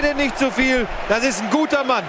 bitte 0.00 0.14
nicht 0.14 0.38
zu 0.38 0.50
viel. 0.50 0.86
Das 1.08 1.24
ist 1.24 1.42
ein 1.42 1.50
guter 1.50 1.84
Mann. 1.84 2.04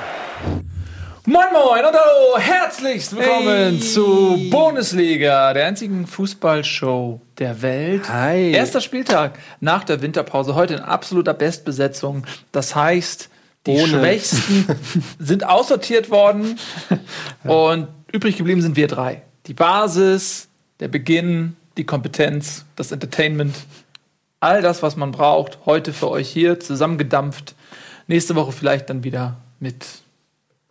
Moin 1.26 1.47
Moin 1.52 1.86
und 1.86 1.94
hallo, 1.94 2.38
herzlichst 2.38 3.15
willkommen 3.15 3.47
hey. 3.47 3.79
zu 3.79 4.47
Bundesliga, 4.49 5.54
der 5.54 5.67
einzigen 5.67 6.08
Fußballshow 6.08 7.22
der 7.37 7.62
Welt. 7.62 8.10
Hi. 8.10 8.51
Erster 8.51 8.81
Spieltag 8.81 9.37
nach 9.60 9.83
der 9.83 10.01
Winterpause, 10.01 10.55
heute 10.55 10.76
in 10.76 10.79
absoluter 10.79 11.33
Bestbesetzung. 11.33 12.26
Das 12.51 12.76
heißt, 12.76 13.29
die 13.65 13.72
Ohne. 13.72 13.88
Schwächsten 13.88 14.67
sind 15.19 15.46
aussortiert 15.46 16.09
worden 16.09 16.58
und 17.44 17.88
übrig 18.12 18.38
geblieben 18.38 18.62
sind 18.62 18.76
wir 18.76 18.88
drei. 18.88 19.22
Die 19.48 19.54
Basis, 19.54 20.48
der 20.80 20.88
Beginn, 20.88 21.55
die 21.77 21.85
Kompetenz, 21.85 22.66
das 22.76 22.91
Entertainment, 22.91 23.55
all 24.40 24.62
das, 24.62 24.84
was 24.84 24.96
man 24.96 25.12
braucht, 25.12 25.60
heute 25.66 25.94
für 25.94 26.10
euch 26.10 26.30
hier 26.30 26.60
zusammengedampft. 26.60 27.55
Nächste 28.08 28.36
Woche 28.36 28.52
vielleicht 28.52 28.90
dann 28.90 29.04
wieder 29.04 29.38
mit 29.60 29.86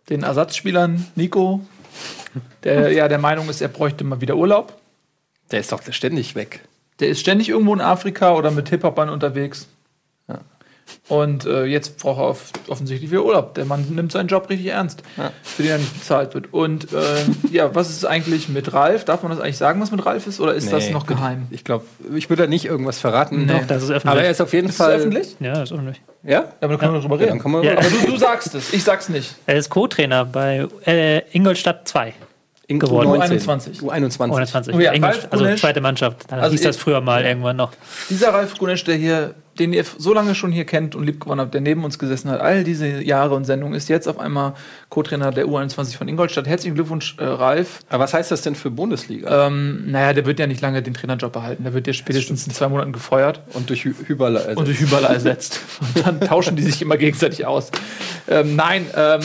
den 0.09 0.23
Ersatzspielern 0.23 1.05
Nico, 1.15 1.61
der 2.63 2.91
ja 2.91 3.07
der 3.07 3.19
Meinung 3.19 3.49
ist, 3.49 3.61
er 3.61 3.67
bräuchte 3.67 4.03
mal 4.03 4.21
wieder 4.21 4.35
Urlaub. 4.35 4.79
Der 5.51 5.59
ist 5.59 5.71
doch 5.71 5.81
ständig 5.91 6.35
weg. 6.35 6.61
Der 6.99 7.09
ist 7.09 7.19
ständig 7.19 7.49
irgendwo 7.49 7.73
in 7.73 7.81
Afrika 7.81 8.33
oder 8.33 8.51
mit 8.51 8.69
Hip-Hopern 8.69 9.09
unterwegs. 9.09 9.67
Und 11.09 11.45
äh, 11.45 11.63
jetzt 11.65 11.97
braucht 11.97 12.19
er 12.19 12.27
off 12.27 12.51
offensichtlich 12.67 13.11
wieder 13.11 13.23
Urlaub. 13.23 13.53
Der 13.53 13.65
Mann 13.65 13.85
nimmt 13.89 14.11
seinen 14.11 14.27
Job 14.27 14.49
richtig 14.49 14.67
ernst, 14.67 15.03
ja. 15.15 15.31
für 15.41 15.63
den 15.63 15.71
er 15.71 15.77
nicht 15.77 15.93
bezahlt 15.93 16.33
wird. 16.33 16.53
Und 16.53 16.91
äh, 16.91 16.97
ja, 17.51 17.73
was 17.73 17.89
ist 17.89 18.05
eigentlich 18.05 18.49
mit 18.49 18.73
Ralf? 18.73 19.05
Darf 19.05 19.23
man 19.23 19.31
das 19.31 19.39
eigentlich 19.39 19.57
sagen, 19.57 19.81
was 19.81 19.91
mit 19.91 20.05
Ralf 20.05 20.27
ist? 20.27 20.39
Oder 20.39 20.53
ist 20.53 20.65
nee, 20.65 20.71
das 20.71 20.89
noch 20.89 21.05
geheim? 21.05 21.47
Ich 21.51 21.63
glaube, 21.63 21.85
ich 22.13 22.29
würde 22.29 22.43
da 22.43 22.49
nicht 22.49 22.65
irgendwas 22.65 22.99
verraten. 22.99 23.45
Nee. 23.45 23.53
Doch, 23.53 23.67
das 23.67 23.83
ist 23.83 23.89
öffentlich. 23.89 24.11
Aber 24.11 24.23
er 24.23 24.31
ist 24.31 24.41
auf 24.41 24.53
jeden 24.53 24.69
ist 24.69 24.77
Fall. 24.77 24.95
öffentlich? 24.95 25.35
Ja, 25.39 25.53
das 25.53 25.63
ist 25.63 25.73
öffentlich. 25.73 26.01
Ja? 26.23 26.31
ja 26.31 26.53
aber 26.61 26.73
da 26.73 26.79
können 26.79 26.93
wir 26.93 27.01
drüber 27.01 27.19
reden. 27.19 27.41
Ja, 27.63 27.77
aber 27.77 27.89
du, 27.89 28.11
du, 28.11 28.17
sagst 28.17 28.53
es, 28.55 28.73
ich 28.73 28.83
sag's 28.83 29.07
nicht. 29.09 29.35
Er 29.45 29.55
ist 29.55 29.69
Co-Trainer 29.69 30.25
bei 30.25 30.67
äh, 30.85 31.21
Ingolstadt 31.31 31.87
2 31.87 32.13
geworden. 32.67 33.09
U21. 33.09 33.81
U21. 33.81 34.29
U21. 34.29 34.73
Oh 34.73 34.79
ja, 34.79 34.91
also 34.91 35.55
zweite 35.55 35.79
Mannschaft. 35.79 36.29
Da 36.29 36.37
also 36.37 36.51
hieß 36.51 36.61
das 36.61 36.77
früher 36.77 36.99
mal 37.01 37.23
irgendwann 37.23 37.55
noch. 37.55 37.71
Dieser 38.09 38.33
Ralf 38.33 38.57
Gunesch, 38.57 38.83
der 38.83 38.95
hier 38.95 39.35
den 39.59 39.73
ihr 39.73 39.83
so 39.97 40.13
lange 40.13 40.35
schon 40.35 40.51
hier 40.51 40.65
kennt 40.65 40.95
und 40.95 41.05
lieb 41.05 41.19
gewonnen 41.19 41.41
habt, 41.41 41.53
der 41.53 41.61
neben 41.61 41.83
uns 41.83 41.99
gesessen 41.99 42.29
hat, 42.29 42.41
all 42.41 42.63
diese 42.63 43.01
Jahre 43.03 43.35
und 43.35 43.45
Sendungen, 43.45 43.75
ist 43.75 43.89
jetzt 43.89 44.07
auf 44.07 44.19
einmal 44.19 44.53
Co-Trainer 44.89 45.31
der 45.31 45.45
U21 45.45 45.97
von 45.97 46.07
Ingolstadt. 46.07 46.47
Herzlichen 46.47 46.75
Glückwunsch, 46.75 47.15
äh, 47.17 47.23
Ralf. 47.25 47.79
Aber 47.89 48.03
was 48.03 48.13
heißt 48.13 48.31
das 48.31 48.41
denn 48.41 48.55
für 48.55 48.71
Bundesliga? 48.71 49.47
Ähm, 49.47 49.91
naja, 49.91 50.13
der 50.13 50.25
wird 50.25 50.39
ja 50.39 50.47
nicht 50.47 50.61
lange 50.61 50.81
den 50.81 50.93
Trainerjob 50.93 51.31
behalten. 51.31 51.63
Der 51.63 51.73
wird 51.73 51.87
ja 51.87 51.93
spätestens 51.93 52.47
in 52.47 52.53
zwei 52.53 52.67
Monaten 52.67 52.93
gefeuert. 52.93 53.41
Und 53.53 53.69
durch 53.69 53.85
Hüberler 53.85 54.39
ersetzt. 54.39 54.57
Und 54.57 54.67
durch 54.67 54.79
Hüberler 54.79 55.09
ersetzt. 55.09 55.59
und 55.95 56.05
dann 56.05 56.19
tauschen 56.21 56.55
die 56.55 56.63
sich 56.63 56.81
immer 56.81 56.97
gegenseitig 56.97 57.45
aus. 57.45 57.71
Ähm, 58.27 58.55
nein, 58.55 58.85
ähm, 58.95 59.21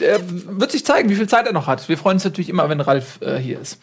er 0.00 0.20
wird 0.58 0.72
sich 0.72 0.84
zeigen, 0.84 1.08
wie 1.08 1.16
viel 1.16 1.28
Zeit 1.28 1.46
er 1.46 1.52
noch 1.52 1.66
hat. 1.66 1.88
Wir 1.88 1.98
freuen 1.98 2.16
uns 2.16 2.24
natürlich 2.24 2.48
immer, 2.48 2.68
wenn 2.68 2.80
Ralf 2.80 3.20
äh, 3.20 3.36
hier 3.36 3.60
ist. 3.60 3.78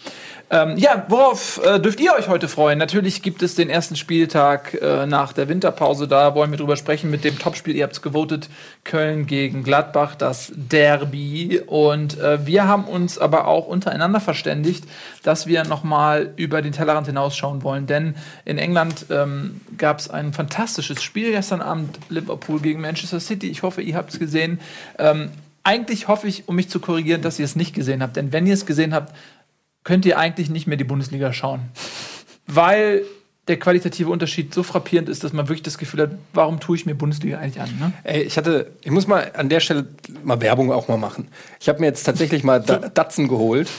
Ähm, 0.53 0.75
ja, 0.75 1.05
worauf 1.07 1.63
äh, 1.63 1.79
dürft 1.79 2.01
ihr 2.01 2.13
euch 2.13 2.27
heute 2.27 2.49
freuen? 2.49 2.77
Natürlich 2.77 3.21
gibt 3.21 3.41
es 3.41 3.55
den 3.55 3.69
ersten 3.69 3.95
Spieltag 3.95 4.77
äh, 4.81 5.05
nach 5.05 5.31
der 5.31 5.47
Winterpause. 5.47 6.09
Da 6.09 6.35
wollen 6.35 6.51
wir 6.51 6.57
drüber 6.57 6.75
sprechen 6.75 7.09
mit 7.09 7.23
dem 7.23 7.39
Topspiel. 7.39 7.73
Ihr 7.73 7.85
habt 7.85 7.93
es 7.93 8.01
gewotet. 8.01 8.49
Köln 8.83 9.27
gegen 9.27 9.63
Gladbach, 9.63 10.15
das 10.15 10.51
Derby. 10.53 11.61
Und 11.65 12.19
äh, 12.19 12.45
wir 12.45 12.67
haben 12.67 12.83
uns 12.83 13.17
aber 13.17 13.47
auch 13.47 13.65
untereinander 13.65 14.19
verständigt, 14.19 14.83
dass 15.23 15.47
wir 15.47 15.63
nochmal 15.63 16.33
über 16.35 16.61
den 16.61 16.73
Tellerrand 16.73 17.07
hinausschauen 17.07 17.63
wollen. 17.63 17.87
Denn 17.87 18.15
in 18.43 18.57
England 18.57 19.05
ähm, 19.09 19.61
gab 19.77 19.99
es 19.99 20.09
ein 20.09 20.33
fantastisches 20.33 21.01
Spiel 21.01 21.31
gestern 21.31 21.61
Abend. 21.61 21.97
Liverpool 22.09 22.59
gegen 22.59 22.81
Manchester 22.81 23.21
City. 23.21 23.49
Ich 23.49 23.63
hoffe, 23.63 23.81
ihr 23.81 23.95
habt 23.95 24.11
es 24.11 24.19
gesehen. 24.19 24.59
Ähm, 24.99 25.29
eigentlich 25.63 26.07
hoffe 26.07 26.27
ich, 26.27 26.47
um 26.47 26.55
mich 26.55 26.69
zu 26.69 26.79
korrigieren, 26.79 27.21
dass 27.21 27.37
ihr 27.37 27.45
es 27.45 27.55
nicht 27.55 27.73
gesehen 27.73 28.01
habt. 28.01 28.15
Denn 28.15 28.33
wenn 28.33 28.47
ihr 28.47 28.53
es 28.53 28.65
gesehen 28.65 28.93
habt, 28.93 29.13
könnt 29.83 30.05
ihr 30.05 30.17
eigentlich 30.17 30.49
nicht 30.49 30.67
mehr 30.67 30.77
die 30.77 30.83
Bundesliga 30.83 31.33
schauen. 31.33 31.61
Weil 32.47 33.03
der 33.47 33.57
qualitative 33.57 34.09
Unterschied 34.09 34.53
so 34.53 34.63
frappierend 34.63 35.09
ist, 35.09 35.23
dass 35.23 35.33
man 35.33 35.47
wirklich 35.47 35.63
das 35.63 35.77
Gefühl 35.77 36.01
hat, 36.01 36.11
warum 36.33 36.59
tue 36.59 36.75
ich 36.75 36.85
mir 36.85 36.93
Bundesliga 36.93 37.39
eigentlich 37.39 37.61
an? 37.61 37.69
Ne? 37.79 37.93
Ey, 38.03 38.21
ich 38.21 38.37
hatte, 38.37 38.71
ich 38.83 38.91
muss 38.91 39.07
mal 39.07 39.31
an 39.35 39.49
der 39.49 39.59
Stelle 39.59 39.87
mal 40.23 40.39
Werbung 40.41 40.71
auch 40.71 40.87
mal 40.87 40.97
machen. 40.97 41.27
Ich 41.59 41.67
habe 41.67 41.79
mir 41.79 41.87
jetzt 41.87 42.03
tatsächlich 42.03 42.43
mal 42.43 42.59
Datsen 42.59 43.27
geholt. 43.27 43.69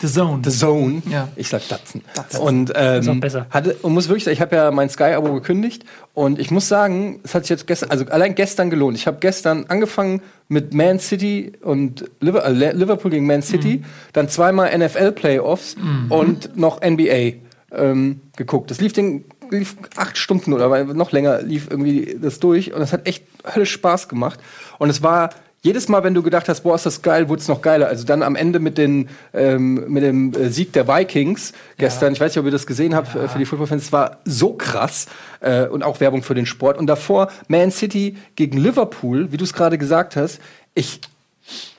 The 0.00 0.08
Zone. 0.08 0.42
The 0.44 0.50
Zone. 0.50 1.02
Ja. 1.10 1.28
Ich 1.36 1.48
sag 1.48 1.68
Datsen. 1.68 2.02
Datsen. 2.14 2.40
Und 2.40 2.72
ähm, 2.74 3.00
ist 3.00 3.08
auch 3.08 3.14
besser. 3.16 3.46
Hatte, 3.50 3.74
und 3.82 3.92
muss 3.92 4.08
wirklich 4.08 4.24
sagen, 4.24 4.34
ich 4.34 4.40
habe 4.40 4.56
ja 4.56 4.70
mein 4.70 4.88
Sky-Abo 4.88 5.34
gekündigt 5.34 5.84
und 6.14 6.38
ich 6.38 6.50
muss 6.50 6.68
sagen, 6.68 7.20
es 7.22 7.34
hat 7.34 7.44
sich 7.44 7.50
jetzt 7.50 7.66
gestern, 7.66 7.90
also 7.90 8.06
allein 8.06 8.34
gestern 8.34 8.70
gelohnt. 8.70 8.96
Ich 8.96 9.06
habe 9.06 9.18
gestern 9.20 9.66
angefangen 9.68 10.22
mit 10.48 10.72
Man 10.72 10.98
City 10.98 11.52
und 11.60 12.02
äh, 12.22 12.72
Liverpool 12.72 13.10
gegen 13.10 13.26
Man 13.26 13.42
City, 13.42 13.78
mhm. 13.78 13.84
dann 14.14 14.28
zweimal 14.28 14.76
NFL-Playoffs 14.76 15.76
mhm. 15.76 16.10
und 16.10 16.56
noch 16.56 16.80
NBA 16.80 17.32
ähm, 17.72 18.20
geguckt. 18.36 18.70
Das 18.70 18.80
lief 18.80 18.94
den 18.94 19.24
lief 19.50 19.76
acht 19.96 20.16
Stunden 20.16 20.52
oder 20.52 20.84
noch 20.84 21.12
länger 21.12 21.42
lief 21.42 21.66
irgendwie 21.68 22.16
das 22.20 22.38
durch 22.38 22.72
und 22.72 22.80
es 22.82 22.92
hat 22.92 23.06
echt 23.08 23.24
höllisch 23.54 23.72
Spaß 23.72 24.08
gemacht. 24.08 24.38
Und 24.78 24.90
es 24.90 25.02
war 25.02 25.30
jedes 25.62 25.88
Mal, 25.88 26.02
wenn 26.02 26.14
du 26.14 26.22
gedacht 26.22 26.48
hast, 26.48 26.62
boah, 26.62 26.74
ist 26.74 26.86
das 26.86 27.02
geil, 27.02 27.28
wurde 27.28 27.42
es 27.42 27.48
noch 27.48 27.60
geiler. 27.60 27.88
Also 27.88 28.06
dann 28.06 28.22
am 28.22 28.34
Ende 28.34 28.60
mit, 28.60 28.78
den, 28.78 29.10
ähm, 29.34 29.84
mit 29.88 30.02
dem 30.02 30.32
äh, 30.32 30.48
Sieg 30.48 30.72
der 30.72 30.88
Vikings 30.88 31.52
gestern, 31.76 32.08
ja. 32.08 32.12
ich 32.14 32.20
weiß 32.20 32.32
nicht, 32.32 32.38
ob 32.38 32.46
ihr 32.46 32.50
das 32.50 32.66
gesehen 32.66 32.94
habt 32.94 33.14
ja. 33.14 33.24
äh, 33.24 33.28
für 33.28 33.38
die 33.38 33.44
Footballfans, 33.44 33.84
es 33.84 33.92
war 33.92 34.18
so 34.24 34.54
krass 34.54 35.06
äh, 35.40 35.66
und 35.66 35.82
auch 35.82 36.00
Werbung 36.00 36.22
für 36.22 36.34
den 36.34 36.46
Sport. 36.46 36.78
Und 36.78 36.86
davor 36.86 37.30
Man 37.48 37.70
City 37.70 38.16
gegen 38.36 38.56
Liverpool, 38.56 39.32
wie 39.32 39.36
du 39.36 39.44
es 39.44 39.52
gerade 39.52 39.76
gesagt 39.76 40.16
hast, 40.16 40.40
ich 40.74 41.00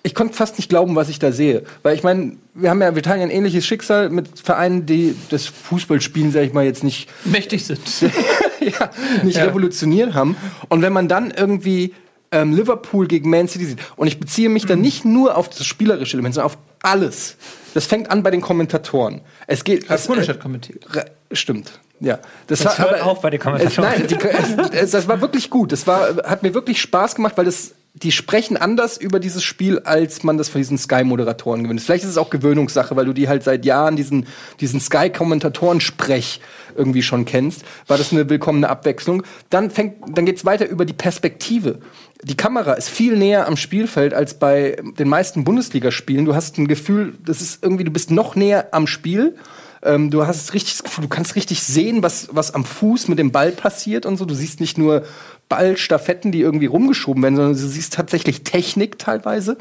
ich 0.03 0.15
konnte 0.15 0.33
fast 0.33 0.57
nicht 0.57 0.69
glauben, 0.69 0.95
was 0.95 1.09
ich 1.09 1.19
da 1.19 1.31
sehe. 1.31 1.63
Weil 1.83 1.95
ich 1.95 2.03
meine, 2.03 2.33
wir 2.53 2.69
haben 2.69 2.81
ja, 2.81 2.95
wir 2.95 3.03
teilen 3.03 3.21
ja 3.21 3.27
ein 3.27 3.31
ähnliches 3.31 3.65
Schicksal 3.65 4.09
mit 4.09 4.39
Vereinen, 4.39 4.85
die 4.85 5.15
das 5.29 5.45
Fußballspielen, 5.45 6.31
sag 6.31 6.41
ich 6.41 6.53
mal, 6.53 6.65
jetzt 6.65 6.83
nicht 6.83 7.07
mächtig 7.23 7.65
sind. 7.65 7.79
ja, 8.59 8.89
nicht 9.23 9.37
ja. 9.37 9.45
revolutioniert 9.45 10.13
haben. 10.13 10.35
Und 10.69 10.81
wenn 10.81 10.91
man 10.91 11.07
dann 11.07 11.31
irgendwie 11.31 11.93
ähm, 12.31 12.53
Liverpool 12.53 13.07
gegen 13.07 13.29
Man 13.29 13.47
City 13.47 13.65
sieht. 13.65 13.79
Und 13.95 14.07
ich 14.07 14.19
beziehe 14.19 14.49
mich 14.49 14.65
dann 14.65 14.81
nicht 14.81 15.05
nur 15.05 15.37
auf 15.37 15.49
das 15.49 15.65
spielerische 15.65 16.15
Element, 16.15 16.35
sondern 16.35 16.51
auf 16.51 16.57
alles. 16.81 17.35
Das 17.73 17.85
fängt 17.85 18.09
an 18.09 18.23
bei 18.23 18.31
den 18.31 18.41
Kommentatoren. 18.41 19.21
Es 19.47 19.63
geht. 19.63 19.89
Hast 19.89 20.09
du 20.09 20.13
äh, 20.13 20.33
kommentiert? 20.35 20.85
Stimmt. 21.31 21.79
Ja, 21.99 22.19
das, 22.47 22.59
das 22.59 22.79
war, 22.79 22.89
hört 22.89 23.01
auf 23.03 23.21
bei 23.21 23.29
den 23.29 23.39
Kommentatoren. 23.39 23.93
Äh, 23.93 23.97
nein, 23.99 24.07
die, 24.07 24.75
es, 24.75 24.91
das 24.91 25.07
war 25.07 25.21
wirklich 25.21 25.49
gut. 25.49 25.71
Das 25.71 25.85
war, 25.85 26.15
hat 26.23 26.41
mir 26.41 26.53
wirklich 26.53 26.81
Spaß 26.81 27.15
gemacht, 27.15 27.37
weil 27.37 27.45
das 27.45 27.73
die 27.93 28.11
sprechen 28.11 28.55
anders 28.55 28.97
über 28.97 29.19
dieses 29.19 29.43
Spiel, 29.43 29.79
als 29.79 30.23
man 30.23 30.37
das 30.37 30.47
von 30.47 30.59
diesen 30.59 30.77
Sky-Moderatoren 30.77 31.63
gewöhnt. 31.63 31.81
Vielleicht 31.81 32.05
ist 32.05 32.11
es 32.11 32.17
auch 32.17 32.29
Gewöhnungssache, 32.29 32.95
weil 32.95 33.05
du 33.05 33.13
die 33.13 33.27
halt 33.27 33.43
seit 33.43 33.65
Jahren 33.65 33.97
diesen, 33.97 34.27
diesen 34.61 34.79
Sky-Kommentatoren-Sprech 34.79 36.39
irgendwie 36.75 37.03
schon 37.03 37.25
kennst. 37.25 37.63
War 37.87 37.97
das 37.97 38.13
eine 38.13 38.29
willkommene 38.29 38.69
Abwechslung. 38.69 39.23
Dann 39.49 39.69
fängt, 39.69 40.17
dann 40.17 40.25
geht's 40.25 40.45
weiter 40.45 40.67
über 40.69 40.85
die 40.85 40.93
Perspektive. 40.93 41.79
Die 42.23 42.35
Kamera 42.35 42.73
ist 42.73 42.89
viel 42.89 43.17
näher 43.17 43.47
am 43.47 43.57
Spielfeld 43.57 44.13
als 44.13 44.35
bei 44.35 44.77
den 44.99 45.09
meisten 45.09 45.43
Bundesligaspielen. 45.43 46.25
Du 46.25 46.35
hast 46.35 46.57
ein 46.57 46.67
Gefühl, 46.67 47.15
das 47.25 47.41
ist 47.41 47.63
irgendwie, 47.63 47.83
du 47.83 47.91
bist 47.91 48.11
noch 48.11 48.35
näher 48.35 48.69
am 48.71 48.85
Spiel. 48.85 49.35
Ähm, 49.83 50.11
du 50.11 50.27
hast 50.27 50.53
richtig 50.53 50.73
das 50.73 50.83
Gefühl, 50.83 51.03
du 51.03 51.09
kannst 51.09 51.35
richtig 51.35 51.63
sehen, 51.63 52.03
was, 52.03 52.29
was 52.31 52.53
am 52.53 52.63
Fuß 52.63 53.07
mit 53.07 53.17
dem 53.17 53.31
Ball 53.31 53.51
passiert 53.51 54.05
und 54.05 54.17
so. 54.17 54.25
Du 54.25 54.35
siehst 54.35 54.59
nicht 54.59 54.77
nur 54.77 55.03
Ballstaffetten, 55.49 56.31
die 56.31 56.41
irgendwie 56.41 56.67
rumgeschoben 56.67 57.23
werden, 57.23 57.35
sondern 57.35 57.53
du 57.53 57.59
siehst 57.59 57.93
tatsächlich 57.93 58.43
Technik 58.43 58.99
teilweise. 58.99 59.57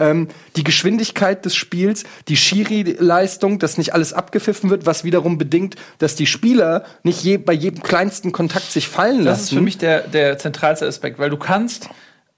Ähm, 0.00 0.28
die 0.56 0.64
Geschwindigkeit 0.64 1.44
des 1.44 1.54
Spiels, 1.54 2.04
die 2.26 2.36
Schiri-Leistung, 2.36 3.58
dass 3.58 3.78
nicht 3.78 3.94
alles 3.94 4.12
abgepfiffen 4.12 4.70
wird, 4.70 4.86
was 4.86 5.04
wiederum 5.04 5.38
bedingt, 5.38 5.76
dass 5.98 6.16
die 6.16 6.26
Spieler 6.26 6.84
nicht 7.02 7.22
je, 7.22 7.36
bei 7.36 7.52
jedem 7.52 7.82
kleinsten 7.82 8.32
Kontakt 8.32 8.72
sich 8.72 8.88
fallen 8.88 9.22
lassen. 9.22 9.26
Das 9.26 9.42
ist 9.42 9.52
für 9.52 9.60
mich 9.60 9.78
der, 9.78 10.00
der 10.08 10.38
zentralste 10.38 10.86
Aspekt, 10.86 11.18
weil 11.18 11.30
du 11.30 11.36
kannst, 11.36 11.88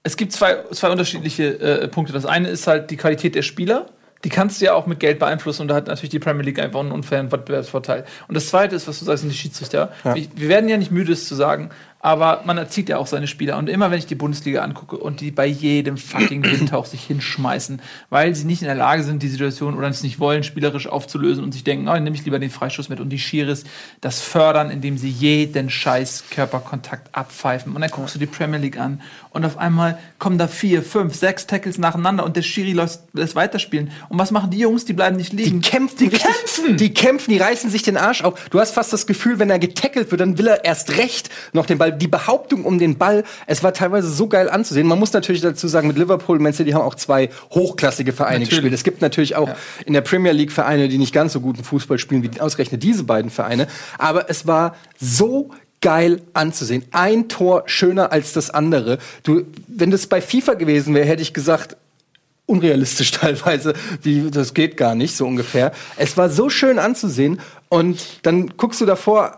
es 0.03 0.17
gibt 0.17 0.33
zwei, 0.33 0.57
zwei 0.71 0.89
unterschiedliche 0.89 1.59
äh, 1.59 1.87
Punkte. 1.87 2.13
Das 2.13 2.25
eine 2.25 2.49
ist 2.49 2.67
halt 2.67 2.91
die 2.91 2.97
Qualität 2.97 3.33
der 3.33 3.41
Spieler 3.41 3.87
die 4.23 4.29
kannst 4.29 4.61
du 4.61 4.65
ja 4.65 4.73
auch 4.73 4.87
mit 4.87 4.99
Geld 4.99 5.19
beeinflussen 5.19 5.63
und 5.63 5.67
da 5.67 5.75
hat 5.75 5.87
natürlich 5.87 6.09
die 6.09 6.19
Premier 6.19 6.43
League 6.43 6.59
einfach 6.59 6.79
einen 6.79 6.91
unfairen 6.91 7.31
Wettbewerbsvorteil. 7.31 8.05
Und 8.27 8.35
das 8.35 8.47
zweite 8.47 8.75
ist, 8.75 8.87
was 8.87 8.99
du 8.99 9.05
sagst, 9.05 9.21
sind 9.21 9.31
die 9.31 9.37
Schiedsrichter. 9.37 9.91
Ja. 10.03 10.15
Wir 10.15 10.49
werden 10.49 10.69
ja 10.69 10.77
nicht 10.77 10.91
müde, 10.91 11.11
es 11.11 11.27
zu 11.27 11.35
sagen, 11.35 11.71
aber 12.03 12.41
man 12.45 12.57
erzieht 12.57 12.89
ja 12.89 12.97
auch 12.97 13.07
seine 13.07 13.27
Spieler. 13.27 13.57
Und 13.57 13.69
immer 13.69 13.89
wenn 13.89 13.97
ich 13.97 14.05
die 14.05 14.15
Bundesliga 14.15 14.61
angucke 14.61 14.97
und 14.97 15.21
die 15.21 15.31
bei 15.31 15.45
jedem 15.45 15.95
fucking 15.95 16.43
Windhauch 16.51 16.85
sich 16.85 17.01
hinschmeißen, 17.05 17.81
weil 18.09 18.35
sie 18.35 18.43
nicht 18.43 18.61
in 18.61 18.67
der 18.67 18.75
Lage 18.75 19.03
sind, 19.03 19.23
die 19.23 19.29
Situation 19.29 19.73
oder 19.77 19.87
es 19.87 20.03
nicht 20.03 20.19
wollen, 20.19 20.43
spielerisch 20.43 20.85
aufzulösen 20.85 21.45
und 21.45 21.53
sich 21.53 21.63
denken, 21.63 21.87
oh, 21.87 21.93
dann 21.93 22.03
nehme 22.03 22.17
ich 22.17 22.25
lieber 22.25 22.39
den 22.39 22.49
Freischuss 22.49 22.89
mit 22.89 22.99
und 22.99 23.07
die 23.09 23.19
Schiris 23.19 23.63
das 24.01 24.19
fördern, 24.19 24.69
indem 24.69 24.97
sie 24.97 25.09
jeden 25.09 25.69
scheiß 25.69 26.25
Körperkontakt 26.29 27.15
abpfeifen. 27.15 27.73
Und 27.73 27.79
dann 27.79 27.89
guckst 27.89 28.15
du 28.15 28.19
die 28.19 28.25
Premier 28.25 28.59
League 28.59 28.77
an 28.77 28.99
und 29.29 29.45
auf 29.45 29.57
einmal 29.57 29.97
kommen 30.19 30.37
da 30.37 30.49
vier, 30.49 30.83
fünf, 30.83 31.15
sechs 31.15 31.47
Tackles 31.47 31.77
nacheinander 31.77 32.25
und 32.25 32.35
der 32.35 32.41
Schiri 32.41 32.73
lässt, 32.73 33.03
lässt 33.13 33.35
weiterspielen. 33.35 33.91
Und 34.09 34.19
was 34.19 34.31
machen 34.31 34.51
die 34.51 34.59
Jungs? 34.59 34.83
Die 34.83 34.93
bleiben 34.93 35.15
nicht 35.15 35.31
liegen. 35.31 35.61
Die 35.61 35.69
kämpfen, 35.69 35.97
die 35.99 36.07
richtig, 36.07 36.21
kämpfen! 36.21 36.77
Die 36.77 36.93
kämpfen, 36.93 37.31
die 37.31 37.37
reißen 37.37 37.69
sich 37.69 37.81
den 37.81 37.95
Arsch 37.95 38.25
auf. 38.25 38.49
Du 38.49 38.59
hast 38.59 38.71
fast 38.71 38.91
das 38.91 39.07
Gefühl, 39.07 39.39
wenn 39.39 39.49
er 39.49 39.57
getackelt 39.57 40.11
wird, 40.11 40.19
dann 40.19 40.37
will 40.37 40.47
er 40.47 40.65
erst 40.65 40.97
recht 40.97 41.29
noch 41.53 41.65
den 41.65 41.77
Ball 41.77 41.92
die 41.93 42.07
Behauptung 42.07 42.65
um 42.65 42.79
den 42.79 42.97
Ball, 42.97 43.23
es 43.47 43.63
war 43.63 43.73
teilweise 43.73 44.09
so 44.09 44.27
geil 44.27 44.49
anzusehen. 44.49 44.87
Man 44.87 44.99
muss 44.99 45.13
natürlich 45.13 45.41
dazu 45.41 45.67
sagen, 45.67 45.87
mit 45.87 45.97
Liverpool 45.97 46.37
und 46.37 46.43
Man 46.43 46.53
City 46.53 46.71
haben 46.71 46.83
auch 46.83 46.95
zwei 46.95 47.29
hochklassige 47.51 48.13
Vereine 48.13 48.39
Natürlich. 48.39 48.49
gespielt. 48.49 48.73
Es 48.73 48.83
gibt 48.83 49.01
natürlich 49.01 49.35
auch 49.35 49.49
in 49.85 49.93
der 49.93 50.01
Premier 50.01 50.31
League 50.31 50.51
Vereine, 50.51 50.87
die 50.87 50.97
nicht 50.97 51.13
ganz 51.13 51.33
so 51.33 51.39
guten 51.39 51.63
Fußball 51.63 51.97
spielen 51.97 52.23
wie 52.23 52.41
ausgerechnet 52.41 52.83
diese 52.83 53.03
beiden 53.03 53.31
Vereine. 53.31 53.67
Aber 53.97 54.29
es 54.29 54.47
war 54.47 54.75
so 54.99 55.51
geil 55.81 56.21
anzusehen. 56.33 56.85
Ein 56.91 57.27
Tor 57.27 57.63
schöner 57.65 58.11
als 58.11 58.33
das 58.33 58.49
andere. 58.49 58.99
Du, 59.23 59.43
wenn 59.67 59.91
das 59.91 60.07
bei 60.07 60.21
FIFA 60.21 60.53
gewesen 60.53 60.95
wäre, 60.95 61.05
hätte 61.05 61.21
ich 61.21 61.33
gesagt, 61.33 61.75
unrealistisch 62.45 63.11
teilweise, 63.11 63.73
wie 64.01 64.31
das 64.31 64.53
geht 64.53 64.77
gar 64.77 64.95
nicht 64.95 65.15
so 65.15 65.27
ungefähr. 65.27 65.71
Es 65.97 66.17
war 66.17 66.29
so 66.29 66.49
schön 66.49 66.79
anzusehen 66.79 67.39
und 67.69 68.19
dann 68.23 68.55
guckst 68.57 68.81
du 68.81 68.85
davor 68.85 69.37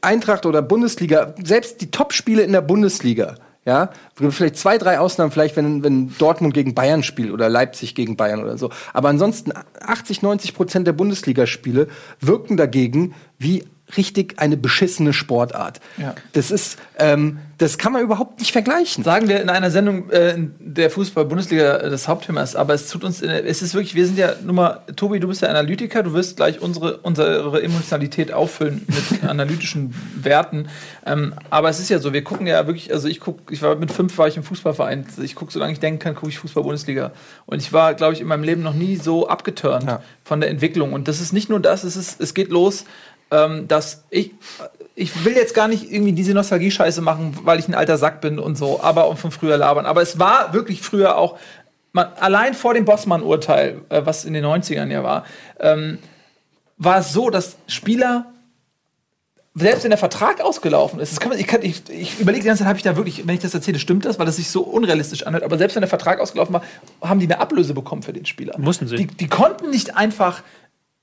Eintracht 0.00 0.46
oder 0.46 0.62
Bundesliga, 0.62 1.34
selbst 1.42 1.80
die 1.80 1.90
Top-Spiele 1.90 2.42
in 2.42 2.52
der 2.52 2.60
Bundesliga, 2.60 3.36
ja, 3.64 3.90
vielleicht 4.14 4.56
zwei, 4.56 4.76
drei 4.76 4.98
Ausnahmen, 4.98 5.30
vielleicht 5.30 5.56
wenn, 5.56 5.82
wenn 5.82 6.14
Dortmund 6.18 6.52
gegen 6.52 6.74
Bayern 6.74 7.02
spielt 7.02 7.32
oder 7.32 7.48
Leipzig 7.48 7.94
gegen 7.94 8.16
Bayern 8.16 8.42
oder 8.42 8.58
so. 8.58 8.70
Aber 8.92 9.08
ansonsten 9.08 9.52
80, 9.80 10.20
90 10.20 10.54
Prozent 10.54 10.86
der 10.86 10.92
Bundesligaspiele 10.92 11.88
wirken 12.20 12.58
dagegen 12.58 13.14
wie 13.38 13.64
richtig 13.96 14.38
eine 14.38 14.56
beschissene 14.56 15.12
Sportart. 15.12 15.80
Ja. 15.98 16.14
Das 16.32 16.50
ist, 16.50 16.78
ähm, 16.98 17.38
das 17.58 17.78
kann 17.78 17.92
man 17.92 18.02
überhaupt 18.02 18.40
nicht 18.40 18.50
vergleichen. 18.50 19.04
Sagen 19.04 19.28
wir 19.28 19.40
in 19.40 19.48
einer 19.50 19.70
Sendung, 19.70 20.10
äh, 20.10 20.34
in 20.34 20.54
der 20.58 20.90
Fußball-Bundesliga 20.90 21.78
das 21.78 22.08
Hauptthema 22.08 22.42
ist, 22.42 22.56
aber 22.56 22.74
es 22.74 22.88
tut 22.88 23.04
uns, 23.04 23.22
es 23.22 23.62
ist 23.62 23.74
wirklich, 23.74 23.94
wir 23.94 24.06
sind 24.06 24.18
ja, 24.18 24.32
nur 24.42 24.54
mal, 24.54 24.80
Tobi, 24.96 25.20
du 25.20 25.28
bist 25.28 25.42
ja 25.42 25.48
Analytiker, 25.48 26.02
du 26.02 26.12
wirst 26.14 26.36
gleich 26.36 26.60
unsere, 26.60 26.96
unsere 26.98 27.62
Emotionalität 27.62 28.32
auffüllen 28.32 28.86
mit 28.86 29.22
analytischen 29.28 29.94
Werten. 30.16 30.68
Ähm, 31.06 31.34
aber 31.50 31.68
es 31.68 31.78
ist 31.78 31.90
ja 31.90 31.98
so, 31.98 32.12
wir 32.12 32.24
gucken 32.24 32.46
ja 32.46 32.66
wirklich, 32.66 32.92
also 32.92 33.06
ich 33.06 33.20
guck, 33.20 33.52
ich 33.52 33.62
war 33.62 33.76
mit 33.76 33.92
fünf 33.92 34.16
war 34.18 34.26
ich 34.26 34.36
im 34.36 34.42
Fußballverein, 34.42 35.06
ich 35.22 35.34
gucke, 35.34 35.52
solange 35.52 35.72
ich 35.74 35.80
denken 35.80 36.00
kann, 36.00 36.14
gucke 36.14 36.28
ich 36.28 36.38
Fußball-Bundesliga. 36.38 37.12
Und 37.46 37.60
ich 37.60 37.72
war, 37.72 37.94
glaube 37.94 38.14
ich, 38.14 38.20
in 38.20 38.26
meinem 38.26 38.44
Leben 38.44 38.62
noch 38.62 38.74
nie 38.74 38.96
so 38.96 39.28
abgeturnt 39.28 39.84
Ja. 39.84 40.02
von 40.24 40.40
der 40.40 40.50
Entwicklung. 40.50 40.92
Und 40.92 41.06
das 41.06 41.20
ist 41.20 41.32
nicht 41.32 41.50
nur 41.50 41.60
das, 41.60 41.84
es, 41.84 41.96
ist, 41.96 42.20
es 42.20 42.34
geht 42.34 42.48
los, 42.50 42.84
ähm, 43.34 43.68
dass 43.68 44.04
ich, 44.10 44.30
ich 44.94 45.24
will 45.24 45.34
jetzt 45.34 45.54
gar 45.54 45.66
nicht 45.66 45.90
irgendwie 45.90 46.12
diese 46.12 46.34
Nostalgie-Scheiße 46.34 47.02
machen, 47.02 47.36
weil 47.42 47.58
ich 47.58 47.68
ein 47.68 47.74
alter 47.74 47.98
Sack 47.98 48.20
bin 48.20 48.38
und 48.38 48.56
so, 48.56 48.80
aber 48.80 49.08
und 49.08 49.18
von 49.18 49.32
früher 49.32 49.56
labern. 49.56 49.86
Aber 49.86 50.02
es 50.02 50.18
war 50.18 50.52
wirklich 50.52 50.82
früher 50.82 51.18
auch, 51.18 51.38
man, 51.92 52.08
allein 52.20 52.54
vor 52.54 52.74
dem 52.74 52.84
Bossmann-Urteil, 52.84 53.82
äh, 53.88 54.02
was 54.04 54.24
in 54.24 54.34
den 54.34 54.44
90ern 54.44 54.90
ja 54.90 55.02
war, 55.02 55.24
ähm, 55.58 55.98
war 56.78 56.98
es 56.98 57.12
so, 57.12 57.30
dass 57.30 57.56
Spieler 57.66 58.26
selbst 59.56 59.84
wenn 59.84 59.90
der 59.90 59.98
Vertrag 59.98 60.40
ausgelaufen 60.40 60.98
ist, 60.98 61.24
man, 61.24 61.38
ich, 61.38 61.52
ich, 61.52 61.88
ich 61.88 62.18
überlege 62.18 62.42
die 62.42 62.48
ganze 62.48 62.64
Zeit, 62.64 62.68
habe 62.68 62.76
ich 62.76 62.82
da 62.82 62.96
wirklich, 62.96 63.24
wenn 63.24 63.36
ich 63.36 63.40
das 63.40 63.54
erzähle, 63.54 63.78
stimmt 63.78 64.04
das, 64.04 64.18
weil 64.18 64.26
das 64.26 64.34
sich 64.34 64.50
so 64.50 64.62
unrealistisch 64.62 65.24
anhört, 65.24 65.44
aber 65.44 65.58
selbst 65.58 65.76
wenn 65.76 65.80
der 65.80 65.88
Vertrag 65.88 66.18
ausgelaufen 66.18 66.54
war, 66.54 66.62
haben 67.00 67.20
die 67.20 67.26
eine 67.26 67.38
Ablöse 67.38 67.72
bekommen 67.72 68.02
für 68.02 68.12
den 68.12 68.26
Spieler. 68.26 68.58
Mussten 68.58 68.88
sie. 68.88 68.96
Die, 68.96 69.06
die 69.06 69.28
konnten 69.28 69.70
nicht 69.70 69.96
einfach 69.96 70.42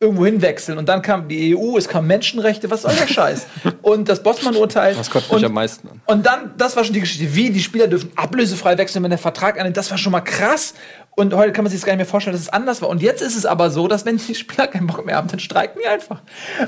irgendwo 0.01 0.25
hinwechseln 0.25 0.79
und 0.79 0.89
dann 0.89 1.03
kam 1.03 1.27
die 1.27 1.55
EU, 1.55 1.77
es 1.77 1.87
kamen 1.87 2.07
Menschenrechte, 2.07 2.71
was 2.71 2.81
soll 2.81 2.93
der 2.99 3.05
Scheiß? 3.05 3.45
Und 3.83 4.09
das 4.09 4.23
Bossmann-Urteil. 4.23 4.95
Das 4.95 5.11
kotzt 5.11 5.31
mich 5.31 5.45
am 5.45 5.53
meisten 5.53 5.87
an. 5.87 6.01
Und 6.07 6.25
dann, 6.25 6.55
das 6.57 6.75
war 6.75 6.83
schon 6.83 6.95
die 6.95 7.01
Geschichte, 7.01 7.35
wie 7.35 7.51
die 7.51 7.59
Spieler 7.59 7.87
dürfen 7.87 8.11
ablösefrei 8.15 8.79
wechseln, 8.79 9.03
wenn 9.03 9.11
der 9.11 9.19
Vertrag 9.19 9.59
annimmt, 9.59 9.77
das 9.77 9.91
war 9.91 9.99
schon 9.99 10.11
mal 10.11 10.21
krass. 10.21 10.73
Und 11.11 11.35
heute 11.35 11.51
kann 11.51 11.65
man 11.65 11.71
sich 11.71 11.79
das 11.79 11.85
gar 11.85 11.93
nicht 11.93 11.99
mehr 11.99 12.07
vorstellen, 12.07 12.35
dass 12.35 12.41
es 12.41 12.49
anders 12.49 12.81
war. 12.81 12.89
Und 12.89 13.03
jetzt 13.03 13.21
ist 13.21 13.35
es 13.35 13.45
aber 13.45 13.69
so, 13.69 13.87
dass 13.87 14.05
wenn 14.05 14.17
die 14.17 14.33
Spieler 14.33 14.65
keinen 14.65 14.87
Bock 14.87 15.05
mehr 15.05 15.17
haben, 15.17 15.27
dann 15.27 15.39
streiken 15.39 15.79
die 15.83 15.87
einfach. 15.87 16.21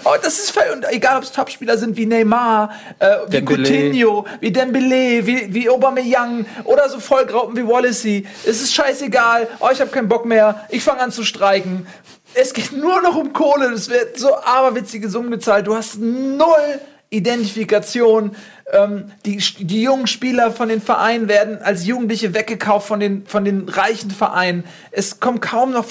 Oh, 0.04 0.14
das 0.22 0.38
ist 0.38 0.52
voll, 0.52 0.66
und 0.72 0.86
egal 0.92 1.18
ob 1.18 1.24
es 1.24 1.32
Topspieler 1.32 1.78
sind 1.78 1.98
wie 1.98 2.06
Neymar, 2.06 2.70
äh, 3.00 3.08
wie 3.28 3.32
Dembele. 3.32 3.64
Coutinho, 3.64 4.26
wie 4.42 4.52
Dembele, 4.52 5.26
wie, 5.26 5.54
wie 5.54 5.70
Aubameyang 5.70 6.46
oder 6.66 6.88
so 6.88 7.00
Vollgraupen 7.00 7.56
wie 7.58 7.66
Wallacey. 7.66 8.28
Es 8.46 8.62
ist 8.62 8.76
scheißegal. 8.76 9.48
Oh, 9.60 9.70
ich 9.72 9.82
habe 9.82 9.90
keinen 9.90 10.10
Bock 10.10 10.26
mehr. 10.26 10.68
Ich 10.70 10.84
fange 10.84 11.02
an 11.02 11.12
zu 11.12 11.24
streiken. 11.24 11.88
Es 12.36 12.54
geht 12.54 12.72
nur 12.72 13.02
noch 13.02 13.16
um 13.16 13.34
Kohle. 13.34 13.68
Es 13.68 13.90
wird 13.90 14.18
so 14.18 14.36
aberwitzige 14.36 15.10
Summen 15.10 15.32
gezahlt. 15.32 15.68
Du 15.68 15.76
hast 15.76 16.00
null 16.00 16.82
Identifikation. 17.10 18.36
Ähm, 18.72 19.12
die, 19.26 19.38
die 19.38 19.84
jungen 19.84 20.08
Spieler 20.08 20.52
von 20.52 20.70
den 20.70 20.82
Vereinen 20.82 21.28
werden 21.28 21.62
als 21.62 21.86
Jugendliche 21.86 22.34
weggekauft 22.34 22.88
von 22.88 23.00
den, 23.00 23.26
von 23.28 23.46
den 23.46 23.70
reichen 23.70 24.10
Vereinen. 24.10 24.64
Es 24.92 25.20
kommen 25.20 25.40
kaum 25.40 25.72
noch 25.72 25.86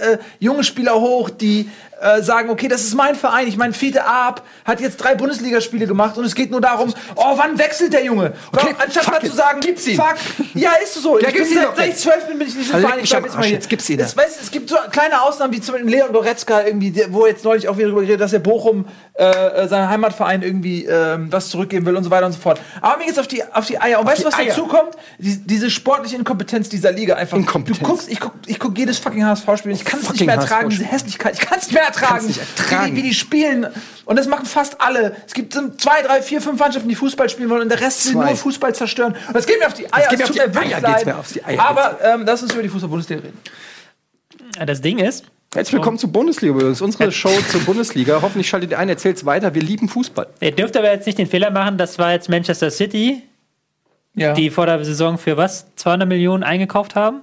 äh, 0.00 0.18
junge 0.38 0.64
Spieler 0.64 1.00
hoch, 1.00 1.30
die 1.30 1.70
äh, 2.00 2.22
sagen, 2.22 2.50
okay, 2.50 2.68
das 2.68 2.82
ist 2.82 2.94
mein 2.94 3.14
Verein. 3.14 3.48
Ich 3.48 3.56
meine, 3.56 3.72
Fiete 3.72 4.04
Ab 4.04 4.42
hat 4.64 4.80
jetzt 4.80 4.98
drei 4.98 5.14
Bundesligaspiele 5.14 5.86
gemacht 5.86 6.16
und 6.18 6.24
es 6.24 6.34
geht 6.34 6.50
nur 6.50 6.60
darum, 6.60 6.92
oh, 7.16 7.36
wann 7.36 7.58
wechselt 7.58 7.92
der 7.92 8.04
Junge? 8.04 8.32
Okay, 8.52 8.74
Anstatt 8.78 9.04
fuck 9.04 9.14
mal 9.14 9.24
it. 9.24 9.30
zu 9.30 9.36
sagen, 9.36 9.60
Gib's 9.60 9.86
ihm. 9.86 9.96
fuck, 9.96 10.16
ja, 10.54 10.72
ist 10.82 10.94
so. 10.94 11.18
Ja, 11.18 11.28
ich 11.28 11.34
bin 11.34 11.44
seit, 11.44 11.76
seit 11.76 11.78
ich 11.80 11.86
jetzt. 11.92 12.02
zwölf 12.02 12.26
bin, 12.26 12.38
bin 12.38 12.48
ich 12.48 12.54
in 12.54 12.60
diesem 12.60 12.74
Also 12.76 12.86
Verein. 12.86 13.02
Ich 13.04 13.10
sag 13.10 13.24
jetzt 13.24 13.36
mal 13.36 13.44
hier, 13.44 13.54
jetzt 13.54 13.68
gib's 13.68 13.88
ihm. 13.90 14.00
es, 14.00 14.16
weißt, 14.16 14.40
es 14.42 14.50
gibt 14.50 14.70
so 14.70 14.76
kleine 14.90 15.20
Ausnahmen, 15.22 15.52
wie 15.52 15.60
zum 15.60 15.74
Beispiel 15.74 15.90
Leon 15.90 16.12
Goretzka, 16.12 16.62
irgendwie, 16.64 16.90
der, 16.90 17.12
wo 17.12 17.26
jetzt 17.26 17.44
neulich 17.44 17.68
auch 17.68 17.76
wieder 17.76 17.86
darüber 17.88 18.02
geredet, 18.02 18.20
dass 18.20 18.32
er 18.32 18.38
Bochum, 18.40 18.86
äh, 19.14 19.24
äh, 19.24 19.68
seinem 19.68 19.88
Heimatverein, 19.88 20.42
irgendwie 20.42 20.84
ähm, 20.84 21.32
was 21.32 21.48
zurückgeben 21.50 21.86
will 21.86 21.96
und 21.96 22.04
so 22.04 22.10
weiter 22.10 22.26
und 22.26 22.32
so 22.32 22.38
fort. 22.40 22.60
Aber 22.80 22.98
mir 22.98 23.06
geht's 23.06 23.18
auf 23.18 23.26
die, 23.26 23.42
auf 23.52 23.66
die 23.66 23.80
Eier. 23.80 24.00
Und 24.00 24.06
weißt 24.06 24.18
die 24.18 24.22
du, 24.22 24.28
was 24.28 24.38
Eier. 24.38 24.46
dazu 24.46 24.66
kommt? 24.66 24.94
Die, 25.18 25.36
diese 25.46 25.70
sportliche 25.70 26.16
Inkompetenz 26.16 26.68
dieser 26.68 26.92
Liga 26.92 27.16
einfach. 27.16 27.36
Inkompetenz. 27.36 27.78
Du 27.80 27.84
guckst, 27.84 28.08
ich 28.08 28.20
guck, 28.20 28.32
ich 28.46 28.58
guck 28.58 28.78
jedes 28.78 28.98
fucking 28.98 29.24
HSV-Spiel. 29.24 29.72
Ich 29.72 29.84
kann 29.84 30.00
es 30.00 30.10
nicht 30.10 30.24
mehr 30.24 30.36
ertragen, 30.36 30.68
diese 30.70 30.84
Hässlichkeit. 30.84 31.34
Ich 31.34 31.40
kann 31.40 31.58
es 31.58 31.66
nicht 31.66 31.74
mehr 31.74 31.87
ertragen. 31.88 32.26
nicht 32.26 32.38
ertragen. 32.40 32.86
Wie, 32.86 32.90
die, 32.90 32.96
wie 33.04 33.08
die 33.08 33.14
spielen. 33.14 33.66
Und 34.04 34.16
das 34.16 34.26
machen 34.26 34.46
fast 34.46 34.80
alle. 34.80 35.16
Es 35.26 35.34
gibt 35.34 35.52
zwei, 35.52 36.02
drei, 36.02 36.22
vier, 36.22 36.40
fünf 36.40 36.58
Mannschaften, 36.58 36.88
die 36.88 36.94
Fußball 36.94 37.28
spielen 37.28 37.50
wollen 37.50 37.62
und 37.62 37.68
der 37.68 37.80
Rest 37.80 38.06
will 38.06 38.12
Zwei. 38.14 38.26
nur 38.26 38.36
Fußball 38.36 38.74
zerstören. 38.74 39.14
Und 39.26 39.34
das 39.36 39.46
geht 39.46 39.58
mir 39.58 39.66
auf 39.66 39.74
die 39.74 39.92
Eier. 39.92 40.08
geht 40.08 40.18
mir 40.18 40.24
es 40.24 40.30
auf 40.30 40.36
die 40.36 40.40
Eier, 40.40 40.80
geht's 40.80 41.04
mir 41.04 41.18
auf 41.18 41.32
die 41.32 41.44
Eier, 41.44 41.60
Aber 41.60 41.98
ähm, 42.02 42.22
lass 42.26 42.42
uns 42.42 42.52
über 42.52 42.62
die 42.62 42.68
Fußball-Bundesliga 42.68 43.22
reden. 43.22 43.38
Das 44.66 44.80
Ding 44.80 44.98
ist, 44.98 45.24
Herzlich 45.54 45.72
willkommen 45.74 45.96
zur 45.98 46.12
Bundesliga. 46.12 46.52
Das 46.60 46.72
ist 46.72 46.82
unsere 46.82 47.10
Show 47.10 47.30
zur 47.50 47.60
Bundesliga. 47.62 48.20
Hoffentlich 48.20 48.48
schaltet 48.48 48.70
ihr 48.72 48.78
ein, 48.78 48.88
erzählt's 48.90 49.24
weiter. 49.24 49.54
Wir 49.54 49.62
lieben 49.62 49.88
Fußball. 49.88 50.26
ihr 50.40 50.52
dürft 50.52 50.76
aber 50.76 50.90
jetzt 50.92 51.06
nicht 51.06 51.16
den 51.18 51.26
Fehler 51.26 51.50
machen, 51.50 51.78
das 51.78 51.98
war 51.98 52.12
jetzt 52.12 52.28
Manchester 52.28 52.70
City, 52.70 53.22
Ja. 54.14 54.34
die 54.34 54.50
vor 54.50 54.66
der 54.66 54.84
Saison 54.84 55.16
für 55.16 55.38
was? 55.38 55.66
200 55.76 56.06
Millionen 56.06 56.42
eingekauft 56.42 56.94
haben? 56.96 57.22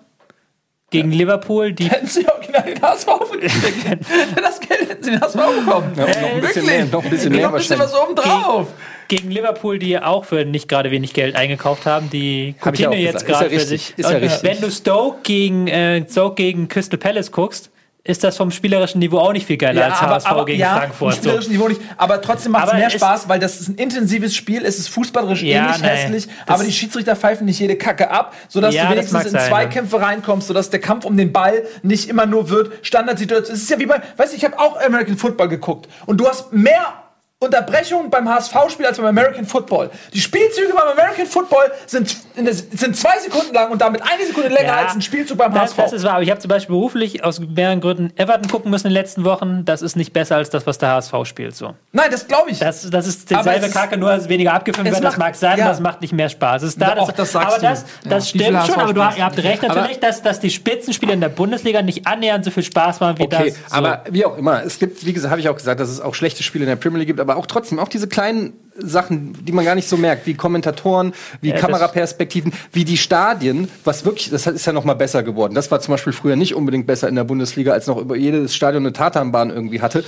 Gegen 0.89 1.11
Liverpool, 1.11 1.71
die 1.73 1.85
hätten 1.89 2.07
sie 2.07 2.25
original 2.57 2.73
den 2.73 2.81
HSV 2.81 3.07
für 3.31 4.41
Das 4.41 4.59
Geld 4.59 4.89
hätten 4.89 5.03
sie 5.03 5.11
den 5.11 5.21
HSV 5.21 5.35
bekommen. 5.35 5.91
Ja, 5.97 6.05
und 6.05 6.21
noch 6.21 6.29
ein 6.35 6.41
bisschen 6.41 6.65
mehr, 6.65 6.85
noch 6.85 7.03
ein 7.03 7.09
bisschen 7.09 7.31
mehr 7.31 7.41
Noch 7.43 7.53
ein 7.53 7.57
bisschen 7.57 7.79
was 7.79 7.93
oben 7.95 8.15
drauf. 8.15 8.67
gegen 9.07 9.31
Liverpool, 9.31 9.79
die 9.79 9.99
auch 9.99 10.25
für 10.25 10.45
nicht 10.45 10.67
gerade 10.67 10.91
wenig 10.91 11.13
Geld 11.13 11.35
eingekauft 11.35 11.85
haben, 11.85 12.09
die 12.09 12.55
Hab 12.61 12.73
ich 12.73 12.81
Coutinho 12.85 12.91
auch 12.91 12.95
jetzt 12.95 13.25
gesagt. 13.25 13.29
Ist 13.29 13.29
ja 13.29 13.37
gerade 13.37 13.49
für 13.49 13.55
richtig. 13.55 13.81
sich. 13.87 13.93
Ist 13.97 14.09
ja 14.09 14.15
Und 14.17 14.23
richtig. 14.23 14.43
Wenn 14.49 14.61
du 14.61 14.71
Stoke 14.71 15.17
gegen, 15.23 15.67
äh, 15.67 16.05
Stoke 16.09 16.35
gegen 16.35 16.67
Crystal 16.67 16.97
Palace 16.99 17.31
guckst, 17.31 17.69
ist 18.07 18.23
das 18.23 18.37
vom 18.37 18.51
spielerischen 18.51 18.99
Niveau 18.99 19.17
auch 19.17 19.33
nicht 19.33 19.47
viel 19.47 19.57
geiler 19.57 19.85
als 19.85 19.99
HSV 19.99 20.45
gegen 20.45 20.59
ja, 20.59 20.77
Frankfurt. 20.77 21.13
Im 21.13 21.17
spielerischen 21.17 21.51
Niveau 21.51 21.67
nicht. 21.67 21.81
Aber 21.97 22.21
trotzdem 22.21 22.51
macht 22.51 22.65
es 22.65 22.69
Aber 22.69 22.79
mehr 22.79 22.89
Spaß, 22.91 23.27
weil 23.27 23.39
das 23.39 23.59
ist 23.59 23.67
ein 23.67 23.75
intensives 23.75 24.35
Spiel. 24.35 24.63
Es 24.63 24.77
ist 24.77 24.89
fußballerisch 24.89 25.41
Ja, 25.41 25.65
ähnlich 25.65 25.81
nee. 25.81 25.87
hässlich. 25.87 26.27
Aber 26.45 26.63
die 26.63 26.71
Schiedsrichter 26.71 27.15
pfeifen 27.15 27.45
nicht 27.45 27.59
jede 27.59 27.75
Kacke 27.75 28.11
ab, 28.11 28.35
sodass 28.47 28.75
Ja, 28.75 28.85
du 28.85 28.91
wenigstens 28.91 29.25
in 29.25 29.31
sein, 29.31 29.49
Zweikämpfe 29.49 29.99
reinkommst, 29.99 30.47
sodass 30.47 30.69
der 30.69 30.81
Kampf 30.81 31.05
um 31.05 31.17
den 31.17 31.33
Ball 31.33 31.63
nicht 31.81 32.07
immer 32.07 32.27
nur 32.27 32.51
wird 32.51 32.85
Standardsituation. 32.85 33.55
Es 33.55 33.63
ist 33.63 33.71
ja 33.71 33.79
wie 33.79 33.87
bei, 33.87 33.99
weißt 34.17 34.33
du, 34.33 34.37
ich 34.37 34.45
habe 34.45 34.59
auch 34.59 34.79
American 34.79 35.17
Football 35.17 35.49
geguckt. 35.49 35.89
Und 36.05 36.17
du 36.17 36.27
hast 36.27 36.53
mehr 36.53 37.04
Unterbrechungen 37.45 38.09
beim 38.09 38.27
HSV-Spiel 38.29 38.85
als 38.85 38.97
beim 38.97 39.07
American 39.07 39.45
Football. 39.45 39.89
Die 40.13 40.19
Spielzüge 40.19 40.73
beim 40.73 40.87
American 40.97 41.25
Football 41.25 41.71
sind, 41.85 42.15
in 42.35 42.45
der, 42.45 42.53
sind 42.53 42.95
zwei 42.97 43.17
Sekunden 43.19 43.53
lang 43.53 43.71
und 43.71 43.81
damit 43.81 44.01
eine 44.01 44.25
Sekunde 44.25 44.49
länger 44.49 44.67
Ja, 44.67 44.75
als 44.85 44.95
ein 44.95 45.01
Spielzug 45.01 45.37
beim 45.37 45.53
das, 45.53 45.71
HSV. 45.71 45.77
das 45.77 45.93
ist 45.93 46.03
wahr, 46.03 46.13
aber 46.15 46.23
ich 46.23 46.29
habe 46.31 46.39
zum 46.39 46.49
Beispiel 46.49 46.75
beruflich 46.75 47.23
aus 47.23 47.39
mehreren 47.39 47.81
Gründen 47.81 48.11
Everton 48.17 48.49
gucken 48.49 48.71
müssen 48.71 48.87
in 48.87 48.93
den 48.93 49.01
letzten 49.01 49.23
Wochen. 49.25 49.63
Das 49.65 49.81
ist 49.81 49.95
nicht 49.95 50.13
besser 50.13 50.35
als 50.37 50.49
das, 50.49 50.65
was 50.67 50.77
der 50.77 50.89
HSV 50.89 51.13
spielt. 51.25 51.55
So. 51.55 51.75
Nein, 51.91 52.09
das 52.11 52.27
glaube 52.27 52.49
ich. 52.51 52.59
Das, 52.59 52.89
das 52.89 53.07
ist 53.07 53.29
dieselbe 53.29 53.69
Kacke, 53.69 53.97
nur 53.97 54.09
dass 54.09 54.23
es 54.23 54.29
weniger 54.29 54.53
abgefilmt 54.53 54.91
wird. 54.91 55.03
Das 55.03 55.17
mag 55.17 55.35
sein, 55.35 55.57
ja. 55.57 55.65
aber 55.65 55.73
es 55.73 55.79
macht 55.79 56.01
nicht 56.01 56.13
mehr 56.13 56.29
Spaß. 56.29 56.63
Es 56.63 56.69
ist 56.69 56.81
da, 56.81 56.95
das 56.95 57.31
sagst 57.31 57.35
aber 57.35 57.59
das, 57.59 57.81
Ja. 58.03 58.09
das 58.09 58.29
stimmt 58.29 58.65
schon, 58.65 58.75
aber 58.75 58.93
du, 58.93 58.99
ihr 59.01 59.23
habt 59.25 59.37
recht 59.43 59.61
natürlich, 59.63 59.99
dass, 59.99 60.21
dass 60.21 60.39
die 60.39 60.49
Spitzenspiele 60.49 61.13
in 61.13 61.21
der 61.21 61.29
Bundesliga 61.29 61.81
nicht 61.81 62.07
annähernd 62.07 62.43
so 62.45 62.51
viel 62.51 62.63
Spaß 62.63 62.99
machen 62.99 63.19
wie 63.19 63.23
Okay, 63.23 63.49
das. 63.49 63.71
So. 63.71 63.75
aber 63.75 64.03
wie 64.09 64.25
auch 64.25 64.37
immer, 64.37 64.63
es 64.63 64.79
gibt, 64.79 65.05
wie 65.05 65.13
gesagt, 65.13 65.31
habe 65.31 65.41
ich 65.41 65.49
auch 65.49 65.55
gesagt, 65.55 65.79
dass 65.79 65.89
es 65.89 66.01
auch 66.01 66.15
schlechte 66.15 66.43
Spiele 66.43 66.63
in 66.65 66.69
der 66.69 66.75
Premier 66.75 66.99
League 66.99 67.07
gibt, 67.07 67.19
aber 67.19 67.34
auch 67.35 67.45
trotzdem, 67.45 67.79
auch 67.79 67.89
diese 67.89 68.07
kleinen 68.07 68.53
Sachen, 68.77 69.33
die 69.45 69.51
man 69.51 69.65
gar 69.65 69.75
nicht 69.75 69.87
so 69.87 69.97
merkt, 69.97 70.27
wie 70.27 70.33
Kommentatoren, 70.33 71.13
wie 71.41 71.51
das- 71.51 71.61
Kameraperspektiven, 71.61 72.53
wie 72.71 72.85
die 72.85 72.97
Stadien, 72.97 73.69
was 73.83 74.05
wirklich, 74.05 74.29
das 74.29 74.45
ist 74.47 74.65
ja 74.65 74.73
noch 74.73 74.83
mal 74.85 74.93
besser 74.95 75.23
geworden. 75.23 75.53
Das 75.55 75.71
war 75.71 75.79
zum 75.79 75.93
Beispiel 75.93 76.13
früher 76.13 76.35
nicht 76.35 76.55
unbedingt 76.55 76.85
besser 76.87 77.07
in 77.07 77.15
der 77.15 77.23
Bundesliga, 77.23 77.73
als 77.73 77.87
noch 77.87 77.97
über 77.97 78.15
jedes 78.15 78.55
Stadion 78.55 78.83
eine 78.83 78.93
Tatanbahn 78.93 79.49
irgendwie 79.49 79.81
hatte. 79.81 80.03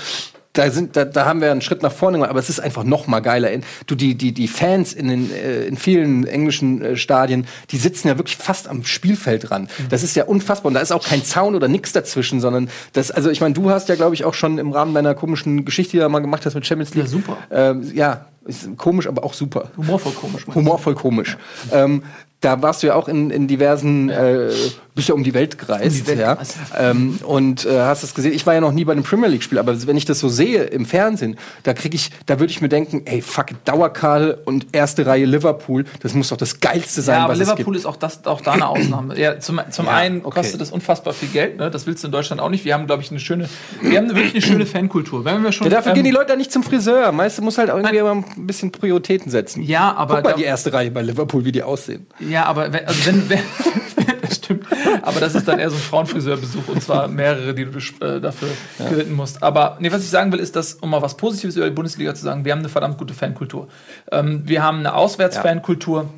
da 0.54 0.72
sind, 0.72 0.96
da, 0.96 1.06
da 1.06 1.26
haben 1.26 1.40
wir 1.40 1.52
einen 1.52 1.62
Schritt 1.62 1.84
nach 1.84 1.92
vorne 1.92 2.18
gemacht, 2.18 2.32
aber 2.32 2.40
es 2.40 2.50
ist 2.50 2.60
einfach 2.60 2.84
noch 2.84 3.06
mal 3.06 3.20
geiler. 3.20 3.50
Du, 3.86 3.94
die, 3.94 4.16
die, 4.16 4.32
die 4.32 4.48
Fans 4.48 4.92
in 4.92 5.08
den, 5.08 5.32
äh, 5.32 5.66
in 5.66 5.78
vielen 5.78 6.26
englischen 6.26 6.82
äh, 6.82 6.98
Stadien, 6.98 7.46
die 7.70 7.78
sitzen 7.78 8.08
ja 8.08 8.18
wirklich 8.18 8.38
fast 8.38 8.68
am 8.68 8.84
Spielfeld 8.84 9.52
ran. 9.52 9.64
Mhm. 9.64 9.90
Das 9.90 10.02
ist 10.02 10.16
ja 10.16 10.24
unfassbar. 10.26 10.70
Und 10.70 10.74
da 10.74 10.80
ist 10.80 10.92
auch 10.92 11.06
kein 11.06 11.24
Zaun 11.24 11.54
oder 11.54 11.68
nichts 11.68 11.92
dazwischen, 11.94 12.40
sondern 12.42 12.70
das, 12.94 13.12
also 13.12 13.30
ich 13.30 13.40
meine, 13.40 13.54
du 13.54 13.70
hast 13.70 13.88
ja, 13.88 13.94
glaube 13.96 14.16
ich, 14.16 14.26
auch 14.26 14.34
schon 14.34 14.58
im 14.58 14.72
Rahmen 14.72 14.96
deiner 14.96 15.14
komischen 15.14 15.64
Geschichte, 15.64 15.92
die 15.92 16.00
du 16.00 16.10
mal 16.10 16.20
gemacht 16.20 16.44
hast 16.48 16.56
mit 16.56 16.66
Champions 16.66 16.96
League. 16.96 17.06
Ja, 17.06 17.12
super. 17.12 17.38
Ähm, 17.52 17.92
ja, 17.94 18.26
ist 18.48 18.78
komisch, 18.78 19.08
aber 19.08 19.24
auch 19.24 19.34
super. 19.34 19.70
Humorvoll 19.78 20.14
komisch. 20.14 20.46
Humorvoll 20.48 20.96
komisch. 20.96 21.38
Ähm, 21.72 22.04
da 22.42 22.62
warst 22.62 22.84
du 22.84 22.88
ja 22.88 22.96
auch 22.96 23.08
in, 23.08 23.32
in 23.32 23.48
diversen, 23.48 24.10
äh, 24.10 24.52
bist 24.94 25.10
ja 25.10 25.16
um 25.16 25.24
die 25.24 25.34
Welt 25.34 25.58
gereist, 25.58 25.86
um 25.86 25.94
die 25.94 26.08
Welt 26.08 26.20
ja. 26.20 26.38
Ähm, 26.78 27.20
und 27.26 27.66
äh, 27.66 27.82
hast 27.82 28.04
es 28.04 28.14
gesehen. 28.14 28.34
Ich 28.34 28.46
war 28.46 28.54
ja 28.54 28.62
noch 28.62 28.72
nie 28.72 28.86
bei 28.86 28.92
einem 28.92 29.04
Premier 29.04 29.28
League 29.28 29.42
Spiel, 29.42 29.58
aber 29.58 29.88
wenn 29.88 29.98
ich 29.98 30.06
das 30.06 30.20
so 30.20 30.30
sehe 30.30 30.64
im 30.64 30.86
Fernsehen, 30.86 31.38
da 31.64 31.74
krieg 31.74 31.96
ich, 31.96 32.12
da 32.28 32.40
würde 32.40 32.52
ich 32.52 32.62
mir 32.62 32.70
denken, 32.70 33.02
ey, 33.06 33.24
fuck, 33.24 33.48
Dauerkarl 33.66 34.38
und 34.46 34.68
erste 34.72 35.08
Reihe 35.08 35.26
Liverpool, 35.26 35.86
das 36.02 36.14
muss 36.14 36.30
doch 36.30 36.38
das 36.38 36.60
geilste 36.60 37.02
sein, 37.02 37.18
ja, 37.18 37.24
aber 37.24 37.34
was 37.34 37.40
Liverpool 37.40 37.60
es 37.60 37.66
gibt. 37.66 37.78
ist 37.78 37.86
auch 37.88 37.96
das, 37.96 38.26
auch 38.28 38.42
da 38.42 38.52
eine 38.52 38.68
Ausnahme. 38.68 39.18
Ja, 39.20 39.40
zum, 39.40 39.60
zum 39.72 39.86
ja, 39.86 39.94
einen 39.94 40.24
okay. 40.24 40.42
kostet 40.42 40.62
das 40.62 40.72
unfassbar 40.72 41.14
viel 41.14 41.30
Geld, 41.30 41.58
ne? 41.58 41.72
Das 41.72 41.88
willst 41.88 42.04
du 42.04 42.08
in 42.08 42.12
Deutschland 42.12 42.40
auch 42.40 42.50
nicht. 42.50 42.66
Wir 42.66 42.76
haben, 42.76 42.86
glaube 42.86 43.02
ich, 43.02 43.10
eine 43.10 43.20
schöne, 43.20 43.50
wir 43.82 43.98
haben 43.98 44.10
wirklich 44.10 44.34
eine 44.34 44.42
schöne 44.42 44.66
Fankultur. 44.68 45.26
Wenn 45.26 45.44
wir 45.44 45.52
schon, 45.52 45.68
ja, 45.68 45.78
dafür 45.78 45.92
ähm, 45.92 45.96
gehen 45.96 46.06
die 46.06 46.12
Leute 46.12 46.38
nicht 46.38 46.52
zum 46.52 46.62
Friseur. 46.62 47.12
Meist 47.12 47.42
muss 47.42 47.58
halt 47.58 47.70
irgendwie 47.70 48.00
nein, 48.00 48.26
ein 48.38 48.48
bisschen 48.48 48.72
Prioritäten 48.72 49.32
setzen. 49.32 49.64
Ja, 49.64 49.96
aber 49.96 50.18
Guck 50.18 50.24
mal 50.26 50.34
die 50.34 50.44
erste 50.44 50.72
Reihe 50.72 50.92
bei 50.92 51.02
Liverpool, 51.02 51.46
wie 51.46 51.52
die 51.52 51.64
aussehen. 51.64 52.06
Ja, 52.30 52.46
aber 52.46 52.64
also 52.64 53.06
wenn, 53.06 53.30
wenn 53.30 53.40
das 54.22 54.36
stimmt. 54.36 54.66
Aber 55.02 55.20
das 55.20 55.36
ist 55.36 55.48
dann 55.48 55.60
eher 55.60 55.70
so 55.70 55.76
ein 55.76 55.82
Frauenfriseurbesuch 55.82 56.68
und 56.68 56.82
zwar 56.84 57.08
mehrere, 57.08 57.54
die 57.54 57.66
du 57.66 57.78
äh, 58.06 58.20
dafür 58.20 58.50
ja. 58.80 58.90
geritten 58.90 59.14
musst. 59.14 59.44
Aber 59.44 59.78
nee, 59.80 59.92
was 59.92 60.02
ich 60.02 60.10
sagen 60.10 60.32
will, 60.32 60.40
ist, 60.40 60.56
dass, 60.56 60.76
um 60.76 60.90
mal 60.90 61.02
was 61.02 61.18
Positives 61.18 61.56
über 61.56 61.66
die 61.66 61.76
Bundesliga 61.76 62.14
zu 62.14 62.24
sagen, 62.24 62.46
wir 62.46 62.52
haben 62.52 62.60
eine 62.60 62.70
verdammt 62.70 62.98
gute 62.98 63.14
Fankultur. 63.14 63.68
Ähm, 64.12 64.44
wir 64.46 64.64
haben 64.64 64.80
eine 64.80 64.96
Auswärtsfankultur. 64.96 66.10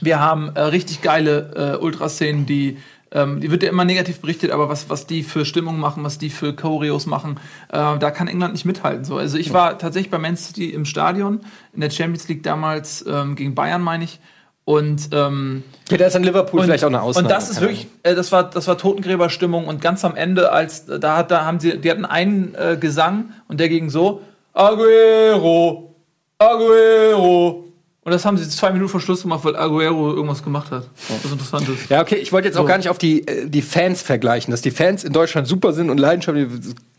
Wir 0.00 0.20
haben 0.20 0.50
äh, 0.54 0.60
richtig 0.60 1.02
geile 1.02 1.76
äh, 1.78 1.82
Ultraszenen, 1.82 2.46
die 2.46 2.78
ähm, 3.12 3.40
die 3.40 3.50
wird 3.50 3.62
ja 3.62 3.70
immer 3.70 3.84
negativ 3.84 4.20
berichtet, 4.20 4.50
aber 4.50 4.68
was, 4.68 4.90
was 4.90 5.06
die 5.06 5.22
für 5.22 5.44
Stimmung 5.44 5.78
machen, 5.78 6.02
was 6.02 6.18
die 6.18 6.28
für 6.28 6.54
Choreos 6.54 7.06
machen, 7.06 7.38
äh, 7.68 7.98
da 7.98 8.10
kann 8.10 8.26
England 8.26 8.52
nicht 8.52 8.64
mithalten. 8.64 9.04
So. 9.04 9.16
Also 9.16 9.38
ich 9.38 9.52
war 9.52 9.78
tatsächlich 9.78 10.10
bei 10.10 10.18
Man 10.18 10.36
City 10.36 10.70
im 10.70 10.84
Stadion, 10.84 11.40
in 11.72 11.80
der 11.80 11.90
Champions 11.90 12.28
League 12.28 12.42
damals 12.42 13.04
ähm, 13.08 13.36
gegen 13.36 13.54
Bayern, 13.54 13.80
meine 13.80 14.04
ich. 14.04 14.20
Und 14.66 15.10
ähm, 15.12 15.62
ja, 15.88 15.96
da 15.96 16.06
ist 16.06 16.16
in 16.16 16.24
Liverpool 16.24 16.58
und, 16.58 16.66
vielleicht 16.66 16.82
auch 16.82 16.88
eine 16.88 17.00
Ausnahme. 17.00 17.28
Und 17.28 17.30
das 17.30 17.50
ist 17.50 17.60
wirklich, 17.60 17.86
äh, 18.02 18.16
das 18.16 18.32
war, 18.32 18.50
das 18.50 18.66
war 18.66 18.76
Totengräberstimmung 18.76 19.68
und 19.68 19.80
ganz 19.80 20.04
am 20.04 20.16
Ende, 20.16 20.50
als 20.50 20.88
äh, 20.88 20.98
da 20.98 21.18
hat, 21.18 21.30
da 21.30 21.44
haben 21.44 21.60
sie, 21.60 21.78
die 21.78 21.88
hatten 21.88 22.04
einen 22.04 22.56
äh, 22.56 22.76
Gesang 22.76 23.30
und 23.46 23.60
der 23.60 23.68
ging 23.68 23.90
so: 23.90 24.22
Aguero, 24.54 25.94
Aguero, 26.38 27.65
und 28.06 28.12
das 28.12 28.24
haben 28.24 28.36
sie 28.38 28.48
zwei 28.48 28.70
Minuten 28.70 28.88
vor 28.88 29.00
Schluss 29.00 29.22
gemacht, 29.22 29.44
weil 29.44 29.56
Aguero 29.56 30.12
irgendwas 30.12 30.44
gemacht 30.44 30.70
hat. 30.70 30.88
Was 31.24 31.32
interessant 31.32 31.68
ist. 31.68 31.90
Ja, 31.90 32.00
okay, 32.00 32.14
ich 32.14 32.32
wollte 32.32 32.46
jetzt 32.46 32.54
so. 32.54 32.62
auch 32.62 32.66
gar 32.66 32.76
nicht 32.76 32.88
auf 32.88 32.98
die, 32.98 33.26
äh, 33.26 33.48
die 33.48 33.62
Fans 33.62 34.00
vergleichen. 34.00 34.52
Dass 34.52 34.62
die 34.62 34.70
Fans 34.70 35.02
in 35.02 35.12
Deutschland 35.12 35.48
super 35.48 35.72
sind 35.72 35.90
und 35.90 35.98
leidenschaftlich. 35.98 36.46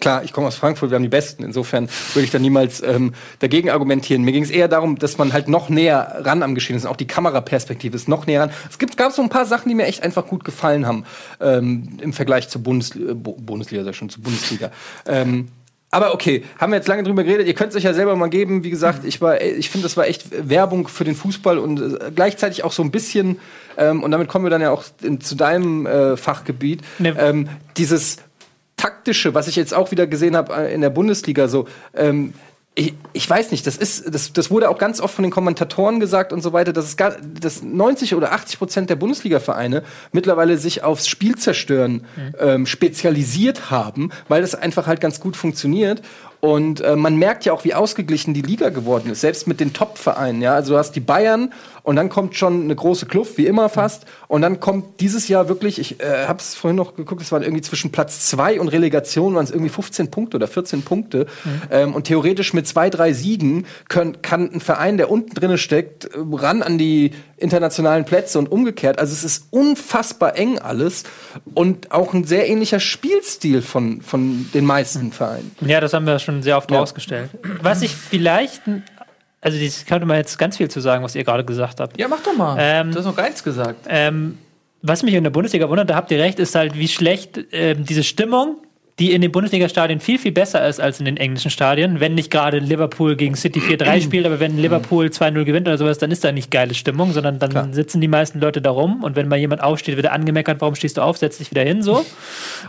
Klar, 0.01 0.25
ich 0.25 0.33
komme 0.33 0.47
aus 0.47 0.55
Frankfurt, 0.55 0.89
wir 0.91 0.95
haben 0.95 1.03
die 1.03 1.07
Besten. 1.07 1.45
Insofern 1.45 1.87
würde 2.13 2.25
ich 2.25 2.31
da 2.31 2.39
niemals 2.39 2.83
ähm, 2.83 3.13
dagegen 3.39 3.69
argumentieren. 3.69 4.23
Mir 4.23 4.33
ging 4.33 4.43
es 4.43 4.49
eher 4.49 4.67
darum, 4.67 4.99
dass 4.99 5.17
man 5.17 5.31
halt 5.31 5.47
noch 5.47 5.69
näher 5.69 6.23
ran 6.25 6.43
am 6.43 6.55
Geschehen 6.55 6.75
ist. 6.75 6.85
Auch 6.85 6.97
die 6.97 7.07
Kameraperspektive 7.07 7.95
ist 7.95 8.09
noch 8.09 8.27
näher 8.27 8.41
ran. 8.41 8.51
Es 8.69 8.77
gibt, 8.77 8.97
gab 8.97 9.13
so 9.13 9.21
ein 9.21 9.29
paar 9.29 9.45
Sachen, 9.45 9.69
die 9.69 9.75
mir 9.75 9.85
echt 9.85 10.03
einfach 10.03 10.27
gut 10.27 10.43
gefallen 10.43 10.85
haben 10.85 11.05
ähm, 11.39 11.99
im 12.01 12.11
Vergleich 12.11 12.49
zur 12.49 12.63
Bundes 12.63 12.93
äh, 12.97 13.13
Bundesliga, 13.13 13.89
ich 13.89 13.95
schon, 13.95 14.09
zur 14.09 14.23
Bundesliga. 14.23 14.71
Ähm, 15.05 15.47
aber 15.97 16.13
okay, 16.13 16.43
haben 16.59 16.71
wir 16.71 16.77
jetzt 16.77 16.87
lange 16.87 17.01
drüber 17.01 17.23
geredet. 17.23 17.47
Ihr 17.47 17.55
könnt 17.55 17.71
es 17.71 17.75
euch 17.75 17.83
ja 17.83 17.93
selber 17.95 18.15
mal 18.15 18.29
geben. 18.29 18.63
Wie 18.63 18.69
gesagt, 18.69 19.03
ich 19.03 19.19
war, 19.19 19.41
ich 19.41 19.71
finde, 19.71 19.85
das 19.85 19.97
war 19.97 20.05
echt 20.05 20.27
Werbung 20.47 20.87
für 20.87 21.03
den 21.03 21.15
Fußball 21.15 21.57
und 21.57 21.79
äh, 21.79 22.11
gleichzeitig 22.13 22.63
auch 22.63 22.71
so 22.71 22.83
ein 22.83 22.91
bisschen. 22.91 23.39
Ähm, 23.79 24.03
und 24.03 24.11
damit 24.11 24.27
kommen 24.27 24.45
wir 24.45 24.51
dann 24.51 24.61
ja 24.61 24.69
auch 24.69 24.83
in, 25.01 25.21
zu 25.21 25.33
deinem 25.33 25.87
äh, 25.87 26.15
Fachgebiet. 26.15 26.81
Ne. 26.99 27.15
Ähm, 27.17 27.49
dieses 27.77 28.17
taktische, 28.75 29.33
was 29.33 29.47
ich 29.47 29.55
jetzt 29.55 29.73
auch 29.73 29.89
wieder 29.89 30.05
gesehen 30.05 30.35
habe 30.35 30.53
äh, 30.53 30.71
in 30.71 30.81
der 30.81 30.91
Bundesliga, 30.91 31.47
so. 31.47 31.67
Ähm, 31.95 32.35
ich, 32.77 32.93
ich, 33.11 33.27
weiß 33.27 33.49
nicht, 33.49 33.65
das 33.65 33.75
ist, 33.75 34.13
das, 34.13 34.33
das 34.33 34.51
wurde 34.51 34.69
auch 34.69 34.77
ganz 34.77 35.01
oft 35.01 35.15
von 35.15 35.23
den 35.23 35.31
Kommentatoren 35.31 35.99
gesagt 35.99 36.31
und 36.31 36.43
so 36.43 36.53
weiter, 36.53 36.73
dass, 36.73 36.85
es 36.85 36.95
gar, 36.95 37.15
dass 37.41 37.63
90 37.63 38.13
oder 38.13 38.33
80 38.33 38.59
Prozent 38.59 38.89
der 38.91 38.95
Bundesliga-Vereine 38.95 39.81
mittlerweile 40.11 40.59
sich 40.59 40.83
aufs 40.83 41.07
Spielzerstören 41.07 42.05
mhm. 42.15 42.35
ähm, 42.39 42.65
spezialisiert 42.67 43.71
haben, 43.71 44.11
weil 44.27 44.41
das 44.41 44.53
einfach 44.53 44.85
halt 44.85 45.01
ganz 45.01 45.19
gut 45.19 45.35
funktioniert. 45.35 46.03
Und 46.39 46.81
äh, 46.81 46.95
man 46.95 47.15
merkt 47.15 47.45
ja 47.45 47.53
auch, 47.53 47.63
wie 47.65 47.73
ausgeglichen 47.73 48.35
die 48.35 48.43
Liga 48.43 48.69
geworden 48.69 49.09
ist, 49.09 49.21
selbst 49.21 49.47
mit 49.47 49.59
den 49.59 49.73
Top-Vereinen. 49.73 50.43
Ja? 50.43 50.53
Also 50.53 50.73
du 50.73 50.77
hast 50.77 50.91
die 50.91 50.99
Bayern 50.99 51.51
und 51.87 51.95
dann 51.95 52.09
kommt 52.09 52.35
schon 52.35 52.63
eine 52.63 52.75
große 52.75 53.05
Kluft, 53.05 53.37
wie 53.37 53.45
immer 53.45 53.69
fast. 53.69 54.03
Und 54.27 54.41
dann 54.41 54.59
kommt 54.59 54.99
dieses 54.99 55.29
Jahr 55.29 55.47
wirklich, 55.47 55.79
ich 55.79 56.01
äh, 56.01 56.25
habe 56.27 56.39
es 56.39 56.53
vorhin 56.53 56.75
noch 56.75 56.97
geguckt, 56.97 57.21
es 57.21 57.31
waren 57.31 57.43
irgendwie 57.43 57.61
zwischen 57.61 57.93
Platz 57.93 58.25
2 58.25 58.59
und 58.59 58.67
Relegation 58.67 59.35
waren 59.35 59.45
es 59.45 59.51
irgendwie 59.51 59.69
15 59.69 60.11
Punkte 60.11 60.35
oder 60.35 60.49
14 60.49 60.81
Punkte. 60.81 61.27
Mhm. 61.45 61.61
Ähm, 61.71 61.95
und 61.95 62.03
theoretisch 62.03 62.53
mit 62.53 62.67
zwei, 62.67 62.89
drei 62.89 63.13
Siegen 63.13 63.65
können, 63.87 64.21
kann 64.21 64.51
ein 64.51 64.59
Verein, 64.59 64.97
der 64.97 65.09
unten 65.09 65.33
drin 65.33 65.57
steckt, 65.57 66.09
ran 66.13 66.61
an 66.61 66.77
die 66.77 67.11
internationalen 67.37 68.03
Plätze 68.03 68.37
und 68.37 68.51
umgekehrt. 68.51 68.99
Also 68.99 69.13
es 69.13 69.23
ist 69.23 69.47
unfassbar 69.51 70.35
eng 70.35 70.59
alles 70.59 71.05
und 71.53 71.93
auch 71.93 72.13
ein 72.13 72.25
sehr 72.25 72.49
ähnlicher 72.49 72.81
Spielstil 72.81 73.61
von, 73.61 74.01
von 74.01 74.49
den 74.53 74.65
meisten 74.65 75.13
Vereinen. 75.13 75.55
Ja, 75.61 75.79
das 75.79 75.93
haben 75.93 76.05
wir 76.05 76.19
schon 76.19 76.43
sehr 76.43 76.57
oft 76.57 76.69
ja. 76.69 76.79
rausgestellt. 76.79 77.29
Was 77.61 77.81
ich 77.81 77.95
vielleicht 77.95 78.63
also 79.41 79.59
das 79.59 79.85
könnte 79.85 80.05
man 80.05 80.17
jetzt 80.17 80.37
ganz 80.37 80.57
viel 80.57 80.69
zu 80.69 80.79
sagen, 80.79 81.03
was 81.03 81.15
ihr 81.15 81.23
gerade 81.23 81.45
gesagt 81.45 81.79
habt. 81.79 81.99
Ja, 81.99 82.07
mach 82.07 82.21
doch 82.21 82.35
mal. 82.35 82.57
Ähm, 82.59 82.91
du 82.91 82.97
hast 82.97 83.05
noch 83.05 83.15
gar 83.15 83.25
nichts 83.25 83.43
gesagt. 83.43 83.85
Ähm, 83.87 84.37
was 84.81 85.03
mich 85.03 85.13
in 85.13 85.23
der 85.23 85.31
Bundesliga 85.31 85.69
wundert, 85.69 85.89
da 85.89 85.95
habt 85.95 86.11
ihr 86.11 86.19
recht, 86.19 86.39
ist 86.39 86.55
halt, 86.55 86.77
wie 86.77 86.87
schlecht 86.87 87.39
ähm, 87.51 87.85
diese 87.85 88.03
Stimmung 88.03 88.57
die 88.99 89.11
in 89.11 89.21
den 89.21 89.31
Bundesliga-Stadien 89.31 89.99
viel, 89.99 90.17
viel 90.17 90.31
besser 90.31 90.67
ist 90.67 90.79
als 90.79 90.99
in 90.99 91.05
den 91.05 91.17
englischen 91.17 91.51
Stadien. 91.51 91.99
Wenn 91.99 92.15
nicht 92.15 92.31
gerade 92.31 92.57
Liverpool 92.57 93.15
gegen 93.15 93.35
City 93.35 93.59
4-3 93.59 94.01
spielt, 94.03 94.25
aber 94.25 94.39
wenn 94.39 94.57
Liverpool 94.57 95.05
2-0 95.05 95.43
gewinnt 95.43 95.67
oder 95.67 95.77
sowas, 95.77 95.99
dann 95.99 96.09
ist 96.09 96.23
da 96.23 96.31
nicht 96.31 96.49
geile 96.49 96.73
Stimmung, 96.73 97.11
sondern 97.11 97.37
dann 97.37 97.51
Klar. 97.51 97.67
sitzen 97.71 98.01
die 98.01 98.07
meisten 98.07 98.39
Leute 98.39 98.59
da 98.59 98.71
rum 98.71 99.03
und 99.03 99.15
wenn 99.15 99.27
mal 99.27 99.37
jemand 99.37 99.61
aufsteht, 99.61 99.97
wird 99.97 100.07
er 100.07 100.13
angemeckert, 100.13 100.61
warum 100.61 100.73
stehst 100.73 100.97
du 100.97 101.01
auf, 101.01 101.17
setz 101.17 101.37
dich 101.37 101.51
wieder 101.51 101.63
hin, 101.63 101.83
so. 101.83 102.05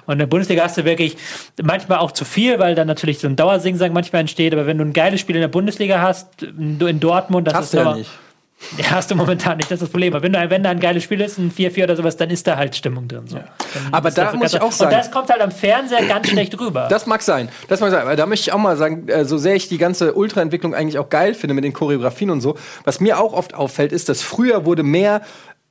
Und 0.04 0.12
in 0.12 0.18
der 0.18 0.26
Bundesliga 0.26 0.64
hast 0.64 0.76
du 0.76 0.84
wirklich 0.84 1.16
manchmal 1.62 1.98
auch 1.98 2.12
zu 2.12 2.26
viel, 2.26 2.58
weil 2.58 2.74
dann 2.74 2.86
natürlich 2.86 3.20
so 3.20 3.26
ein 3.26 3.36
Dauersingsang 3.36 3.94
manchmal 3.94 4.20
entsteht, 4.20 4.52
aber 4.52 4.66
wenn 4.66 4.76
du 4.76 4.84
ein 4.84 4.92
geiles 4.92 5.20
Spiel 5.20 5.36
in 5.36 5.42
der 5.42 5.48
Bundesliga 5.48 6.02
hast, 6.02 6.42
in 6.42 7.00
Dortmund, 7.00 7.46
das 7.46 7.54
hast 7.54 7.64
ist 7.66 7.72
ja 7.72 7.94
nicht. 7.94 8.10
Ja, 8.78 8.90
hast 8.90 9.10
du 9.10 9.14
momentan 9.14 9.56
nicht, 9.56 9.70
das 9.70 9.76
ist 9.76 9.82
das 9.82 9.90
Problem. 9.90 10.14
Aber 10.14 10.22
wenn, 10.22 10.32
du, 10.32 10.50
wenn 10.50 10.62
da 10.62 10.70
ein 10.70 10.80
geiles 10.80 11.02
Spiel 11.02 11.20
ist, 11.20 11.38
ein 11.38 11.52
4-4 11.52 11.84
oder 11.84 11.96
sowas, 11.96 12.16
dann 12.16 12.30
ist 12.30 12.46
da 12.46 12.56
halt 12.56 12.76
Stimmung 12.76 13.08
drin. 13.08 13.26
So. 13.26 13.36
Ja. 13.36 13.44
Aber 13.92 14.10
da 14.10 14.32
muss 14.34 14.52
ich 14.52 14.60
auch 14.60 14.72
sagen. 14.72 14.94
Und 14.94 14.98
das 14.98 15.10
kommt 15.10 15.30
halt 15.30 15.40
am 15.40 15.50
Fernseher 15.50 16.04
ganz 16.06 16.28
schlecht 16.30 16.58
rüber. 16.58 16.86
Das 16.90 17.06
mag 17.06 17.22
sein. 17.22 17.48
Das 17.68 17.80
mag 17.80 17.90
sein. 17.90 18.02
Aber 18.02 18.16
da 18.16 18.26
möchte 18.26 18.50
ich 18.50 18.52
auch 18.52 18.58
mal 18.58 18.76
sagen, 18.76 19.08
äh, 19.08 19.24
so 19.24 19.38
sehr 19.38 19.54
ich 19.54 19.68
die 19.68 19.78
ganze 19.78 20.14
Ultraentwicklung 20.14 20.74
eigentlich 20.74 20.98
auch 20.98 21.08
geil 21.08 21.34
finde 21.34 21.54
mit 21.54 21.64
den 21.64 21.72
Choreografien 21.72 22.30
und 22.30 22.40
so, 22.40 22.56
was 22.84 23.00
mir 23.00 23.20
auch 23.20 23.32
oft 23.32 23.54
auffällt, 23.54 23.92
ist, 23.92 24.08
dass 24.08 24.22
früher 24.22 24.64
wurde 24.64 24.82
mehr 24.82 25.22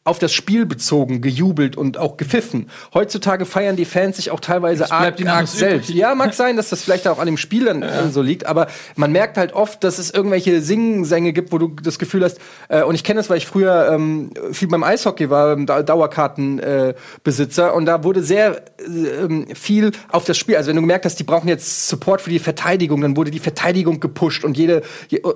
auf 0.08 0.20
das 0.20 0.34
Spiel 0.34 0.66
bezogen 0.66 1.22
gejubelt 1.22 1.76
und 1.76 1.98
auch 1.98 2.18
gepfiffen. 2.18 2.70
Heutzutage 2.94 3.46
feiern 3.46 3.76
die 3.76 3.86
Fans 3.86 4.18
sich 4.18 4.32
auch 4.32 4.40
teilweise 4.40 4.92
arg, 4.92 5.26
arg 5.26 5.48
selbst. 5.48 5.90
Ja, 5.90 6.14
mag 6.16 6.34
sein, 6.34 6.58
dass 6.58 6.70
das 6.70 6.84
vielleicht 6.84 7.08
auch 7.08 7.20
an 7.20 7.26
dem 7.26 7.38
Spiel 7.38 7.66
dann 7.66 7.82
ja. 7.82 8.10
so 8.10 8.22
liegt, 8.22 8.46
aber 8.46 8.68
man 8.96 9.12
merkt 9.12 9.38
halt 9.38 9.54
oft, 9.54 9.84
dass 9.84 10.00
es 10.00 10.12
irgendwelche 10.12 10.62
Singsänge 10.62 11.34
gibt, 11.34 11.52
wo 11.52 11.58
du 11.58 11.68
das 11.68 12.00
Gefühl 12.00 12.24
hast, 12.24 12.40
äh, 12.70 12.84
und 12.84 12.96
ich 12.96 13.04
kenne 13.04 13.20
das, 13.20 13.30
weil 13.30 13.38
ich 13.38 13.48
früher 13.48 13.90
ähm, 13.92 14.32
viel 14.52 14.68
beim 14.68 14.84
Eishockey 14.84 15.30
war, 15.30 15.56
Dauerkartenbesitzer, 15.56 17.68
äh, 17.68 17.72
und 17.72 17.86
da 17.86 18.04
wurde 18.04 18.24
sehr 18.24 18.62
äh, 18.80 19.56
viel 19.56 19.92
auf 20.10 20.26
das 20.26 20.38
Spiel, 20.38 20.56
also 20.56 20.70
wenn 20.70 20.76
du 20.76 20.82
gemerkt 20.82 21.06
hast, 21.06 21.20
die 21.20 21.24
brauchen 21.24 21.48
jetzt 21.48 21.88
Support 21.88 22.22
für 22.22 22.30
die 22.30 22.40
Verteidigung, 22.40 23.02
dann 23.02 23.18
wurde 23.18 23.32
die 23.32 23.40
Verteidigung 23.40 24.00
gepusht 24.00 24.44
und 24.44 24.58
jede, 24.58 24.84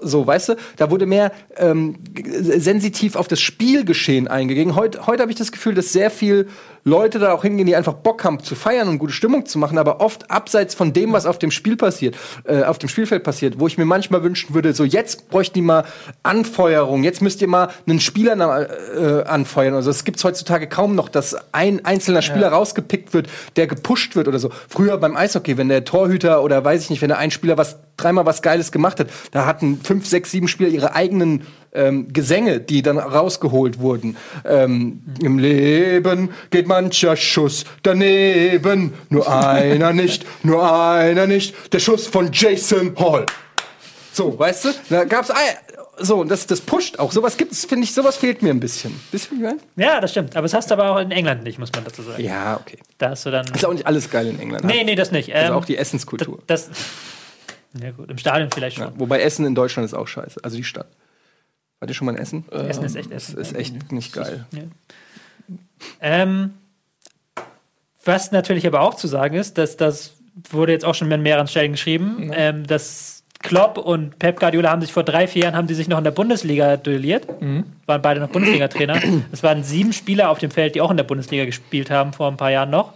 so, 0.02 0.26
weißt 0.26 0.50
du, 0.50 0.56
da 0.78 0.92
wurde 0.92 1.06
mehr 1.06 1.32
ähm, 1.58 1.96
sensitiv 2.16 3.16
auf 3.16 3.28
das 3.28 3.42
Spielgeschehen 3.42 4.28
eingegangen. 4.28 4.76
Heute, 4.76 5.08
heute 5.08 5.22
habe 5.22 5.32
ich 5.32 5.38
das 5.38 5.52
Gefühl, 5.52 5.74
dass 5.74 5.92
sehr 5.92 6.12
viel 6.12 6.48
Leute 6.84 7.20
da 7.20 7.34
auch 7.34 7.44
hingehen, 7.44 7.68
die 7.68 7.76
einfach 7.76 7.94
Bock 7.94 8.24
haben 8.24 8.42
zu 8.44 8.56
feiern 8.56 8.88
und 8.88 9.00
gute 9.00 9.14
Stimmung 9.14 9.46
zu 9.46 9.60
machen, 9.60 9.78
aber 9.78 10.02
oft 10.02 10.32
abseits 10.32 10.74
von 10.74 10.94
dem, 10.94 11.14
was 11.14 11.26
auf 11.26 11.40
dem 11.40 11.52
Spiel 11.52 11.78
passiert, 11.78 12.18
äh, 12.46 12.64
auf 12.64 12.80
dem 12.80 12.90
Spielfeld 12.90 13.24
passiert, 13.24 13.60
wo 13.60 13.68
ich 13.68 13.78
mir 13.78 13.86
manchmal 13.86 14.24
wünschen 14.24 14.54
würde, 14.54 14.74
so 14.74 14.84
jetzt 14.84 15.30
bräuchten 15.30 15.56
die 15.56 15.62
mal 15.62 15.86
Anfeuerung, 16.24 17.04
jetzt 17.04 17.22
müsst 17.22 17.42
ihr 17.42 17.48
mal 17.48 17.70
einen 17.88 18.00
Spieler 18.00 18.32
äh, 18.32 19.24
anfeuern. 19.28 19.76
Also 19.76 19.92
es 19.92 20.04
gibt 20.04 20.24
heutzutage 20.24 20.68
kaum 20.68 20.96
noch, 20.96 21.10
dass 21.10 21.36
ein 21.52 21.86
einzelner 21.86 22.22
Spieler 22.22 22.48
ja. 22.48 22.50
rausgepickt 22.50 23.14
wird, 23.14 23.28
der 23.56 23.68
gepusht 23.68 24.16
wird 24.16 24.28
oder 24.28 24.40
so. 24.40 24.50
Früher 24.68 24.98
beim 24.98 25.16
Eishockey, 25.16 25.58
wenn 25.58 25.70
der 25.70 25.86
Torhüter 25.86 26.44
oder 26.44 26.64
weiß 26.64 26.84
ich 26.84 26.90
nicht, 26.90 27.02
wenn 27.02 27.10
der 27.10 27.18
ein 27.18 27.32
Spieler 27.32 27.58
was 27.58 27.78
dreimal 27.98 28.26
was 28.26 28.42
Geiles 28.42 28.72
gemacht 28.72 29.00
hat, 29.00 29.10
da 29.32 29.46
hatten 29.46 29.80
fünf, 29.84 30.08
sechs, 30.08 30.32
sieben 30.32 30.48
Spieler 30.48 30.70
ihre 30.70 30.96
eigenen 30.96 31.44
ähm, 31.74 32.12
Gesänge, 32.12 32.60
die 32.60 32.82
dann 32.82 32.98
rausgeholt 32.98 33.80
wurden. 33.80 34.18
Ähm, 34.46 35.02
Im 35.22 35.40
Leben 35.40 36.30
geht 36.50 36.68
mancher 36.68 37.16
Schuss 37.16 37.66
daneben, 37.84 38.94
nur 39.10 39.32
einer 39.32 39.94
nicht, 39.94 40.26
nur 40.44 40.72
einer 40.72 41.28
nicht, 41.28 41.74
der 41.74 41.80
Schuss 41.80 42.08
von 42.08 42.30
Jason 42.32 42.96
Hall. 42.98 43.26
So, 44.14 44.38
weißt 44.38 44.66
du? 44.66 44.70
Da 44.90 45.06
gab's 45.06 45.32
so, 46.04 46.18
und 46.22 46.30
das, 46.30 46.48
das 46.48 46.62
pusht 46.62 46.98
auch. 47.00 47.12
Sowas 47.12 47.38
gibt 47.38 47.52
es, 47.52 47.66
finde 47.66 47.84
ich, 47.84 47.94
sowas 47.94 48.18
fehlt 48.18 48.42
mir 48.42 48.50
ein 48.50 48.60
bisschen. 48.60 49.00
Meine? 49.32 49.60
Ja, 49.76 50.02
das 50.02 50.12
stimmt. 50.12 50.36
Aber 50.36 50.44
das 50.44 50.54
hast 50.54 50.72
du 50.72 50.74
aber 50.74 50.90
auch 50.90 51.00
in 51.00 51.12
England 51.12 51.44
nicht, 51.44 51.60
muss 51.60 51.72
man 51.74 51.84
dazu 51.84 52.02
sagen. 52.02 52.24
Ja, 52.24 52.60
okay. 52.60 52.80
Da 52.98 53.12
hast 53.12 53.26
du 53.26 53.32
dann. 53.32 53.46
Ist 53.54 53.66
auch 53.66 53.74
nicht 53.74 53.86
alles 53.86 54.10
geil 54.10 54.28
in 54.28 54.40
England. 54.40 54.64
Nee, 54.64 54.84
nee, 54.84 54.96
das 54.96 55.12
nicht. 55.12 55.34
Also 55.34 55.54
Ähm, 55.54 55.60
auch 55.60 55.66
die 55.66 55.78
Essenskultur. 55.78 56.40
Das. 56.48 56.70
Ja, 57.82 57.92
gut, 57.92 58.12
im 58.12 58.18
Stadion 58.18 58.50
vielleicht 58.54 58.76
schon. 58.76 58.88
Ja, 58.88 58.94
wobei 58.98 59.22
Essen 59.22 59.46
in 59.46 59.56
Deutschland 59.56 59.86
ist 59.86 59.94
auch 59.94 60.06
scheiße. 60.06 60.42
Also 60.44 60.58
die 60.58 60.64
Stadt. 60.66 60.88
Wart 61.82 61.90
ihr 61.90 61.96
schon 61.96 62.06
mal 62.06 62.12
in 62.14 62.20
Essen? 62.20 62.46
Essen 62.52 62.84
ist 62.86 62.96
echt 62.96 63.12
Das 63.12 63.30
Essen. 63.30 63.38
ist 63.42 63.56
echt 63.56 63.92
nicht 63.92 64.14
geil. 64.14 64.46
Ähm, 66.00 66.52
was 68.06 68.32
natürlich 68.32 68.66
aber 68.68 68.82
auch 68.82 68.94
zu 68.94 69.08
sagen 69.08 69.36
ist, 69.36 69.58
dass 69.58 69.78
das 69.78 70.14
wurde 70.52 70.72
jetzt 70.74 70.86
auch 70.86 70.94
schon 70.96 71.12
an 71.12 71.22
mehreren 71.24 71.48
Stellen 71.48 71.72
geschrieben, 71.74 72.32
ähm, 72.36 72.68
dass 72.68 73.24
Klopp 73.40 73.80
und 73.80 74.20
Pep 74.20 74.40
Guardiola 74.40 74.70
haben 74.70 74.82
sich 74.82 74.94
vor 74.94 75.02
drei, 75.04 75.28
vier 75.28 75.44
Jahren 75.44 75.56
haben 75.56 75.66
die 75.66 75.74
sich 75.74 75.88
noch 75.88 75.98
in 75.98 76.04
der 76.04 76.12
Bundesliga 76.12 76.78
duelliert, 76.78 77.28
waren 77.88 78.02
beide 78.04 78.20
noch 78.20 78.30
Bundesliga-Trainer. 78.30 79.02
Es 79.32 79.42
waren 79.42 79.64
sieben 79.64 79.92
Spieler 79.94 80.30
auf 80.30 80.38
dem 80.38 80.52
Feld, 80.52 80.76
die 80.76 80.82
auch 80.82 80.92
in 80.92 80.98
der 80.98 81.04
Bundesliga 81.04 81.46
gespielt 81.46 81.90
haben 81.90 82.14
vor 82.14 82.28
ein 82.30 82.38
paar 82.38 82.52
Jahren 82.52 82.70
noch. 82.70 82.94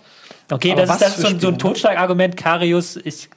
Okay, 0.51 0.74
Aber 0.74 0.82
das 0.86 0.92
ist, 0.92 1.01
das 1.01 1.15
ist 1.18 1.22
so, 1.22 1.27
ein- 1.30 1.39
so 1.39 1.48
ein? 1.48 1.58
Totschlagargument. 1.58 2.38
Karius 2.38 2.96
ist, 2.98 3.30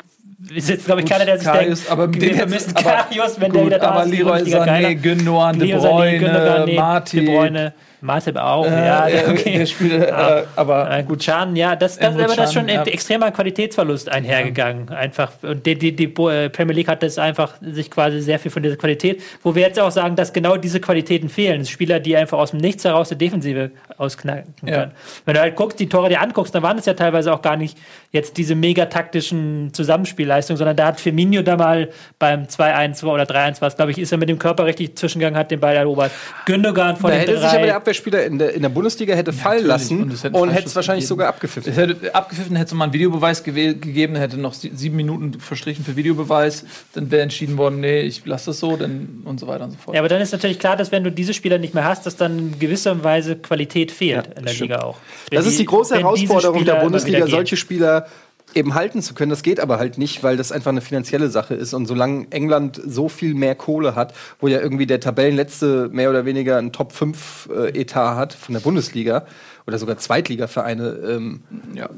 ist 0.55 0.69
jetzt, 0.69 0.87
glaube 0.87 1.01
ich, 1.03 1.07
keiner, 1.09 1.25
der 1.25 1.39
sich 1.39 1.47
Karius, 1.47 1.81
denkt, 1.81 1.91
aber 1.91 2.13
wir 2.15 2.35
vermissen 2.35 2.77
aber- 2.77 2.85
Karius, 2.91 3.41
wenn 3.41 3.53
der 3.53 3.63
gut, 3.63 3.71
wieder 3.71 3.79
da 3.81 3.91
aber 3.91 4.05
ist. 4.05 4.13
die 4.13 4.17
Leroy 4.19 4.39
Sané, 4.43 4.65
geiler. 4.67 4.95
Gündogan, 4.95 5.59
De 5.59 5.75
Bruyne, 5.77 6.19
Gündogan, 6.19 6.75
Marti. 6.75 7.21
De 7.21 7.27
Bruyne, 7.27 7.75
Matip 8.01 8.37
auch, 8.37 8.67
Äh, 8.67 8.87
ja, 8.87 9.07
der, 9.07 9.29
okay. 9.29 9.59
der 9.59 9.67
spielt, 9.67 10.03
äh, 10.03 10.43
aber 10.57 10.91
Äh, 10.91 11.03
gut, 11.03 11.25
Can, 11.25 11.57
ja, 11.57 11.75
das, 11.77 11.99
das, 11.99 12.15
aber 12.15 12.37
das 12.37 12.49
ist 12.49 12.53
schon 12.55 12.69
ein 12.69 12.75
ja. 12.77 12.83
extremer 12.85 13.31
Qualitätsverlust 13.31 14.09
einhergegangen. 14.09 14.89
Einfach. 14.91 15.33
Und 15.43 15.67
die, 15.67 15.77
die, 15.77 15.95
die 15.95 16.05
äh, 16.05 16.49
Premier 16.49 16.75
League 16.75 16.89
hat 16.89 17.03
das 17.03 17.19
einfach 17.19 17.55
sich 17.61 17.91
quasi 17.91 18.21
sehr 18.21 18.39
viel 18.39 18.51
von 18.51 18.63
dieser 18.63 18.77
Qualität, 18.77 19.23
wo 19.43 19.55
wir 19.55 19.63
jetzt 19.63 19.81
auch 19.81 19.91
sagen, 19.91 20.17
dass 20.17 20.33
genau 20.33 20.57
diese 20.57 20.81
Qualitäten 20.81 21.29
fehlen. 21.29 21.65
Spieler, 21.65 22.01
die 22.01 22.17
einfach 22.17 22.39
aus 22.39 22.51
dem 22.53 22.61
Nichts 22.61 22.85
heraus 22.85 23.09
die 23.09 23.17
Defensive 23.17 23.71
ausknacken 23.97 24.55
Ja. 24.65 24.79
können. 24.81 24.93
Wenn 25.25 25.35
du 25.35 25.41
halt 25.41 25.57
guckst, 25.57 25.79
die 25.81 25.89
Tore 25.89 26.09
dir 26.09 26.21
anguckst, 26.21 26.55
dann 26.55 26.63
waren 26.63 26.79
es 26.79 26.87
ja 26.87 26.95
teilweise 26.95 27.33
auch 27.33 27.43
gar 27.43 27.57
nicht 27.57 27.77
jetzt 28.13 28.37
diese 28.37 28.55
mega 28.55 28.87
taktischen 28.87 29.73
Zusammenspielleistungen, 29.73 30.57
sondern 30.57 30.77
da 30.77 30.87
hat 30.87 31.01
Firmino 31.01 31.43
da 31.43 31.57
mal 31.57 31.89
beim 32.19 32.45
2-1 32.45 33.05
oder 33.05 33.25
3-1 33.25 33.61
was, 33.61 33.77
glaube 33.77 33.91
ich, 33.91 33.99
ist 33.99 34.13
er 34.13 34.19
mit 34.19 34.29
dem 34.29 34.39
Körper 34.39 34.65
richtig 34.67 34.97
zwischengegangen, 34.97 35.39
hat 35.39 35.51
den 35.51 35.61
Ball 35.61 35.77
erobert. 35.77 36.11
Gündogan 36.47 36.97
von 36.97 37.11
Da 37.11 37.19
den 37.19 37.37
aber 37.37 37.41
der 37.41 37.51
drei. 37.51 37.73
Abwehrspieler 37.89 38.25
in 38.27 38.39
der, 38.39 38.53
in 38.55 38.63
der 38.63 38.69
Bundesliga 38.69 39.15
hätte 39.15 39.33
fallen 39.33 39.67
natürlich. 39.67 39.69
lassen 39.91 40.03
Und 40.03 40.13
es 40.13 40.25
hätte 40.25 40.37
und 40.37 40.51
hätte 40.51 40.67
es 40.67 40.77
wahrscheinlich 40.77 41.05
gegeben. 41.05 41.09
sogar 41.09 41.29
abgepfiffen. 41.29 41.73
Es 41.73 41.79
hätte 41.79 42.15
abgepfiffen, 42.15 42.55
hätte 42.57 42.69
es 42.69 42.75
mal 42.75 42.85
einen 42.85 42.93
Videobeweis 42.93 43.43
gegeben, 43.43 44.17
hätte 44.17 44.37
noch 44.37 44.53
sie- 44.53 44.73
sieben 44.75 44.97
Minuten 44.97 45.41
verstrichen 45.41 45.85
für 45.85 45.97
Videobeweis, 45.97 46.65
dann 46.93 47.11
wäre 47.11 47.23
entschieden 47.23 47.57
worden, 47.57 47.81
nee, 47.81 48.01
ich 48.03 48.25
lasse 48.27 48.47
das 48.47 48.61
so, 48.61 48.77
dann 48.77 49.23
und 49.25 49.41
so 49.41 49.47
weiter 49.47 49.65
und 49.65 49.71
so 49.73 49.79
fort. 49.79 49.95
Ja, 49.95 50.01
aber 50.03 50.09
dann 50.09 50.21
ist 50.21 50.33
natürlich 50.33 50.59
klar, 50.59 50.77
dass 50.77 50.93
wenn 50.93 51.03
du 51.05 51.11
diese 51.11 51.33
Spieler 51.33 51.59
nicht 51.59 51.75
mehr 51.75 51.85
hast, 51.85 52.05
dass 52.05 52.17
dann 52.17 52.39
in 52.39 52.59
gewisser 52.59 53.03
Weise 53.03 53.37
Qualität 53.37 53.91
fehlt 53.91 54.27
Ja, 54.27 54.33
in 54.37 54.45
der 54.45 54.51
stimmt. 54.53 54.71
Liga 54.71 54.83
auch. 54.83 54.99
Das 55.31 55.45
Wenn 55.45 55.51
ist 55.51 55.59
die 55.59 55.65
große 55.65 55.97
Herausforderung 55.97 56.65
der 56.65 56.75
Bundesliga, 56.77 57.27
solche 57.27 57.57
Spieler 57.57 58.07
eben 58.55 58.75
halten 58.75 59.03
zu 59.03 59.15
können. 59.15 59.31
Das 59.31 59.43
geht 59.43 59.61
aber 59.61 59.79
halt 59.79 59.99
nicht, 59.99 60.23
weil 60.23 60.37
das 60.37 60.53
einfach 60.53 60.71
eine 60.71 60.81
finanzielle 60.81 61.29
Sache 61.29 61.55
ist. 61.55 61.75
Und 61.75 61.87
solange 61.87 62.27
England 62.31 62.81
so 62.85 63.09
viel 63.09 63.35
mehr 63.35 63.55
Kohle 63.55 63.95
hat, 63.95 64.15
wo 64.41 64.49
ja 64.49 64.61
irgendwie 64.61 64.87
der 64.87 65.01
Tabellenletzte 65.01 65.89
mehr 65.93 66.11
oder 66.11 66.25
weniger 66.25 66.59
einen 66.59 66.73
Top 66.73 66.93
5 66.93 67.49
äh, 67.53 67.81
Etat 67.81 68.17
hat 68.17 68.33
von 68.33 68.55
der 68.55 68.61
Bundesliga 68.61 69.27
oder 69.67 69.79
sogar 69.79 69.99
Zweitligavereine 69.99 70.89
ähm, 71.07 71.43
ja. 71.75 71.91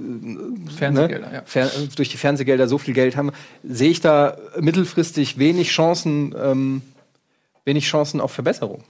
Fernsehgelder, 0.76 1.30
ne, 1.30 1.44
ja. 1.54 1.70
durch 1.94 2.08
die 2.08 2.16
Fernsehgelder 2.16 2.66
so 2.66 2.78
viel 2.78 2.94
Geld 2.94 3.16
haben, 3.16 3.30
sehe 3.62 3.90
ich 3.90 4.00
da 4.00 4.36
mittelfristig 4.58 5.38
wenig 5.38 5.70
Chancen, 5.70 6.34
ähm, 6.40 6.82
wenig 7.64 7.86
Chancen 7.86 8.20
auf 8.20 8.32
Verbesserung. 8.32 8.82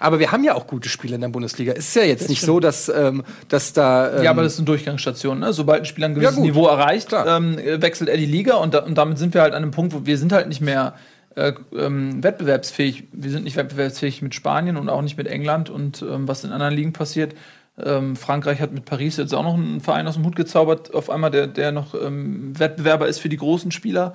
Aber 0.00 0.18
wir 0.18 0.32
haben 0.32 0.44
ja 0.44 0.54
auch 0.54 0.66
gute 0.66 0.88
Spieler 0.88 1.14
in 1.16 1.20
der 1.20 1.28
Bundesliga. 1.28 1.72
Es 1.72 1.88
ist 1.88 1.96
ja 1.96 2.02
jetzt 2.02 2.28
nicht 2.28 2.42
so, 2.42 2.60
dass, 2.60 2.88
ähm, 2.88 3.24
dass 3.48 3.72
da. 3.72 4.16
Ähm, 4.18 4.24
Ja, 4.24 4.30
aber 4.30 4.42
das 4.42 4.54
ist 4.54 4.58
eine 4.58 4.66
Durchgangsstation. 4.66 5.38
Ne? 5.38 5.52
Sobald 5.52 5.82
ein 5.82 5.86
Spieler 5.86 6.08
ein 6.08 6.14
gewisses 6.14 6.36
Ja. 6.36 6.42
Niveau 6.42 6.66
erreicht, 6.66 7.12
ähm, 7.12 7.56
wechselt 7.56 8.08
er 8.08 8.16
die 8.16 8.26
Liga 8.26 8.56
und, 8.56 8.74
da, 8.74 8.80
und 8.80 8.96
damit 8.96 9.18
sind 9.18 9.34
wir 9.34 9.42
halt 9.42 9.54
an 9.54 9.62
einem 9.62 9.70
Punkt, 9.70 9.94
wo 9.94 10.06
wir 10.06 10.18
sind 10.18 10.32
halt 10.32 10.48
nicht 10.48 10.60
mehr 10.60 10.94
äh, 11.34 11.52
ähm, 11.76 12.22
wettbewerbsfähig. 12.22 13.08
Wir 13.12 13.30
sind 13.30 13.44
nicht 13.44 13.56
wettbewerbsfähig 13.56 14.22
mit 14.22 14.34
Spanien 14.34 14.76
und 14.76 14.88
auch 14.88 15.02
nicht 15.02 15.16
mit 15.16 15.26
England 15.26 15.70
und 15.70 16.02
ähm, 16.02 16.28
was 16.28 16.44
in 16.44 16.52
anderen 16.52 16.74
Ligen 16.74 16.92
passiert. 16.92 17.34
Ähm, 17.82 18.14
Frankreich 18.14 18.60
hat 18.60 18.72
mit 18.72 18.84
Paris 18.84 19.16
jetzt 19.16 19.34
auch 19.34 19.42
noch 19.42 19.54
einen 19.54 19.80
Verein 19.80 20.06
aus 20.06 20.14
dem 20.14 20.24
Hut 20.24 20.36
gezaubert, 20.36 20.94
auf 20.94 21.10
einmal, 21.10 21.32
der, 21.32 21.48
der 21.48 21.72
noch 21.72 21.94
ähm, 21.94 22.58
Wettbewerber 22.58 23.08
ist 23.08 23.18
für 23.18 23.28
die 23.28 23.36
großen 23.36 23.72
Spieler. 23.72 24.14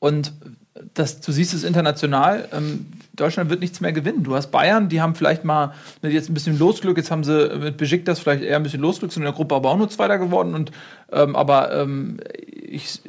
Und 0.00 0.32
das, 0.94 1.20
du 1.20 1.32
siehst 1.32 1.54
es 1.54 1.64
international, 1.64 2.48
ähm, 2.52 2.86
Deutschland 3.14 3.50
wird 3.50 3.60
nichts 3.60 3.80
mehr 3.80 3.92
gewinnen. 3.92 4.22
Du 4.22 4.34
hast 4.34 4.48
Bayern, 4.48 4.88
die 4.88 5.00
haben 5.00 5.14
vielleicht 5.14 5.44
mal 5.44 5.72
mit 6.02 6.12
jetzt 6.12 6.28
ein 6.28 6.34
bisschen 6.34 6.58
Losglück, 6.58 6.96
jetzt 6.96 7.10
haben 7.10 7.24
sie 7.24 7.50
mit 7.58 7.76
Besiktas 7.76 8.20
vielleicht 8.20 8.42
eher 8.42 8.56
ein 8.56 8.62
bisschen 8.62 8.80
Losglück, 8.80 9.12
sind 9.12 9.22
in 9.22 9.26
der 9.26 9.32
Gruppe 9.32 9.54
aber 9.54 9.70
auch 9.70 9.78
nur 9.78 9.88
Zweiter 9.88 10.18
geworden. 10.18 10.54
Und, 10.54 10.70
ähm, 11.10 11.34
aber 11.34 11.72
ähm, 11.72 12.18
ich 12.36 13.00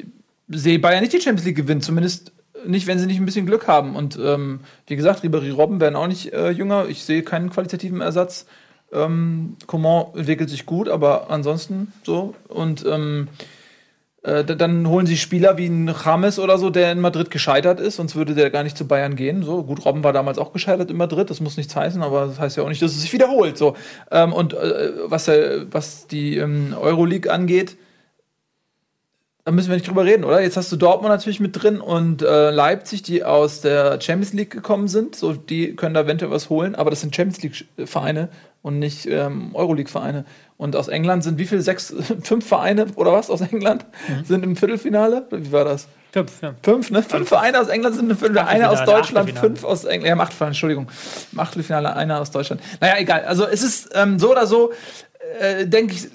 sehe 0.48 0.78
Bayern 0.78 1.00
nicht 1.00 1.12
die 1.12 1.20
Champions 1.20 1.44
League 1.44 1.56
gewinnen, 1.56 1.82
zumindest 1.82 2.32
nicht, 2.66 2.86
wenn 2.86 2.98
sie 2.98 3.06
nicht 3.06 3.20
ein 3.20 3.26
bisschen 3.26 3.46
Glück 3.46 3.68
haben. 3.68 3.96
Und 3.96 4.18
ähm, 4.22 4.60
wie 4.86 4.96
gesagt, 4.96 5.24
Ribéry 5.24 5.52
Robben 5.52 5.80
werden 5.80 5.96
auch 5.96 6.08
nicht 6.08 6.32
äh, 6.32 6.50
jünger. 6.50 6.88
Ich 6.88 7.04
sehe 7.04 7.22
keinen 7.22 7.50
qualitativen 7.50 8.00
Ersatz. 8.00 8.46
Ähm, 8.92 9.56
Coman 9.66 10.06
entwickelt 10.14 10.48
sich 10.48 10.66
gut, 10.66 10.88
aber 10.88 11.30
ansonsten 11.30 11.92
so. 12.02 12.34
Und 12.48 12.84
ähm, 12.86 13.28
äh, 14.22 14.44
da- 14.44 14.54
dann 14.54 14.88
holen 14.88 15.06
sie 15.06 15.16
Spieler 15.16 15.56
wie 15.58 15.66
ein 15.66 15.94
James 16.04 16.38
oder 16.38 16.58
so, 16.58 16.70
der 16.70 16.92
in 16.92 17.00
Madrid 17.00 17.30
gescheitert 17.30 17.80
ist, 17.80 17.96
sonst 17.96 18.16
würde 18.16 18.34
der 18.34 18.50
gar 18.50 18.62
nicht 18.64 18.76
zu 18.76 18.86
Bayern 18.86 19.16
gehen. 19.16 19.42
So 19.42 19.62
gut, 19.62 19.84
Robben 19.84 20.02
war 20.04 20.12
damals 20.12 20.38
auch 20.38 20.52
gescheitert 20.52 20.90
in 20.90 20.96
Madrid, 20.96 21.30
das 21.30 21.40
muss 21.40 21.56
nichts 21.56 21.74
heißen, 21.76 22.02
aber 22.02 22.26
das 22.26 22.38
heißt 22.40 22.56
ja 22.56 22.62
auch 22.64 22.68
nicht, 22.68 22.82
dass 22.82 22.92
es 22.92 23.02
sich 23.02 23.12
wiederholt. 23.12 23.56
So 23.58 23.76
ähm, 24.10 24.32
und 24.32 24.54
äh, 24.54 24.92
was, 25.04 25.28
äh, 25.28 25.66
was 25.70 26.06
die 26.06 26.36
ähm, 26.38 26.74
Euroleague 26.80 27.32
angeht, 27.32 27.76
da 29.48 29.52
müssen 29.52 29.70
wir 29.70 29.76
nicht 29.76 29.88
drüber 29.88 30.04
reden, 30.04 30.24
oder? 30.24 30.42
Jetzt 30.42 30.58
hast 30.58 30.70
du 30.70 30.76
Dortmund 30.76 31.10
natürlich 31.10 31.40
mit 31.40 31.62
drin 31.62 31.80
und 31.80 32.20
äh, 32.20 32.50
Leipzig, 32.50 33.00
die 33.02 33.24
aus 33.24 33.62
der 33.62 33.98
Champions 33.98 34.34
League 34.34 34.50
gekommen 34.50 34.88
sind. 34.88 35.16
So, 35.16 35.32
die 35.32 35.74
können 35.74 35.94
da 35.94 36.02
eventuell 36.02 36.30
was 36.30 36.50
holen, 36.50 36.74
aber 36.74 36.90
das 36.90 37.00
sind 37.00 37.16
Champions 37.16 37.42
League-Vereine 37.42 38.28
und 38.60 38.78
nicht 38.78 39.06
ähm, 39.06 39.54
Euroleague-Vereine. 39.54 40.26
Und 40.58 40.76
aus 40.76 40.88
England 40.88 41.24
sind 41.24 41.38
wie 41.38 41.46
viele? 41.46 41.62
Sechs, 41.62 41.94
fünf 42.24 42.46
Vereine 42.46 42.88
oder 42.96 43.10
was 43.14 43.30
aus 43.30 43.40
England 43.40 43.86
sind 44.24 44.44
im 44.44 44.54
Viertelfinale? 44.54 45.26
Wie 45.30 45.50
war 45.50 45.64
das? 45.64 45.88
Fünf, 46.12 46.42
ja. 46.42 46.54
Fünf, 46.62 46.90
ne? 46.90 47.02
Fünf 47.02 47.26
Vereine 47.26 47.58
aus 47.58 47.68
England 47.68 47.96
sind 47.96 48.10
im 48.10 48.18
Viertelfinale. 48.18 48.50
Einer 48.50 48.70
aus 48.70 48.84
Deutschland, 48.84 49.30
fünf 49.30 49.64
aus 49.64 49.84
England. 49.84 50.08
Ja, 50.08 50.12
im 50.12 50.20
Achtelfinale, 50.20 50.50
Entschuldigung. 50.50 50.90
Im 51.32 51.40
Achtelfinale 51.40 51.96
einer 51.96 52.20
aus 52.20 52.30
Deutschland. 52.30 52.60
Naja, 52.82 52.96
egal. 52.98 53.24
Also 53.24 53.46
es 53.46 53.62
ist 53.62 53.88
ähm, 53.94 54.18
so 54.18 54.30
oder 54.30 54.46
so, 54.46 54.72
äh, 55.40 55.66
denke 55.66 55.94
ich, 55.94 56.06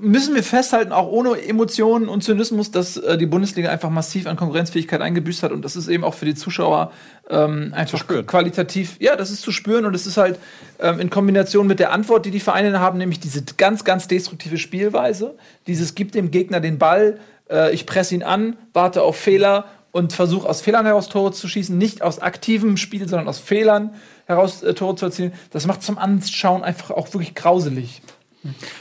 müssen 0.00 0.34
wir 0.34 0.42
festhalten, 0.42 0.92
auch 0.92 1.08
ohne 1.08 1.40
Emotionen 1.42 2.08
und 2.08 2.22
Zynismus, 2.22 2.70
dass 2.70 2.96
äh, 2.96 3.18
die 3.18 3.26
Bundesliga 3.26 3.70
einfach 3.70 3.90
massiv 3.90 4.26
an 4.26 4.36
Konkurrenzfähigkeit 4.36 5.00
eingebüßt 5.00 5.42
hat. 5.42 5.52
Und 5.52 5.64
das 5.64 5.76
ist 5.76 5.88
eben 5.88 6.04
auch 6.04 6.14
für 6.14 6.24
die 6.24 6.34
Zuschauer 6.34 6.92
ähm, 7.28 7.72
einfach 7.74 8.06
qualitativ, 8.26 8.96
ja, 9.00 9.16
das 9.16 9.30
ist 9.30 9.42
zu 9.42 9.52
spüren. 9.52 9.84
Und 9.86 9.94
es 9.94 10.06
ist 10.06 10.16
halt 10.16 10.38
ähm, 10.80 11.00
in 11.00 11.10
Kombination 11.10 11.66
mit 11.66 11.78
der 11.78 11.92
Antwort, 11.92 12.26
die 12.26 12.30
die 12.30 12.40
Vereine 12.40 12.80
haben, 12.80 12.98
nämlich 12.98 13.20
diese 13.20 13.42
ganz, 13.56 13.84
ganz 13.84 14.08
destruktive 14.08 14.58
Spielweise, 14.58 15.34
dieses 15.66 15.94
gibt 15.94 16.14
dem 16.14 16.30
Gegner 16.30 16.60
den 16.60 16.78
Ball, 16.78 17.18
äh, 17.50 17.72
ich 17.74 17.86
presse 17.86 18.14
ihn 18.14 18.22
an, 18.22 18.56
warte 18.72 19.02
auf 19.02 19.16
Fehler 19.16 19.66
und 19.92 20.12
versuche 20.12 20.48
aus 20.48 20.60
Fehlern 20.60 20.84
heraus 20.84 21.08
Tore 21.08 21.32
zu 21.32 21.48
schießen, 21.48 21.76
nicht 21.76 22.02
aus 22.02 22.18
aktivem 22.18 22.76
Spiel, 22.76 23.08
sondern 23.08 23.28
aus 23.28 23.38
Fehlern 23.38 23.94
heraus 24.26 24.62
äh, 24.62 24.74
Tore 24.74 24.96
zu 24.96 25.06
erzielen. 25.06 25.32
Das 25.50 25.66
macht 25.66 25.82
zum 25.82 25.96
Anschauen 25.96 26.62
einfach 26.62 26.90
auch 26.90 27.12
wirklich 27.14 27.34
grauselig. 27.34 28.02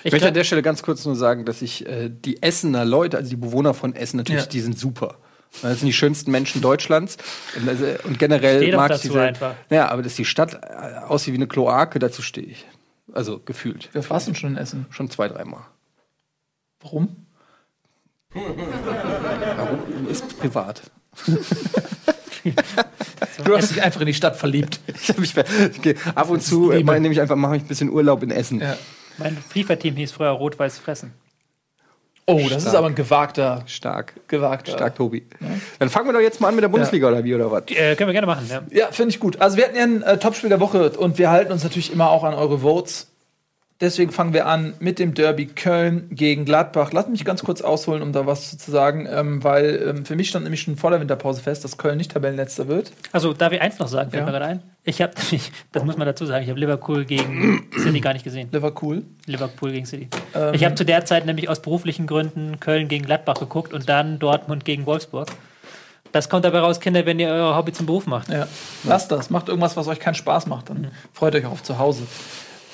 Ich 0.04 0.12
möchte 0.12 0.28
an 0.28 0.34
der 0.34 0.43
Stelle 0.43 0.62
ganz 0.62 0.84
kurz 0.84 1.06
nur 1.06 1.15
sagen, 1.15 1.45
dass 1.45 1.62
ich 1.62 1.86
äh, 1.88 2.10
die 2.10 2.41
Essener 2.41 2.86
Leute, 2.86 3.17
also 3.17 3.30
die 3.30 3.36
Bewohner 3.36 3.73
von 3.73 3.95
Essen, 3.95 4.17
natürlich, 4.17 4.43
Ja. 4.43 4.47
die 4.49 4.62
sind 4.62 4.78
super. 4.78 5.17
Das 5.62 5.80
sind 5.80 5.88
die 5.88 5.93
schönsten 5.93 6.32
Menschen 6.32 6.62
Deutschlands. 6.62 7.17
Und, 7.56 7.69
also, 7.69 7.86
und 8.04 8.19
generell 8.19 8.75
mag 8.75 8.91
ich 8.95 9.01
diese. 9.01 9.21
einfach. 9.21 9.56
Ja, 9.69 9.89
aber 9.89 10.01
dass 10.01 10.15
die 10.15 10.25
Stadt 10.25 10.54
äh, 10.56 10.97
aussieht 11.08 11.34
wie 11.34 11.38
eine 11.38 11.47
Kloake, 11.47 11.99
dazu 11.99 12.21
stehe 12.21 12.47
ich. 12.47 12.65
Also 13.13 13.39
gefühlt. 13.39 13.89
Wir 13.93 14.04
fassen 14.04 14.36
schon 14.36 14.51
in 14.51 14.58
Essen. 14.58 14.86
Schon 14.89 15.10
zwei, 15.10 15.28
dreimal. 15.30 15.62
Warum? 16.82 17.15
Warum? 18.34 20.08
Ist 20.10 20.38
privat. 20.39 20.82
Du 23.43 23.58
hast 23.58 23.71
dich 23.71 23.82
einfach 23.82 24.01
in 24.01 24.08
die 24.08 24.13
Stadt 24.13 24.36
verliebt. 24.36 24.80
Ich 25.21 25.36
ab 26.15 26.30
und 26.30 26.43
zu 26.43 26.71
äh, 26.71 26.84
nehme 26.84 27.12
ich 27.12 27.19
einfach, 27.19 27.36
mache 27.36 27.58
ich 27.58 27.63
ein 27.63 27.67
bisschen 27.67 27.89
Urlaub 27.89 28.21
in 28.23 28.30
Essen. 28.32 28.62
Ja. 28.62 28.78
Mein 29.17 29.38
FIFA-Team 29.38 29.95
hieß 29.95 30.12
früher 30.12 30.30
Rot-Weiß 30.30 30.80
Fressen. 30.80 31.13
Oh, 32.28 32.39
das 32.49 32.58
ist 32.58 32.62
Stark. 32.63 32.75
aber 32.78 32.88
ein 32.88 32.95
gewagter, 32.95 33.63
Stark. 33.67 34.13
gewagter. 34.28 34.71
Stark, 34.71 34.95
Tobi. 34.95 35.28
Dann 35.78 35.89
fangen 35.89 36.08
wir 36.08 36.13
doch 36.13 36.19
jetzt 36.19 36.41
mal 36.41 36.47
an 36.47 36.56
mit 36.56 36.63
der 36.63 36.69
Bundesliga 36.69 37.08
oder 37.08 37.23
wie 37.23 37.36
oder 37.36 37.51
was? 37.51 37.65
Äh, 37.67 37.95
können 37.95 38.08
wir 38.10 38.13
gerne 38.13 38.25
machen, 38.25 38.47
ja. 38.49 38.63
Ja, 38.71 38.91
finde 38.91 39.12
ich 39.12 39.19
gut. 39.19 39.39
Also 39.39 39.58
wir 39.58 39.65
hatten 39.65 39.75
ja 39.75 39.84
ein 39.84 40.01
äh, 40.01 40.17
Topspiel 40.17 40.49
der 40.49 40.60
Woche 40.60 40.89
und 40.91 41.19
wir 41.19 41.30
halten 41.30 41.51
uns 41.51 41.63
natürlich 41.63 41.93
immer 41.93 42.10
auch 42.10 42.23
an 42.23 42.34
eure 42.34 42.60
Votes. 42.60 43.12
Deswegen 43.81 44.11
fangen 44.13 44.33
wir 44.33 44.45
an 44.45 44.73
mit 44.79 44.99
dem 44.99 45.13
Derby 45.13 45.47
Köln 45.47 46.07
gegen 46.09 46.45
Gladbach. 46.45 46.93
Lass 46.93 47.09
mich 47.09 47.25
ganz 47.25 47.43
kurz 47.43 47.59
ausholen, 47.61 48.01
um 48.01 48.13
da 48.13 48.25
was 48.25 48.57
zu 48.57 48.71
sagen, 48.71 49.05
ähm, 49.11 49.43
weil 49.43 49.83
ähm, 49.89 50.05
für 50.05 50.15
mich 50.15 50.29
stand 50.29 50.45
nämlich 50.45 50.61
schon 50.61 50.77
vor 50.77 50.91
der 50.91 51.01
Winterpause 51.01 51.41
fest, 51.41 51.65
dass 51.65 51.77
Köln 51.77 51.97
nicht 51.97 52.11
Tabellenletzter 52.13 52.69
wird. 52.69 52.93
Also, 53.11 53.33
darf 53.33 53.51
ich 53.51 53.59
eins 53.59 53.77
noch 53.77 53.89
sagen? 53.89 54.11
Fällt 54.11 54.21
Ja. 54.21 54.25
mir 54.27 54.31
gerade 54.31 54.45
ein. 54.45 54.63
Ich 54.85 55.01
habe, 55.01 55.11
das 55.73 55.83
muss 55.83 55.97
man 55.97 56.07
dazu 56.07 56.25
sagen, 56.25 56.43
ich 56.45 56.49
habe 56.49 56.59
Liverpool 56.59 57.03
gegen 57.03 57.67
City 57.77 57.99
gar 57.99 58.13
nicht 58.13 58.23
gesehen. 58.23 58.47
Liverpool. 58.53 59.03
Liverpool 59.25 59.73
gegen 59.73 59.85
City. 59.85 60.07
Ähm, 60.33 60.53
ich 60.53 60.63
habe 60.63 60.75
zu 60.75 60.85
der 60.85 61.03
Zeit 61.03 61.25
nämlich 61.25 61.49
aus 61.49 61.61
beruflichen 61.61 62.07
Gründen 62.07 62.61
Köln 62.61 62.88
gegen 62.88 63.03
Gladbach 63.05 63.35
geguckt 63.39 63.73
und 63.73 63.89
dann 63.89 64.19
Dortmund 64.19 64.63
gegen 64.63 64.85
Wolfsburg. 64.85 65.27
Das 66.13 66.29
kommt 66.29 66.45
dabei 66.45 66.59
raus, 66.59 66.79
Kinder, 66.79 67.05
wenn 67.05 67.19
ihr 67.19 67.27
euer 67.27 67.57
Hobby 67.57 67.73
zum 67.73 67.88
Beruf 67.88 68.07
macht. 68.07 68.29
Ja, 68.29 68.47
lasst 68.85 69.11
das. 69.11 69.29
Macht 69.29 69.49
irgendwas, 69.49 69.75
was 69.75 69.89
euch 69.89 69.99
keinen 69.99 70.15
Spaß 70.15 70.47
macht. 70.47 70.69
Dann 70.69 70.91
freut 71.11 71.35
euch 71.35 71.45
auch 71.45 71.51
auf 71.51 71.63
zu 71.63 71.77
Hause. 71.77 72.03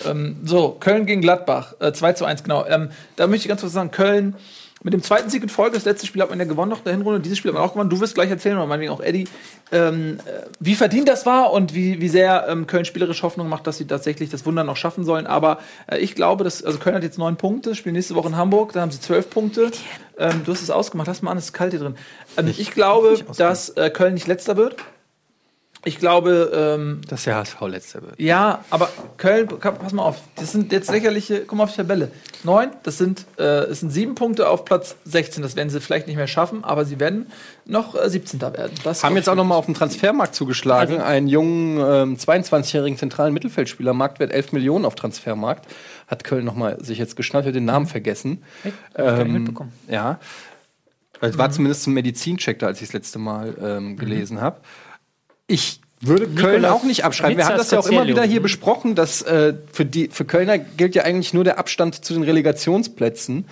Ähm, 0.06 0.38
so, 0.44 0.78
Köln 0.80 1.06
gegen 1.06 1.22
Gladbach. 1.22 1.74
Äh, 1.80 1.94
2 1.94 2.14
zu 2.14 2.26
1, 2.26 2.44
genau. 2.44 2.66
Ähm, 2.66 2.90
da 3.16 3.28
möchte 3.28 3.46
ich 3.46 3.50
ganz 3.50 3.62
kurz 3.62 3.74
sagen, 3.74 3.92
Köln 3.92 4.36
mit 4.84 4.94
dem 4.94 5.04
zweiten 5.04 5.30
Sieg 5.30 5.44
in 5.44 5.50
Folge, 5.50 5.76
das 5.76 5.86
letzte 5.86 6.08
Spiel 6.08 6.24
hat 6.24 6.32
man 6.32 6.40
ja 6.40 6.46
gewonnen 6.46 6.72
noch 6.72 6.80
in 6.80 6.86
der 6.86 6.94
Hinrunde, 6.94 7.20
dieses 7.20 7.38
Spiel 7.38 7.50
hat 7.52 7.56
man 7.56 7.64
auch 7.64 7.74
gewonnen. 7.74 7.92
Du 7.92 8.00
wirst 8.00 8.16
gleich 8.16 8.32
erzählen, 8.32 8.58
oder 8.58 8.66
meinetwegen 8.66 8.92
auch 8.92 9.02
Eddie, 9.02 9.28
ähm, 9.72 10.18
äh, 10.26 10.48
wie 10.60 10.74
verdient 10.74 11.08
das 11.08 11.26
war 11.28 11.54
und 11.54 11.76
wie, 11.76 12.02
wie 12.02 12.10
sehr 12.10 12.48
ähm, 12.50 12.66
Köln 12.66 12.86
spielerisch 12.86 13.22
Hoffnung 13.22 13.48
macht, 13.48 13.68
dass 13.68 13.78
sie 13.78 13.86
tatsächlich 13.86 14.30
das 14.30 14.46
Wunder 14.46 14.64
noch 14.64 14.78
schaffen 14.78 15.04
sollen. 15.04 15.28
Aber 15.28 15.60
äh, 15.86 16.00
ich 16.00 16.16
glaube, 16.16 16.44
dass, 16.44 16.64
also 16.64 16.80
Köln 16.80 16.96
hat 16.96 17.04
jetzt 17.04 17.20
neun 17.20 17.38
Punkte, 17.38 17.76
spielen 17.76 17.94
nächste 17.94 18.16
Woche 18.16 18.30
in 18.30 18.38
Hamburg, 18.38 18.74
dann 18.74 18.84
haben 18.84 18.92
sie 18.92 19.00
zwölf 19.00 19.30
Punkte. 19.30 19.70
Ähm, 20.18 20.42
du 20.46 20.52
hast 20.52 20.64
es 20.64 20.72
ausgemacht, 20.72 21.08
lass 21.08 21.22
mal 21.22 21.32
an, 21.32 21.38
es 21.38 21.46
ist 21.46 21.54
kalt 21.54 21.72
hier 21.72 21.80
drin. 21.80 21.96
Ähm, 22.38 22.48
ich 22.48 22.72
glaube, 22.72 23.20
dass 23.38 23.70
äh, 23.70 23.92
Köln 23.92 24.16
nicht 24.16 24.28
letzter 24.28 24.58
wird. 24.58 24.78
Ich 25.84 25.98
glaube, 25.98 26.52
ähm, 26.80 27.02
Dass 27.08 27.24
der 27.24 27.36
HSV 27.38 27.60
letzter 27.62 28.04
wird. 28.04 28.20
ja, 28.20 28.64
aber 28.70 28.90
Köln, 29.18 29.48
pass 29.48 29.94
mal 29.94 30.04
auf, 30.04 30.18
das 30.36 30.52
sind 30.52 30.72
jetzt 30.72 30.92
lächerliche, 30.92 31.40
guck 31.48 31.58
mal 31.58 31.64
auf 31.64 31.72
die 31.72 31.78
Tabelle. 31.78 32.12
Neun, 32.44 32.70
das 32.84 33.00
sind, 33.00 33.26
äh, 33.40 33.44
es 33.64 33.80
sind 33.80 33.90
sieben 33.90 34.14
Punkte 34.14 34.48
auf 34.48 34.64
Platz 34.64 34.96
16, 35.06 35.42
das 35.42 35.56
werden 35.56 35.72
sie 35.72 35.82
vielleicht 35.82 36.06
nicht 36.06 36.18
mehr 36.18 36.28
schaffen, 36.28 36.64
aber 36.64 36.86
sie 36.86 37.00
werden 37.00 37.32
noch 37.66 37.96
äh, 37.96 38.08
17. 38.08 38.40
werden. 38.42 38.74
Das 38.84 39.04
Haben 39.04 39.16
jetzt 39.16 39.28
auch 39.28 39.34
noch 39.36 39.44
mal 39.44 39.56
auf 39.56 39.66
dem 39.66 39.74
Transfermarkt 39.74 40.36
zugeschlagen. 40.36 40.96
Also- 40.98 41.06
einen 41.06 41.28
jungen 41.28 41.78
ähm, 41.80 42.16
22-jährigen 42.18 42.98
zentralen 43.00 43.34
Mittelfeldspieler, 43.34 43.94
Marktwert 43.94 44.32
11 44.32 44.52
Millionen 44.52 44.86
auf 44.86 44.94
Transfermarkt. 44.94 45.66
Hat 46.08 46.24
Köln 46.24 46.46
noch 46.46 46.56
mal 46.56 46.84
sich 46.84 47.00
jetzt 47.00 47.16
geschnappt, 47.16 47.48
hat 47.48 47.56
den 47.56 47.66
Namen 47.66 47.88
vergessen. 47.88 48.44
Hey, 48.62 48.74
hab 48.96 49.16
ich 49.16 49.22
Ähm, 49.26 49.34
mitbekommen. 49.34 49.72
Ja. 49.88 50.20
Es 51.22 51.38
war 51.38 51.50
zumindest 51.52 51.84
zum 51.84 51.94
Medizincheck 51.94 52.60
da, 52.60 52.68
als 52.68 52.82
ich 52.82 52.88
das 52.90 52.94
letzte 52.94 53.20
Mal 53.20 53.56
ähm, 53.62 53.96
gelesen 53.98 54.42
habe. 54.42 54.58
Ich 55.52 55.82
würde 56.00 56.28
Köln 56.28 56.62
Nicolas 56.62 56.72
auch 56.72 56.84
nicht 56.84 57.06
abschreiben. 57.06 57.38
Wir 57.38 57.46
haben 57.46 57.58
das 57.58 57.72
ja 57.72 57.80
auch 57.80 57.88
immer 57.88 58.08
wieder 58.08 58.24
hier 58.24 58.42
besprochen, 58.42 58.96
dass 58.96 59.22
äh, 59.22 59.54
für, 59.72 59.86
die, 59.86 60.08
für 60.08 60.26
Kölner 60.26 60.58
gilt 60.58 60.96
ja 60.96 61.04
eigentlich 61.04 61.34
nur 61.34 61.44
der 61.44 61.60
Abstand 61.60 62.04
zu 62.04 62.14
den 62.14 62.24
Relegationsplätzen. 62.24 63.46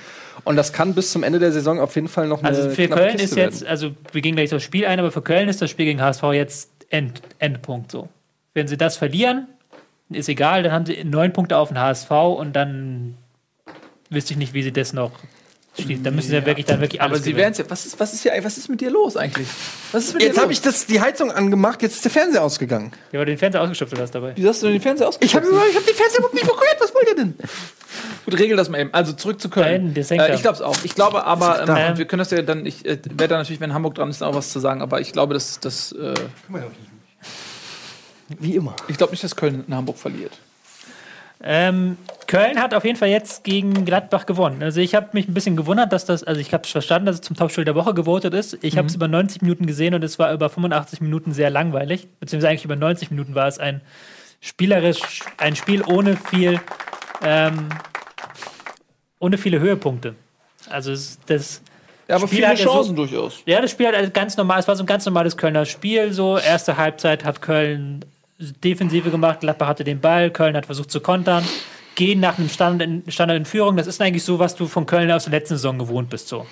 Und 0.46 0.56
das 0.56 0.74
kann 0.74 0.96
bis 0.96 1.12
zum 1.12 1.24
Ende 1.24 1.38
der 1.38 1.52
Saison 1.52 1.80
auf 1.80 1.96
jeden 1.96 2.08
Fall 2.08 2.28
noch 2.28 2.40
eine 2.40 2.48
Also 2.48 2.70
für 2.70 2.88
Köln 2.88 3.12
Kiste 3.12 3.24
ist 3.26 3.36
jetzt, 3.36 3.62
werden. 3.62 3.72
also 3.72 3.92
wir 4.14 4.22
gehen 4.22 4.36
gleich 4.36 4.54
aufs 4.54 4.64
Spiel 4.64 4.86
ein, 4.86 5.00
aber 5.00 5.12
für 5.12 5.22
Köln 5.22 5.50
ist 5.50 5.62
das 5.62 5.70
Spiel 5.70 5.86
gegen 5.86 6.02
HSV 6.02 6.24
jetzt 6.34 6.72
End, 6.90 7.22
Endpunkt 7.38 7.92
so. 7.92 8.10
Wenn 8.54 8.68
sie 8.68 8.78
das 8.78 8.98
verlieren, 8.98 9.48
ist 10.10 10.30
egal, 10.30 10.64
dann 10.64 10.72
haben 10.72 10.86
sie 10.86 11.04
neun 11.04 11.34
Punkte 11.34 11.58
auf 11.58 11.68
den 11.68 11.80
HSV 11.80 12.10
und 12.10 12.54
dann 12.54 13.16
wüsste 14.10 14.34
ich 14.34 14.40
nicht, 14.40 14.54
wie 14.54 14.64
sie 14.64 14.72
das 14.72 14.94
noch 14.94 15.12
schließen. 15.82 16.04
Da 16.04 16.12
müssen 16.12 16.30
sie 16.30 16.36
ja 16.36 16.46
wirklich 16.46 16.66
dann 16.66 16.82
wirklich 16.82 17.02
aber 17.02 17.12
alles 17.12 17.24
sie 17.24 17.32
gewinnen. 17.32 17.44
werden 17.44 17.52
es 17.54 17.58
ja. 17.60 17.66
Was 17.70 17.86
ist, 17.86 18.00
was 18.00 18.14
ist 18.14 18.24
hier, 18.24 18.32
was 18.44 18.58
ist 18.58 18.70
mit 18.70 18.82
dir 18.82 18.90
los 18.92 19.18
eigentlich? 19.18 19.48
Was 19.92 20.06
ist 20.06 20.14
mit 20.14 20.24
Jetzt 20.24 20.40
habe 20.40 20.52
ich 20.52 20.62
das, 20.62 20.86
die 20.86 21.02
Heizung 21.02 21.32
angemacht, 21.32 21.82
jetzt 21.82 21.96
ist 21.96 22.06
der 22.06 22.12
Fernseher 22.12 22.44
ausgegangen. 22.44 22.92
Ja, 23.12 23.20
aber 23.20 23.26
den 23.26 23.38
Fernseher 23.38 23.62
ausgestopft 23.62 23.98
hast 24.00 24.12
dabei. 24.16 24.34
Wieso 24.36 24.50
hast 24.50 24.62
du 24.62 24.68
denn 24.68 24.76
den 24.76 24.82
Fernseher 24.82 25.10
Ich 25.20 25.36
habe 25.36 25.46
hab 25.48 25.86
den 25.86 25.96
Fernseher 25.96 26.18
überhaupt 26.20 26.34
nicht 26.34 26.46
berührt. 26.46 26.78
Was 26.80 26.94
wollt 26.94 27.08
ihr 27.08 27.16
denn? 27.16 27.34
Gut, 28.26 28.40
regel 28.40 28.56
das 28.58 28.70
mal 28.70 28.80
eben. 28.80 28.94
Also 28.94 29.14
zurück 29.14 29.42
zu 29.42 29.50
Köln. 29.50 29.94
das 29.94 30.10
hängt 30.12 30.22
Äh, 30.22 30.36
ich 30.36 30.42
glaube 30.42 30.56
es 30.56 30.62
auch. 30.62 30.78
Ich 30.84 30.96
glaube 30.96 31.26
aber, 31.26 31.62
ähm, 31.62 31.66
Da. 31.66 31.98
wir 31.98 32.06
können 32.06 32.20
das 32.20 32.32
ja 32.32 32.42
dann, 32.42 32.66
ich 32.66 32.86
äh, 32.86 33.00
werde 33.04 33.28
da 33.30 33.38
natürlich, 33.38 33.60
wenn 33.62 33.74
Hamburg 33.74 33.96
dran 33.96 34.10
ist, 34.10 34.22
auch 34.22 34.36
was 34.36 34.52
zu 34.52 34.60
sagen, 34.60 34.82
aber 34.82 35.02
ich 35.02 35.12
glaube, 35.12 35.34
dass, 35.34 35.60
dass 35.60 35.92
äh, 35.94 36.14
Wie 38.40 38.56
immer. 38.56 38.76
ich 38.88 38.98
glaube 38.98 39.12
nicht, 39.12 39.24
dass 39.24 39.36
Köln 39.36 39.64
in 39.68 39.76
Hamburg 39.76 39.98
verliert. 39.98 40.38
Ähm, 41.42 41.98
Köln 42.28 42.60
hat 42.62 42.74
auf 42.74 42.84
jeden 42.84 42.98
Fall 42.98 43.08
jetzt 43.10 43.44
gegen 43.46 43.86
Gladbach 43.86 44.26
gewonnen. 44.26 44.62
Also 44.62 44.82
ich 44.82 44.94
habe 44.94 45.08
mich 45.14 45.28
ein 45.28 45.34
bisschen 45.34 45.56
gewundert, 45.56 45.94
dass 45.94 46.06
das, 46.06 46.24
also 46.24 46.40
ich 46.42 46.54
habe 46.54 46.68
verstanden, 46.68 47.06
dass 47.06 47.16
es 47.16 47.22
zum 47.22 47.36
Topspiel 47.38 47.64
der 47.64 47.76
Woche 47.76 47.94
gewotet 47.94 48.34
ist. 48.34 48.58
Ich 48.62 48.78
habe 48.78 48.88
es 48.88 48.96
über 48.96 49.08
90 49.08 49.42
Minuten 49.42 49.66
gesehen 49.66 49.94
und 49.94 50.04
es 50.04 50.20
war 50.20 50.34
über 50.34 50.50
85 50.50 51.00
Minuten 51.02 51.32
sehr 51.32 51.50
langweilig. 51.50 52.08
Beziehungsweise 52.20 52.50
eigentlich 52.50 52.66
über 52.66 52.76
90 52.76 53.12
Minuten 53.12 53.36
war 53.36 53.48
es 53.48 53.58
ein 53.58 53.80
spielerisch, 54.42 55.22
ein 55.38 55.56
Spiel 55.56 55.82
ohne 55.84 56.18
viel, 56.18 56.60
ähm, 57.24 57.70
ohne 59.20 59.38
viele 59.38 59.60
Höhepunkte. 59.60 60.16
Also 60.70 60.92
es, 60.92 61.20
das 61.26 61.62
Ja, 62.10 62.16
aber 62.18 62.28
Spiel 62.28 62.38
viele 62.38 62.48
hat 62.50 62.60
ja 62.60 62.66
so- 62.66 62.74
Chancen 62.74 62.96
durchaus. 62.98 63.42
ja, 63.46 63.62
das 63.62 63.72
Spiel 63.72 63.88
hat 63.88 63.96
also 63.96 64.12
ganz 64.12 64.36
normal, 64.38 64.60
es 64.60 64.68
war 64.68 64.76
so 64.76 64.84
ein 64.84 64.88
ganz 64.88 65.06
normales 65.06 65.38
Kölner 65.38 65.66
Spiel. 65.66 66.12
So, 66.12 66.38
erste 66.38 66.76
Halbzeit 66.78 67.24
hat 67.24 67.42
Köln 67.42 68.04
Defensive 68.40 69.12
gemacht, 69.12 69.42
Gladbach 69.42 69.68
hatte 69.68 69.84
den 69.84 70.00
Ball, 70.00 70.32
Köln 70.32 70.56
hat 70.56 70.66
versucht 70.66 70.92
zu 70.92 71.02
kontern, 71.02 71.44
gehen 71.96 72.20
nach 72.20 72.38
einem 72.38 72.50
Standard 72.50 72.88
in, 72.90 73.12
Standard 73.12 73.38
in 73.38 73.46
Führung. 73.46 73.76
Das 73.76 73.88
ist 73.88 74.02
eigentlich 74.02 74.24
so, 74.24 74.40
was 74.40 74.56
du 74.56 74.68
von 74.68 74.86
Köln 74.86 75.12
aus 75.12 75.26
der 75.26 75.32
letzten 75.32 75.56
Saison 75.56 75.78
gewohnt 75.78 76.10
bist. 76.10 76.30
So. 76.30 76.46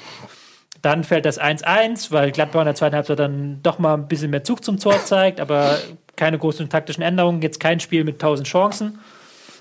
Dann 0.82 1.04
fällt 1.04 1.26
das 1.26 1.40
1-1, 1.40 2.12
weil 2.12 2.32
Gladbach 2.32 2.62
in 2.62 2.66
der 2.66 2.76
zweiten 2.76 2.96
Halbzeit 2.96 3.20
dann 3.20 3.62
doch 3.64 3.80
mal 3.80 3.94
ein 3.94 4.08
bisschen 4.08 4.30
mehr 4.32 4.44
Zug 4.44 4.64
zum 4.64 4.78
Tor 4.80 5.04
zeigt, 5.06 5.40
aber 5.40 5.78
keine 6.16 6.38
großen 6.38 6.68
taktischen 6.70 7.04
Änderungen, 7.04 7.42
jetzt 7.42 7.60
kein 7.60 7.80
Spiel 7.80 8.04
mit 8.04 8.16
1000 8.16 8.48
Chancen. 8.48 9.00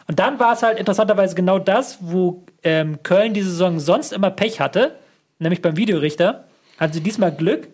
Und 0.08 0.18
dann 0.18 0.38
war 0.38 0.52
es 0.52 0.62
halt 0.62 0.78
interessanterweise 0.78 1.34
genau 1.34 1.58
das, 1.58 1.98
wo 2.00 2.44
ähm, 2.62 3.02
Köln 3.02 3.34
diese 3.34 3.50
Saison 3.50 3.78
sonst 3.78 4.12
immer 4.12 4.30
Pech 4.30 4.60
hatte, 4.60 4.96
nämlich 5.38 5.62
beim 5.62 5.76
Videorichter, 5.76 6.44
hatten 6.78 6.92
sie 6.92 7.00
diesmal 7.00 7.32
Glück, 7.32 7.68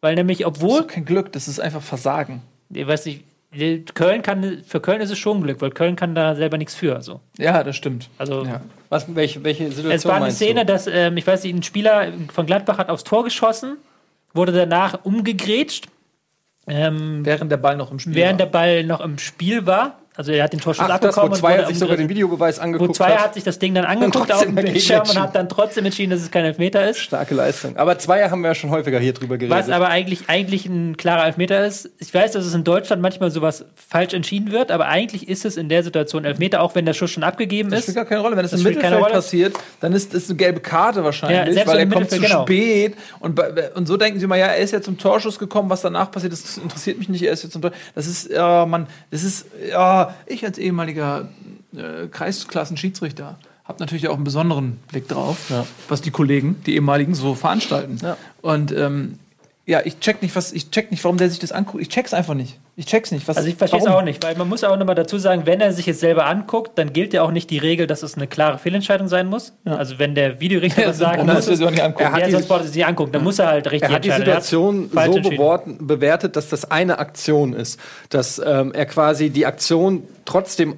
weil 0.00 0.14
nämlich, 0.14 0.38
Das 0.38 0.48
obwohl, 0.48 0.80
ist 0.80 0.88
kein 0.88 1.04
Glück, 1.04 1.32
das 1.32 1.48
ist 1.48 1.60
einfach 1.60 1.82
Versagen. 1.82 2.42
ich 2.72 2.86
weiß 2.86 3.06
nicht, 3.06 3.24
Köln 3.94 4.22
kann, 4.22 4.62
für 4.66 4.80
Köln 4.80 5.00
ist 5.00 5.10
es 5.10 5.18
schon 5.18 5.42
Glück, 5.42 5.60
weil 5.60 5.70
Köln 5.70 5.96
kann 5.96 6.14
da 6.14 6.34
selber 6.34 6.58
nichts 6.58 6.74
für. 6.74 7.00
So. 7.02 7.20
Ja, 7.38 7.62
das 7.62 7.76
stimmt. 7.76 8.08
Also 8.18 8.44
Ja. 8.44 8.60
Was, 8.88 9.12
welche, 9.14 9.42
welche 9.42 9.66
Situation 9.66 9.92
es 9.92 10.04
war 10.04 10.16
eine 10.16 10.30
Szene, 10.30 10.60
du? 10.60 10.66
dass, 10.66 10.86
ähm, 10.86 11.16
ich 11.16 11.26
weiß 11.26 11.42
nicht, 11.44 11.54
ein 11.54 11.62
Spieler 11.62 12.12
von 12.32 12.46
Gladbach 12.46 12.78
hat 12.78 12.88
aufs 12.90 13.04
Tor 13.04 13.24
geschossen, 13.24 13.76
wurde 14.32 14.52
danach 14.52 15.04
umgegrätscht, 15.04 15.88
ähm, 16.66 17.24
Während 17.24 17.52
der 17.52 17.58
Ball 17.58 17.76
noch 17.76 17.90
im 17.90 17.98
Spiel 17.98 18.14
während 18.14 18.40
war. 18.40 18.46
der 18.46 18.52
Ball 18.52 18.84
noch 18.84 19.00
im 19.00 19.18
Spiel 19.18 19.66
war. 19.66 19.98
Also 20.16 20.30
er 20.30 20.44
hat 20.44 20.52
den 20.52 20.60
Torschuss 20.60 20.84
Ach, 20.88 21.00
das, 21.00 21.02
wo 21.02 21.06
abbekommen. 21.08 21.32
und 21.32 21.38
Zweier 21.38 21.58
wurde 21.58 21.66
sich 21.68 21.78
sogar 21.80 21.96
den 21.96 22.02
umgedreht. 22.04 22.16
Videobeweis 22.26 22.58
Wo 22.58 22.62
angeguckt 22.62 22.94
Zweier 22.94 23.14
hat. 23.16 23.24
hat 23.24 23.34
sich 23.34 23.42
das 23.42 23.58
Ding 23.58 23.74
dann 23.74 23.84
angeguckt 23.84 24.30
auf 24.32 24.42
dem 24.44 24.54
Bildschirm 24.54 25.02
und 25.02 25.20
hat 25.20 25.34
dann 25.34 25.48
trotzdem 25.48 25.84
entschieden, 25.86 26.10
dass 26.10 26.20
es 26.20 26.30
kein 26.30 26.44
Elfmeter 26.44 26.88
ist. 26.88 27.00
Starke 27.00 27.34
Leistung. 27.34 27.76
Aber 27.76 27.98
Zweier 27.98 28.30
haben 28.30 28.40
wir 28.42 28.48
ja 28.50 28.54
schon 28.54 28.70
häufiger 28.70 29.00
hier 29.00 29.12
drüber 29.12 29.38
geredet. 29.38 29.58
Was 29.58 29.68
aber 29.70 29.88
eigentlich, 29.88 30.28
eigentlich 30.28 30.66
ein 30.66 30.96
klarer 30.96 31.26
Elfmeter 31.26 31.66
ist. 31.66 31.90
Ich 31.98 32.14
weiß, 32.14 32.30
dass 32.30 32.44
es 32.44 32.54
in 32.54 32.62
Deutschland 32.62 33.02
manchmal 33.02 33.32
sowas 33.32 33.64
falsch 33.74 34.14
entschieden 34.14 34.52
wird, 34.52 34.70
aber 34.70 34.86
eigentlich 34.86 35.28
ist 35.28 35.44
es 35.44 35.56
in 35.56 35.68
der 35.68 35.82
Situation 35.82 36.24
Elfmeter, 36.24 36.62
auch 36.62 36.76
wenn 36.76 36.86
der 36.86 36.94
Schuss 36.94 37.10
schon 37.10 37.24
abgegeben 37.24 37.70
Das 37.70 37.80
ist. 37.80 37.84
spielt 37.86 37.96
gar 37.96 38.04
keine 38.04 38.20
Rolle. 38.20 38.36
Wenn 38.36 38.44
es 38.44 38.52
Das 38.52 38.60
im 38.60 38.66
Mittelfeld 38.68 39.08
passiert, 39.08 39.56
dann 39.80 39.92
ist 39.94 40.14
es 40.14 40.28
eine 40.28 40.36
gelbe 40.36 40.60
Karte 40.60 41.02
wahrscheinlich, 41.02 41.56
Ja, 41.56 41.66
weil 41.66 41.80
er 41.80 41.86
kommt 41.88 42.08
zu 42.10 42.20
genau. 42.20 42.42
spät. 42.42 42.94
Und, 43.18 43.34
bei- 43.34 43.72
und 43.74 43.86
so 43.88 43.96
denken 43.96 44.20
sie 44.20 44.28
mal, 44.28 44.38
ja, 44.38 44.46
er 44.46 44.58
ist 44.58 44.70
ja 44.70 44.80
zum 44.80 44.96
Torschuss 44.96 45.40
gekommen, 45.40 45.68
was 45.70 45.82
danach 45.82 46.12
passiert, 46.12 46.32
das 46.32 46.56
interessiert 46.56 46.98
mich 47.00 47.08
nicht, 47.08 47.22
er 47.24 47.32
ist 47.32 47.42
jetzt 47.42 47.52
zum 47.52 47.62
Tor. 47.62 47.72
Das 47.96 48.06
ist, 48.06 48.30
ja, 48.30 48.64
man, 48.64 48.86
das 49.10 49.24
ist, 49.24 49.46
ja, 49.70 50.03
ich 50.26 50.44
als 50.44 50.58
ehemaliger 50.58 51.28
äh, 51.74 52.06
Kreisklassen-Schiedsrichter 52.08 53.38
habe 53.64 53.80
natürlich 53.80 54.08
auch 54.08 54.14
einen 54.14 54.24
besonderen 54.24 54.78
Blick 54.88 55.08
drauf, 55.08 55.50
was 55.88 56.02
die 56.02 56.10
Kollegen, 56.10 56.56
die 56.66 56.74
ehemaligen, 56.74 57.14
so 57.14 57.34
veranstalten. 57.34 57.98
Ja. 58.02 58.18
Und 58.42 58.72
ähm, 58.72 59.18
ja, 59.66 59.80
ich 59.82 59.98
check 59.98 60.20
nicht, 60.20 60.36
was, 60.36 60.52
ich 60.52 60.70
check 60.70 60.90
nicht, 60.90 61.02
warum 61.04 61.16
der 61.16 61.30
sich 61.30 61.38
das 61.38 61.50
anguckt. 61.50 61.82
Ich 61.82 61.88
check's 61.88 62.12
einfach 62.12 62.34
nicht. 62.34 62.60
Ich 62.76 62.84
check's 62.84 63.10
nicht. 63.12 63.26
Was, 63.26 63.38
Also 63.38 63.48
ich 63.48 63.54
verstehe 63.54 63.80
es 63.80 63.86
auch 63.86 64.02
nicht, 64.02 64.22
weil 64.22 64.36
man 64.36 64.46
muss 64.46 64.62
auch 64.62 64.76
nochmal 64.76 64.94
dazu 64.94 65.16
sagen, 65.16 65.46
wenn 65.46 65.58
er 65.62 65.72
sich 65.72 65.86
jetzt 65.86 66.00
selber 66.00 66.26
anguckt, 66.26 66.78
dann 66.78 66.92
gilt 66.92 67.14
ja 67.14 67.22
auch 67.22 67.30
nicht 67.30 67.48
die 67.48 67.56
Regel, 67.56 67.86
dass 67.86 68.02
es 68.02 68.14
eine 68.16 68.26
klare 68.26 68.58
Fehlentscheidung 68.58 69.08
sein 69.08 69.26
muss. 69.26 69.54
Also 69.64 69.98
wenn 69.98 70.14
der 70.14 70.38
Videorichter 70.38 70.82
Ja, 70.82 70.92
sagt, 70.92 71.16
warum 71.16 71.32
muss 71.32 71.46
er 71.46 71.52
es, 71.52 71.58
sich 71.58 71.66
auch 71.66 71.70
nicht 71.70 71.82
angucken? 71.82 72.04
Er 72.04 72.12
hat 72.12 72.20
ja, 72.20 72.30
sonst 72.30 72.50
er 72.50 72.62
nicht 72.62 72.86
angucken, 72.86 73.12
dann 73.12 73.24
muss 73.24 73.38
er 73.38 73.46
halt 73.46 73.70
richtig 73.70 73.88
Er 73.88 73.94
hat 73.94 74.04
die. 74.04 74.08
Er 74.10 74.16
hat 74.16 74.20
Situation 74.20 74.90
falsch 74.90 75.24
so 75.24 75.62
bewertet, 75.78 76.36
dass 76.36 76.50
das 76.50 76.70
eine 76.70 76.98
Aktion 76.98 77.54
ist. 77.54 77.80
Dass 78.10 78.38
ähm, 78.44 78.72
er 78.74 78.84
quasi 78.84 79.30
die 79.30 79.46
Aktion 79.46 80.02
trotzdem, 80.26 80.76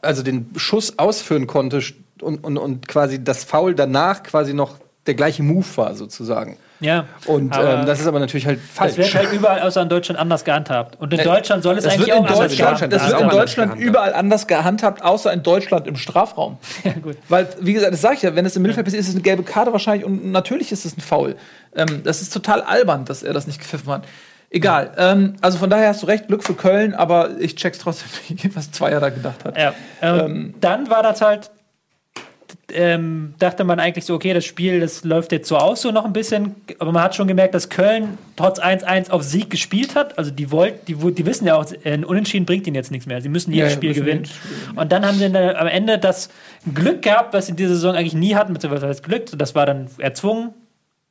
also 0.00 0.22
den 0.22 0.50
Schuss 0.56 0.96
ausführen 0.96 1.48
konnte 1.48 1.82
und, 2.22 2.44
und, 2.44 2.56
und 2.56 2.86
quasi 2.86 3.22
das 3.22 3.42
Foul 3.42 3.74
danach 3.74 4.22
quasi 4.22 4.54
noch 4.54 4.76
der 5.08 5.14
gleiche 5.14 5.42
Move 5.42 5.66
war, 5.74 5.96
sozusagen. 5.96 6.56
Ja. 6.80 7.06
Und 7.26 7.56
ähm, 7.56 7.86
das 7.86 8.00
ist 8.00 8.06
aber 8.06 8.20
natürlich 8.20 8.46
halt 8.46 8.60
falsch. 8.60 8.96
Das 8.96 9.12
wird 9.12 9.14
halt 9.14 9.32
überall 9.32 9.60
außer 9.60 9.82
in 9.82 9.88
Deutschland 9.88 10.20
anders 10.20 10.44
gehandhabt. 10.44 11.00
Und 11.00 11.12
in 11.12 11.22
Deutschland 11.22 11.62
soll 11.62 11.76
es 11.76 11.86
eigentlich 11.86 12.12
auch 12.12 12.24
anders 12.24 12.56
gehandhabt 12.56 12.92
das 12.92 13.02
wird 13.02 13.12
in 13.12 13.24
anders 13.24 13.38
Deutschland 13.38 13.70
gehandhabt. 13.72 13.80
überall 13.80 14.14
anders 14.14 14.46
gehandhabt, 14.46 15.02
außer 15.02 15.32
in 15.32 15.42
Deutschland 15.42 15.86
im 15.86 15.96
Strafraum. 15.96 16.58
Ja, 16.84 16.92
gut. 16.92 17.16
Weil, 17.28 17.48
wie 17.60 17.72
gesagt, 17.72 17.92
das 17.92 18.00
sage 18.00 18.14
ich 18.14 18.22
ja, 18.22 18.34
wenn 18.36 18.46
es 18.46 18.54
im 18.54 18.62
Mittelfeld 18.62 18.86
passiert, 18.86 19.00
ist 19.00 19.08
es 19.08 19.14
eine 19.14 19.22
gelbe 19.22 19.42
Karte 19.42 19.72
wahrscheinlich 19.72 20.06
und 20.06 20.30
natürlich 20.30 20.70
ist 20.70 20.84
es 20.84 20.96
ein 20.96 21.00
Foul. 21.00 21.36
Ähm, 21.74 22.02
das 22.04 22.22
ist 22.22 22.32
total 22.32 22.62
albern, 22.62 23.04
dass 23.04 23.22
er 23.22 23.32
das 23.32 23.46
nicht 23.46 23.58
gepfiffen 23.58 23.92
hat. 23.92 24.04
Egal. 24.50 24.92
Ähm, 24.96 25.36
also 25.42 25.58
von 25.58 25.68
daher 25.68 25.88
hast 25.88 26.02
du 26.02 26.06
recht, 26.06 26.28
Glück 26.28 26.42
für 26.42 26.54
Köln, 26.54 26.94
aber 26.94 27.30
ich 27.38 27.56
check's 27.56 27.78
trotzdem 27.78 28.08
nicht, 28.28 28.48
was 28.56 28.70
Zweier 28.70 29.00
da 29.00 29.10
gedacht 29.10 29.44
hat. 29.44 29.58
Ja. 29.58 29.74
Ähm, 30.00 30.54
dann 30.60 30.88
war 30.88 31.02
das 31.02 31.20
halt, 31.20 31.50
ähm, 32.72 33.34
dachte 33.38 33.64
man 33.64 33.80
eigentlich 33.80 34.04
so, 34.04 34.14
okay, 34.14 34.34
das 34.34 34.44
Spiel, 34.44 34.80
das 34.80 35.04
läuft 35.04 35.32
jetzt 35.32 35.48
so 35.48 35.56
aus, 35.56 35.82
so 35.82 35.90
noch 35.90 36.04
ein 36.04 36.12
bisschen. 36.12 36.54
Aber 36.78 36.92
man 36.92 37.02
hat 37.02 37.14
schon 37.14 37.28
gemerkt, 37.28 37.54
dass 37.54 37.68
Köln 37.68 38.18
trotz 38.36 38.58
1-1 38.58 39.10
auf 39.10 39.22
Sieg 39.22 39.50
gespielt 39.50 39.94
hat. 39.94 40.18
Also 40.18 40.30
die 40.30 40.50
wollten, 40.50 40.84
die, 40.86 40.94
die 40.94 41.26
wissen 41.26 41.46
ja 41.46 41.56
auch, 41.56 41.66
ein 41.84 42.04
Unentschieden 42.04 42.46
bringt 42.46 42.66
ihnen 42.66 42.76
jetzt 42.76 42.90
nichts 42.90 43.06
mehr. 43.06 43.20
Sie 43.20 43.28
müssen 43.28 43.52
jedes 43.52 43.72
Ja, 43.72 43.76
Spiel 43.76 43.94
gewinnen. 43.94 44.24
Und 44.76 44.92
dann 44.92 45.06
haben 45.06 45.16
sie 45.18 45.30
dann 45.30 45.56
am 45.56 45.66
Ende 45.66 45.98
das 45.98 46.30
Glück 46.74 47.02
gehabt, 47.02 47.34
was 47.34 47.46
sie 47.46 47.52
in 47.52 47.56
dieser 47.56 47.74
Saison 47.74 47.94
eigentlich 47.94 48.14
nie 48.14 48.34
hatten, 48.34 48.52
beziehungsweise 48.52 48.86
das 48.86 49.02
Glück, 49.02 49.26
das 49.36 49.54
war 49.54 49.66
dann 49.66 49.88
erzwungen. 49.98 50.54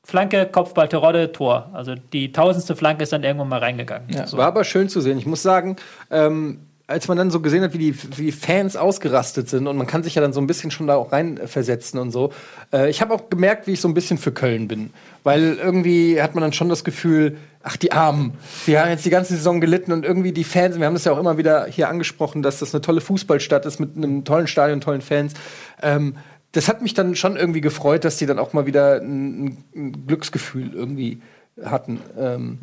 Flanke, 0.04 0.45
Kopfball, 0.45 0.88
Terodde, 0.88 1.34
Tor. 1.34 1.69
Also 1.73 1.95
die 2.13 2.32
tausendste 2.32 2.78
Flanke 2.78 3.04
ist 3.04 3.12
dann 3.12 3.23
irgendwann 3.23 3.50
mal 3.50 3.60
reingegangen. 3.60 4.08
Ja. 4.10 4.26
So. 4.26 4.38
War 4.38 4.47
aber 4.47 4.63
schön 4.63 4.88
zu 4.88 5.02
sehen. 5.02 5.17
Ich 5.17 5.26
muss 5.26 5.43
sagen, 5.43 5.76
ähm, 6.10 6.60
als 6.88 7.10
man 7.10 7.17
dann 7.17 7.32
so 7.32 7.41
gesehen 7.41 7.63
hat, 7.63 7.73
wie 7.73 7.78
die, 7.78 8.17
wie 8.17 8.26
die 8.26 8.32
Fans 8.32 8.78
ausgerastet 8.78 9.50
sind 9.50 9.67
und 9.67 9.78
man 9.78 9.88
kann 9.88 10.04
sich 10.04 10.15
ja 10.15 10.21
dann 10.21 10.32
so 10.32 10.39
ein 10.39 10.47
bisschen 10.47 10.71
schon 10.71 10.88
da 10.88 10.95
auch 10.95 11.12
reinversetzen 11.12 12.00
und 12.00 12.12
so. 12.12 12.32
Äh, 12.71 12.89
ich 12.89 13.02
habe 13.02 13.13
auch 13.13 13.30
gemerkt, 13.30 13.67
wie 13.67 13.73
ich 13.73 13.82
so 13.82 13.89
ein 13.89 13.93
bisschen 13.93 14.17
für 14.17 14.32
Köln 14.32 14.69
bin. 14.69 14.91
Weil 15.23 15.58
irgendwie 15.62 16.21
hat 16.21 16.34
man 16.34 16.41
dann 16.41 16.54
schon 16.54 16.69
das 16.69 16.86
Gefühl, 16.86 17.38
ach, 17.62 17.76
die 17.76 17.91
Armen, 17.91 18.36
die 18.65 18.80
haben 18.80 18.89
jetzt 18.89 19.06
die 19.06 19.10
ganze 19.10 19.36
Saison 19.36 19.60
gelitten 19.60 19.91
und 19.91 20.06
irgendwie 20.06 20.32
die 20.32 20.45
Fans, 20.45 20.80
wir 20.80 20.86
haben 20.86 20.93
das 20.93 21.04
ja 21.04 21.12
auch 21.12 21.19
immer 21.19 21.38
wieder 21.38 21.65
hier 21.65 21.89
angesprochen, 21.89 22.41
dass 22.41 22.60
das 22.60 22.73
eine 22.73 22.82
tolle 22.82 23.02
Fußballstadt 23.02 23.65
ist 23.65 23.80
mit 23.80 23.97
einem 23.97 24.23
tollen 24.23 24.47
Stadion, 24.47 24.80
tollen 24.80 25.02
Fans. 25.02 25.34
Ähm, 25.82 26.15
das 26.54 26.69
hat 26.69 26.82
mich 26.82 26.93
dann 26.93 27.15
schon 27.15 27.36
irgendwie 27.36 27.62
gefreut, 27.62 28.06
dass 28.06 28.15
die 28.15 28.26
dann 28.26 28.39
auch 28.39 28.54
mal 28.54 28.65
wieder 28.65 29.02
ein, 29.02 29.58
ein 29.76 30.08
Glücksgefühl 30.08 30.73
irgendwie 30.73 31.21
hatten. 31.62 32.00
Ähm, 32.17 32.60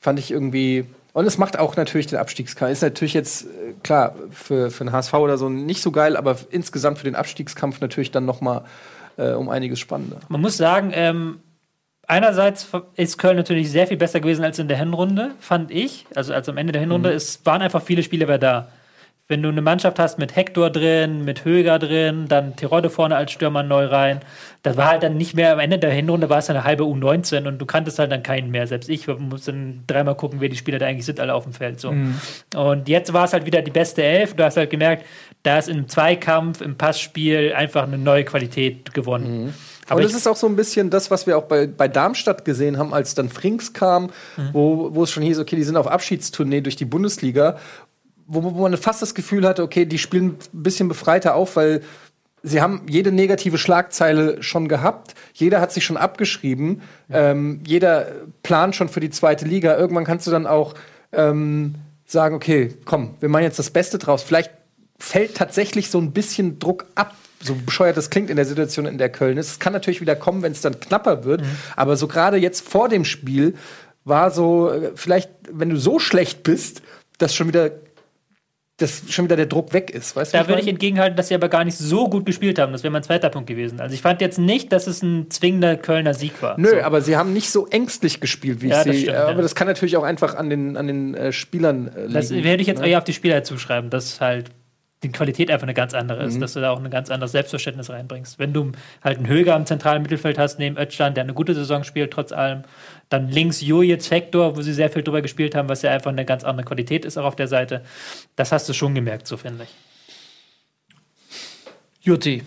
Fand 0.00 0.18
ich 0.18 0.30
irgendwie. 0.30 0.84
Und 1.16 1.24
es 1.24 1.38
macht 1.38 1.58
auch 1.58 1.76
natürlich 1.76 2.08
den 2.08 2.18
Abstiegskampf. 2.18 2.70
Ist 2.70 2.82
natürlich 2.82 3.14
jetzt, 3.14 3.46
äh, 3.46 3.72
klar, 3.82 4.14
für, 4.30 4.70
für 4.70 4.84
den 4.84 4.92
HSV 4.92 5.14
oder 5.14 5.38
so 5.38 5.48
nicht 5.48 5.80
so 5.80 5.90
geil, 5.90 6.14
aber 6.14 6.36
insgesamt 6.50 6.98
für 6.98 7.04
den 7.04 7.14
Abstiegskampf 7.14 7.80
natürlich 7.80 8.10
dann 8.10 8.26
noch 8.26 8.42
mal 8.42 8.66
äh, 9.16 9.30
um 9.30 9.48
einiges 9.48 9.80
spannender. 9.80 10.20
Man 10.28 10.42
muss 10.42 10.58
sagen, 10.58 10.90
ähm, 10.92 11.40
einerseits 12.06 12.68
ist 12.96 13.16
Köln 13.16 13.38
natürlich 13.38 13.70
sehr 13.70 13.86
viel 13.86 13.96
besser 13.96 14.20
gewesen 14.20 14.44
als 14.44 14.58
in 14.58 14.68
der 14.68 14.76
Hinrunde, 14.76 15.30
fand 15.40 15.70
ich. 15.70 16.04
Also 16.14 16.34
als 16.34 16.50
am 16.50 16.58
Ende 16.58 16.74
der 16.74 16.82
Hinrunde. 16.82 17.10
Es 17.12 17.46
waren 17.46 17.62
einfach 17.62 17.80
viele 17.80 18.02
Spieler 18.02 18.36
da. 18.36 18.68
Wenn 19.28 19.42
du 19.42 19.48
eine 19.48 19.60
Mannschaft 19.60 19.98
hast 19.98 20.18
mit 20.20 20.36
Hector 20.36 20.70
drin, 20.70 21.24
mit 21.24 21.44
Höger 21.44 21.80
drin, 21.80 22.26
dann 22.28 22.54
Terodde 22.54 22.90
vorne 22.90 23.16
als 23.16 23.32
Stürmer 23.32 23.64
neu 23.64 23.86
rein, 23.86 24.20
das 24.62 24.76
war 24.76 24.86
halt 24.86 25.02
dann 25.02 25.16
nicht 25.16 25.34
mehr, 25.34 25.52
am 25.52 25.58
Ende 25.58 25.78
der 25.80 25.90
Hinrunde 25.90 26.30
war 26.30 26.38
es 26.38 26.46
dann 26.46 26.54
eine 26.56 26.64
halbe 26.64 26.84
U19 26.84 27.48
und 27.48 27.58
du 27.58 27.66
kanntest 27.66 27.98
halt 27.98 28.12
dann 28.12 28.22
keinen 28.22 28.52
mehr. 28.52 28.68
Selbst 28.68 28.88
ich 28.88 29.08
musste 29.08 29.50
dann 29.52 29.82
dreimal 29.88 30.14
gucken, 30.14 30.40
wer 30.40 30.48
die 30.48 30.56
Spieler 30.56 30.78
da 30.78 30.86
eigentlich 30.86 31.06
sind, 31.06 31.18
alle 31.18 31.34
auf 31.34 31.42
dem 31.42 31.52
Feld. 31.52 31.80
So. 31.80 31.92
Und 32.54 32.88
jetzt 32.88 33.12
war 33.12 33.24
es 33.24 33.32
halt 33.32 33.46
wieder 33.46 33.62
die 33.62 33.72
beste 33.72 34.04
Elf. 34.04 34.34
Du 34.34 34.44
hast 34.44 34.56
halt 34.56 34.70
gemerkt, 34.70 35.04
da 35.42 35.58
ist 35.58 35.68
im 35.68 35.88
Zweikampf, 35.88 36.60
im 36.60 36.76
Passspiel 36.76 37.52
einfach 37.52 37.82
eine 37.82 37.98
neue 37.98 38.24
Qualität 38.24 38.94
gewonnen. 38.94 39.52
Aber 39.88 40.00
ich- 40.00 40.06
das 40.08 40.16
ist 40.16 40.26
auch 40.26 40.34
so 40.36 40.48
ein 40.48 40.56
bisschen 40.56 40.90
das, 40.90 41.12
was 41.12 41.28
wir 41.28 41.38
auch 41.38 41.44
bei, 41.44 41.68
bei 41.68 41.86
Darmstadt 41.86 42.44
gesehen 42.44 42.76
haben, 42.76 42.92
als 42.92 43.14
dann 43.14 43.28
Frings 43.28 43.72
kam, 43.72 44.10
wo, 44.52 44.92
wo 44.94 45.04
es 45.04 45.10
schon 45.12 45.22
hieß, 45.22 45.38
okay, 45.38 45.54
die 45.54 45.62
sind 45.62 45.76
auf 45.76 45.86
Abschiedstournee 45.86 46.60
durch 46.60 46.74
die 46.74 46.84
Bundesliga, 46.84 47.56
wo, 48.26 48.42
wo 48.42 48.62
man 48.62 48.76
fast 48.76 49.02
das 49.02 49.14
Gefühl 49.14 49.46
hatte, 49.46 49.62
okay, 49.62 49.86
die 49.86 49.98
spielen 49.98 50.36
ein 50.52 50.62
bisschen 50.62 50.88
befreiter 50.88 51.34
auf, 51.34 51.56
weil 51.56 51.82
sie 52.42 52.60
haben 52.60 52.82
jede 52.88 53.12
negative 53.12 53.58
Schlagzeile 53.58 54.42
schon 54.42 54.68
gehabt, 54.68 55.14
jeder 55.34 55.60
hat 55.60 55.72
sich 55.72 55.84
schon 55.84 55.96
abgeschrieben, 55.96 56.82
ähm, 57.10 57.60
jeder 57.66 58.06
plant 58.42 58.76
schon 58.76 58.88
für 58.88 59.00
die 59.00 59.10
zweite 59.10 59.44
Liga. 59.44 59.76
Irgendwann 59.76 60.04
kannst 60.04 60.26
du 60.26 60.30
dann 60.30 60.46
auch 60.46 60.74
ähm, 61.12 61.76
sagen, 62.06 62.34
okay, 62.36 62.74
komm, 62.84 63.14
wir 63.20 63.28
machen 63.28 63.44
jetzt 63.44 63.58
das 63.58 63.70
Beste 63.70 63.98
draus. 63.98 64.22
Vielleicht 64.22 64.50
fällt 64.98 65.36
tatsächlich 65.36 65.90
so 65.90 65.98
ein 65.98 66.12
bisschen 66.12 66.58
Druck 66.58 66.86
ab. 66.94 67.14
So 67.42 67.54
bescheuert 67.54 67.96
das 67.96 68.10
klingt 68.10 68.30
in 68.30 68.36
der 68.36 68.46
Situation, 68.46 68.86
in 68.86 68.96
der 68.96 69.10
Köln 69.10 69.36
ist. 69.36 69.50
Es 69.50 69.58
kann 69.58 69.72
natürlich 69.72 70.00
wieder 70.00 70.16
kommen, 70.16 70.42
wenn 70.42 70.52
es 70.52 70.62
dann 70.62 70.80
knapper 70.80 71.24
wird. 71.24 71.42
Aber 71.74 71.96
so 71.96 72.08
gerade 72.08 72.38
jetzt 72.38 72.66
vor 72.66 72.88
dem 72.88 73.04
Spiel 73.04 73.54
war 74.04 74.30
so, 74.30 74.70
äh, 74.70 74.92
vielleicht, 74.94 75.30
wenn 75.50 75.68
du 75.68 75.76
so 75.76 75.98
schlecht 75.98 76.44
bist, 76.44 76.82
dass 77.18 77.34
schon 77.34 77.48
wieder, 77.48 77.70
dass 78.78 79.04
schon 79.10 79.24
wieder 79.24 79.36
der 79.36 79.46
Druck 79.46 79.72
weg 79.72 79.90
ist. 79.90 80.14
Weißt 80.16 80.34
du, 80.34 80.38
Da 80.38 80.44
würde 80.48 80.60
ich 80.60 80.66
meine? 80.66 80.72
entgegenhalten, 80.72 81.16
dass 81.16 81.28
sie 81.28 81.34
aber 81.34 81.48
gar 81.48 81.64
nicht 81.64 81.78
so 81.78 82.08
gut 82.10 82.26
gespielt 82.26 82.58
haben. 82.58 82.72
Das 82.72 82.82
wäre 82.82 82.90
mein 82.92 83.02
zweiter 83.02 83.30
Punkt 83.30 83.48
gewesen. 83.48 83.80
Also 83.80 83.94
ich 83.94 84.02
fand 84.02 84.20
jetzt 84.20 84.38
nicht, 84.38 84.70
dass 84.70 84.86
es 84.86 85.02
ein 85.02 85.30
zwingender 85.30 85.76
Kölner 85.76 86.12
Sieg 86.12 86.42
war. 86.42 86.60
Nö, 86.60 86.68
so. 86.68 86.80
aber 86.82 87.00
sie 87.00 87.16
haben 87.16 87.32
nicht 87.32 87.48
so 87.50 87.66
ängstlich 87.68 88.20
gespielt, 88.20 88.60
wie 88.60 88.68
Ja, 88.68 88.84
ich 88.84 88.92
sie. 88.92 89.00
stimmt, 89.04 89.16
aber 89.16 89.30
ja. 89.36 89.40
das 89.42 89.54
kann 89.54 89.66
natürlich 89.66 89.96
auch 89.96 90.02
einfach 90.04 90.34
an 90.34 90.50
den, 90.50 90.76
an 90.76 90.86
den 90.88 91.14
äh, 91.14 91.32
Spielern 91.32 91.88
äh, 91.88 92.00
liegen. 92.02 92.12
das 92.12 92.30
werde 92.30 92.60
ich 92.60 92.66
jetzt 92.68 92.82
ne? 92.82 92.88
eher 92.88 92.98
auf 92.98 93.04
die 93.04 93.14
Spieler 93.14 93.42
zuschreiben, 93.44 93.88
dass 93.88 94.20
halt 94.20 94.50
die 95.02 95.12
Qualität 95.12 95.50
einfach 95.50 95.64
eine 95.66 95.74
ganz 95.74 95.92
andere 95.92 96.22
Mhm. 96.22 96.28
ist, 96.28 96.40
dass 96.42 96.54
du 96.54 96.60
da 96.60 96.70
auch 96.70 96.82
ein 96.82 96.90
ganz 96.90 97.10
anderes 97.10 97.32
Selbstverständnis 97.32 97.90
reinbringst. 97.90 98.38
Wenn 98.38 98.54
du 98.54 98.72
halt 99.04 99.18
einen 99.18 99.28
Höger 99.28 99.54
im 99.54 99.66
zentralen 99.66 100.02
Mittelfeld 100.02 100.38
hast, 100.38 100.58
neben 100.58 100.78
Ötschland, 100.78 101.16
der 101.18 101.24
eine 101.24 101.34
gute 101.34 101.54
Saison 101.54 101.84
spielt, 101.84 102.12
trotz 102.12 102.32
allem, 102.32 102.62
dann 103.08 103.28
links 103.28 103.60
Jujic, 103.60 104.10
Hector, 104.10 104.56
wo 104.56 104.62
sie 104.62 104.72
sehr 104.72 104.90
viel 104.90 105.02
drüber 105.02 105.22
gespielt 105.22 105.54
haben, 105.54 105.68
was 105.68 105.82
ja 105.82 105.90
einfach 105.90 106.10
eine 106.10 106.24
ganz 106.24 106.44
andere 106.44 106.64
Qualität 106.66 107.04
ist, 107.04 107.16
auch 107.16 107.24
auf 107.24 107.36
der 107.36 107.48
Seite. 107.48 107.84
Das 108.34 108.52
hast 108.52 108.68
du 108.68 108.72
schon 108.72 108.94
gemerkt, 108.94 109.26
so 109.26 109.36
finde 109.36 109.64
ich. 109.64 109.74
Jutti. 112.00 112.42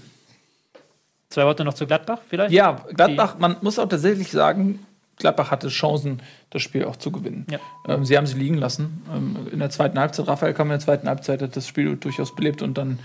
Zwei 1.29 1.45
Worte 1.45 1.63
noch 1.63 1.75
zu 1.75 1.85
Gladbach 1.85 2.19
vielleicht? 2.27 2.51
Ja, 2.51 2.83
Gladbach, 2.93 3.37
man 3.37 3.57
muss 3.61 3.77
auch 3.77 3.87
tatsächlich 3.87 4.31
sagen, 4.31 4.85
Gladbach 5.17 5.51
hatte 5.51 5.67
Chancen, 5.67 6.21
das 6.49 6.61
Spiel 6.61 6.85
auch 6.85 6.95
zu 6.95 7.11
gewinnen. 7.11 7.45
Ja. 7.51 7.59
Ähm, 7.87 8.03
sie 8.03 8.17
haben 8.17 8.25
sie 8.25 8.37
liegen 8.37 8.57
lassen. 8.57 9.03
Ähm, 9.13 9.47
in 9.51 9.59
der 9.59 9.69
zweiten 9.69 9.99
Halbzeit, 9.99 10.27
Raphael 10.27 10.53
kam 10.53 10.67
in 10.67 10.71
der 10.71 10.79
zweiten 10.79 11.07
Halbzeit, 11.07 11.41
hat 11.41 11.55
das 11.55 11.67
Spiel 11.67 11.97
durchaus 11.97 12.35
belebt 12.35 12.61
und 12.61 12.77
dann 12.77 12.99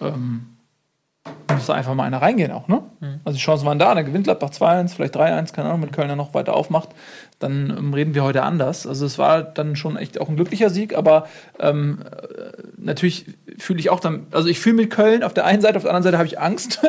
ähm, 0.00 0.55
muss 1.52 1.66
da 1.66 1.74
einfach 1.74 1.94
mal 1.94 2.04
einer 2.04 2.20
reingehen 2.22 2.52
auch, 2.52 2.68
ne? 2.68 2.82
Also 3.24 3.36
die 3.36 3.42
Chancen 3.42 3.66
waren 3.66 3.78
da, 3.78 3.94
dann 3.94 4.04
gewinnt 4.04 4.24
Gladbach 4.24 4.50
2-1, 4.50 4.94
vielleicht 4.94 5.16
3-1, 5.16 5.52
keine 5.52 5.68
Ahnung, 5.68 5.82
wenn 5.82 5.90
Kölner 5.90 6.16
noch 6.16 6.34
weiter 6.34 6.54
aufmacht, 6.54 6.90
dann 7.38 7.74
ähm, 7.76 7.94
reden 7.94 8.14
wir 8.14 8.24
heute 8.24 8.42
anders. 8.42 8.86
Also 8.86 9.06
es 9.06 9.18
war 9.18 9.42
dann 9.42 9.76
schon 9.76 9.96
echt 9.96 10.20
auch 10.20 10.28
ein 10.28 10.36
glücklicher 10.36 10.70
Sieg, 10.70 10.96
aber 10.96 11.26
ähm, 11.58 12.00
äh, 12.02 12.62
natürlich 12.76 13.26
fühle 13.58 13.80
ich 13.80 13.90
auch 13.90 14.00
dann, 14.00 14.26
also 14.30 14.48
ich 14.48 14.58
fühle 14.58 14.76
mit 14.76 14.90
Köln 14.90 15.22
auf 15.22 15.34
der 15.34 15.44
einen 15.44 15.60
Seite, 15.60 15.76
auf 15.76 15.82
der 15.82 15.90
anderen 15.90 16.04
Seite 16.04 16.18
habe 16.18 16.26
ich 16.26 16.38
Angst, 16.38 16.80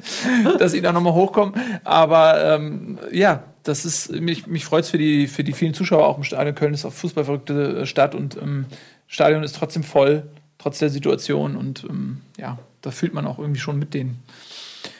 dass 0.58 0.72
sie 0.72 0.80
da 0.80 0.92
nochmal 0.92 1.14
hochkommen. 1.14 1.54
Aber 1.84 2.54
ähm, 2.54 2.98
ja, 3.12 3.42
das 3.62 3.84
ist, 3.84 4.12
mich, 4.12 4.46
mich 4.46 4.64
freut 4.64 4.84
es 4.84 4.90
für 4.90 4.98
die, 4.98 5.26
für 5.26 5.44
die 5.44 5.52
vielen 5.52 5.74
Zuschauer 5.74 6.06
auch 6.06 6.16
im 6.16 6.24
Stadion. 6.24 6.54
Köln 6.54 6.74
ist 6.74 6.84
auch 6.84 6.92
fußballverrückte 6.92 7.86
Stadt 7.86 8.14
und 8.14 8.36
ähm, 8.36 8.66
Stadion 9.06 9.42
ist 9.42 9.56
trotzdem 9.56 9.82
voll, 9.82 10.24
trotz 10.58 10.78
der 10.78 10.90
Situation. 10.90 11.56
Und 11.56 11.84
ähm, 11.88 12.20
ja, 12.38 12.58
da 12.82 12.90
fühlt 12.90 13.14
man 13.14 13.26
auch 13.26 13.38
irgendwie 13.38 13.60
schon 13.60 13.78
mit 13.78 13.94
denen. 13.94 14.22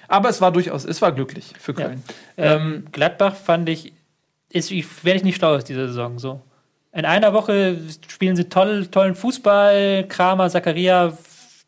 Aber 0.09 0.29
es 0.29 0.41
war 0.41 0.53
durchaus, 0.53 0.85
es 0.85 1.03
war 1.03 1.13
glücklich 1.13 1.53
für 1.59 1.75
Köln. 1.75 2.03
Ähm, 2.37 2.87
Gladbach 2.93 3.35
fand 3.35 3.69
ich, 3.69 3.93
ist, 4.49 4.71
ich, 4.71 5.05
werde 5.05 5.19
ich 5.19 5.25
nicht 5.25 5.37
schlau 5.37 5.55
aus 5.55 5.65
dieser 5.65 5.89
Saison. 5.89 6.19
So. 6.19 6.41
In 6.93 7.05
einer 7.05 7.35
Woche 7.35 7.77
spielen 8.09 8.35
sie 8.35 8.49
toll, 8.49 8.87
tollen 8.87 9.15
Fußball, 9.15 10.07
Kramer, 10.09 10.49
Zakaria 10.49 11.17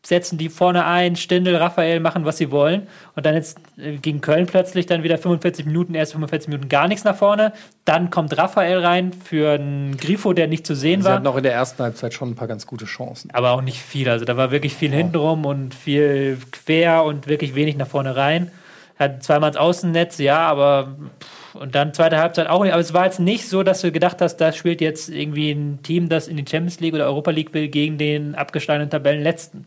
setzen 0.03 0.39
die 0.39 0.49
vorne 0.49 0.85
ein, 0.85 1.15
Stindel, 1.15 1.55
Raphael 1.55 1.99
machen, 1.99 2.25
was 2.25 2.37
sie 2.37 2.49
wollen. 2.49 2.87
Und 3.15 3.25
dann 3.25 3.35
jetzt 3.35 3.59
äh, 3.77 3.97
gegen 3.97 4.21
Köln 4.21 4.47
plötzlich 4.47 4.87
dann 4.87 5.03
wieder 5.03 5.17
45 5.17 5.65
Minuten, 5.65 5.93
erst 5.93 6.13
45 6.13 6.49
Minuten 6.49 6.69
gar 6.69 6.87
nichts 6.87 7.03
nach 7.03 7.15
vorne. 7.15 7.53
Dann 7.85 8.09
kommt 8.09 8.35
Raphael 8.37 8.79
rein 8.79 9.13
für 9.13 9.51
einen 9.51 9.97
Grifo, 9.97 10.33
der 10.33 10.47
nicht 10.47 10.65
zu 10.65 10.75
sehen 10.75 11.01
Sie 11.01 11.07
war. 11.07 11.15
hatten 11.15 11.27
auch 11.27 11.37
in 11.37 11.43
der 11.43 11.53
ersten 11.53 11.83
Halbzeit 11.83 12.13
schon 12.13 12.29
ein 12.29 12.35
paar 12.35 12.47
ganz 12.47 12.65
gute 12.65 12.85
Chancen. 12.85 13.29
aber 13.31 13.51
auch 13.51 13.61
nicht 13.61 13.79
viel. 13.79 14.09
Also 14.09 14.25
da 14.25 14.37
war 14.37 14.49
wirklich 14.49 14.73
viel 14.73 14.91
hintenrum 14.91 15.45
und 15.45 15.75
viel 15.75 16.39
quer 16.51 17.03
und 17.03 17.27
wirklich 17.27 17.53
wenig 17.53 17.77
nach 17.77 17.87
vorne 17.87 18.15
rein. 18.15 18.51
Hat 18.97 19.23
zweimal 19.23 19.49
ins 19.49 19.57
Außennetz, 19.57 20.17
ja, 20.17 20.39
aber 20.39 20.95
pff, 21.19 21.40
und 21.53 21.75
dann 21.75 21.93
zweite 21.93 22.17
Halbzeit 22.17 22.47
auch 22.47 22.63
nicht. 22.63 22.73
Aber 22.73 22.81
es 22.81 22.93
war 22.93 23.05
jetzt 23.05 23.19
nicht 23.19 23.47
so, 23.47 23.63
dass 23.63 23.81
du 23.81 23.91
gedacht 23.91 24.21
hast, 24.21 24.37
da 24.37 24.51
spielt 24.51 24.81
jetzt 24.81 25.09
irgendwie 25.09 25.51
ein 25.51 25.81
Team, 25.83 26.09
das 26.09 26.27
in 26.27 26.37
die 26.37 26.45
Champions 26.49 26.79
League 26.79 26.93
oder 26.93 27.05
Europa 27.05 27.31
League 27.31 27.53
will, 27.53 27.67
gegen 27.67 27.97
den 27.97 28.35
abgesteigenden 28.35 28.89
Tabellenletzten. 28.89 29.65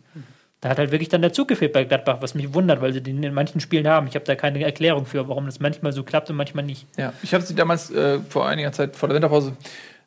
Da 0.61 0.69
hat 0.69 0.79
halt 0.79 0.91
wirklich 0.91 1.09
dann 1.09 1.21
der 1.21 1.31
Zug 1.31 1.47
gefehlt 1.47 1.73
bei 1.73 1.83
Gladbach, 1.83 2.17
was 2.21 2.33
mich 2.33 2.53
wundert, 2.53 2.81
weil 2.81 2.91
sie 2.91 3.01
den 3.01 3.21
in 3.21 3.33
manchen 3.33 3.59
Spielen 3.59 3.87
haben. 3.87 4.07
Ich 4.07 4.15
habe 4.15 4.25
da 4.25 4.35
keine 4.35 4.63
Erklärung 4.63 5.05
für, 5.05 5.27
warum 5.27 5.45
das 5.45 5.59
manchmal 5.59 5.93
so 5.93 6.03
klappt 6.03 6.29
und 6.29 6.37
manchmal 6.37 6.65
nicht. 6.65 6.87
Ja, 6.97 7.13
ich 7.21 7.33
habe 7.33 7.43
sie 7.43 7.53
damals 7.53 7.91
äh, 7.91 8.19
vor 8.29 8.47
einiger 8.47 8.71
Zeit 8.71 8.95
vor 8.95 9.07
der 9.07 9.15
Winterpause 9.15 9.53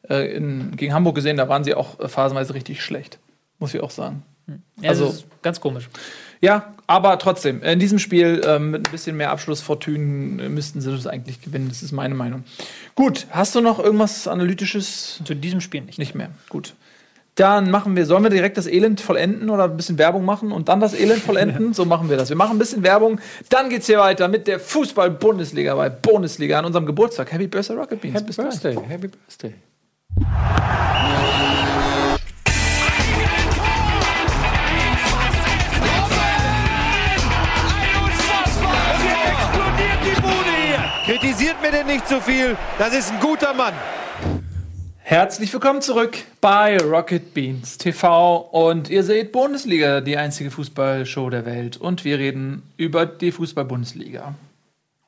äh, 0.08 0.34
in, 0.34 0.76
gegen 0.76 0.92
Hamburg 0.92 1.14
gesehen, 1.14 1.36
da 1.36 1.48
waren 1.48 1.64
sie 1.64 1.74
auch 1.74 2.00
äh, 2.00 2.08
phasenweise 2.08 2.54
richtig 2.54 2.82
schlecht. 2.82 3.18
Muss 3.58 3.74
ich 3.74 3.80
auch 3.80 3.90
sagen. 3.90 4.24
Ja, 4.80 4.90
Also- 4.90 5.14
ganz 5.42 5.60
komisch. 5.60 5.88
Ja, 6.40 6.74
aber 6.86 7.18
trotzdem, 7.18 7.62
in 7.64 7.80
diesem 7.80 7.98
Spiel 7.98 8.40
ähm, 8.46 8.70
mit 8.70 8.86
ein 8.88 8.92
bisschen 8.92 9.16
mehr 9.16 9.30
Abschlussfortünen 9.32 10.38
äh, 10.38 10.48
müssten 10.48 10.80
sie 10.80 10.90
das 10.92 11.06
eigentlich 11.08 11.40
gewinnen. 11.42 11.68
Das 11.68 11.82
ist 11.82 11.90
meine 11.90 12.14
Meinung. 12.14 12.44
Gut, 12.94 13.26
hast 13.30 13.54
du 13.56 13.60
noch 13.60 13.80
irgendwas 13.80 14.28
Analytisches? 14.28 15.20
Zu 15.24 15.34
diesem 15.34 15.60
Spiel 15.60 15.80
nicht. 15.82 15.98
Nicht 15.98 16.14
mehr. 16.14 16.30
Gut. 16.48 16.74
Dann 17.34 17.70
machen 17.70 17.94
wir, 17.96 18.04
sollen 18.06 18.22
wir 18.24 18.30
direkt 18.30 18.56
das 18.56 18.66
Elend 18.66 19.00
vollenden 19.00 19.50
oder 19.50 19.64
ein 19.64 19.76
bisschen 19.76 19.96
Werbung 19.98 20.24
machen 20.24 20.50
und 20.52 20.68
dann 20.68 20.80
das 20.80 20.92
Elend 20.94 21.20
vollenden? 21.22 21.72
So 21.78 21.84
machen 21.84 22.08
wir 22.10 22.16
das. 22.16 22.28
Wir 22.30 22.36
machen 22.36 22.56
ein 22.56 22.58
bisschen 22.58 22.82
Werbung, 22.82 23.20
dann 23.48 23.68
geht's 23.68 23.86
hier 23.86 23.98
weiter 23.98 24.26
mit 24.28 24.46
der 24.48 24.58
Fußball-Bundesliga 24.58 25.74
bei 25.76 25.88
Bundesliga 25.88 26.58
an 26.58 26.64
unserem 26.64 26.86
Geburtstag. 26.86 27.30
Happy 27.32 27.46
Birthday, 27.46 27.76
Rocket 27.76 28.00
Beans. 28.00 28.24
Bis 28.26 28.36
gleich. 28.36 28.76
Happy 28.88 29.08
Birthday. 29.08 29.54
Kritisiert 41.20 41.60
mir 41.60 41.72
denn 41.72 41.86
nicht 41.88 42.06
so 42.06 42.20
viel. 42.20 42.56
Das 42.78 42.94
ist 42.94 43.10
ein 43.10 43.18
guter 43.18 43.52
Mann. 43.52 43.74
Herzlich 44.98 45.52
willkommen 45.52 45.82
zurück 45.82 46.16
bei 46.40 46.78
Rocket 46.78 47.34
Beans 47.34 47.76
TV 47.76 48.36
und 48.36 48.88
ihr 48.88 49.02
seht 49.02 49.32
Bundesliga, 49.32 50.00
die 50.00 50.16
einzige 50.16 50.52
Fußballshow 50.52 51.28
der 51.30 51.44
Welt 51.44 51.76
und 51.76 52.04
wir 52.04 52.20
reden 52.20 52.62
über 52.76 53.04
die 53.04 53.32
Fußball-Bundesliga. 53.32 54.36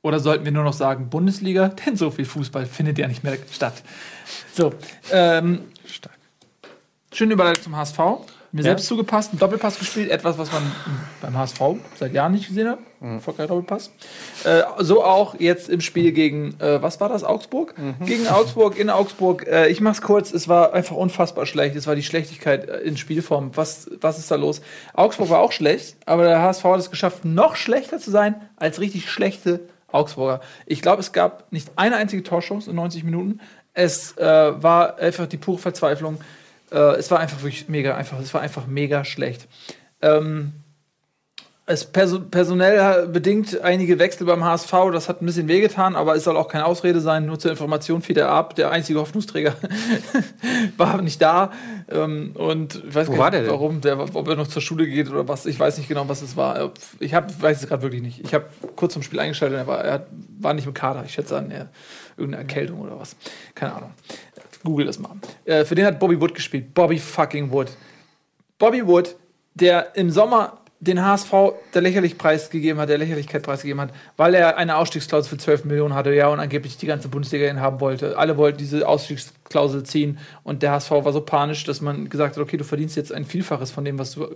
Oder 0.02 0.18
sollten 0.18 0.44
wir 0.44 0.50
nur 0.50 0.64
noch 0.64 0.72
sagen 0.72 1.10
Bundesliga, 1.10 1.68
denn 1.86 1.96
so 1.96 2.10
viel 2.10 2.24
Fußball 2.24 2.66
findet 2.66 2.98
ja 2.98 3.06
nicht 3.06 3.22
mehr 3.22 3.38
statt. 3.52 3.84
So, 4.52 4.74
ähm, 5.12 5.60
schöne 7.12 7.34
Überleitung 7.34 7.62
zum 7.62 7.76
HSV. 7.76 7.98
Mir 8.52 8.64
selbst 8.64 8.86
zugepasst, 8.86 9.30
einen 9.30 9.38
Doppelpass 9.38 9.78
gespielt, 9.78 10.10
etwas, 10.10 10.36
was 10.36 10.50
man 10.50 10.62
beim 11.20 11.38
HSV 11.38 11.60
seit 11.96 12.12
Jahren 12.12 12.32
nicht 12.32 12.48
gesehen 12.48 12.68
hat. 12.68 12.78
Erfolgreicher 13.00 13.48
Doppelpass. 13.48 13.92
Äh, 14.44 14.62
so 14.78 15.04
auch 15.04 15.38
jetzt 15.38 15.68
im 15.68 15.80
Spiel 15.80 16.10
gegen, 16.10 16.58
äh, 16.60 16.82
was 16.82 17.00
war 17.00 17.08
das, 17.08 17.22
Augsburg? 17.22 17.74
Gegen 18.04 18.26
Augsburg, 18.26 18.76
in 18.76 18.90
Augsburg. 18.90 19.46
Äh, 19.46 19.68
ich 19.68 19.80
mach's 19.80 20.02
kurz, 20.02 20.32
es 20.32 20.48
war 20.48 20.74
einfach 20.74 20.96
unfassbar 20.96 21.46
schlecht. 21.46 21.76
Es 21.76 21.86
war 21.86 21.94
die 21.94 22.02
Schlechtigkeit 22.02 22.68
äh, 22.68 22.78
in 22.78 22.96
Spielform. 22.96 23.52
Was, 23.54 23.88
was 24.00 24.18
ist 24.18 24.30
da 24.30 24.34
los? 24.34 24.62
Augsburg 24.94 25.30
war 25.30 25.38
auch 25.38 25.52
schlecht, 25.52 25.96
aber 26.04 26.24
der 26.24 26.42
HSV 26.42 26.64
hat 26.64 26.80
es 26.80 26.90
geschafft, 26.90 27.24
noch 27.24 27.54
schlechter 27.54 27.98
zu 27.98 28.10
sein 28.10 28.34
als 28.56 28.80
richtig 28.80 29.08
schlechte 29.08 29.60
Augsburger. 29.92 30.40
Ich 30.66 30.82
glaube, 30.82 31.00
es 31.00 31.12
gab 31.12 31.52
nicht 31.52 31.70
eine 31.76 31.96
einzige 31.96 32.24
Torchance 32.24 32.68
in 32.68 32.76
90 32.76 33.04
Minuten. 33.04 33.40
Es 33.74 34.16
äh, 34.18 34.24
war 34.24 34.98
einfach 34.98 35.26
die 35.26 35.36
pure 35.36 35.58
Verzweiflung. 35.58 36.18
Äh, 36.70 36.96
es 36.96 37.10
war 37.10 37.20
einfach 37.20 37.42
wirklich 37.42 37.68
mega 37.68 37.96
einfach. 37.96 38.18
Es 38.20 38.32
war 38.34 38.40
einfach 38.40 38.66
mega 38.66 39.04
schlecht. 39.04 39.48
Ähm, 40.02 40.52
es 41.70 41.84
perso 41.84 42.18
personell 42.18 43.06
bedingt 43.06 43.60
einige 43.60 44.00
Wechsel 44.00 44.26
beim 44.26 44.44
HSV, 44.44 44.72
das 44.92 45.08
hat 45.08 45.22
ein 45.22 45.26
bisschen 45.26 45.46
wehgetan, 45.46 45.94
aber 45.94 46.16
es 46.16 46.24
soll 46.24 46.36
auch 46.36 46.48
keine 46.48 46.66
Ausrede 46.66 47.00
sein. 47.00 47.26
Nur 47.26 47.38
zur 47.38 47.52
Information 47.52 48.02
fiel 48.02 48.16
der 48.16 48.28
ab, 48.28 48.56
der 48.56 48.72
einzige 48.72 48.98
Hoffnungsträger 48.98 49.54
war 50.76 51.00
nicht 51.00 51.22
da. 51.22 51.52
Ähm, 51.88 52.32
und 52.34 52.82
ich 52.88 52.94
weiß 52.94 53.08
Wo 53.08 53.14
gar 53.14 53.30
nicht, 53.30 53.48
warum, 53.48 53.80
der, 53.80 54.00
ob 54.00 54.26
er 54.26 54.34
noch 54.34 54.48
zur 54.48 54.62
Schule 54.62 54.86
geht 54.86 55.10
oder 55.10 55.28
was. 55.28 55.46
Ich 55.46 55.60
weiß 55.60 55.78
nicht 55.78 55.86
genau, 55.88 56.08
was 56.08 56.22
es 56.22 56.36
war. 56.36 56.72
Ich 56.98 57.14
hab, 57.14 57.40
weiß 57.40 57.62
es 57.62 57.68
gerade 57.68 57.82
wirklich 57.82 58.02
nicht. 58.02 58.20
Ich 58.24 58.34
habe 58.34 58.46
kurz 58.74 58.94
zum 58.94 59.02
Spiel 59.02 59.20
eingeschaltet 59.20 59.58
er 59.58 59.66
war, 59.68 59.84
er 59.84 60.06
war 60.40 60.54
nicht 60.54 60.66
im 60.66 60.74
Kader. 60.74 61.04
Ich 61.04 61.12
schätze 61.12 61.36
an 61.36 61.52
er, 61.52 61.68
irgendeine 62.16 62.42
Erkältung 62.42 62.80
oder 62.80 62.98
was. 62.98 63.14
Keine 63.54 63.74
Ahnung. 63.74 63.90
Google 64.64 64.86
das 64.86 64.98
mal. 64.98 65.16
Äh, 65.44 65.64
für 65.64 65.74
den 65.74 65.86
hat 65.86 65.98
Bobby 65.98 66.20
Wood 66.20 66.34
gespielt. 66.34 66.74
Bobby 66.74 66.98
fucking 66.98 67.50
Wood. 67.50 67.68
Bobby 68.58 68.86
Wood, 68.86 69.16
der 69.54 69.96
im 69.96 70.10
Sommer 70.10 70.59
den 70.80 71.04
HSV 71.04 71.30
der 71.74 71.82
lächerlich 71.82 72.16
preisgegeben 72.16 72.80
hat, 72.80 72.88
der 72.88 72.96
Lächerlichkeit 72.96 73.42
preisgegeben 73.42 73.82
hat, 73.82 73.90
weil 74.16 74.34
er 74.34 74.56
eine 74.56 74.76
Ausstiegsklausel 74.76 75.28
für 75.28 75.36
12 75.36 75.64
Millionen 75.66 75.94
hatte, 75.94 76.12
ja, 76.14 76.28
und 76.28 76.40
angeblich 76.40 76.78
die 76.78 76.86
ganze 76.86 77.08
Bundesliga 77.08 77.48
ihn 77.48 77.60
haben 77.60 77.80
wollte. 77.80 78.16
Alle 78.16 78.38
wollten 78.38 78.58
diese 78.58 78.88
Ausstiegsklausel 78.88 79.82
ziehen 79.82 80.18
und 80.42 80.62
der 80.62 80.72
HSV 80.72 80.90
war 80.90 81.12
so 81.12 81.20
panisch, 81.20 81.64
dass 81.64 81.82
man 81.82 82.08
gesagt 82.08 82.36
hat, 82.36 82.42
okay, 82.42 82.56
du 82.56 82.64
verdienst 82.64 82.96
jetzt 82.96 83.12
ein 83.12 83.26
Vielfaches 83.26 83.70
von 83.70 83.84
dem, 83.84 83.98
was 83.98 84.12
du, 84.12 84.26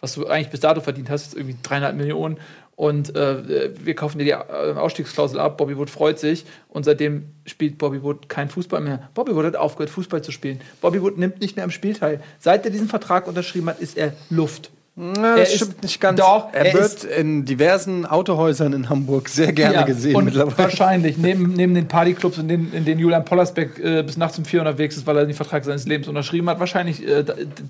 was 0.00 0.14
du 0.14 0.26
eigentlich 0.26 0.50
bis 0.50 0.60
dato 0.60 0.82
verdient 0.82 1.08
hast, 1.08 1.34
irgendwie 1.34 1.56
dreieinhalb 1.62 1.96
Millionen 1.96 2.38
und 2.76 3.16
äh, 3.16 3.70
wir 3.82 3.94
kaufen 3.94 4.18
dir 4.18 4.24
die 4.24 4.30
äh, 4.32 4.74
Ausstiegsklausel 4.74 5.40
ab. 5.40 5.56
Bobby 5.56 5.78
Wood 5.78 5.88
freut 5.88 6.18
sich 6.18 6.44
und 6.68 6.84
seitdem 6.84 7.30
spielt 7.46 7.78
Bobby 7.78 8.02
Wood 8.02 8.28
kein 8.28 8.50
Fußball 8.50 8.82
mehr. 8.82 9.08
Bobby 9.14 9.34
Wood 9.34 9.46
hat 9.46 9.56
aufgehört, 9.56 9.88
Fußball 9.88 10.20
zu 10.20 10.30
spielen. 10.30 10.60
Bobby 10.82 11.00
Wood 11.00 11.16
nimmt 11.16 11.40
nicht 11.40 11.56
mehr 11.56 11.64
am 11.64 11.70
Spiel 11.70 11.94
teil. 11.94 12.22
Seit 12.38 12.66
er 12.66 12.70
diesen 12.70 12.88
Vertrag 12.88 13.26
unterschrieben 13.26 13.70
hat, 13.70 13.80
ist 13.80 13.96
er 13.96 14.12
Luft. 14.28 14.70
Na, 14.98 15.32
Er 15.32 15.36
das 15.40 15.50
ist- 15.50 15.56
stimmt 15.56 15.82
nicht 15.82 16.00
ganz. 16.00 16.18
Doch, 16.18 16.48
er, 16.54 16.64
er 16.66 16.72
wird 16.72 16.84
ist- 16.86 17.04
in 17.04 17.44
diversen 17.44 18.06
Autohäusern 18.06 18.72
in 18.72 18.88
Hamburg 18.88 19.28
sehr 19.28 19.52
gerne 19.52 19.74
Ja, 19.74 19.82
gesehen 19.82 20.16
und 20.16 20.24
mittlerweile. 20.24 20.56
Wahrscheinlich, 20.56 21.18
neben, 21.18 21.52
neben 21.52 21.74
den 21.74 21.86
Partyclubs, 21.86 22.38
in 22.38 22.48
denen, 22.48 22.72
in 22.72 22.86
denen 22.86 22.98
Julian 23.00 23.22
Pollersbeck 23.22 23.78
äh, 23.78 24.02
bis 24.02 24.16
nachts 24.16 24.38
um 24.38 24.46
vier 24.46 24.60
unterwegs 24.60 24.96
ist, 24.96 25.06
weil 25.06 25.18
er 25.18 25.26
den 25.26 25.34
Vertrag 25.34 25.66
seines 25.66 25.86
Lebens 25.86 26.08
unterschrieben 26.08 26.48
hat. 26.48 26.60
Wahrscheinlich 26.60 27.06
äh, 27.06 27.24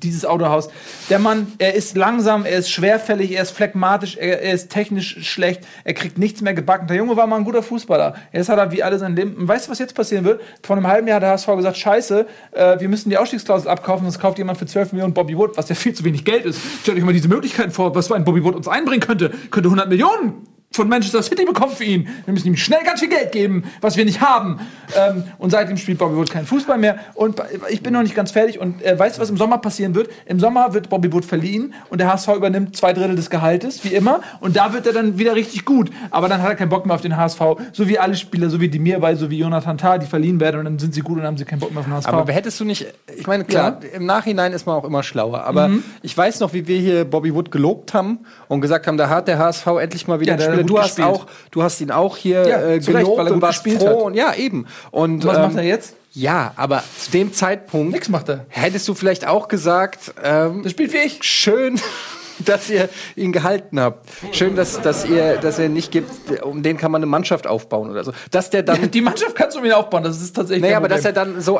dieses 0.05 0.25
Autohaus. 0.25 0.69
Der 1.11 1.19
Mann, 1.19 1.49
er 1.59 1.75
ist 1.75 1.97
langsam, 1.97 2.45
er 2.45 2.59
ist 2.59 2.71
schwerfällig, 2.71 3.33
er 3.33 3.43
ist 3.43 3.51
phlegmatisch, 3.51 4.17
er, 4.17 4.43
er 4.43 4.53
ist 4.53 4.71
technisch 4.71 5.17
schlecht, 5.29 5.63
er 5.83 5.95
kriegt 5.95 6.19
nichts 6.19 6.43
mehr 6.43 6.55
gebacken. 6.55 6.87
Der 6.87 6.97
Junge 6.97 7.17
war 7.17 7.27
mal 7.27 7.39
ein 7.39 7.45
guter 7.45 7.65
Fußballer. 7.65 8.15
Jetzt 8.33 8.49
hat 8.49 8.59
er 8.61 8.71
wie 8.71 8.85
alle 8.85 9.01
sein 9.01 9.17
Leben. 9.17 9.35
Und 9.35 9.49
weißt 9.49 9.67
du, 9.67 9.73
was 9.73 9.81
jetzt 9.81 9.97
passieren 9.97 10.25
wird? 10.25 10.41
Vor 10.63 10.77
einem 10.77 10.87
halben 10.87 11.09
Jahr 11.09 11.17
hat 11.17 11.25
der 11.25 11.31
HSV 11.31 11.49
gesagt: 11.57 11.77
Scheiße, 11.77 12.25
äh, 12.53 12.79
wir 12.79 12.89
müssen 12.89 13.11
die 13.11 13.19
Ausstiegsklausel 13.19 13.69
abkaufen, 13.69 14.05
sonst 14.05 14.21
kauft 14.21 14.39
jemand 14.39 14.59
für 14.61 14.67
12 14.67 14.93
Millionen 14.93 15.13
Bobby 15.13 15.37
Wood, 15.37 15.57
was 15.57 15.69
ja 15.69 15.75
viel 15.75 15.93
zu 15.93 16.05
wenig 16.05 16.25
Geld 16.25 16.45
ist. 16.45 16.61
Stellt 16.83 16.99
euch 16.99 17.03
mal 17.05 17.16
diese 17.17 17.29
Möglichkeiten 17.29 17.71
vor, 17.71 17.95
was 17.95 18.09
für 18.09 18.15
ein 18.15 18.25
Bobby 18.25 18.45
Wood 18.45 18.55
uns 18.55 18.69
einbringen 18.69 19.01
könnte. 19.01 19.31
Könnte 19.51 19.69
100 19.69 19.89
Millionen 19.89 20.47
von 20.77 20.89
Manchester 20.89 21.23
City 21.23 21.45
bekommen 21.45 21.73
für 21.75 21.85
ihn. 21.85 22.09
Wir 22.25 22.33
müssen 22.33 22.47
ihm 22.47 22.57
schnell 22.57 22.85
ganz 22.85 23.01
viel 23.01 23.09
Geld 23.09 23.33
geben, 23.33 23.65
was 23.81 23.97
wir 23.97 24.05
nicht 24.05 24.21
haben. 24.21 24.61
Ähm, 24.97 25.25
und 25.39 25.51
seitdem 25.51 25.77
spielt 25.77 25.99
Bobby 25.99 26.17
Wood 26.17 26.31
keinen 26.31 26.47
Fußball 26.47 26.79
mehr. 26.79 26.99
Und 27.15 27.43
ich 27.69 27.83
bin 27.83 27.93
noch 27.93 28.03
nicht 28.03 28.15
ganz 28.15 28.31
fertig. 28.31 28.61
Und 28.61 28.83
äh, 28.85 28.99
weißt 28.99 29.17
du, 29.17 29.23
was 29.23 29.31
im 29.31 29.37
Sommer 29.37 29.59
passieren 29.59 29.95
wird? 29.95 30.11
Im 30.27 30.39
Sommer 30.39 30.73
wird 30.75 30.89
Bobby 30.89 31.13
Wood 31.13 31.25
verliehen 31.25 31.75
und 31.91 32.01
der 32.01 32.13
HSV 32.13 32.29
übernimmt 32.37 32.77
zwei 32.77 32.93
Drittel 32.93 33.17
des 33.17 33.31
Gehaltes, 33.31 33.85
wie 33.85 33.89
immer. 33.89 34.21
Und 34.41 34.57
da 34.57 34.73
wird 34.73 34.87
er 34.87 34.93
dann 34.93 35.19
wieder 35.19 35.35
richtig 35.35 35.65
gut. 35.65 35.91
Aber 36.11 36.29
dann 36.29 36.43
hat 36.43 36.51
er 36.51 36.55
keinen 36.55 36.69
Bock 36.69 36.87
mehr 36.87 36.95
auf 36.95 37.01
den 37.01 37.17
HSV. 37.17 37.41
So 37.73 37.89
wie 37.89 37.99
alle 37.99 38.15
Spieler, 38.15 38.51
so 38.51 38.61
wie 38.61 38.69
die 38.69 38.79
mir 38.79 39.01
bei, 39.01 39.15
so 39.15 39.31
wie 39.31 39.39
Jonathan 39.39 39.79
Tah, 39.79 39.99
die 39.99 40.07
verliehen 40.07 40.39
werden 40.41 40.59
und 40.59 40.65
dann 40.67 40.79
sind 40.79 40.95
sie 40.95 41.01
gut 41.01 41.19
und 41.19 41.25
haben 41.25 41.37
sie 41.39 41.45
keinen 41.45 41.61
Bock 41.61 41.71
mehr 41.71 41.81
auf 41.81 41.87
den 41.87 41.95
HSV. 41.95 42.09
Aber 42.09 42.33
hättest 42.33 42.61
du 42.61 42.65
nicht, 42.65 42.87
ich 43.17 43.27
meine, 43.27 43.45
klar, 43.45 43.81
im 43.95 44.07
Nachhinein 44.07 44.53
ist 44.53 44.67
man 44.67 44.77
auch 44.77 44.85
immer 44.85 45.03
schlauer, 45.03 45.45
aber 45.45 45.71
ich 46.03 46.17
weiß 46.17 46.41
noch, 46.41 46.53
wie 46.53 46.67
wir 46.67 46.79
hier 46.79 47.05
Bobby 47.05 47.35
Wood 47.35 47.51
gelobt 47.51 47.95
haben 47.95 48.21
und 48.49 48.61
gesagt 48.61 48.87
haben, 48.87 48.97
da 48.97 49.09
hat 49.09 49.29
der 49.29 49.39
HSV 49.39 49.67
endlich 49.81 50.07
mal 50.07 50.21
wieder 50.21 50.33
Ja, 50.33 50.39
gut 50.67 50.77
Du 50.77 50.79
hast 50.83 50.97
gespielt. 50.97 51.09
auch, 51.09 51.27
du 51.51 51.63
hast 51.63 51.81
ihn 51.81 51.91
auch 51.91 52.17
hier 52.17 52.47
Ja, 52.47 52.63
äh, 52.69 52.81
zu 52.81 52.91
Recht, 52.93 53.01
gelobt 53.05 53.19
weil 53.19 53.27
er 53.29 53.33
und 53.33 53.43
warst 53.43 53.63
froh. 53.69 54.05
Und, 54.05 54.15
ja, 54.15 54.35
eben. 54.35 54.67
Und 54.91 55.25
was 55.25 55.37
ähm, 55.37 55.43
macht 55.43 55.57
er 55.57 55.63
jetzt? 55.65 55.95
Ja, 56.13 56.53
aber 56.57 56.83
zu 56.99 57.11
dem 57.11 57.33
Zeitpunkt 57.35 57.93
Nix 57.93 58.09
macht 58.09 58.29
er. 58.31 58.47
hättest 58.49 58.89
du 58.89 58.95
vielleicht 58.95 59.27
auch 59.27 59.49
gesagt, 59.49 60.15
ähm, 60.25 60.63
Das 60.63 60.73
spielt 60.73 60.93
wie 60.95 60.99
ich. 60.99 61.23
schön, 61.23 61.79
dass 62.39 62.69
ihr 62.71 62.89
ihn 63.17 63.33
gehalten 63.33 63.79
habt. 63.81 64.09
Schön, 64.33 64.57
dass, 64.57 64.81
dass 64.81 65.05
ihr, 65.07 65.37
dass 65.37 65.59
er 65.59 65.69
nicht 65.69 65.91
gibt, 65.93 66.11
um 66.43 66.63
den 66.63 66.77
kann 66.79 66.91
man 66.91 67.01
eine 67.01 67.07
Mannschaft 67.07 67.47
aufbauen 67.47 67.91
oder 67.91 68.03
so. 68.05 68.13
Dass 68.31 68.49
der 68.51 68.63
dann 68.63 68.91
Die 68.91 69.01
Mannschaft 69.03 69.35
kannst 69.37 69.57
du 69.57 69.61
mir 69.61 69.77
aufbauen, 69.77 70.05
das 70.05 70.21
ist 70.21 70.35
tatsächlich. 70.35 70.63
naja, 70.63 70.79
aber 70.79 70.89
dass 70.89 71.05
er 71.05 71.13
dann 71.13 71.41
so 71.41 71.59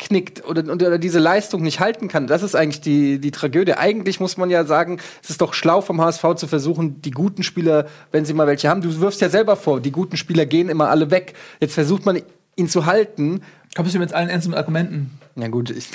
einknickt 0.00 0.44
oder, 0.44 0.72
oder 0.72 0.98
diese 0.98 1.18
Leistung 1.18 1.62
nicht 1.62 1.80
halten 1.80 2.08
kann, 2.08 2.26
das 2.26 2.42
ist 2.42 2.54
eigentlich 2.54 2.80
die, 2.80 3.18
die 3.18 3.30
Tragödie. 3.30 3.74
Eigentlich 3.74 4.20
muss 4.20 4.36
man 4.36 4.50
ja 4.50 4.64
sagen, 4.64 4.98
es 5.22 5.30
ist 5.30 5.40
doch 5.40 5.54
schlau 5.54 5.80
vom 5.80 6.00
HSV 6.00 6.34
zu 6.36 6.46
versuchen, 6.46 7.00
die 7.02 7.10
guten 7.10 7.42
Spieler, 7.42 7.86
wenn 8.12 8.24
sie 8.24 8.34
mal 8.34 8.46
welche 8.46 8.68
haben, 8.68 8.80
du 8.80 9.00
wirfst 9.00 9.20
ja 9.20 9.28
selber 9.28 9.56
vor, 9.56 9.80
die 9.80 9.92
guten 9.92 10.16
Spieler 10.16 10.46
gehen 10.46 10.68
immer 10.68 10.90
alle 10.90 11.10
weg. 11.10 11.34
Jetzt 11.60 11.74
versucht 11.74 12.06
man 12.06 12.20
ihn 12.56 12.68
zu 12.68 12.86
halten. 12.86 13.42
Kommst 13.76 13.94
du 13.94 13.98
mit 13.98 14.12
allen 14.12 14.28
ernsten 14.28 14.54
Argumenten? 14.54 15.18
Ja 15.36 15.48
gut, 15.48 15.70
ich, 15.70 15.88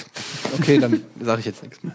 okay, 0.59 0.79
dann 0.79 1.01
sage 1.21 1.39
ich 1.39 1.45
jetzt 1.45 1.63
nichts 1.63 1.81
mehr. 1.83 1.93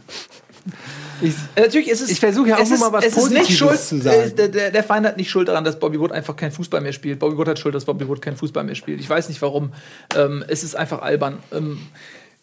Ich, 1.25 1.35
Natürlich 1.57 1.89
ist 1.89 2.01
es. 2.01 2.11
Ich 2.11 2.21
versuche 2.21 2.49
ja 2.51 2.57
auch 2.57 2.61
es 2.61 2.69
nur 2.69 2.77
ist- 2.77 2.81
mal 2.85 2.93
was 2.93 3.05
es 3.05 3.17
ist 3.17 3.31
nicht 3.31 3.41
Positives 3.43 3.59
schuld, 3.59 3.81
zu 3.81 4.01
sagen. 4.03 4.21
äh, 4.23 4.31
Der, 4.31 4.49
der, 4.49 4.71
der 4.71 4.85
Feind 4.85 5.07
hat 5.07 5.17
nicht 5.17 5.31
Schuld 5.31 5.49
daran, 5.49 5.65
dass 5.65 5.79
Bobby 5.79 5.99
Wood 6.01 6.13
einfach 6.13 6.37
keinen 6.37 6.53
Fußball 6.53 6.81
mehr 6.81 6.93
spielt. 6.93 7.19
Bobby 7.19 7.37
Wood 7.37 7.49
hat 7.49 7.59
Schuld, 7.59 7.75
dass 7.75 7.85
Bobby 7.85 8.07
Wood 8.09 8.23
keinen 8.23 8.37
Fußball 8.37 8.65
mehr 8.65 8.75
spielt. 8.75 9.01
Ich 9.01 9.09
weiß 9.09 9.29
nicht 9.29 9.41
warum. 9.43 9.73
Ähm, 10.17 10.45
es 10.49 10.63
ist 10.65 10.75
einfach 10.77 11.03
albern. 11.03 11.39
Ähm, 11.53 11.79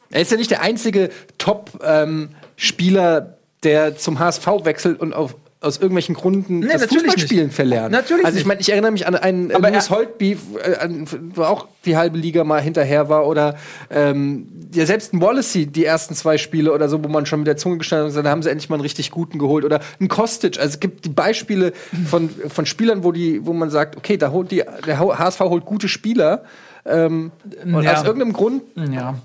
er 0.10 0.22
ist 0.22 0.32
ja 0.32 0.38
nicht 0.38 0.52
der 0.52 0.62
einzige 0.62 1.10
Top-Spieler, 1.38 3.38
der 3.63 3.98
zum 3.98 4.20
HSV 4.20 4.46
wechselt 4.63 5.00
und 5.00 5.13
auf, 5.13 5.36
aus 5.62 5.78
irgendwelchen 5.78 6.15
Gründen 6.15 6.62
das 6.62 6.82
natürlich 6.82 7.04
Fußballspielen 7.04 7.45
nicht. 7.45 7.56
verlernt. 7.56 7.91
Natürlich 7.91 8.26
Also 8.26 8.39
ich 8.39 8.45
meine, 8.45 8.60
ich 8.62 8.69
erinnere 8.71 8.91
mich 8.91 9.06
an 9.08 9.15
einen 9.15 9.52
äh, 9.52 9.54
Aber 9.54 9.69
Louis 9.69 9.89
Holtby, 9.91 10.32
äh, 10.63 10.88
wo 11.36 11.43
auch 11.43 11.67
die 11.86 11.95
halbe 11.95 12.17
Liga 12.17 12.43
mal 12.43 12.60
hinterher 12.60 13.10
war 13.10 13.28
oder 13.28 13.56
ähm, 13.91 14.47
ja 14.74 14.86
selbst 14.88 15.13
ein 15.13 15.21
Wallacey 15.21 15.67
die 15.67 15.86
ersten 15.86 16.15
zwei 16.15 16.39
Spiele 16.39 16.74
oder 16.74 16.89
so, 16.89 17.04
wo 17.04 17.08
man 17.08 17.28
schon 17.28 17.39
mit 17.41 17.47
der 17.47 17.58
Zunge 17.58 17.78
gestanden 17.78 18.13
hat 18.15 18.26
da 18.26 18.30
haben 18.32 18.41
sie 18.41 18.50
endlich 18.50 18.69
mal 18.69 18.76
einen 18.78 18.82
richtig 18.82 19.12
guten 19.12 19.38
geholt 19.38 19.63
oder 19.63 19.82
ein 20.00 20.08
Kostic. 20.08 20.58
Also 20.58 20.69
es 20.69 20.80
gibt 20.80 21.06
die 21.06 21.10
Beispiele 21.10 21.74
von, 22.10 22.30
von 22.30 22.65
Spielern, 22.65 23.04
wo 23.04 23.12
die, 23.12 23.45
wo 23.45 23.54
man 23.54 23.69
sagt, 23.69 23.95
okay, 23.97 24.17
da 24.17 24.32
holt 24.32 24.50
die 24.52 24.63
der 24.88 25.00
HSV 25.00 25.39
holt 25.41 25.65
gute 25.65 25.88
Spieler 25.88 26.43
ähm, 26.86 27.32
und 27.63 27.84
Ja. 27.84 27.93
aus 28.00 28.04
irgendeinem 28.04 28.34
Grund 28.34 28.63
ja. 28.91 29.15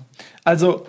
Also, 0.43 0.85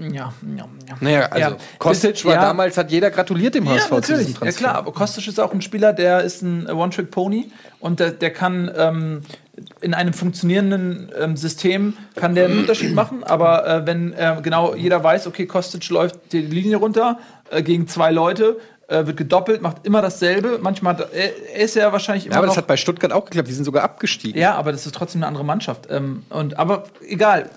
Ja, 0.00 0.08
ja, 0.10 0.32
ja. 0.56 0.66
Naja, 1.00 1.20
also 1.26 1.50
Ja. 1.50 1.56
Kostic 1.78 2.24
war 2.24 2.34
ja. 2.34 2.40
damals, 2.42 2.76
hat 2.76 2.90
jeder 2.90 3.10
gratuliert 3.10 3.54
dem 3.54 3.68
HSV 3.68 3.90
Ja, 3.90 4.02
zu 4.02 4.12
diesem 4.12 4.16
natürlich. 4.16 4.28
Ja, 4.28 4.38
Transfer. 4.38 4.58
klar, 4.60 4.74
aber 4.74 4.92
Kostic 4.92 5.28
ist 5.28 5.40
auch 5.40 5.52
ein 5.52 5.62
Spieler, 5.62 5.92
der 5.92 6.22
ist 6.22 6.42
ein 6.42 6.68
One-Trick-Pony 6.68 7.50
und 7.80 8.00
der, 8.00 8.10
der 8.10 8.30
kann 8.32 8.70
ähm, 8.76 9.20
in 9.80 9.94
einem 9.94 10.12
funktionierenden 10.12 11.10
ähm, 11.18 11.36
System 11.36 11.94
kann 12.16 12.34
der 12.34 12.46
einen 12.46 12.58
Unterschied 12.60 12.94
machen, 12.96 13.22
aber 13.24 13.66
äh, 13.66 13.86
wenn 13.86 14.12
äh, 14.12 14.36
genau 14.42 14.74
jeder 14.74 15.02
weiß, 15.02 15.26
okay, 15.26 15.46
Kostic 15.46 15.88
läuft 15.90 16.32
die 16.32 16.40
Linie 16.40 16.76
runter 16.76 17.18
äh, 17.50 17.62
gegen 17.62 17.86
zwei 17.86 18.10
Leute, 18.10 18.58
äh, 18.88 19.06
wird 19.06 19.16
gedoppelt, 19.16 19.62
macht 19.62 19.84
immer 19.84 20.02
dasselbe. 20.02 20.58
Manchmal 20.60 20.96
hat, 20.96 21.12
er, 21.12 21.54
er 21.54 21.64
ist 21.64 21.74
ja 21.74 21.92
wahrscheinlich 21.92 22.26
immer 22.26 22.34
Ja, 22.34 22.38
aber 22.38 22.46
das 22.46 22.56
hat 22.56 22.66
bei 22.66 22.76
Stuttgart 22.76 23.12
auch 23.12 23.24
geklappt. 23.24 23.48
Die 23.48 23.52
sind 23.52 23.64
sogar 23.64 23.82
abgestiegen. 23.82 24.40
ja, 24.40 24.54
aber 24.54 24.72
das 24.72 24.86
ist 24.86 24.94
trotzdem 24.94 25.20
eine 25.20 25.28
andere 25.28 25.44
Mannschaft. 25.44 25.88
Ähm, 25.90 26.24
und, 26.30 26.58
aber 26.58 26.84
egal, 27.08 27.50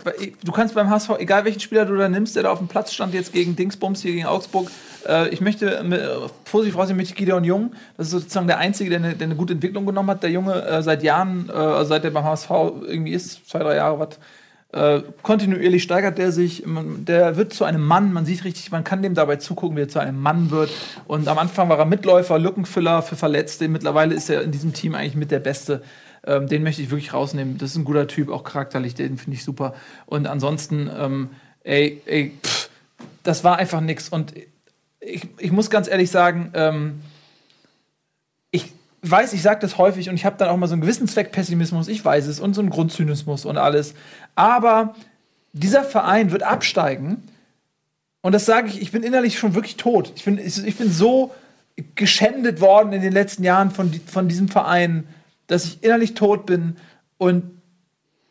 du 0.44 0.52
kannst 0.52 0.76
beim 0.76 0.90
HSV, 0.90 1.12
egal 1.20 1.46
welchen 1.46 1.60
Spieler 1.60 1.86
du 1.86 1.96
da 1.96 2.10
nimmst, 2.10 2.36
der 2.36 2.44
da 2.44 2.52
auf 2.52 2.60
dem 2.60 2.68
Platz 2.68 2.94
stand, 2.94 3.14
jetzt 3.14 3.34
gegen 3.34 3.56
Dingsbums 3.56 4.02
hier 4.02 4.14
gegen 4.14 4.26
Augsburg, 4.26 4.70
äh, 5.08 5.30
ich 5.30 5.42
möchte 5.42 5.78
äh, 5.78 6.30
positiv 6.46 6.78
rausnehmen 6.78 7.06
mit 7.06 7.16
Gideon 7.16 7.44
Jung. 7.44 7.72
Das 7.98 8.08
ist 8.08 8.14
sozusagen 8.14 8.48
der 8.48 8.58
Einzige, 8.58 8.90
der 8.90 9.00
eine, 9.00 9.16
der 9.16 9.26
eine 9.26 9.36
gute 9.36 9.54
Entwicklung 9.54 9.86
genommen 9.86 10.10
hat. 10.10 10.24
Der 10.24 10.32
Junge 10.32 10.64
äh, 10.64 10.82
seit 10.82 11.04
Jahren, 11.04 11.50
äh, 11.50 11.54
also 11.54 11.90
seit 11.90 12.04
er 12.04 12.12
beim 12.12 12.24
HSV 12.24 12.50
irgendwie 12.88 13.14
ist, 13.14 13.50
zwei, 13.50 13.60
drei 13.60 13.76
Jahre, 13.76 14.00
was. 14.00 14.20
Äh, 14.78 15.02
kontinuierlich 15.24 15.82
steigert 15.82 16.20
der 16.20 16.32
sich, 16.32 16.64
der 16.66 17.36
wird 17.36 17.52
zu 17.52 17.64
einem 17.64 17.84
Mann, 17.84 18.14
man 18.14 18.28
sieht 18.28 18.44
richtig, 18.44 18.70
man 18.70 18.84
kann 18.84 19.02
dem 19.02 19.16
dabei 19.16 19.38
zugucken, 19.38 19.76
wie 19.76 19.82
er 19.82 19.90
zu 19.90 19.98
einem 19.98 20.22
Mann 20.22 20.52
wird. 20.52 20.70
Und 21.08 21.28
am 21.28 21.40
Anfang 21.40 21.68
war 21.68 21.80
er 21.80 21.86
Mitläufer, 21.86 22.38
Lückenfüller 22.38 23.02
für 23.02 23.16
Verletzte. 23.16 23.68
Mittlerweile 23.70 24.14
ist 24.14 24.30
er 24.30 24.44
in 24.44 24.52
diesem 24.52 24.74
Team 24.74 24.94
eigentlich 24.94 25.16
mit 25.16 25.32
der 25.32 25.40
Beste. 25.40 25.82
Ähm, 26.24 26.48
den 26.48 26.62
möchte 26.62 26.84
ich 26.84 26.92
wirklich 26.92 27.12
rausnehmen. 27.12 27.58
Das 27.58 27.72
ist 27.72 27.78
ein 27.78 27.86
guter 27.86 28.08
Typ, 28.08 28.30
auch 28.30 28.44
charakterlich, 28.44 28.94
den 28.94 29.18
finde 29.18 29.38
ich 29.38 29.44
super. 29.44 29.74
Und 30.06 30.28
ansonsten, 30.28 30.92
ähm, 30.96 31.30
ey, 31.64 32.00
ey, 32.06 32.34
pff, 32.44 32.70
das 33.24 33.44
war 33.44 33.58
einfach 33.58 33.82
nix. 33.82 34.10
Und 34.10 34.36
ich, 35.00 35.28
ich 35.40 35.52
muss 35.52 35.72
ganz 35.72 35.88
ehrlich 35.88 36.12
sagen, 36.12 36.52
ähm, 36.54 37.02
weiß, 39.02 39.34
ich 39.34 39.42
sage 39.42 39.60
das 39.60 39.78
häufig 39.78 40.10
und 40.10 40.16
ich 40.16 40.26
habe 40.26 40.38
dann 40.38 40.50
auch 40.50 40.58
mal 40.58 40.68
so 40.68 40.74
einen 40.74 40.82
gewissen 40.82 41.08
Zweckpessimismus, 41.08 41.88
ich 41.88 42.04
weiß 42.04 42.28
es, 42.28 42.40
und 42.40 42.54
so 42.54 42.62
einen 42.62 42.70
Grundzynismus 42.70 43.46
und 43.46 43.58
alles. 43.58 43.94
Aber 44.36 44.96
dieser 45.54 45.84
Verein 45.84 46.32
wird 46.32 46.44
absteigen. 46.44 47.24
Und 48.22 48.32
das 48.34 48.46
sage 48.46 48.68
ich, 48.68 48.82
ich 48.82 48.92
bin 48.92 49.04
innerlich 49.04 49.38
schon 49.38 49.56
wirklich 49.56 49.78
tot. 49.78 50.12
Ich 50.16 50.26
bin, 50.26 50.38
ich, 50.38 50.66
ich 50.66 50.78
bin 50.78 50.92
so 50.92 51.34
geschändet 51.96 52.60
worden 52.60 52.92
in 52.94 53.02
den 53.02 53.14
letzten 53.14 53.44
Jahren 53.44 53.72
von, 53.72 53.94
von 54.08 54.28
diesem 54.28 54.48
Verein, 54.48 55.08
dass 55.46 55.66
ich 55.66 55.84
innerlich 55.84 56.14
tot 56.14 56.46
bin. 56.46 56.78
Und 57.18 57.44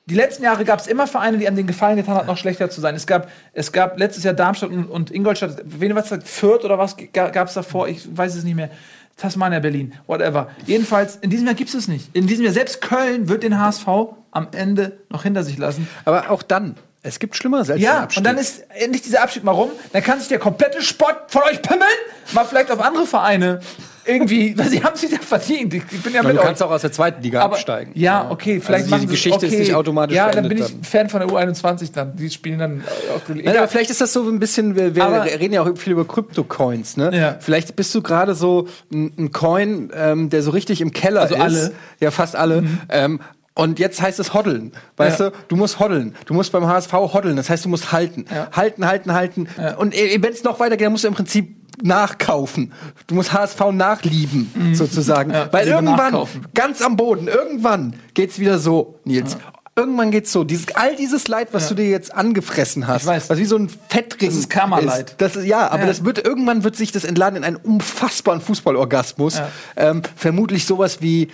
die 0.06 0.14
letzten 0.14 0.44
Jahre 0.44 0.64
gab 0.64 0.78
es 0.80 0.86
immer 0.86 1.06
Vereine, 1.06 1.38
die 1.38 1.46
einem 1.46 1.56
den 1.56 1.66
Gefallen 1.66 1.96
getan 1.96 2.16
hat, 2.16 2.26
noch 2.26 2.36
schlechter 2.36 2.70
zu 2.70 2.80
sein. 2.80 2.94
Es 2.94 3.06
gab, 3.06 3.30
es 3.52 3.72
gab 3.72 3.98
letztes 3.98 4.24
Jahr 4.24 4.34
Darmstadt 4.34 4.70
und, 4.70 4.86
und 4.86 5.10
Ingolstadt, 5.10 5.62
wen 5.64 5.94
was 5.94 6.12
Fürth 6.24 6.64
oder 6.64 6.78
was 6.78 6.96
gab 7.12 7.48
es 7.48 7.54
davor? 7.54 7.88
Ich 7.88 8.16
weiß 8.16 8.34
es 8.34 8.44
nicht 8.44 8.54
mehr. 8.54 8.70
Tasmania, 9.16 9.60
Berlin, 9.60 9.94
whatever. 10.06 10.50
Jedenfalls, 10.66 11.16
in 11.16 11.30
diesem 11.30 11.46
Jahr 11.46 11.54
gibt 11.54 11.70
es 11.70 11.74
es 11.74 11.88
nicht. 11.88 12.14
In 12.14 12.26
diesem 12.26 12.44
Jahr, 12.44 12.52
selbst 12.52 12.82
Köln 12.82 13.28
wird 13.28 13.42
den 13.42 13.58
HSV 13.58 13.86
am 14.30 14.48
Ende 14.52 14.98
noch 15.10 15.22
hinter 15.22 15.42
sich 15.42 15.56
lassen. 15.56 15.88
Aber 16.04 16.30
auch 16.30 16.42
dann, 16.42 16.76
es 17.02 17.18
gibt 17.18 17.34
Schlimmeres 17.36 17.70
als 17.70 17.78
den 17.78 17.84
Ja, 17.84 18.02
Abstieg. 18.02 18.18
und 18.18 18.24
dann 18.24 18.36
ist 18.36 18.64
endlich 18.78 19.02
dieser 19.02 19.22
Abschied 19.22 19.42
mal 19.42 19.52
rum. 19.52 19.70
Dann 19.92 20.02
kann 20.02 20.18
sich 20.18 20.28
der 20.28 20.38
komplette 20.38 20.82
Sport 20.82 21.30
von 21.30 21.42
euch 21.44 21.62
pimmeln, 21.62 21.88
mal 22.32 22.44
vielleicht 22.44 22.70
auf 22.70 22.80
andere 22.80 23.06
Vereine 23.06 23.60
irgendwie, 24.06 24.56
weil 24.58 24.68
sie 24.68 24.82
haben 24.82 24.96
sich 24.96 25.10
ja 25.10 25.18
verdient. 25.18 25.74
Ich 25.74 25.84
bin 26.02 26.12
ja 26.14 26.22
mit 26.22 26.32
du 26.34 26.38
euch. 26.38 26.44
kannst 26.44 26.62
auch 26.62 26.70
aus 26.70 26.82
der 26.82 26.92
zweiten 26.92 27.22
Liga 27.22 27.40
Aber, 27.42 27.54
absteigen. 27.54 27.92
ja, 27.94 28.30
okay, 28.30 28.60
vielleicht 28.60 28.84
Also 28.92 29.04
die 29.04 29.10
Geschichte 29.10 29.46
ist 29.46 29.52
okay. 29.52 29.60
nicht 29.62 29.74
automatisch 29.74 30.16
Ja, 30.16 30.30
dann 30.30 30.48
bin 30.48 30.58
ich. 30.58 30.74
Fan 30.82 31.08
von 31.08 31.20
der 31.20 31.28
U21 31.28 31.92
dann. 31.92 32.16
Die 32.16 32.30
spielen 32.30 32.58
dann 32.58 32.84
auch 33.14 33.20
Nein, 33.34 33.56
aber 33.56 33.68
vielleicht 33.68 33.90
ist 33.90 34.00
das 34.00 34.12
so 34.12 34.22
ein 34.28 34.38
bisschen, 34.38 34.76
wir, 34.76 34.94
wir 34.94 35.24
reden 35.40 35.54
ja 35.54 35.62
auch 35.62 35.76
viel 35.76 35.92
über 35.92 36.06
Krypto-Coins, 36.06 36.96
ne? 36.96 37.10
Ja. 37.16 37.36
Vielleicht 37.40 37.76
bist 37.76 37.94
du 37.94 38.02
gerade 38.02 38.34
so 38.34 38.68
ein, 38.92 39.30
Coin, 39.32 39.90
ähm, 39.94 40.30
der 40.30 40.42
so 40.42 40.50
richtig 40.50 40.80
im 40.80 40.92
Keller 40.92 41.22
Also 41.22 41.34
ist. 41.34 41.40
alle. 41.40 41.68
Mhm. 41.68 41.72
Ja, 42.00 42.10
fast 42.10 42.36
alle. 42.36 42.64
Ähm, 42.88 43.20
und 43.54 43.78
jetzt 43.78 44.02
heißt 44.02 44.20
es 44.20 44.34
hoddeln. 44.34 44.72
Weißt 44.98 45.20
Ja. 45.20 45.30
du, 45.30 45.36
du 45.48 45.56
musst 45.56 45.80
hoddeln. 45.80 46.14
Du 46.26 46.34
musst 46.34 46.52
beim 46.52 46.66
HSV 46.66 46.92
hoddeln. 46.92 47.36
Das 47.36 47.48
heißt, 47.48 47.64
du 47.64 47.70
musst 47.70 47.90
halten. 47.90 48.26
Ja. 48.32 48.48
Halten, 48.52 48.86
halten, 48.86 49.12
halten. 49.14 49.48
Und 49.78 49.94
wenn 49.94 50.32
es 50.32 50.44
noch 50.44 50.60
weitergeht, 50.60 50.84
dann 50.84 50.92
musst 50.92 51.04
du 51.04 51.08
im 51.08 51.14
Prinzip 51.14 51.56
nachkaufen. 51.82 52.72
Du 53.06 53.14
musst 53.14 53.32
HSV 53.32 53.60
nachlieben, 53.72 54.74
sozusagen. 54.74 55.30
Mhm. 55.30 55.34
Ja, 55.36 55.52
Weil 55.52 55.68
irgendwann, 55.68 55.96
nachkaufen. 56.12 56.46
ganz 56.54 56.82
am 56.82 56.96
Boden, 56.96 57.28
irgendwann 57.28 57.94
geht's 58.14 58.38
wieder 58.38 58.58
so, 58.58 58.98
Nils. 59.04 59.36
Irgendwann 59.78 60.10
geht's 60.10 60.32
so. 60.32 60.42
Dieses, 60.42 60.74
all 60.74 60.96
dieses 60.96 61.28
Leid, 61.28 61.48
was 61.52 61.68
du 61.68 61.74
dir 61.74 61.86
jetzt 61.90 62.14
angefressen 62.14 62.86
hast, 62.86 63.02
Ich 63.02 63.08
weiß. 63.08 63.28
was 63.28 63.38
wie 63.38 63.44
so 63.44 63.56
ein 63.56 63.68
Fettring 63.90 64.30
Das 64.30 64.38
ist 64.38 64.48
Karma-Leid. 64.48 65.16
Das 65.18 65.36
ist, 65.36 65.44
ja, 65.44 65.68
aber 65.68 65.80
Ja. 65.82 65.86
das 65.88 66.02
wird 66.02 66.24
irgendwann 66.26 66.64
wird 66.64 66.76
sich 66.76 66.92
das 66.92 67.04
entladen 67.04 67.36
in 67.36 67.44
einen 67.44 67.56
unfassbaren 67.56 68.40
Fußballorgasmus. 68.40 69.36
Ja. 69.36 69.48
Ähm, 69.76 70.00
vermutlich 70.16 70.64
sowas 70.64 71.02
wie 71.02 71.28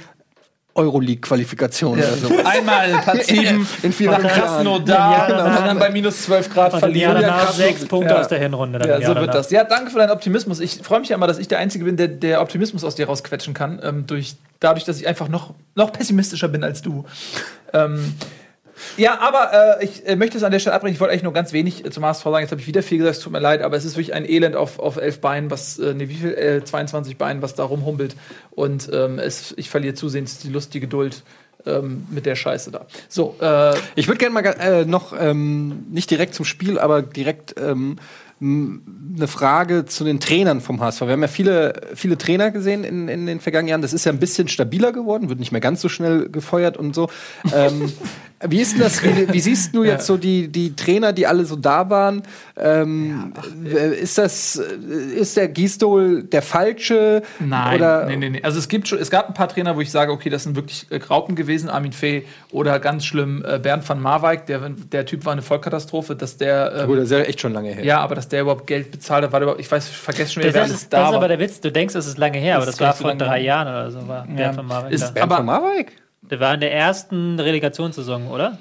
Euroleague-Qualifikation 0.74 1.98
oder 1.98 2.14
so. 2.16 2.28
Einmal 2.44 2.90
Platz 3.02 3.26
7 3.26 3.66
In 3.82 3.92
vier, 3.92 4.10
nach 4.10 4.20
Krasnodar 4.20 4.74
und 4.78 4.88
Ja, 4.88 5.66
dann 5.66 5.78
bei 5.78 5.90
minus 5.90 6.22
12 6.22 6.50
Grad 6.52 6.78
verlieren. 6.78 7.20
ja, 7.20 7.46
sechs 7.52 7.84
Punkte 7.86 8.14
Ja. 8.14 8.20
aus 8.20 8.28
der 8.28 8.38
Hinrunde. 8.38 8.78
Dann 8.78 9.00
Ja, 9.02 9.06
so 9.06 9.14
wird 9.20 9.34
das. 9.34 9.50
Ja, 9.50 9.64
danke 9.64 9.90
für 9.90 9.98
deinen 9.98 10.10
Optimismus. 10.12 10.60
Ich 10.60 10.80
freue 10.82 11.00
mich 11.00 11.08
ja 11.10 11.16
immer, 11.16 11.26
dass 11.26 11.38
ich 11.38 11.48
der 11.48 11.58
Einzige 11.58 11.84
bin, 11.84 11.96
der, 11.96 12.08
der 12.08 12.40
Optimismus 12.40 12.84
aus 12.84 12.94
dir 12.94 13.06
rausquetschen 13.06 13.54
kann. 13.54 13.80
Ähm, 13.82 14.06
durch, 14.06 14.34
dadurch, 14.60 14.84
dass 14.84 14.98
ich 15.00 15.06
einfach 15.06 15.28
noch, 15.28 15.54
noch 15.74 15.92
pessimistischer 15.92 16.48
bin 16.48 16.64
als 16.64 16.82
du. 16.82 17.04
ähm, 17.74 18.14
ja, 18.96 19.18
aber 19.20 19.78
äh, 19.80 19.84
ich 19.84 20.06
äh, 20.06 20.16
möchte 20.16 20.36
es 20.36 20.44
an 20.44 20.52
der 20.52 20.58
Stelle 20.58 20.74
abbrechen. 20.74 20.94
Ich 20.94 21.00
wollte 21.00 21.12
eigentlich 21.12 21.22
nur 21.22 21.32
ganz 21.32 21.52
wenig 21.52 21.84
äh, 21.84 21.90
zum 21.90 22.04
HSV 22.04 22.24
sagen. 22.24 22.40
Jetzt 22.40 22.50
habe 22.50 22.60
ich 22.60 22.66
wieder 22.66 22.82
viel 22.82 22.98
gesagt, 22.98 23.16
es 23.16 23.22
tut 23.22 23.32
mir 23.32 23.40
leid, 23.40 23.62
aber 23.62 23.76
es 23.76 23.84
ist 23.84 23.96
wirklich 23.96 24.14
ein 24.14 24.28
Elend 24.28 24.56
auf, 24.56 24.78
auf 24.78 24.96
elf 24.96 25.20
Beinen, 25.20 25.50
was, 25.50 25.78
äh, 25.78 25.94
nee, 25.94 26.08
wie 26.08 26.16
viel? 26.16 26.34
Äh, 26.34 26.64
22 26.64 27.16
Beinen, 27.16 27.42
was 27.42 27.54
da 27.54 27.64
rumhumpelt. 27.64 28.16
Und 28.50 28.90
ähm, 28.92 29.18
es, 29.18 29.54
ich 29.56 29.70
verliere 29.70 29.94
zusehends 29.94 30.38
die 30.38 30.48
Lust, 30.50 30.74
die 30.74 30.80
Geduld 30.80 31.22
ähm, 31.66 32.06
mit 32.10 32.26
der 32.26 32.36
Scheiße 32.36 32.70
da. 32.70 32.86
So, 33.08 33.36
äh, 33.40 33.74
Ich 33.94 34.08
würde 34.08 34.18
gerne 34.18 34.34
mal 34.34 34.44
äh, 34.44 34.84
noch 34.84 35.12
ähm, 35.18 35.86
nicht 35.90 36.10
direkt 36.10 36.34
zum 36.34 36.44
Spiel, 36.44 36.78
aber 36.78 37.02
direkt 37.02 37.54
ähm, 37.58 37.96
eine 38.42 39.28
Frage 39.28 39.84
zu 39.84 40.02
den 40.02 40.18
Trainern 40.18 40.60
vom 40.60 40.80
HSV. 40.80 41.02
Wir 41.02 41.12
haben 41.12 41.22
ja 41.22 41.28
viele, 41.28 41.74
viele 41.94 42.18
Trainer 42.18 42.50
gesehen 42.50 42.82
in, 42.82 43.06
in 43.08 43.26
den 43.26 43.38
vergangenen 43.38 43.68
Jahren. 43.68 43.82
Das 43.82 43.92
ist 43.92 44.04
ja 44.04 44.10
ein 44.10 44.18
bisschen 44.18 44.48
stabiler 44.48 44.90
geworden, 44.90 45.28
wird 45.28 45.38
nicht 45.38 45.52
mehr 45.52 45.60
ganz 45.60 45.80
so 45.80 45.88
schnell 45.88 46.28
gefeuert 46.28 46.76
und 46.76 46.94
so. 46.94 47.08
ähm, 47.54 47.92
wie 48.48 48.60
ist 48.60 48.72
denn 48.74 48.80
das? 48.80 49.02
Wie, 49.02 49.32
wie 49.32 49.40
siehst 49.40 49.74
du 49.74 49.84
jetzt 49.84 50.06
so 50.06 50.16
die, 50.16 50.48
die 50.48 50.74
Trainer, 50.76 51.12
die 51.12 51.26
alle 51.26 51.44
so 51.44 51.56
da 51.56 51.88
waren? 51.90 52.22
Ähm, 52.56 53.32
äh, 53.64 53.94
ist 53.94 54.18
das, 54.18 54.56
äh, 54.56 55.14
ist 55.18 55.36
der 55.36 55.48
Gisdol 55.48 56.22
der 56.24 56.42
falsche? 56.42 57.22
Nein, 57.40 57.76
Oder 57.76 58.06
nee, 58.06 58.16
nee, 58.16 58.30
nee. 58.30 58.42
Also 58.42 58.58
es 58.58 58.68
gibt 58.68 58.88
schon, 58.88 58.98
es 58.98 59.10
gab 59.10 59.28
ein 59.28 59.34
paar 59.34 59.48
Trainer, 59.48 59.76
wo 59.76 59.80
ich 59.80 59.90
sage, 59.90 60.12
okay, 60.12 60.28
das 60.30 60.42
sind 60.44 60.56
wirklich 60.56 60.86
äh, 60.90 60.98
Graupen 60.98 61.34
gewesen, 61.34 61.68
Armin 61.68 61.92
Fee 61.92 62.24
oder 62.50 62.78
ganz 62.78 63.04
schlimm 63.04 63.44
äh, 63.46 63.58
Bernd 63.58 63.88
van 63.88 64.00
Marwijk, 64.00 64.46
der, 64.46 64.68
der 64.68 65.06
Typ 65.06 65.24
war 65.24 65.32
eine 65.32 65.42
Vollkatastrophe, 65.42 66.14
dass 66.16 66.36
der 66.36 66.72
ähm, 66.82 66.86
Gut, 66.88 66.98
das 66.98 67.04
ist 67.06 67.10
ja 67.12 67.18
echt 67.20 67.40
schon 67.40 67.52
lange 67.52 67.70
her. 67.70 67.84
ja, 67.84 68.00
aber 68.00 68.14
dass 68.14 68.28
der 68.28 68.42
überhaupt 68.42 68.66
Geld 68.66 68.90
bezahlt 68.90 69.24
hat, 69.24 69.32
war 69.32 69.40
der 69.40 69.44
überhaupt, 69.46 69.60
ich 69.60 69.70
weiß, 69.70 69.88
ich 69.88 69.96
vergesse 69.96 70.32
schon 70.34 70.42
wieder, 70.42 70.52
Das, 70.52 70.68
wer 70.68 70.74
ist, 70.76 70.92
das 70.92 71.08
ist 71.10 71.14
aber 71.16 71.28
der 71.28 71.38
Witz. 71.38 71.60
Du 71.60 71.72
denkst, 71.72 71.94
es 71.94 72.06
ist 72.06 72.18
lange 72.18 72.38
her, 72.38 72.56
aber 72.56 72.66
Das 72.66 72.76
das, 72.76 72.96
ist 72.96 73.02
war 73.04 73.10
vor 73.10 73.14
drei. 73.18 73.40
Jahren 73.40 73.68
oder 73.68 73.90
so. 73.90 74.06
War 74.06 74.26
Ja. 74.28 74.34
Bernd 74.34 74.56
von 74.56 74.66
Marwijk 74.66 74.92
Ist- 74.92 75.02
da. 75.02 75.10
Bernd 75.10 75.22
aber- 75.32 75.36
von 75.38 75.46
Marwijk? 75.46 75.92
Der 76.22 76.40
war 76.40 76.54
in 76.54 76.60
der 76.60 76.72
ersten 76.72 77.38
Relegationssaison, 77.38 78.28
oder? 78.28 78.58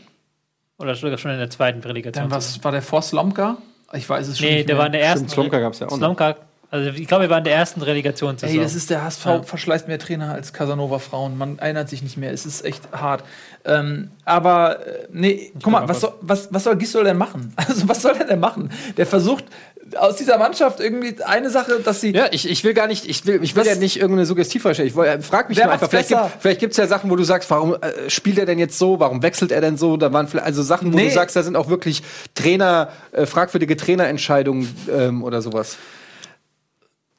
Oder 0.77 0.95
sogar 0.95 1.17
schon 1.17 1.31
in 1.31 1.37
der 1.37 1.49
zweiten 1.49 1.81
Dann 1.81 1.91
Relegationssaison? 1.91 2.35
was 2.37 2.63
war 2.63 2.71
der 2.71 2.81
vor 2.81 3.01
Slomka? 3.01 3.57
Ich 3.93 4.09
weiß 4.09 4.27
es 4.27 4.39
schon 4.39 4.47
Nee, 4.47 4.55
nicht 4.57 4.69
der 4.69 4.75
mehr. 4.75 4.79
war 4.79 4.85
in 4.87 4.91
der 4.93 5.01
ersten. 5.03 5.19
Stimmt, 5.19 5.31
Slomka 5.31 5.59
gab's 5.59 5.79
ja 5.79 5.87
auch. 5.87 5.95
Slomka, 5.95 6.35
also 6.71 6.89
ich 6.89 7.07
glaube, 7.07 7.25
er 7.25 7.29
war 7.29 7.37
in 7.39 7.43
der 7.43 7.53
ersten 7.53 7.81
Relegationssaison. 7.81 8.57
Ey, 8.57 8.63
das 8.63 8.73
ist 8.75 8.89
der 8.89 9.03
HSV 9.03 9.43
verschleißt 9.43 9.89
mehr 9.89 9.99
Trainer 9.99 10.31
als 10.33 10.53
Casanova 10.53 10.99
Frauen. 10.99 11.37
Man 11.37 11.59
erinnert 11.59 11.89
sich 11.89 12.01
nicht 12.01 12.15
mehr. 12.17 12.31
Es 12.31 12.45
ist 12.45 12.63
echt 12.63 12.81
hart. 12.93 13.23
Ähm, 13.65 14.09
aber 14.23 14.85
äh, 14.87 15.07
nee, 15.11 15.51
guck 15.61 15.73
mal, 15.73 15.81
mal 15.81 15.89
was 15.89 15.99
soll, 15.99 16.13
was, 16.21 16.51
was 16.53 16.63
soll 16.63 16.77
Gisdol 16.77 17.03
denn 17.03 17.17
machen? 17.17 17.53
Also 17.57 17.87
was 17.89 18.01
soll 18.01 18.13
der 18.13 18.25
denn 18.25 18.39
machen? 18.39 18.71
Der 18.97 19.05
versucht 19.05 19.43
aus 19.97 20.15
dieser 20.15 20.37
Mannschaft 20.37 20.79
irgendwie 20.79 21.15
eine 21.23 21.49
Sache, 21.49 21.79
dass 21.83 22.01
sie 22.01 22.11
Ja, 22.11 22.27
ich, 22.31 22.49
ich 22.49 22.63
will 22.63 22.73
gar 22.73 22.87
nicht, 22.87 23.07
ich 23.09 23.25
will, 23.25 23.39
ich 23.43 23.55
will 23.55 23.65
ja 23.65 23.75
nicht 23.75 23.97
irgendeine 23.97 24.25
Suggestivfrage 24.25 24.75
stellen. 24.75 24.89
Ich 24.89 24.97
äh, 24.97 25.21
frag 25.21 25.49
mich 25.49 25.63
einfach, 25.63 25.89
vielleicht, 25.89 26.09
gibt, 26.09 26.21
vielleicht 26.39 26.59
gibt's 26.59 26.77
ja 26.77 26.87
Sachen, 26.87 27.09
wo 27.09 27.15
du 27.15 27.23
sagst, 27.23 27.49
warum 27.49 27.75
äh, 27.75 28.09
spielt 28.09 28.37
er 28.37 28.45
denn 28.45 28.59
jetzt 28.59 28.77
so, 28.77 28.99
warum 28.99 29.21
wechselt 29.23 29.51
er 29.51 29.61
denn 29.61 29.77
so? 29.77 29.97
Da 29.97 30.11
waren 30.13 30.27
vielleicht, 30.27 30.45
also 30.47 30.63
Sachen, 30.63 30.91
wo 30.93 30.97
Nee. 30.97 31.09
du 31.09 31.13
sagst, 31.13 31.35
da 31.35 31.43
sind 31.43 31.55
auch 31.55 31.69
wirklich 31.69 32.03
Trainer, 32.35 32.89
äh, 33.11 33.25
fragwürdige 33.25 33.75
Trainerentscheidungen 33.77 34.67
ähm, 34.91 35.23
oder 35.23 35.41
sowas. 35.41 35.77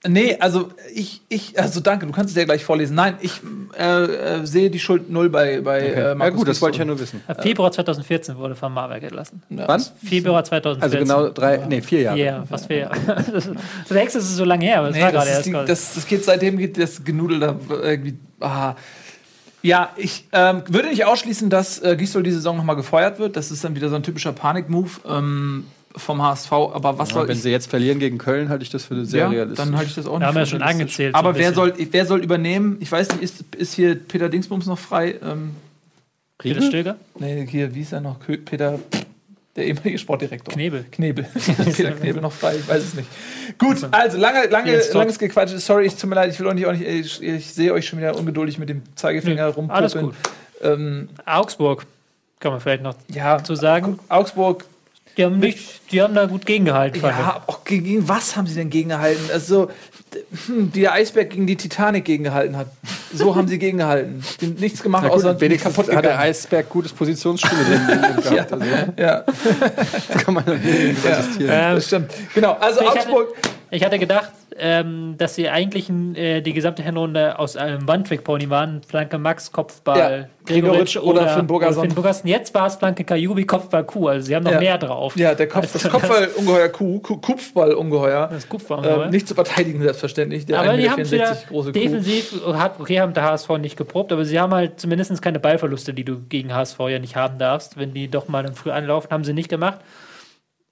Nee, 0.07 0.37
also 0.41 0.71
ich, 0.93 1.23
ich, 1.29 1.59
also 1.59 1.79
danke, 1.79 2.07
du 2.07 2.13
kannst 2.13 2.31
es 2.31 2.37
ja 2.37 2.45
gleich 2.45 2.65
vorlesen. 2.65 2.97
Nein, 2.97 3.15
ich 3.21 3.41
äh, 3.79 3.85
äh, 4.41 4.47
sehe 4.47 4.69
die 4.69 4.81
Schuld 4.81 5.11
null 5.11 5.31
bei, 5.31 5.61
bei 5.61 5.79
äh, 5.81 6.01
ja 6.09 6.15
Markus 6.17 6.39
gut, 6.39 6.49
das 6.49 6.61
wollte 6.61 6.75
ich 6.75 6.79
ja 6.81 6.85
nur 6.85 6.99
wissen. 6.99 7.23
Februar 7.41 7.71
2014 7.71 8.37
wurde 8.37 8.57
von 8.57 8.73
Marwijk 8.75 9.05
entlassen. 9.05 9.43
Wann? 9.49 9.81
Februar 10.05 10.43
2014. 10.43 10.83
Also 10.83 10.99
genau 10.99 11.29
drei, 11.33 11.59
nee, 11.69 11.81
vier 11.83 12.01
Jahre. 12.03 12.19
Ja, 12.19 12.45
fast 12.47 12.67
vier 12.67 12.79
Jahre. 12.79 12.97
Du 13.89 13.95
denkst, 13.95 14.15
es 14.17 14.25
ist 14.25 14.37
so 14.37 14.45
lange 14.45 14.65
her, 14.65 14.81
aber 14.81 14.89
es 14.89 14.97
Nee, 14.97 15.03
war 15.03 15.13
das, 15.13 15.25
gerade 15.25 15.31
ist 15.31 15.47
erst. 15.47 15.47
die, 15.47 15.67
das, 15.67 15.95
das 15.95 16.07
geht 16.07 16.25
seitdem 16.25 16.59
geht 16.59 16.79
das 16.79 17.05
Genudel 17.05 17.39
da 17.39 17.57
irgendwie. 17.71 18.15
Ah. 18.41 18.75
Ja, 19.63 19.91
ich 19.97 20.27
ähm, 20.33 20.65
würde 20.67 20.89
nicht 20.89 21.05
ausschließen, 21.05 21.49
dass 21.49 21.81
äh, 21.81 21.95
Gisdol 21.97 22.25
die 22.25 22.33
Saison 22.33 22.57
nochmal 22.57 22.75
gefeuert 22.75 23.21
wird. 23.21 23.37
Das 23.37 23.53
ist 23.53 23.63
dann 23.63 23.77
wieder 23.77 23.89
so 23.89 23.95
ein 23.95 24.03
typischer 24.03 24.33
Panik-Move. 24.33 24.91
Ähm, 25.09 25.67
vom 25.97 26.22
HSV, 26.22 26.53
aber 26.53 26.99
was 26.99 27.11
soll 27.11 27.28
wenn 27.28 27.36
ich 27.36 27.43
sie 27.43 27.51
jetzt 27.51 27.68
verlieren 27.68 27.99
gegen 27.99 28.18
Köln, 28.18 28.49
halte 28.49 28.62
ich 28.62 28.70
das 28.70 28.84
für 28.84 29.05
sehr 29.05 29.24
ja, 29.24 29.28
realistisch. 29.28 29.64
dann 29.64 29.76
halte 29.76 29.90
ich 29.90 29.95
das 29.95 30.07
auch 30.07 30.12
nicht. 30.12 30.22
Da 30.22 30.26
haben 30.28 30.36
wir 30.36 30.47
schon 30.47 30.62
angezählt, 30.62 31.14
Aber 31.14 31.36
wer 31.36 31.53
soll, 31.53 31.74
wer 31.76 32.07
soll 32.07 32.22
übernehmen? 32.22 32.78
Ich 32.80 32.90
weiß 32.90 33.11
nicht, 33.12 33.22
ist, 33.22 33.45
ist 33.57 33.74
hier 33.74 33.95
Peter 33.95 34.28
Dingsbums 34.28 34.66
noch 34.66 34.78
frei? 34.78 35.16
Ähm, 35.22 35.51
Peter 36.38 36.62
Stöger? 36.62 36.97
nee, 37.18 37.47
hier, 37.47 37.74
wie 37.74 37.82
ist 37.82 37.93
er 37.93 38.01
noch? 38.01 38.16
Peter, 38.45 38.78
der 39.55 39.66
ehemalige 39.66 39.99
Sportdirektor. 39.99 40.53
Knebel. 40.53 40.84
Knebel. 40.90 41.24
Peter 41.76 41.93
Knebel 41.93 42.22
noch 42.22 42.32
frei, 42.32 42.57
ich 42.57 42.66
weiß 42.66 42.82
es 42.82 42.95
nicht. 42.95 43.09
Gut, 43.59 43.86
also 43.90 44.18
lange, 44.18 44.47
lange, 44.47 44.78
Todt. 44.80 44.95
langes 44.95 45.18
Gequatsche. 45.18 45.59
Sorry, 45.59 45.86
ich 45.86 45.95
tut 45.95 46.09
mir 46.09 46.16
leid, 46.16 46.32
ich 46.32 46.40
will 46.40 46.49
auch 46.49 46.55
nicht, 46.55 46.66
auch 46.66 46.72
nicht 46.72 46.86
ich, 46.86 47.22
ich 47.22 47.53
sehe 47.53 47.72
euch 47.72 47.86
schon 47.86 47.99
wieder 47.99 48.16
ungeduldig 48.16 48.59
mit 48.59 48.68
dem 48.68 48.82
Zeigefinger 48.97 49.49
Nö, 49.49 49.53
rumpopeln. 49.53 49.70
alles 49.70 49.95
gut. 49.95 50.14
Ähm, 50.62 51.09
Augsburg, 51.26 51.86
kann 52.40 52.53
man 52.53 52.61
vielleicht 52.61 52.82
noch 52.82 52.95
ja, 53.09 53.43
zu 53.43 53.55
sagen. 53.55 53.99
Augsburg, 54.09 54.64
Die 55.17 55.25
haben, 55.25 55.39
nicht, 55.39 55.59
die 55.93 56.01
haben 56.01 56.15
da 56.15 56.27
gut 56.27 56.47
gegengehalten. 56.47 57.03
Ja, 57.03 57.43
auch 57.47 57.65
gegen, 57.65 57.85
gegen 57.85 58.09
was 58.09 58.35
haben 58.37 58.47
sie 58.47 58.55
denn 58.55 58.71
gegengehalten? 58.71 59.31
Also, 59.33 59.71
hm, 60.47 60.73
der 60.73 60.93
Eisberg 60.93 61.31
gegen 61.31 61.47
die 61.47 61.57
Titanic 61.57 62.05
gegengehalten 62.07 62.57
hat. 62.57 62.69
So 63.13 63.35
haben 63.37 63.47
sie 63.49 63.59
gegengehalten. 63.59 64.23
Die 64.41 64.47
haben 64.47 64.55
nichts 64.55 64.83
gemacht, 64.83 65.03
gut, 65.05 65.13
außer 65.13 65.39
wenigstens 65.41 65.75
kaputt 65.75 65.95
hat 65.95 66.05
der. 66.05 66.19
Eisberg 66.19 66.69
gutes 66.71 66.93
Positionsspiel 66.93 67.59
drin 67.59 68.23
gehabt. 68.23 68.53
Also, 68.53 68.65
Ja, 68.97 69.25
kann 70.25 70.35
man. 70.35 70.45
Ähm, 70.49 70.97
das 71.47 71.87
stimmt. 71.87 72.11
Genau, 72.35 72.53
also 72.55 72.81
Ich 72.81 72.87
hatte- 72.89 72.99
Augsburg. 73.01 73.29
Ich 73.75 73.83
hatte 73.83 73.99
gedacht, 73.99 74.31
ähm, 74.59 75.14
dass 75.16 75.35
sie 75.35 75.49
eigentlich 75.49 75.89
äh, 75.89 76.43
die 76.43 76.53
gesamte 76.53 76.83
Hinrunde 76.83 77.39
aus 77.39 77.57
einem 77.57 77.89
One-Trick-Pony 77.89 78.51
waren. 78.51 78.83
Flanke 78.87 79.16
Max, 79.16 79.51
Kopfball, 79.51 80.29
Ja, 80.29 80.29
Gregoritsch 80.45 80.99
oder 80.99 81.27
Finn 81.29 81.47
Burgerson. 81.47 81.87
Finn 81.87 81.95
Burgerson. 81.95 82.29
Jetzt 82.29 82.55
war 82.55 82.66
es 82.66 82.77
Flanke 82.77 83.03
Kajubi, 83.03 83.47
Kopfball 83.47 83.85
Kuh. 83.85 84.09
Also 84.09 84.27
sie 84.27 84.37
haben 84.37 84.43
noch 84.43 84.53
Ja. 84.53 84.61
mehr 84.61 84.77
drauf. 84.77 85.16
Ja, 85.16 85.35
der 85.35 85.49
Kopf, 85.49 85.73
das 85.73 85.89
Kopfball-Ungeheuer 85.89 86.68
Kuh, 86.68 86.99
Kupfball-Ungeheuer. 87.01 88.29
Das 88.31 88.47
Kupfball. 88.47 89.05
Ähm, 89.05 89.11
nicht 89.11 89.27
zu 89.27 89.35
verteidigen, 89.35 89.81
selbstverständlich. 89.81 90.45
Der 90.45 90.59
aber 90.61 90.77
die 90.77 90.91
1,64 90.91 91.47
haben 91.47 91.51
wieder 91.51 91.73
defensiv, 91.73 92.43
hat, 92.53 92.79
okay, 92.79 93.01
haben 93.01 93.14
der 93.14 93.23
HSV 93.23 93.57
nicht 93.57 93.79
geprobt, 93.79 94.12
aber 94.12 94.27
sie 94.27 94.39
haben 94.39 94.53
halt 94.53 94.81
zumindest 94.81 95.23
keine 95.23 95.41
Ballverluste, 95.41 95.95
die 95.95 96.05
du 96.05 96.18
gegen 96.29 96.55
HSV 96.55 96.79
ja 96.91 96.99
nicht 96.99 97.16
haben 97.16 97.39
darfst. 97.39 97.79
Wenn 97.79 97.95
die 97.95 98.09
doch 98.09 98.29
mal 98.29 98.43
dann 98.43 98.55
früh 98.55 98.70
anlaufen, 98.70 99.11
haben 99.11 99.25
sie 99.25 99.33
nicht 99.33 99.49
gemacht. 99.49 99.79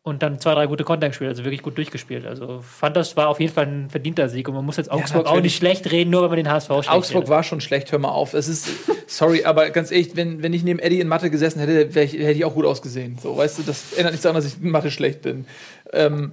Und 0.03 0.23
dann 0.23 0.41
zwei, 0.41 0.55
drei 0.55 0.67
gute 0.67 0.83
Konter 0.83 1.09
gespielt, 1.09 1.29
also 1.29 1.45
wirklich 1.45 1.63
gut 1.63 1.77
durchgespielt. 1.77 2.27
Also 2.27 2.63
fand 2.63 2.97
das 2.97 3.19
war 3.19 3.29
auf 3.29 3.39
jeden 3.39 3.53
Fall 3.53 3.67
ein 3.67 3.91
verdienter 3.91 4.31
Sieg 4.31 4.49
und 4.49 4.55
man 4.55 4.65
muss 4.65 4.79
jetzt 4.79 4.91
Augsburg 4.91 5.27
auch 5.27 5.35
natürlich. 5.35 5.43
nicht 5.45 5.57
schlecht 5.57 5.91
reden, 5.91 6.11
nur 6.11 6.23
wenn 6.23 6.31
man 6.31 6.37
den 6.39 6.51
HSV 6.51 6.69
schlecht 6.69 6.89
Augsburg 6.89 7.17
redet. 7.17 7.29
war 7.29 7.43
schon 7.43 7.61
schlecht, 7.61 7.93
hör 7.93 7.99
mal 7.99 8.09
auf. 8.09 8.33
Es 8.33 8.49
ist, 8.49 8.67
sorry, 9.07 9.45
aber 9.45 9.69
ganz 9.69 9.91
ehrlich, 9.91 10.17
wenn, 10.17 10.43
wenn 10.43 10.55
ich 10.55 10.63
neben 10.63 10.79
Eddie 10.79 11.01
in 11.01 11.09
Mathe 11.09 11.29
gesessen 11.29 11.61
hätte, 11.61 12.01
ich, 12.01 12.15
hätte 12.15 12.33
ich 12.33 12.47
auch 12.47 12.55
gut 12.55 12.65
ausgesehen. 12.65 13.19
So, 13.23 13.37
weißt 13.37 13.59
du, 13.59 13.63
das 13.63 13.93
ändert 13.93 14.13
nichts 14.13 14.23
daran, 14.23 14.37
dass 14.37 14.47
ich 14.47 14.63
in 14.63 14.71
Mathe 14.71 14.91
schlecht 14.91 15.21
bin. 15.21 15.45
Ähm, 15.93 16.33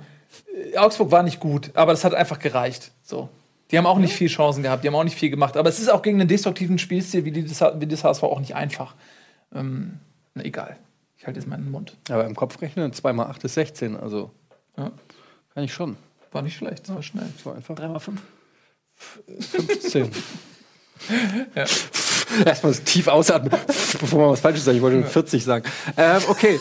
Augsburg 0.77 1.11
war 1.11 1.23
nicht 1.23 1.41
gut, 1.41 1.71
aber 1.73 1.91
das 1.91 2.05
hat 2.05 2.13
einfach 2.13 2.39
gereicht. 2.39 2.91
So. 3.03 3.27
Die 3.71 3.77
haben 3.77 3.85
auch 3.85 3.99
nicht 3.99 4.13
viel 4.13 4.29
Chancen 4.29 4.63
gehabt, 4.63 4.85
die 4.85 4.87
haben 4.87 4.95
auch 4.95 5.03
nicht 5.03 5.17
viel 5.17 5.29
gemacht. 5.29 5.57
Aber 5.57 5.67
es 5.67 5.79
ist 5.79 5.89
auch 5.89 6.01
gegen 6.01 6.21
einen 6.21 6.29
destruktiven 6.29 6.79
Spielstil 6.79 7.25
wie, 7.25 7.31
die, 7.31 7.45
das, 7.45 7.61
wie 7.75 7.85
das 7.85 8.05
HSV 8.05 8.23
auch 8.23 8.39
nicht 8.39 8.55
einfach. 8.55 8.95
Ähm, 9.53 9.99
na, 10.35 10.45
egal. 10.45 10.77
Halte 11.27 11.39
jetzt 11.41 11.49
meinen 11.49 11.69
Mund. 11.69 11.95
Aber 12.09 12.25
im 12.25 12.35
Kopf 12.35 12.61
rechnen, 12.61 12.93
2 12.93 13.11
mal 13.13 13.25
8 13.25 13.43
ist 13.43 13.55
16, 13.55 13.97
also 13.97 14.31
Ja. 14.77 14.91
kann 15.53 15.63
ich 15.63 15.73
schon. 15.73 15.97
War 16.31 16.41
nicht 16.41 16.55
schlecht, 16.55 16.87
das 16.87 16.95
war 16.95 17.03
schnell. 17.03 17.27
So 17.43 17.51
einfach. 17.51 17.75
3x5. 17.75 18.17
15. 19.39 20.11
Erstmal 22.45 22.73
so 22.73 22.81
tief 22.83 23.07
ausatmen, 23.07 23.51
bevor 23.51 24.19
man 24.19 24.29
was 24.31 24.39
Falsches 24.39 24.63
sagt. 24.65 24.75
Ich 24.77 24.81
wollte 24.81 25.03
40 25.03 25.43
sagen. 25.43 25.65
Ähm, 25.97 26.21
okay. 26.29 26.59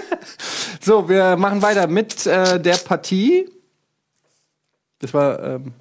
so, 0.80 1.08
wir 1.08 1.36
machen 1.36 1.62
weiter 1.62 1.86
mit 1.86 2.26
äh, 2.26 2.60
der 2.60 2.76
Partie. 2.76 3.48
Das 4.98 5.14
war 5.14 5.42
ähm, 5.42 5.72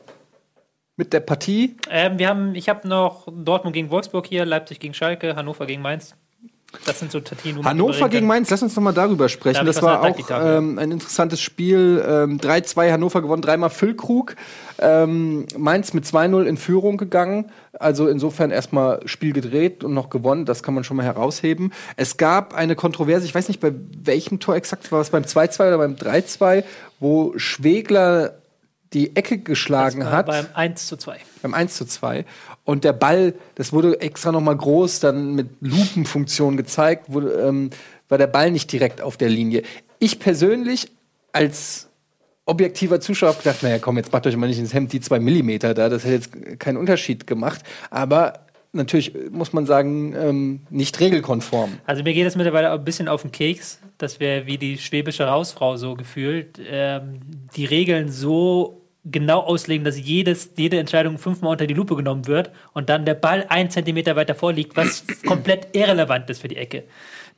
mit 0.96 1.12
der 1.14 1.20
Partie. 1.20 1.76
Ähm, 1.90 2.18
wir 2.20 2.30
haben, 2.30 2.56
ich 2.56 2.70
habe 2.70 2.88
noch 2.88 3.28
Dortmund 3.32 3.74
gegen 3.74 3.90
Wolfsburg 3.90 4.28
hier, 4.28 4.46
Leipzig 4.46 4.80
gegen 4.80 4.94
Schalke, 4.94 5.36
Hannover 5.36 5.66
gegen 5.66 5.82
Mainz. 5.82 6.16
Das 6.86 7.00
sind 7.00 7.12
so 7.12 7.22
Partien, 7.22 7.64
Hannover 7.64 8.10
gegen. 8.10 8.28
Mainz, 8.28 8.50
lass 8.50 8.62
uns 8.62 8.76
noch 8.76 8.84
mal 8.84 8.92
darüber 8.92 9.30
sprechen. 9.30 9.60
Da 9.60 9.64
Das 9.64 9.82
war 9.82 10.02
auch 10.02 10.18
ähm, 10.30 10.78
ein 10.78 10.92
interessantes 10.92 11.40
Spiel. 11.40 12.04
Ähm, 12.06 12.40
3-2 12.40 12.92
Hannover 12.92 13.22
gewonnen, 13.22 13.42
dreimal 13.42 13.70
Füllkrug. 13.70 14.36
Ähm, 14.80 15.46
Mainz 15.58 15.94
mit 15.94 16.06
2-0 16.06 16.44
in 16.44 16.58
Führung 16.58 16.98
gegangen. 16.98 17.52
Also 17.80 18.08
insofern 18.08 18.52
erstmal 18.52 19.00
Spiel 19.08 19.32
gedreht 19.32 19.84
und 19.84 19.94
noch 19.94 20.10
gewonnen. 20.10 20.46
Das 20.46 20.62
kann 20.62 20.74
man 20.74 20.84
schon 20.84 20.98
mal 20.98 21.06
herausheben. 21.06 21.72
Es 21.96 22.18
gab 22.18 22.54
eine 22.54 22.76
Kontroverse, 22.76 23.26
ich 23.26 23.34
weiß 23.34 23.48
nicht, 23.48 23.62
bei 23.62 23.74
welchem 24.04 24.40
Tor 24.40 24.56
exakt 24.56 24.92
war 24.92 25.00
es, 25.00 25.10
beim 25.10 25.24
2-2 25.24 25.68
oder 25.68 25.78
beim 25.78 25.96
3-2, 25.96 26.64
wo 27.00 27.34
Schwegler 27.38 28.34
die 28.94 29.16
Ecke 29.16 29.38
geschlagen 29.38 30.00
Das 30.00 30.10
war 30.10 30.18
hat 30.18 30.26
Beim 30.28 30.48
1 30.54 30.88
zu 30.88 30.98
2. 30.98 31.18
beim 31.42 31.54
1 31.54 31.76
zu 31.76 31.86
2. 31.86 32.26
Und 32.64 32.84
der 32.84 32.94
Ball, 32.94 33.34
das 33.56 33.74
wurde 33.74 34.00
extra 34.02 34.32
noch 34.32 34.42
mal 34.42 34.56
groß, 34.56 35.00
dann 35.00 35.34
mit 35.36 35.50
Lupenfunktion 35.62 36.58
gezeigt, 36.58 37.12
wurde, 37.12 37.32
ähm, 37.34 37.70
war 38.10 38.18
der 38.18 38.28
Ball 38.28 38.52
nicht 38.52 38.72
direkt 38.72 39.02
auf 39.02 39.18
der 39.18 39.30
Linie. 39.30 39.64
Ich 40.00 40.20
persönlich 40.20 40.92
als 41.32 41.88
objektiver 42.46 43.02
Zuschauer 43.02 43.30
habe 43.30 43.40
gedacht, 43.40 43.62
naja, 43.62 43.78
komm, 43.80 43.98
jetzt 43.98 44.12
macht 44.14 44.26
euch 44.26 44.38
mal 44.38 44.48
nicht 44.48 44.60
ins 44.60 44.74
Hemd 44.74 44.94
die 44.94 45.02
zwei 45.02 45.20
Millimeter 45.20 45.74
da, 45.74 45.90
das 45.90 46.06
hätte 46.06 46.14
jetzt 46.14 46.60
keinen 46.60 46.78
Unterschied 46.78 47.28
gemacht. 47.28 47.62
Aber 47.90 48.47
natürlich 48.78 49.14
muss 49.32 49.54
man 49.54 49.66
sagen, 49.66 50.16
ähm, 50.16 50.62
nicht 50.70 51.00
regelkonform. 51.00 51.80
Also 51.86 52.04
mir 52.04 52.14
geht 52.14 52.26
es 52.26 52.36
mittlerweile 52.36 52.72
auch 52.72 52.80
ein 52.80 52.86
bisschen 52.86 53.08
auf 53.08 53.24
den 53.24 53.32
Keks, 53.32 53.80
dass 53.98 54.20
wir 54.20 54.46
wie 54.46 54.58
die 54.58 54.78
schwäbische 54.78 55.30
Hausfrau 55.30 55.76
so 55.76 55.96
gefühlt 55.96 56.60
ähm, 56.70 57.20
die 57.56 57.66
Regeln 57.66 58.10
so 58.10 58.82
genau 59.12 59.40
auslegen, 59.40 59.86
dass 59.86 60.00
jedes, 60.00 60.52
jede 60.58 60.80
Entscheidung 60.80 61.18
fünfmal 61.18 61.52
unter 61.52 61.68
die 61.68 61.74
Lupe 61.74 61.96
genommen 61.96 62.28
wird 62.28 62.52
und 62.74 62.90
dann 62.90 63.06
der 63.06 63.14
Ball 63.14 63.46
ein 63.50 63.70
Zentimeter 63.70 64.16
weiter 64.16 64.36
vorliegt, 64.36 64.76
was 64.76 65.06
komplett 65.26 65.76
irrelevant 65.76 66.30
ist 66.30 66.42
für 66.42 66.48
die 66.48 66.58
Ecke. 66.58 66.84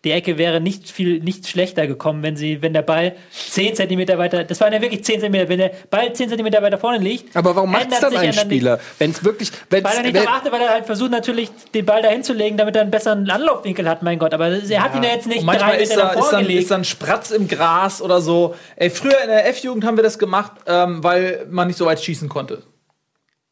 Die 0.05 0.11
Ecke 0.11 0.37
wäre 0.37 0.61
nicht 0.61 0.89
viel, 0.89 1.19
nicht 1.19 1.47
schlechter 1.47 1.85
gekommen, 1.85 2.23
wenn 2.23 2.37
sie, 2.37 2.61
wenn 2.61 2.71
der 2.71 2.83
Ball 2.83 3.15
10 3.31 3.75
Zentimeter 3.75 4.17
weiter, 4.17 4.45
das 4.45 4.61
waren 4.61 4.71
ja 4.71 4.81
wirklich 4.81 5.03
10 5.03 5.19
Zentimeter, 5.19 5.49
wenn 5.49 5.57
der 5.59 5.71
Ball 5.89 6.13
10 6.13 6.29
Zentimeter 6.29 6.61
weiter 6.61 6.77
vorne 6.77 6.99
liegt. 6.99 7.35
Aber 7.35 7.53
warum 7.55 7.71
macht 7.71 7.91
es 7.91 7.99
dann 7.99 8.15
ein 8.15 8.25
ja 8.27 8.31
Spieler? 8.33 8.79
Wenn 8.97 9.11
es 9.11 9.23
wirklich, 9.25 9.51
wenn's, 9.69 9.83
Weil 9.85 9.97
er 9.97 10.01
nicht 10.03 10.13
wenn- 10.13 10.23
darauf 10.23 10.37
achtet, 10.37 10.51
weil 10.53 10.61
er 10.61 10.69
halt 10.69 10.85
versucht 10.85 11.11
natürlich 11.11 11.49
den 11.73 11.85
Ball 11.85 12.01
dahin 12.01 12.23
zu 12.23 12.31
legen, 12.31 12.55
damit 12.55 12.75
er 12.77 12.83
einen 12.83 12.91
besseren 12.91 13.29
Anlaufwinkel 13.29 13.89
hat, 13.89 14.01
mein 14.01 14.19
Gott. 14.19 14.33
Aber 14.33 14.47
er 14.47 14.83
hat 14.83 14.95
ihn 14.95 15.03
ja 15.03 15.09
jetzt 15.09 15.27
nicht 15.27 15.39
Und 15.41 15.45
manchmal 15.47 15.71
drei 15.71 15.81
ist 15.81 15.89
Meter 15.89 16.01
da, 16.01 16.07
davor 16.07 16.23
ist, 16.23 16.31
dann, 16.31 16.41
gelegt. 16.43 16.61
ist 16.61 16.71
dann 16.71 16.83
Spratz 16.85 17.31
im 17.31 17.47
Gras 17.49 18.01
oder 18.01 18.21
so. 18.21 18.55
Ey, 18.77 18.89
früher 18.89 19.19
in 19.21 19.27
der 19.27 19.47
F-Jugend 19.49 19.83
haben 19.83 19.97
wir 19.97 20.03
das 20.03 20.17
gemacht, 20.17 20.53
ähm, 20.65 21.03
weil 21.03 21.45
man 21.49 21.67
nicht 21.67 21.77
so 21.77 21.85
weit 21.85 22.01
schießen 22.01 22.29
konnte. 22.29 22.63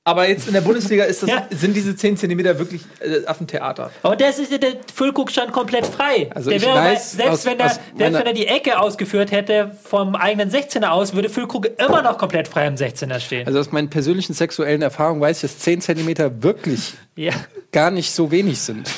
Aber 0.07 0.25
jetzt 0.29 0.47
in 0.47 0.53
der 0.53 0.61
Bundesliga 0.61 1.03
ist 1.03 1.21
das, 1.23 1.29
Ja. 1.29 1.45
sind 1.49 1.75
diese 1.75 1.93
10 1.93 2.15
Zentimeter 2.15 2.57
wirklich 2.57 2.81
äh, 3.01 3.25
Affentheater. 3.25 3.91
Aber 4.03 4.15
das 4.15 4.39
ist 4.39 4.49
ja, 4.49 4.57
der 4.57 4.75
Füllkrug 4.95 5.29
stand 5.29 5.51
komplett 5.51 5.85
frei. 5.85 6.29
Also 6.33 6.49
der 6.49 6.59
ich 6.59 6.63
wäre 6.65 6.75
weiß 6.77 7.11
selbst 7.11 7.31
aus- 7.33 7.45
wenn, 7.45 7.59
er, 7.59 7.67
selbst 7.69 8.19
wenn 8.19 8.25
er 8.25 8.31
die 8.31 8.47
Ecke 8.47 8.79
ausgeführt 8.79 9.31
hätte 9.33 9.75
vom 9.83 10.15
eigenen 10.15 10.49
16er 10.49 10.91
aus, 10.91 11.13
würde 11.13 11.27
Füllkrug 11.27 11.67
immer 11.77 12.01
noch 12.03 12.17
komplett 12.17 12.47
frei 12.47 12.67
am 12.67 12.75
16er 12.75 13.19
stehen. 13.19 13.47
also 13.47 13.59
aus 13.59 13.73
meinen 13.73 13.89
persönlichen 13.89 14.31
sexuellen 14.33 14.81
Erfahrungen 14.81 15.19
weiß 15.19 15.43
ich, 15.43 15.51
dass 15.51 15.59
10 15.59 15.81
Zentimeter 15.81 16.41
wirklich 16.41 16.93
ja. 17.17 17.33
gar 17.73 17.91
nicht 17.91 18.11
so 18.13 18.31
wenig 18.31 18.61
sind. 18.61 18.89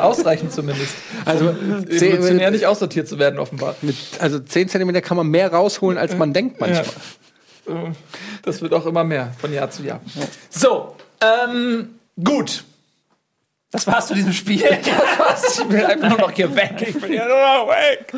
Ausreichend 0.00 0.52
zumindest. 0.54 0.94
Also, 1.26 1.50
Evolutionär 1.50 2.50
nicht 2.50 2.64
aussortiert 2.64 3.06
zu 3.06 3.18
werden, 3.18 3.38
offenbar. 3.38 3.74
mit, 3.82 3.94
also 4.20 4.38
10 4.38 4.70
Zentimeter 4.70 5.02
kann 5.02 5.18
man 5.18 5.26
mehr 5.26 5.52
rausholen, 5.52 5.98
als 5.98 6.16
man 6.16 6.32
denkt 6.32 6.60
manchmal. 6.60 6.82
Äh, 6.84 6.88
Das 8.42 8.60
wird 8.62 8.72
auch 8.72 8.86
immer 8.86 9.04
mehr 9.04 9.32
von 9.38 9.52
Jahr 9.52 9.70
zu 9.70 9.82
Jahr. 9.82 10.00
So, 10.50 10.94
ähm, 11.20 11.98
gut. 12.22 12.64
Das 13.70 13.86
war's 13.86 14.06
zu 14.06 14.14
diesem 14.14 14.32
Spiel. 14.32 14.62
Das 14.82 15.18
war's. 15.18 15.58
Ich 15.58 15.68
will 15.70 15.84
einfach 15.84 16.08
nur 16.08 16.18
noch 16.18 16.30
hier 16.30 16.54
weg. 16.56 16.82
Ich 16.88 16.94
will 17.02 17.10
hier 17.10 17.26
nur 17.26 17.36
noch 17.36 17.68
weg. 17.68 18.14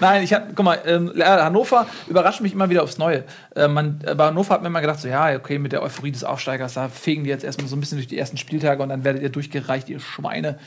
Nein, 0.00 0.22
ich 0.22 0.32
hab, 0.32 0.56
guck 0.56 0.64
mal, 0.64 0.80
ähm, 0.86 1.12
Hannover 1.18 1.86
überrascht 2.06 2.40
mich 2.40 2.54
immer 2.54 2.70
wieder 2.70 2.82
aufs 2.82 2.96
Neue. 2.96 3.24
Äh, 3.54 3.68
man, 3.68 4.00
äh, 4.06 4.14
bei 4.14 4.26
Hannover 4.26 4.54
hat 4.54 4.62
man 4.62 4.72
immer 4.72 4.80
gedacht, 4.80 5.00
so, 5.00 5.08
ja, 5.08 5.36
okay, 5.36 5.58
mit 5.58 5.72
der 5.72 5.82
Euphorie 5.82 6.10
des 6.10 6.24
Aufsteigers, 6.24 6.74
da 6.74 6.88
fegen 6.88 7.24
die 7.24 7.30
jetzt 7.30 7.44
erstmal 7.44 7.68
so 7.68 7.76
ein 7.76 7.80
bisschen 7.80 7.98
durch 7.98 8.08
die 8.08 8.16
ersten 8.16 8.38
Spieltage 8.38 8.82
und 8.82 8.88
dann 8.88 9.04
werdet 9.04 9.22
ihr 9.22 9.28
durchgereicht, 9.28 9.90
ihr 9.90 10.00
Schweine. 10.00 10.58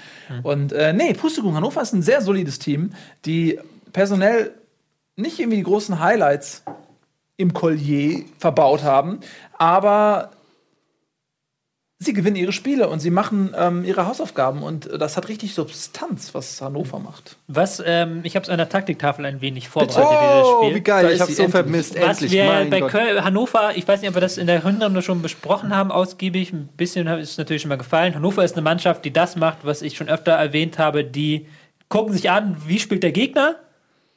Und 0.43 0.71
äh, 0.71 0.93
nee, 0.93 1.13
Pustekuchen, 1.13 1.55
Hannover 1.55 1.81
ist 1.81 1.93
ein 1.93 2.03
sehr 2.03 2.21
solides 2.21 2.59
Team, 2.59 2.91
die 3.25 3.59
personell 3.91 4.51
nicht 5.15 5.39
irgendwie 5.39 5.57
die 5.57 5.63
großen 5.63 5.99
Highlights 5.99 6.63
im 7.41 7.53
Collier 7.53 8.23
verbaut 8.39 8.83
haben, 8.83 9.19
aber 9.57 10.31
sie 12.03 12.13
gewinnen 12.13 12.35
ihre 12.35 12.51
Spiele 12.51 12.89
und 12.89 12.99
sie 12.99 13.11
machen 13.11 13.53
ähm, 13.55 13.83
ihre 13.85 14.07
Hausaufgaben 14.07 14.63
und 14.63 14.89
das 14.99 15.17
hat 15.17 15.27
richtig 15.27 15.53
Substanz, 15.53 16.33
was 16.33 16.59
Hannover 16.59 16.97
macht. 16.97 17.37
Was, 17.47 17.81
ähm, 17.85 18.21
ich 18.23 18.35
habe 18.35 18.41
es 18.43 18.49
an 18.49 18.57
der 18.57 18.69
Taktiktafel 18.69 19.23
ein 19.27 19.39
wenig 19.41 19.69
vorbereitet, 19.69 20.03
Oh, 20.09 20.61
dieses 20.63 20.69
Spiel. 20.71 20.75
wie 20.79 20.83
geil, 20.83 21.03
Da 21.05 21.11
ich 21.11 21.21
sie 21.25 21.33
so 21.33 21.43
endlich. 21.43 21.61
vermisst. 21.61 21.95
Was 21.95 22.03
endlich, 22.03 22.31
wir 22.31 22.45
mein 22.45 22.69
bei 22.71 22.79
Gott. 22.79 22.89
Köln, 22.89 23.23
Hannover, 23.23 23.73
ich 23.75 23.87
weiß 23.87 24.01
nicht, 24.01 24.09
ob 24.09 24.15
wir 24.15 24.21
das 24.21 24.39
in 24.39 24.47
der 24.47 24.63
Hinrunde 24.63 25.03
schon 25.03 25.21
besprochen 25.21 25.75
haben, 25.75 25.91
ausgiebig. 25.91 26.51
Ein 26.53 26.69
bisschen 26.75 27.05
ist 27.05 27.31
es 27.31 27.37
natürlich 27.37 27.61
schon 27.61 27.69
mal 27.69 27.77
gefallen. 27.77 28.15
Hannover 28.15 28.43
ist 28.43 28.53
eine 28.53 28.63
Mannschaft, 28.63 29.05
die 29.05 29.13
das 29.13 29.35
macht, 29.35 29.59
was 29.61 29.83
ich 29.83 29.95
schon 29.95 30.09
öfter 30.09 30.31
erwähnt 30.31 30.79
habe. 30.79 31.03
Die 31.03 31.45
gucken 31.87 32.13
sich 32.13 32.31
an, 32.31 32.57
wie 32.65 32.79
spielt 32.79 33.03
der 33.03 33.11
Gegner 33.11 33.57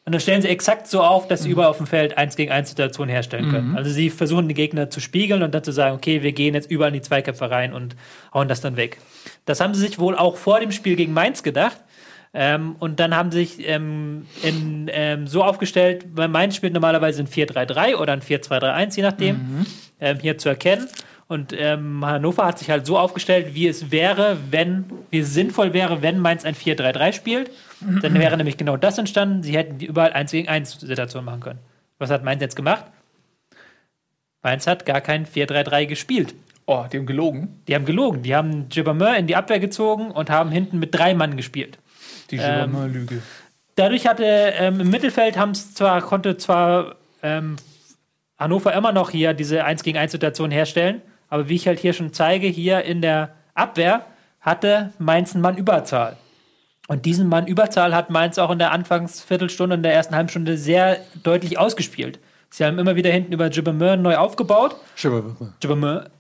Und 0.07 0.13
dann 0.13 0.21
stellen 0.21 0.43
sie 0.43 0.49
exakt 0.49 0.87
so 0.87 1.03
auf, 1.03 1.29
dass 1.29 1.45
sie 1.45 1.51
überall 1.51 1.71
auf 1.71 1.79
dem 1.79 1.87
Feld 1.87 2.19
1 2.19 2.37
gegen 2.37 2.53
1 2.53 2.69
Situationen 2.69 3.11
herstellen 3.11 3.51
können. 3.51 3.77
Also 3.77 3.91
sie 3.91 4.11
versuchen 4.11 4.49
die 4.49 4.55
Gegner 4.55 4.91
zu 4.91 5.01
spiegeln 5.01 5.43
und 5.43 5.55
dann 5.55 5.65
zu 5.65 5.73
sagen, 5.73 5.97
okay, 5.97 6.23
wir 6.23 6.33
gehen 6.33 6.53
jetzt 6.55 6.71
überall 6.71 6.89
in 6.89 6.95
die 6.95 7.01
Zweikämpfe 7.01 7.51
rein 7.51 7.73
und 7.73 7.97
hauen 8.35 8.47
das 8.47 8.61
dann 8.61 8.77
weg. 8.77 8.99
Das 9.47 9.61
haben 9.61 9.73
sie 9.73 9.81
sich 9.81 9.99
wohl 9.99 10.15
auch 10.15 10.37
vor 10.37 10.61
dem 10.61 10.73
Spiel 10.73 10.97
gegen 10.97 11.15
Mainz 11.15 11.43
gedacht. 11.43 11.79
Ähm, 12.35 12.77
und 12.81 13.01
dann 13.01 13.17
haben 13.17 13.31
sie 13.31 13.39
sich 13.47 13.67
ähm, 13.67 14.27
in, 14.43 14.91
ähm, 14.93 15.27
so 15.27 15.43
aufgestellt, 15.43 16.05
weil 16.13 16.29
Mainz 16.29 16.57
spielt 16.57 16.75
normalerweise 16.75 17.23
ein 17.23 17.29
4-3-3 17.29 17.95
oder 17.95 18.13
ein 18.13 18.21
4-2-3-1, 18.21 18.97
je 18.97 19.03
nachdem, 19.05 19.67
ähm, 20.01 20.19
hier 20.21 20.37
zu 20.37 20.51
erkennen. 20.51 20.87
Und 21.27 21.55
ähm, 21.57 22.05
Hannover 22.05 22.45
hat 22.45 22.59
sich 22.59 22.69
halt 22.69 22.85
so 22.85 22.99
aufgestellt, 22.99 23.55
wie 23.55 23.67
es 23.69 23.91
wäre, 23.91 24.37
wenn, 24.51 24.85
wie 25.11 25.21
es 25.21 25.33
sinnvoll 25.33 25.73
wäre, 25.73 26.03
wenn 26.03 26.19
Mainz 26.19 26.45
ein 26.45 26.55
4-3-3 26.55 27.13
spielt. 27.13 27.51
Dann 28.03 28.15
wäre 28.15 28.37
nämlich 28.37 28.57
genau 28.57 28.77
das 28.77 28.99
entstanden. 28.99 29.43
Sie 29.43 29.57
hätten 29.57 29.79
die 29.79 29.87
überall 29.87 30.13
1 30.13 30.31
gegen 30.31 30.49
1 30.49 30.81
Situationen 30.81 31.25
machen 31.25 31.41
können. 31.41 31.59
Was 31.99 32.11
hat 32.11 32.25
Mainz 32.25 32.41
jetzt 32.41 32.57
gemacht? 32.57 32.85
Mainz 34.43 34.67
hat 34.67 34.85
gar 34.87 35.01
kein 35.01 35.27
4-3-3 35.27 35.87
gespielt. 35.87 36.35
Oh, 36.67 36.85
die 36.91 36.99
haben 36.99 37.07
gelogen. 37.07 37.63
Die 37.69 37.75
haben 37.75 37.85
gelogen. 37.85 38.23
Die 38.23 38.35
haben 38.35 38.69
Gibbermeur 38.69 39.17
in 39.17 39.27
die 39.27 39.37
Abwehr 39.37 39.61
gezogen 39.61 40.11
und 40.11 40.31
haben 40.31 40.51
hinten 40.51 40.79
mit 40.79 40.95
drei 40.95 41.15
Mann 41.15 41.37
gespielt. 41.37 41.79
Die 42.31 42.37
Ähm, 42.37 42.93
Lüge. 42.93 43.23
Dadurch 43.77 44.07
hatte 44.07 44.25
ähm, 44.25 44.81
im 44.81 44.91
Mittelfeld 44.91 45.37
haben's 45.37 45.75
zwar, 45.75 46.01
konnte 46.01 46.37
zwar 46.37 46.97
ähm, 47.23 47.57
Hannover 48.39 48.73
immer 48.73 48.93
noch 48.93 49.11
hier 49.11 49.35
diese 49.35 49.65
1 49.65 49.83
gegen 49.83 49.99
1 49.99 50.13
Situation 50.13 50.51
herstellen, 50.51 51.03
aber 51.29 51.49
wie 51.49 51.57
ich 51.57 51.67
halt 51.67 51.81
hier 51.81 51.93
schon 51.93 52.13
zeige, 52.13 52.47
hier 52.47 52.83
in 52.83 53.03
der 53.03 53.35
Abwehr 53.55 54.07
hatte 54.41 54.93
Mainz 54.99 55.35
einen 55.35 55.43
Mann 55.43 55.57
Überzahl. 55.57 56.17
Und 56.87 57.07
diesen 57.07 57.29
Mann 57.29 57.47
Überzahl 57.47 57.95
hat 57.95 58.11
Mainz 58.11 58.39
auch 58.39 58.51
in 58.51 58.59
der 58.59 58.73
Anfangsviertelstunde, 58.73 59.77
in 59.77 59.83
der 59.83 59.95
ersten 59.95 60.15
halben 60.15 60.29
Stunde 60.29 60.59
sehr 60.59 60.99
deutlich 61.23 61.59
ausgespielt. 61.59 62.19
Sie 62.51 62.65
haben 62.65 62.79
immer 62.79 62.95
wieder 62.95 63.11
hinten 63.11 63.33
über 63.33 63.49
Gibbermeur 63.49 63.97
neu 63.97 64.17
aufgebaut. 64.17 64.77
Gibbermeur. 65.61 66.11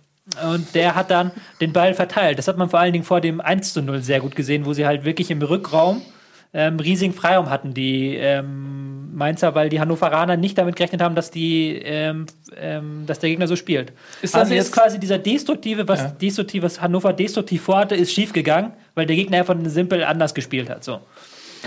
Und 0.50 0.74
der 0.74 0.94
hat 0.94 1.10
dann 1.10 1.32
den 1.60 1.72
Ball 1.72 1.92
verteilt. 1.92 2.38
Das 2.38 2.48
hat 2.48 2.56
man 2.56 2.70
vor 2.70 2.80
allen 2.80 2.94
Dingen 2.94 3.04
vor 3.04 3.20
dem 3.20 3.40
1 3.42 3.74
zu 3.74 3.82
0 3.82 4.00
sehr 4.00 4.20
gut 4.20 4.34
gesehen, 4.34 4.64
wo 4.64 4.72
sie 4.72 4.86
halt 4.86 5.04
wirklich 5.04 5.30
im 5.30 5.42
Rückraum 5.42 6.00
ähm, 6.54 6.78
riesigen 6.78 7.12
Freiraum 7.12 7.50
hatten, 7.50 7.74
die 7.74 8.14
ähm, 8.16 9.14
Mainzer, 9.16 9.54
weil 9.54 9.68
die 9.68 9.80
Hannoveraner 9.80 10.36
nicht 10.36 10.56
damit 10.56 10.76
gerechnet 10.76 11.02
haben, 11.02 11.14
dass 11.14 11.30
die, 11.30 11.76
ähm, 11.84 12.26
ähm, 12.56 13.04
dass 13.06 13.18
der 13.18 13.30
Gegner 13.30 13.46
so 13.48 13.56
spielt. 13.56 13.92
Ist 14.22 14.34
das 14.34 14.48
sie 14.48 14.54
jetzt- 14.54 14.72
quasi 14.72 14.98
dieser 15.00 15.18
destruktive, 15.18 15.86
was 15.88 16.00
Ja. 16.00 16.08
destruktiv, 16.10 16.62
was 16.62 16.80
Hannover 16.80 17.12
destruktiv 17.12 17.62
vorhatte, 17.62 17.94
ist 17.96 18.12
schiefgegangen, 18.12 18.72
weil 18.94 19.06
der 19.06 19.16
Gegner 19.16 19.38
einfach 19.38 19.56
simpel 19.64 20.04
anders 20.04 20.32
gespielt 20.34 20.70
hat. 20.70 20.84
So. 20.84 21.00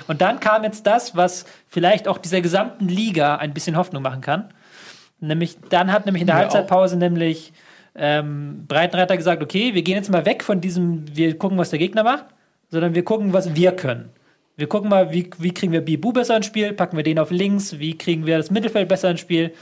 Und 0.08 0.22
dann 0.22 0.40
kam 0.40 0.64
jetzt 0.64 0.86
das, 0.88 1.16
was 1.16 1.46
vielleicht 1.68 2.08
auch 2.08 2.18
dieser 2.18 2.42
gesamten 2.42 2.88
Liga 2.88 3.36
ein 3.38 3.54
bisschen 3.54 3.76
Hoffnung 3.78 4.04
machen 4.04 4.22
kann. 4.22 4.46
Nämlich, 5.20 5.58
dann 5.70 5.92
hat 5.92 6.06
nämlich 6.06 6.22
in 6.22 6.28
der 6.28 6.36
Ja, 6.36 6.42
Halbzeitpause 6.42 6.96
nämlich 6.98 7.52
ähm, 7.96 8.66
Breitenreiter 8.68 9.18
gesagt, 9.18 9.42
okay, 9.42 9.74
wir 9.74 9.82
gehen 9.82 9.96
jetzt 9.96 10.12
mal 10.12 10.26
weg 10.26 10.44
von 10.44 10.62
diesem, 10.62 11.04
wir 11.16 11.36
gucken, 11.38 11.58
was 11.58 11.72
der 11.72 11.80
Gegner 11.80 12.04
macht, 12.04 12.26
sondern 12.70 12.94
wir 12.94 13.04
gucken, 13.04 13.34
was 13.34 13.56
wir 13.56 13.72
können. 13.72 14.10
Wir 14.60 14.68
gucken 14.68 14.90
mal, 14.90 15.12
wie, 15.12 15.30
wie 15.38 15.54
kriegen 15.54 15.72
wir 15.72 15.82
Bibu 15.82 16.12
besser 16.12 16.36
ins 16.36 16.48
Spiel, 16.48 16.74
packen 16.74 16.98
wir 16.98 17.04
den 17.04 17.20
auf 17.20 17.30
links, 17.30 17.78
wie 17.78 17.96
kriegen 17.96 18.26
wir 18.26 18.38
das 18.38 18.50
Mittelfeld 18.50 18.90
besser 18.90 19.12
ins 19.12 19.20
Spiel, 19.20 19.54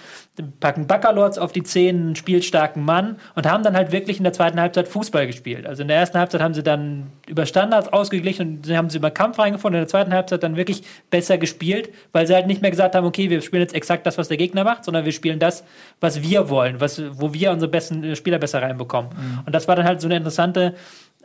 packen 0.62 0.88
Baccalords 0.88 1.38
auf 1.38 1.52
die 1.52 1.64
Zehen, 1.64 1.98
einen 1.98 2.16
spielstarken 2.16 2.82
Mann 2.82 3.18
und 3.36 3.46
haben 3.46 3.62
dann 3.62 3.76
halt 3.76 3.92
wirklich 3.92 4.20
in 4.20 4.24
der 4.24 4.32
zweiten 4.32 4.58
Halbzeit 4.58 4.88
Fußball 4.88 5.28
gespielt. 5.28 5.66
Also 5.66 5.82
in 5.82 5.90
der 5.90 5.98
ersten 5.98 6.18
Halbzeit 6.18 6.42
haben 6.42 6.54
sie 6.54 6.64
dann 6.64 7.12
über 7.28 7.46
Standards 7.46 7.92
ausgeglichen 7.92 8.48
und 8.48 8.66
sie 8.66 8.78
haben 8.78 8.90
sie 8.90 8.98
über 8.98 9.12
Kampf 9.12 9.38
reingefunden, 9.38 9.80
in 9.80 9.82
der 9.82 9.90
zweiten 9.90 10.14
Halbzeit 10.14 10.44
dann 10.44 10.56
wirklich 10.56 10.84
besser 11.10 11.38
gespielt, 11.38 11.90
weil 12.14 12.26
sie 12.26 12.34
halt 12.34 12.48
nicht 12.48 12.62
mehr 12.62 12.72
gesagt 12.72 12.96
haben, 12.96 13.06
okay, 13.06 13.30
wir 13.30 13.42
spielen 13.42 13.64
jetzt 13.64 13.76
exakt 13.76 14.08
das, 14.08 14.18
was 14.18 14.30
der 14.30 14.38
Gegner 14.38 14.64
macht, 14.64 14.86
sondern 14.86 15.04
wir 15.04 15.12
spielen 15.12 15.40
das, 15.40 15.66
was 16.00 16.24
wir 16.24 16.50
wollen, 16.50 16.80
was, 16.80 17.02
wo 17.20 17.34
wir 17.34 17.52
unsere 17.52 17.70
besten 17.70 18.02
äh, 18.02 18.16
Spieler 18.16 18.40
besser 18.40 18.62
reinbekommen. 18.62 19.12
Und 19.46 19.54
das 19.54 19.68
war 19.68 19.76
dann 19.76 19.86
halt 19.86 20.00
so 20.00 20.08
eine 20.08 20.16
interessante 20.16 20.74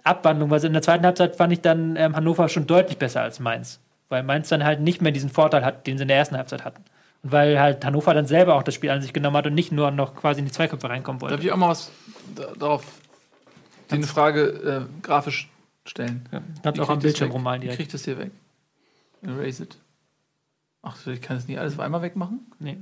Abwandlung, 0.05 0.51
weil 0.51 0.65
in 0.65 0.73
der 0.73 0.83
zweiten 0.83 1.05
Halbzeit 1.05 1.37
fand 1.37 1.53
ich 1.53 1.61
dann 1.61 1.97
ähm, 1.97 2.17
Hannover 2.17 2.49
schon 2.49 2.67
deutlich 2.67 2.99
besser 2.99 3.23
als 3.23 3.41
Mainz. 3.41 3.81
Weil 4.09 4.23
Mainz 4.23 4.49
dann 4.49 4.65
halt 4.65 4.81
nicht 4.81 5.01
mehr 5.01 5.13
diesen 5.13 5.31
Vorteil 5.31 5.65
hat, 5.65 5.87
den 5.87 5.97
sie 5.99 6.03
in 6.03 6.09
der 6.09 6.17
ersten 6.17 6.37
Halbzeit 6.37 6.65
hatten. 6.65 6.85
Und 7.23 7.33
weil 7.33 7.61
halt 7.61 7.85
Hannover 7.85 8.15
dann 8.15 8.27
selber 8.27 8.55
auch 8.55 8.63
das 8.63 8.75
Spiel 8.75 8.91
an 8.91 9.03
sich 9.03 9.13
genommen 9.13 9.37
hat 9.37 9.47
und 9.47 9.55
nicht 9.55 9.73
nur 9.73 9.91
noch 9.91 10.15
quasi 10.15 10.41
in 10.41 10.47
die 10.47 10.53
Zweiköpfe 10.53 10.89
reinkommen 10.89 11.21
wollte. 11.21 11.37
Darf 11.37 11.45
ich 11.45 11.53
auch 11.53 11.57
mal 11.57 11.69
was 11.69 11.91
da, 12.35 12.53
darauf, 12.59 12.85
eine 13.91 14.07
Frage 14.07 14.89
äh, 14.89 15.03
grafisch 15.03 15.49
stellen? 15.85 16.29
Ja, 16.33 16.43
kannst 16.63 16.81
auch 16.81 16.87
krieg 16.87 16.95
am 16.95 16.99
Bildschirm 17.01 17.31
rummalen 17.31 17.61
direkt. 17.61 17.79
krieg 17.79 17.87
ich 17.87 17.93
das 17.93 18.05
hier 18.05 18.19
weg? 18.19 18.31
Erase 19.23 19.65
it. 19.65 19.77
Ach, 20.83 20.97
so, 20.97 21.11
ich 21.11 21.21
kann 21.21 21.37
das 21.37 21.47
nicht 21.47 21.59
alles 21.59 21.75
auf 21.75 21.81
einmal 21.81 22.03
wegmachen? 22.03 22.51
Nee. 22.59 22.79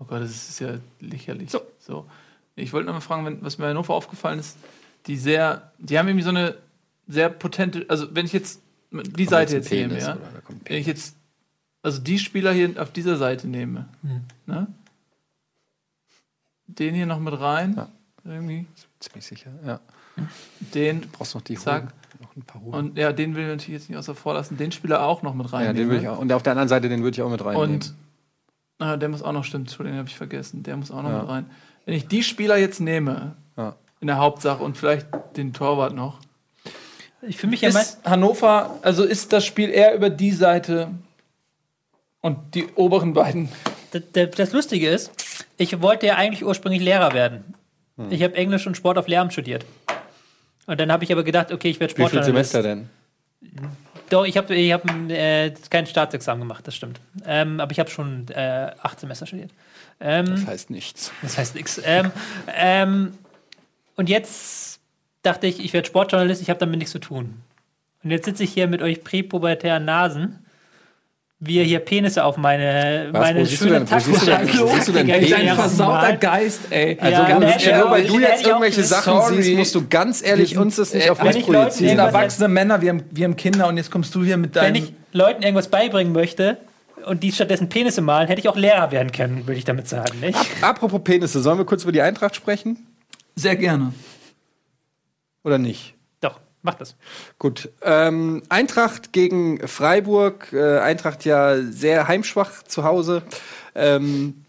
Oh 0.00 0.04
Gott, 0.04 0.20
das 0.20 0.30
ist 0.30 0.58
ja 0.58 0.74
lächerlich. 1.00 1.50
So. 1.50 1.60
so. 1.78 2.06
Ich 2.56 2.72
wollte 2.72 2.86
noch 2.86 2.94
mal 2.94 3.00
fragen, 3.00 3.24
wenn, 3.24 3.44
was 3.44 3.58
mir 3.58 3.66
Hannover 3.66 3.94
aufgefallen 3.94 4.38
ist, 4.38 4.58
die 5.06 5.16
sehr, 5.16 5.72
die 5.78 5.98
haben 5.98 6.08
irgendwie 6.08 6.24
so 6.24 6.30
eine 6.30 6.56
sehr 7.08 7.28
potente, 7.28 7.84
also 7.88 8.14
wenn 8.14 8.26
ich 8.26 8.32
jetzt 8.32 8.60
die 8.90 9.24
Seite 9.26 9.56
jetzt 9.56 9.70
nehme, 9.70 9.98
ja, 9.98 10.16
wenn 10.64 10.78
ich 10.78 10.86
jetzt, 10.86 11.16
also 11.82 12.00
die 12.00 12.18
Spieler 12.18 12.52
hier 12.52 12.80
auf 12.82 12.92
dieser 12.92 13.16
Seite 13.16 13.46
nehme, 13.48 13.86
Hm. 14.02 14.22
ne? 14.46 14.66
Den 16.66 16.94
hier 16.94 17.06
noch 17.06 17.20
mit 17.20 17.38
rein, 17.38 17.74
Ja. 17.76 17.88
irgendwie, 18.24 18.66
Ziemlich 18.98 19.24
sicher, 19.26 19.50
ja. 19.64 19.80
den 20.74 21.02
Brauchst 21.12 21.34
noch 21.34 21.42
die 21.42 21.54
Zack. 21.56 21.82
Hohen. 21.84 21.92
Noch 22.22 22.36
ein 22.36 22.42
paar 22.42 22.62
Hohen. 22.62 22.74
und 22.74 22.98
ja, 22.98 23.12
den 23.12 23.34
will 23.36 23.42
ich 23.44 23.48
natürlich 23.50 23.80
jetzt 23.82 23.88
nicht 23.90 23.98
außer 23.98 24.14
vor 24.14 24.34
lassen, 24.34 24.56
den 24.56 24.72
Spieler 24.72 25.02
auch 25.06 25.22
noch 25.22 25.34
mit 25.34 25.52
rein. 25.52 25.66
ja, 25.66 25.72
den 25.72 25.88
würde 25.88 26.00
ich 26.02 26.08
auch. 26.08 26.18
Und 26.18 26.32
auf 26.32 26.42
der 26.42 26.52
anderen 26.52 26.68
Seite, 26.68 26.88
den 26.88 27.02
würde 27.02 27.14
ich 27.14 27.22
auch 27.22 27.30
mit 27.30 27.44
reinnehmen. 27.44 27.74
Und 27.74 27.94
ah, 28.78 28.96
der 28.96 29.08
muss 29.10 29.22
auch 29.22 29.32
noch, 29.32 29.44
stimmt, 29.44 29.68
Entschuldigung, 29.68 29.96
den 29.96 29.98
habe 30.00 30.08
ich 30.08 30.16
vergessen. 30.16 30.62
Der 30.62 30.76
muss 30.76 30.90
auch 30.90 31.02
noch 31.02 31.10
Ja. 31.10 31.20
mit 31.20 31.28
rein. 31.28 31.50
Wenn 31.84 31.94
ich 31.94 32.08
die 32.08 32.22
Spieler 32.22 32.56
jetzt 32.56 32.80
nehme, 32.80 33.36
Ja. 33.56 33.76
In 34.06 34.08
der 34.08 34.18
Hauptsache 34.18 34.62
und 34.62 34.76
vielleicht 34.78 35.08
den 35.36 35.52
Torwart 35.52 35.92
noch, 35.92 36.20
Ich 37.26 37.38
fühle 37.38 37.50
mich 37.50 37.60
ja 37.62 37.70
ist 37.70 37.98
Hannover, 38.04 38.78
also 38.82 39.02
ist 39.02 39.32
das 39.32 39.44
Spiel 39.44 39.68
eher 39.70 39.96
über 39.96 40.10
die 40.10 40.30
Seite 40.30 40.92
und 42.20 42.54
die 42.54 42.68
oberen 42.76 43.14
beiden. 43.14 43.48
das, 43.90 44.30
das- 44.36 44.52
Lustige 44.52 44.88
ist, 44.88 45.10
ich 45.56 45.82
wollte 45.82 46.06
ja 46.06 46.14
eigentlich 46.14 46.44
ursprünglich 46.44 46.82
Lehrer 46.82 47.14
werden. 47.14 47.54
Hm. 47.96 48.12
Ich 48.12 48.22
habe 48.22 48.34
Englisch 48.36 48.64
und 48.68 48.76
Sport 48.76 48.96
auf 48.96 49.08
Lehramt 49.08 49.32
studiert. 49.32 49.66
Und 50.68 50.78
dann 50.78 50.92
habe 50.92 51.02
ich 51.02 51.10
aber 51.10 51.24
gedacht, 51.24 51.50
okay, 51.50 51.68
ich 51.70 51.80
werde 51.80 51.96
Wie 51.98 52.06
viel. 52.06 52.22
Semester 52.22 52.62
denn? 52.62 52.88
Doch, 54.08 54.24
ich 54.24 54.36
habe 54.36 54.54
ich 54.54 54.72
hab, 54.72 54.88
äh, 55.10 55.52
kein 55.68 55.86
Staatsexamen 55.86 56.40
gemacht, 56.42 56.64
das 56.64 56.76
stimmt. 56.76 57.00
Ähm, 57.26 57.58
aber 57.58 57.72
ich 57.72 57.80
habe 57.80 57.90
schon 57.90 58.28
äh, 58.28 58.70
acht 58.80 59.00
Semester 59.00 59.26
studiert. 59.26 59.50
Ähm, 59.98 60.26
Das 60.26 60.46
heißt 60.46 60.70
nichts. 60.70 61.10
Das 61.22 61.38
heißt 61.38 61.56
nichts. 61.56 61.80
Ähm, 61.84 62.12
ähm, 62.54 63.18
und 63.96 64.08
jetzt 64.08 64.78
dachte 65.22 65.46
ich, 65.46 65.64
ich 65.64 65.72
werde 65.72 65.86
Sportjournalist, 65.86 66.40
ich 66.42 66.50
habe 66.50 66.60
damit 66.60 66.78
nichts 66.78 66.92
zu 66.92 66.98
tun. 66.98 67.34
Und 68.04 68.10
jetzt 68.10 68.24
sitze 68.26 68.44
ich 68.44 68.52
hier 68.52 68.66
mit 68.68 68.82
euch 68.82 69.02
präpubertären 69.02 69.84
Nasen, 69.84 70.38
wie 71.38 71.56
ihr 71.56 71.64
hier 71.64 71.80
Penisse 71.80 72.24
auf 72.24 72.36
meine, 72.38 73.08
Was? 73.10 73.20
meine 73.20 73.46
schöne 73.46 73.80
denn- 73.80 73.90
wo 73.90 73.98
siehst 73.98 74.22
du 74.22 74.26
denn- 74.26 74.48
wo 74.58 74.66
siehst 74.68 74.88
du 74.88 74.92
denn 74.92 75.06
Taktik- 75.08 75.34
Penisse? 75.34 75.44
Ja, 75.44 75.64
Ein 75.64 75.76
mal. 75.76 76.16
Geist, 76.18 76.60
ey. 76.70 76.96
Also, 76.98 77.12
Ja, 77.22 77.34
du, 77.34 77.40
da 77.40 77.56
ja, 77.58 77.90
weil 77.90 78.06
du 78.06 78.20
jetzt 78.20 78.46
irgendwelche 78.46 78.82
Sachen 78.84 79.12
sorry. 79.12 79.42
siehst, 79.42 79.58
musst 79.58 79.74
du 79.74 79.86
ganz 79.88 80.22
ehrlich 80.24 80.50
sind- 80.50 80.58
uns 80.58 80.76
das 80.76 80.94
nicht 80.94 81.06
äh, 81.06 81.10
auf 81.10 81.18
wenn 81.18 81.26
uns 81.26 81.36
projizieren. 81.44 81.80
Wir 81.80 81.88
sind 81.90 81.98
erwachsene 81.98 82.48
Männer, 82.48 82.80
wir 82.80 82.88
haben, 82.90 83.02
wir 83.10 83.24
haben 83.24 83.36
Kinder 83.36 83.66
und 83.68 83.76
jetzt 83.76 83.90
kommst 83.90 84.14
du 84.14 84.24
hier 84.24 84.36
mit 84.38 84.54
Wenn 84.54 84.62
deinem. 84.74 84.84
ich 84.84 84.92
Leuten 85.12 85.42
irgendwas 85.42 85.68
beibringen 85.68 86.12
möchte 86.14 86.56
und 87.04 87.22
die 87.22 87.32
stattdessen 87.32 87.68
Penisse 87.68 88.00
malen, 88.00 88.28
hätte 88.28 88.40
ich 88.40 88.48
auch 88.48 88.56
Lehrer 88.56 88.90
werden 88.90 89.12
können, 89.12 89.46
würde 89.46 89.58
ich 89.58 89.64
damit 89.66 89.88
sagen. 89.88 90.18
Nicht? 90.20 90.38
Apropos 90.62 91.02
Penisse, 91.04 91.40
sollen 91.42 91.58
wir 91.58 91.66
kurz 91.66 91.82
über 91.82 91.92
die 91.92 92.00
Eintracht 92.00 92.34
sprechen? 92.34 92.86
Sehr 93.36 93.56
gerne. 93.56 93.92
Oder 95.44 95.58
nicht? 95.58 95.94
Doch, 96.20 96.40
mach 96.62 96.74
das. 96.74 96.96
Gut. 97.38 97.70
Ähm, 97.82 98.42
Eintracht 98.48 99.12
gegen 99.12 99.66
Freiburg. 99.68 100.52
Äh, 100.52 100.78
Eintracht 100.80 101.24
ja 101.24 101.62
sehr 101.62 102.08
heimschwach 102.08 102.62
zu 102.64 102.82
Hause. 102.82 103.22
Ähm, 103.74 104.46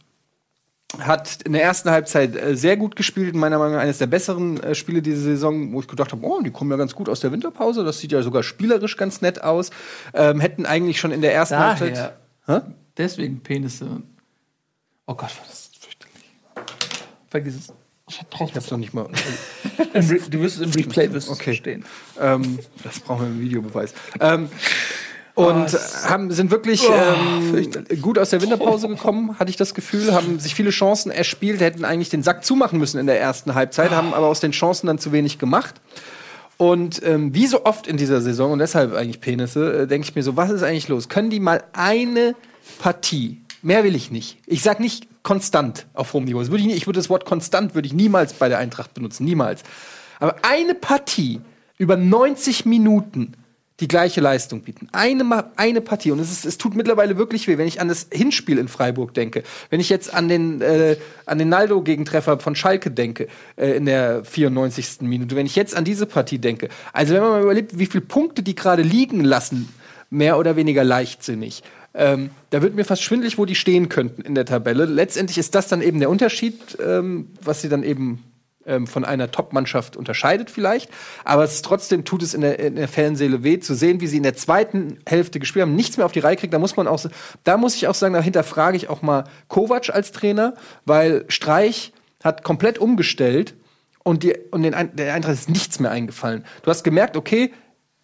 hat 0.99 1.41
in 1.41 1.53
der 1.53 1.63
ersten 1.63 1.91
Halbzeit 1.91 2.35
äh, 2.35 2.55
sehr 2.55 2.77
gut 2.77 2.95
gespielt, 2.95 3.35
meiner 3.35 3.59
Meinung 3.59 3.73
nach 3.75 3.81
eines 3.81 3.97
der 3.97 4.07
besseren 4.07 4.61
äh, 4.63 4.73
Spiele 4.73 5.01
diese 5.01 5.21
Saison, 5.21 5.73
wo 5.73 5.81
ich 5.81 5.87
gedacht 5.87 6.13
habe, 6.13 6.25
oh, 6.25 6.41
die 6.41 6.51
kommen 6.51 6.71
ja 6.71 6.77
ganz 6.77 6.95
gut 6.95 7.09
aus 7.09 7.19
der 7.19 7.31
Winterpause, 7.31 7.83
das 7.83 7.99
sieht 7.99 8.13
ja 8.13 8.21
sogar 8.21 8.41
spielerisch 8.41 8.95
ganz 8.95 9.21
nett 9.21 9.43
aus. 9.43 9.69
Ähm, 10.13 10.39
hätten 10.39 10.65
eigentlich 10.65 10.99
schon 10.99 11.11
in 11.11 11.21
der 11.21 11.33
ersten 11.33 11.59
Halbzeit. 11.59 12.13
Daher. 12.47 12.61
Hä? 12.61 12.71
Deswegen 12.95 13.41
Penisse. 13.41 14.01
Oh 15.05 15.13
Gott, 15.13 15.37
war 15.37 15.45
das 15.47 15.71
fürchterlich. 15.77 16.31
Vergiss 17.29 17.55
es. 17.55 17.73
Ich 18.09 18.21
hab's 18.55 18.71
noch 18.71 18.77
nicht 18.77 18.93
mal. 18.93 19.07
Du 19.93 20.39
wirst 20.41 20.59
es 20.59 20.61
im 20.61 20.71
Replay 20.71 21.11
wirst 21.11 21.29
Okay. 21.29 21.43
verstehen. 21.43 21.83
Ähm, 22.19 22.59
das 22.83 22.99
brauchen 23.01 23.21
wir 23.23 23.27
im 23.27 23.41
Videobeweis. 23.41 23.93
Ähm, 24.21 24.47
und 25.35 25.65
es- 25.65 26.09
haben, 26.09 26.31
sind 26.31 26.49
wirklich 26.49 26.87
Oh, 26.89 26.93
ähm, 26.93 28.01
gut 28.01 28.17
aus 28.17 28.29
der 28.29 28.41
Winterpause 28.41 28.87
gekommen, 28.87 29.37
hatte 29.37 29.49
ich 29.49 29.57
das 29.57 29.73
Gefühl, 29.73 30.13
haben 30.13 30.39
sich 30.39 30.55
viele 30.55 30.69
Chancen 30.69 31.11
erspielt, 31.11 31.59
hätten 31.61 31.83
eigentlich 31.85 32.09
den 32.09 32.23
Sack 32.23 32.45
zumachen 32.45 32.79
müssen 32.79 32.97
in 32.99 33.07
der 33.07 33.19
ersten 33.19 33.53
Halbzeit, 33.55 33.91
haben 33.91 34.13
aber 34.13 34.27
aus 34.27 34.39
den 34.39 34.51
Chancen 34.51 34.87
dann 34.87 34.99
zu 34.99 35.11
wenig 35.11 35.37
gemacht. 35.37 35.75
Und 36.55 37.03
ähm, 37.03 37.35
wie 37.35 37.45
so 37.45 37.65
oft 37.65 37.85
in 37.87 37.97
dieser 37.97 38.21
Saison, 38.21 38.53
und 38.53 38.59
deshalb 38.59 38.95
eigentlich 38.95 39.19
Penisse, 39.21 39.81
äh, 39.83 39.87
denke 39.87 40.07
ich 40.07 40.15
mir 40.15 40.23
so, 40.23 40.35
was 40.37 40.49
ist 40.49 40.63
eigentlich 40.63 40.87
los? 40.87 41.07
Können 41.09 41.29
die 41.29 41.39
mal 41.39 41.63
eine 41.73 42.35
Partie, 42.79 43.41
mehr 43.61 43.83
will 43.83 43.95
ich 43.95 44.11
nicht. 44.11 44.37
Ich 44.45 44.61
sag 44.61 44.79
nicht 44.79 45.07
konstant 45.23 45.87
auf 45.93 46.13
hohem 46.13 46.25
Niveau. 46.25 46.39
Das 46.39 46.51
würde 46.51 46.63
ich, 46.63 46.75
ich 46.75 46.87
würde 46.87 46.99
das 46.99 47.09
Wort 47.09 47.25
konstant 47.25 47.75
würde 47.75 47.87
ich 47.87 47.93
niemals 47.93 48.33
bei 48.33 48.49
der 48.49 48.59
Eintracht 48.59 48.93
benutzen, 48.93 49.25
niemals. 49.25 49.63
Aber 50.19 50.35
eine 50.43 50.73
Partie 50.73 51.41
über 51.77 51.97
90 51.97 52.65
Minuten 52.65 53.33
die 53.79 53.87
gleiche 53.87 54.21
Leistung 54.21 54.61
bieten. 54.61 54.87
Eine, 54.91 55.51
eine 55.55 55.81
Partie. 55.81 56.11
Und 56.11 56.19
es, 56.19 56.31
ist, 56.31 56.45
es 56.45 56.57
tut 56.57 56.75
mittlerweile 56.75 57.17
wirklich 57.17 57.47
weh, 57.47 57.59
wenn 57.59 57.67
ich 57.67 57.79
an 57.79 57.87
das 57.87 58.07
Hinspiel 58.11 58.57
in 58.57 58.67
Freiburg 58.67 59.13
denke. 59.13 59.43
Wenn 59.69 59.79
ich 59.79 59.89
jetzt 59.89 60.11
an 60.11 60.27
den, 60.27 60.61
äh, 60.61 60.97
an 61.27 61.37
den 61.37 61.49
Naldo-Gegentreffer 61.49 62.39
von 62.39 62.55
Schalke 62.55 62.89
denke, 62.89 63.27
äh, 63.55 63.77
in 63.77 63.85
der 63.85 64.25
94. 64.25 65.01
Minute. 65.01 65.35
Wenn 65.35 65.45
ich 65.45 65.55
jetzt 65.55 65.77
an 65.77 65.83
diese 65.83 66.07
Partie 66.07 66.39
denke. 66.39 66.69
Also 66.91 67.13
wenn 67.13 67.21
man 67.21 67.31
mal 67.31 67.43
überlegt, 67.43 67.77
wie 67.77 67.85
viele 67.85 68.01
Punkte 68.01 68.41
die 68.41 68.55
gerade 68.55 68.81
liegen 68.81 69.23
lassen, 69.23 69.71
mehr 70.09 70.39
oder 70.39 70.55
weniger 70.55 70.83
leichtsinnig. 70.83 71.61
Ähm, 71.97 72.29
da 72.51 72.61
wird 72.61 72.75
mir 72.75 72.85
fast 72.85 73.01
schwindelig, 73.01 73.39
wo 73.39 73.45
die 73.45 73.55
stehen 73.55 73.89
könnten 73.89 74.21
in 74.21 74.35
der 74.35 74.45
Tabelle. 74.45 74.85
Letztendlich 74.85 75.39
ist 75.39 75.55
das 75.55 75.67
dann 75.67 75.81
eben 75.81 75.99
der 75.99 76.11
Unterschied, 76.11 76.77
ähm, 76.79 77.31
was 77.41 77.61
sie 77.61 77.69
dann 77.69 77.81
eben 77.81 78.23
ähm, 78.67 78.85
von 78.85 79.03
einer 79.03 79.31
Top-Mannschaft 79.31 79.97
unterscheidet 79.97 80.51
vielleicht. 80.51 80.91
Aber 81.23 81.43
es 81.43 81.63
trotzdem 81.63 82.05
tut 82.05 82.21
es 82.21 82.35
in 82.35 82.41
der, 82.41 82.59
in 82.59 82.75
der 82.75 82.87
Fanseele 82.87 83.43
weh, 83.43 83.59
zu 83.59 83.73
sehen, 83.73 83.99
wie 83.99 84.07
sie 84.07 84.17
in 84.17 84.23
der 84.23 84.35
zweiten 84.35 84.99
Hälfte 85.07 85.39
gespielt 85.39 85.63
haben, 85.63 85.75
nichts 85.75 85.97
mehr 85.97 86.05
auf 86.05 86.11
die 86.11 86.19
Reihe 86.19 86.35
kriegt. 86.35 86.53
Da 86.53 86.59
muss 86.59 86.77
man 86.77 86.87
auch, 86.87 87.03
da 87.43 87.57
muss 87.57 87.75
ich 87.75 87.87
auch 87.87 87.95
sagen, 87.95 88.13
dahinter 88.13 88.43
frage 88.43 88.77
ich 88.77 88.89
auch 88.89 89.01
mal 89.01 89.23
Kovac 89.47 89.89
als 89.89 90.11
Trainer, 90.11 90.53
weil 90.85 91.25
Streich 91.29 91.93
hat 92.23 92.43
komplett 92.43 92.77
umgestellt 92.77 93.55
und, 94.03 94.21
die, 94.21 94.35
und 94.51 94.61
den 94.61 94.75
der 94.93 95.15
Eintracht 95.15 95.33
ist 95.33 95.49
nichts 95.49 95.79
mehr 95.79 95.91
eingefallen. 95.91 96.45
Du 96.61 96.69
hast 96.69 96.83
gemerkt, 96.83 97.17
okay, 97.17 97.51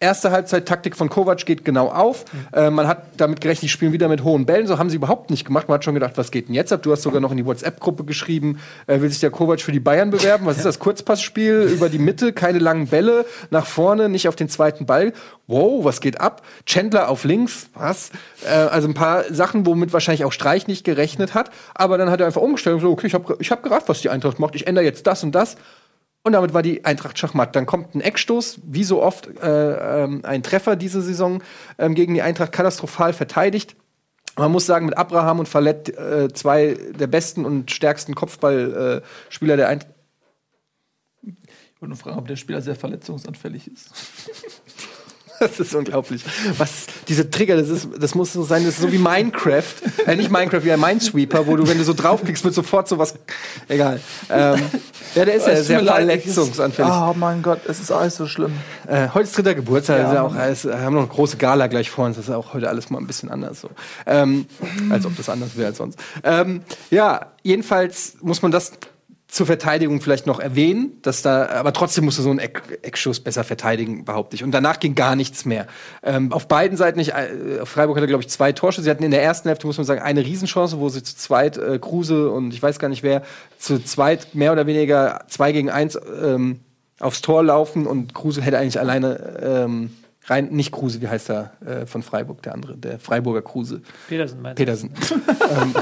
erste 0.00 0.30
Halbzeit-Taktik 0.30 0.96
von 0.96 1.08
Kovac 1.08 1.46
geht 1.46 1.64
genau 1.64 1.88
auf. 1.88 2.24
Äh, 2.52 2.70
man 2.70 2.86
hat 2.86 3.04
damit 3.16 3.40
gerechnet, 3.40 3.64
die 3.64 3.68
spielen 3.68 3.92
wieder 3.92 4.08
mit 4.08 4.22
hohen 4.22 4.44
Bällen. 4.44 4.66
So 4.66 4.78
haben 4.78 4.90
sie 4.90 4.96
überhaupt 4.96 5.30
nicht 5.30 5.44
gemacht. 5.44 5.68
Man 5.68 5.76
hat 5.76 5.84
schon 5.84 5.94
gedacht, 5.94 6.12
was 6.16 6.30
geht 6.30 6.48
denn 6.48 6.54
jetzt 6.54 6.72
ab? 6.72 6.82
Du 6.82 6.92
hast 6.92 7.02
sogar 7.02 7.20
noch 7.20 7.30
in 7.30 7.36
die 7.36 7.46
WhatsApp-Gruppe 7.46 8.04
geschrieben, 8.04 8.60
äh, 8.86 9.00
will 9.00 9.08
sich 9.08 9.20
der 9.20 9.30
Kovac 9.30 9.60
für 9.60 9.72
die 9.72 9.80
Bayern 9.80 10.10
bewerben? 10.10 10.46
Was 10.46 10.56
ist 10.58 10.66
das? 10.66 10.78
Kurzpassspiel 10.78 11.70
über 11.72 11.88
die 11.88 11.98
Mitte, 11.98 12.32
keine 12.32 12.58
langen 12.58 12.88
Bälle, 12.88 13.24
nach 13.50 13.66
vorne, 13.66 14.08
nicht 14.08 14.28
auf 14.28 14.36
den 14.36 14.48
zweiten 14.48 14.84
Ball. 14.84 15.12
Wow, 15.46 15.84
was 15.84 16.00
geht 16.00 16.20
ab? 16.20 16.42
Chandler 16.66 17.08
auf 17.08 17.24
links, 17.24 17.68
was? 17.74 18.10
Äh, 18.44 18.50
also 18.50 18.88
ein 18.88 18.94
paar 18.94 19.24
Sachen, 19.32 19.64
womit 19.64 19.92
wahrscheinlich 19.92 20.24
auch 20.24 20.32
Streich 20.32 20.66
nicht 20.66 20.84
gerechnet 20.84 21.34
hat. 21.34 21.50
Aber 21.74 21.98
dann 21.98 22.10
hat 22.10 22.20
er 22.20 22.26
einfach 22.26 22.42
umgestellt 22.42 22.74
und 22.76 22.80
so, 22.82 22.90
okay, 22.90 23.06
ich 23.06 23.14
habe 23.14 23.36
ich 23.38 23.50
hab 23.50 23.62
gerafft, 23.62 23.88
was 23.88 24.00
die 24.00 24.10
Eintracht 24.10 24.38
macht. 24.38 24.54
Ich 24.54 24.66
ändere 24.66 24.84
jetzt 24.84 25.06
das 25.06 25.22
und 25.22 25.34
das. 25.34 25.56
Und 26.26 26.32
damit 26.32 26.54
war 26.54 26.62
die 26.62 26.86
Eintracht 26.86 27.18
Schachmatt. 27.18 27.54
Dann 27.54 27.66
kommt 27.66 27.94
ein 27.94 28.00
Eckstoß, 28.00 28.60
wie 28.64 28.84
so 28.84 29.02
oft 29.02 29.28
äh, 29.42 30.04
ähm, 30.04 30.22
ein 30.24 30.42
Treffer 30.42 30.74
diese 30.74 31.02
Saison 31.02 31.42
ähm, 31.76 31.94
gegen 31.94 32.14
die 32.14 32.22
Eintracht 32.22 32.50
katastrophal 32.50 33.12
verteidigt. 33.12 33.76
Man 34.36 34.50
muss 34.50 34.64
sagen, 34.64 34.86
mit 34.86 34.96
Abraham 34.96 35.40
und 35.40 35.48
Fallett 35.48 35.90
äh, 35.90 36.32
zwei 36.32 36.78
der 36.98 37.08
besten 37.08 37.44
und 37.44 37.70
stärksten 37.70 38.14
Kopfballspieler 38.14 39.54
äh, 39.54 39.56
der 39.58 39.68
Eintracht. 39.68 39.92
Ich 41.22 41.80
wollte 41.82 41.90
nur 41.90 41.98
fragen, 41.98 42.18
ob 42.18 42.26
der 42.26 42.36
Spieler 42.36 42.62
sehr 42.62 42.74
verletzungsanfällig 42.74 43.70
ist. 43.70 43.90
Das 45.40 45.60
ist 45.60 45.74
unglaublich. 45.74 46.24
Was 46.58 46.86
diese 47.08 47.28
Trigger, 47.28 47.56
das 47.56 47.68
ist, 47.68 47.88
das 47.98 48.14
muss 48.14 48.32
so 48.32 48.42
sein, 48.44 48.64
das 48.64 48.74
ist 48.74 48.82
so 48.82 48.92
wie 48.92 48.98
Minecraft, 48.98 49.64
äh, 50.06 50.16
nicht 50.16 50.30
Minecraft, 50.30 50.62
wie 50.62 50.72
ein 50.72 50.80
Minesweeper, 50.80 51.46
wo 51.46 51.56
du, 51.56 51.66
wenn 51.68 51.78
du 51.78 51.84
so 51.84 51.92
draufklickst, 51.92 52.44
wird 52.44 52.54
sofort 52.54 52.88
sowas. 52.88 53.14
Egal. 53.68 54.00
Ähm, 54.30 54.60
ja, 55.14 55.24
der 55.24 55.34
ist 55.34 55.46
ja 55.46 55.62
sehr 55.62 55.84
verletzungsanfällig. 55.84 56.92
Oh 56.92 57.14
mein 57.16 57.42
Gott, 57.42 57.60
es 57.68 57.80
ist 57.80 57.90
alles 57.90 58.16
so 58.16 58.26
schlimm. 58.26 58.52
Äh, 58.86 59.08
heute 59.12 59.24
ist 59.24 59.36
dritter 59.36 59.54
Geburtstag, 59.54 59.98
Ja, 59.98 60.08
ist 60.08 60.14
ja 60.14 60.22
auch, 60.22 60.34
alles, 60.34 60.64
wir 60.64 60.80
haben 60.80 60.94
noch 60.94 61.02
eine 61.02 61.10
große 61.10 61.36
Gala 61.36 61.66
gleich 61.66 61.90
vor 61.90 62.06
uns, 62.06 62.16
das 62.16 62.28
ist 62.28 62.34
auch 62.34 62.54
heute 62.54 62.68
alles 62.68 62.90
mal 62.90 62.98
ein 62.98 63.06
bisschen 63.06 63.30
anders 63.30 63.60
so. 63.60 63.70
Ähm, 64.06 64.46
als 64.90 65.04
ob 65.06 65.16
das 65.16 65.28
anders 65.28 65.56
wäre 65.56 65.68
als 65.68 65.78
sonst. 65.78 65.98
Ähm, 66.22 66.62
ja, 66.90 67.32
jedenfalls 67.42 68.16
muss 68.20 68.42
man 68.42 68.50
das 68.50 68.72
zur 69.26 69.46
Verteidigung 69.46 70.00
vielleicht 70.00 70.26
noch 70.26 70.38
erwähnen, 70.38 70.98
dass 71.02 71.22
da, 71.22 71.46
aber 71.46 71.72
trotzdem 71.72 72.04
musst 72.04 72.18
du 72.18 72.22
so 72.22 72.30
einen 72.30 72.38
Eck, 72.38 72.62
Eckschuss 72.82 73.20
besser 73.20 73.42
verteidigen, 73.42 74.04
behaupte 74.04 74.36
ich. 74.36 74.44
Und 74.44 74.52
danach 74.52 74.78
ging 74.78 74.94
gar 74.94 75.16
nichts 75.16 75.44
mehr. 75.44 75.66
Ähm, 76.02 76.32
auf 76.32 76.46
beiden 76.46 76.76
Seiten 76.76 76.98
nicht. 76.98 77.14
Äh, 77.14 77.66
Freiburg 77.66 77.96
hatte, 77.96 78.06
glaube 78.06 78.22
ich, 78.22 78.28
zwei 78.28 78.52
Torschüsse. 78.52 78.84
Sie 78.84 78.90
hatten 78.90 79.02
in 79.02 79.10
der 79.10 79.22
ersten 79.22 79.48
Hälfte, 79.48 79.66
muss 79.66 79.76
man 79.76 79.86
sagen, 79.86 80.02
eine 80.02 80.24
Riesenchance, 80.24 80.78
wo 80.78 80.88
sie 80.88 81.02
zu 81.02 81.16
zweit, 81.16 81.56
äh, 81.56 81.78
Kruse 81.78 82.30
und 82.30 82.54
ich 82.54 82.62
weiß 82.62 82.78
gar 82.78 82.88
nicht 82.88 83.02
wer, 83.02 83.22
zu 83.58 83.82
zweit 83.82 84.34
mehr 84.34 84.52
oder 84.52 84.66
weniger 84.66 85.24
zwei 85.28 85.52
gegen 85.52 85.70
eins 85.70 85.98
ähm, 86.22 86.60
aufs 87.00 87.20
Tor 87.20 87.42
laufen 87.42 87.86
und 87.86 88.14
Kruse 88.14 88.40
hätte 88.40 88.58
eigentlich 88.58 88.78
alleine 88.78 89.40
ähm, 89.42 89.90
rein, 90.26 90.48
nicht 90.50 90.72
Kruse, 90.72 91.00
wie 91.00 91.08
heißt 91.08 91.30
er 91.30 91.52
äh, 91.64 91.86
von 91.86 92.02
Freiburg, 92.02 92.42
der 92.42 92.54
andere, 92.54 92.76
der 92.76 92.98
Freiburger 92.98 93.42
Kruse. 93.42 93.82
Petersen 94.08 94.42
meinst 94.42 94.58
du? 94.58 94.64
Petersen. 94.64 94.90
ähm, 95.50 95.74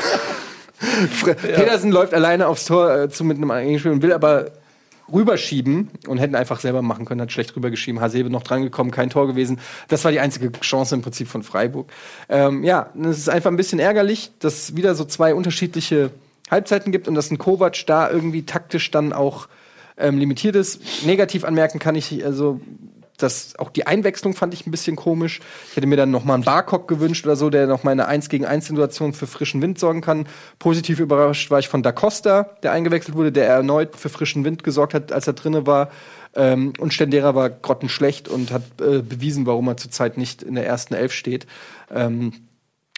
Fre- 0.83 1.35
Petersen 1.35 1.91
läuft 1.91 2.14
alleine 2.14 2.49
aufs 2.49 2.64
Tor 2.64 2.95
äh, 2.95 3.09
zu 3.09 3.24
mit 3.24 3.37
einem 3.37 3.51
eigenen 3.51 3.78
Spiel 3.78 3.93
und 3.93 4.03
will 4.03 4.12
aber 4.12 4.53
rüberschieben 5.12 5.91
und 6.07 6.18
hätten 6.18 6.35
einfach 6.35 6.61
selber 6.61 6.80
machen 6.80 7.05
können, 7.05 7.20
hat 7.20 7.33
schlecht 7.33 7.55
rübergeschieben, 7.55 8.01
Hasebe 8.01 8.30
noch 8.30 8.43
drangekommen, 8.43 8.91
kein 8.91 9.11
Tor 9.11 9.26
gewesen. 9.26 9.59
Das 9.89 10.05
war 10.05 10.12
die 10.12 10.20
einzige 10.20 10.51
Chance 10.53 10.95
im 10.95 11.03
Prinzip 11.03 11.28
von 11.28 11.43
Freiburg. 11.43 11.91
Ähm, 12.28 12.64
ja, 12.64 12.91
es 13.05 13.18
ist 13.18 13.28
einfach 13.28 13.51
ein 13.51 13.57
bisschen 13.57 13.78
ärgerlich, 13.78 14.30
dass 14.39 14.55
es 14.55 14.76
wieder 14.76 14.95
so 14.95 15.05
zwei 15.05 15.35
unterschiedliche 15.35 16.11
Halbzeiten 16.51 16.93
gibt 16.93 17.09
und 17.09 17.14
dass 17.14 17.30
ein 17.30 17.39
Kovac 17.39 17.87
da 17.87 18.11
irgendwie 18.11 18.45
taktisch 18.45 18.91
dann 18.91 19.12
auch 19.12 19.49
ähm, 19.99 20.18
limitiert 20.18 20.57
ist. 20.57 21.05
Negativ 21.05 21.45
anmerken 21.45 21.78
kann 21.78 21.95
ich 21.95 22.24
also 22.24 22.61
das, 23.19 23.59
auch 23.59 23.71
die 23.71 23.87
Einwechslung 23.87 24.35
fand 24.35 24.55
ich 24.55 24.67
ein 24.67 24.71
bisschen 24.71 24.97
komisch. 24.97 25.41
Ich 25.71 25.77
hätte 25.77 25.87
mir 25.87 25.97
dann 25.97 26.11
noch 26.11 26.25
mal 26.25 26.35
einen 26.35 26.45
Barcock 26.45 26.89
gewünscht 26.89 27.25
oder 27.25 27.37
so, 27.37 27.51
der 27.51 27.67
noch 27.67 27.85
mal 27.85 27.93
in 27.93 28.01
einer 28.01 28.09
1 28.09 28.29
gegen 28.29 28.45
1 28.45 28.67
Situation 28.67 29.13
für 29.13 29.27
frischen 29.27 29.63
Wind 29.63 29.79
sorgen 29.79 30.01
kann. 30.01 30.27
Positiv 30.59 30.99
überrascht 30.99 31.51
war 31.51 31.59
ich 31.59 31.69
von 31.69 31.83
Da 31.83 31.93
Costa, 31.93 32.51
der 32.63 32.73
eingewechselt 32.73 33.17
wurde, 33.17 33.33
der 33.33 33.47
erneut 33.47 33.97
für 33.97 34.09
frischen 34.09 34.45
Wind 34.45 34.65
gesorgt 34.65 34.95
hat, 34.95 35.13
als 35.13 35.27
er 35.27 35.35
drinne 35.35 35.67
war. 35.67 35.91
Ähm, 36.35 36.73
und 36.79 36.95
Stendera 36.95 37.35
war 37.35 37.51
grottenschlecht 37.51 38.29
und 38.29 38.51
hat 38.51 38.63
äh, 38.81 39.03
bewiesen, 39.03 39.47
warum 39.47 39.69
er 39.69 39.77
zurzeit 39.77 40.17
nicht 40.17 40.43
in 40.43 40.55
der 40.55 40.67
ersten 40.67 40.95
Elf 40.95 41.13
steht. 41.13 41.47
Ähm, 41.91 42.33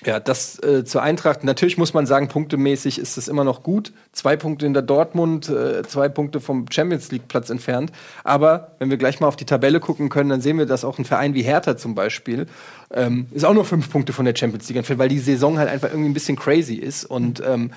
ja, 0.04 0.20
das 0.20 0.62
äh, 0.62 0.84
zur 0.84 1.02
Eintracht. 1.02 1.44
Natürlich 1.44 1.78
muss 1.78 1.94
man 1.94 2.06
sagen, 2.06 2.28
punktemäßig 2.28 2.98
ist 2.98 3.16
es 3.16 3.28
immer 3.28 3.44
noch 3.44 3.62
gut. 3.62 3.92
Zwei 4.12 4.36
Punkte 4.36 4.66
hinter 4.66 4.82
Dortmund, 4.82 5.48
äh, 5.48 5.82
zwei 5.84 6.08
Punkte 6.08 6.40
vom 6.40 6.66
Champions 6.70 7.10
League 7.10 7.28
Platz 7.28 7.50
entfernt. 7.50 7.92
Aber 8.22 8.72
wenn 8.78 8.90
wir 8.90 8.96
gleich 8.96 9.20
mal 9.20 9.28
auf 9.28 9.36
die 9.36 9.46
Tabelle 9.46 9.80
gucken 9.80 10.08
können, 10.08 10.30
dann 10.30 10.40
sehen 10.40 10.58
wir, 10.58 10.66
dass 10.66 10.84
auch 10.84 10.98
ein 10.98 11.04
Verein 11.04 11.34
wie 11.34 11.42
Hertha 11.42 11.76
zum 11.76 11.94
Beispiel 11.94 12.46
ähm, 12.94 13.26
ist 13.32 13.44
auch 13.44 13.54
nur 13.54 13.64
fünf 13.64 13.90
Punkte 13.90 14.12
von 14.12 14.24
der 14.24 14.34
Champions 14.36 14.68
League 14.68 14.78
entfernt, 14.78 14.98
weil 14.98 15.08
die 15.08 15.18
Saison 15.18 15.58
halt 15.58 15.68
einfach 15.68 15.88
irgendwie 15.88 16.08
ein 16.08 16.14
bisschen 16.14 16.36
crazy 16.36 16.76
ist 16.76 17.04
und 17.04 17.42
ähm, 17.44 17.70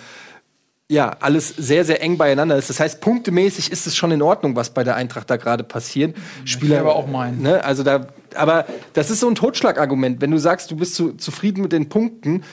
ja, 0.90 1.18
alles 1.20 1.50
sehr, 1.50 1.84
sehr 1.84 2.02
eng 2.02 2.18
beieinander 2.18 2.56
ist. 2.56 2.70
Das 2.70 2.80
heißt, 2.80 3.02
punktemäßig 3.02 3.72
ist 3.72 3.88
es 3.88 3.96
schon 3.98 4.12
in 4.12 4.22
Ordnung, 4.22 4.56
was 4.56 4.70
bei 4.70 4.86
der 4.86 4.96
Eintracht 4.96 5.30
da 5.30 5.36
gerade 5.36 5.64
passiert. 5.64 6.16
Spieler, 6.46 6.80
aber 6.80 6.96
auch 6.96 7.08
meinen. 7.08 7.42
Ne? 7.42 7.64
Also 7.64 7.84
da, 7.84 8.08
aber 8.36 8.66
das 8.94 9.10
ist 9.10 9.20
so 9.20 9.28
ein 9.28 9.36
Totschlagargument. 9.36 10.22
Wenn 10.22 10.32
du 10.32 10.38
sagst, 10.38 10.72
du 10.72 10.78
bist 10.78 10.96
zu, 10.96 11.14
zufrieden 11.14 11.62
mit 11.62 11.74
den 11.74 11.90
Punkten, 11.90 12.44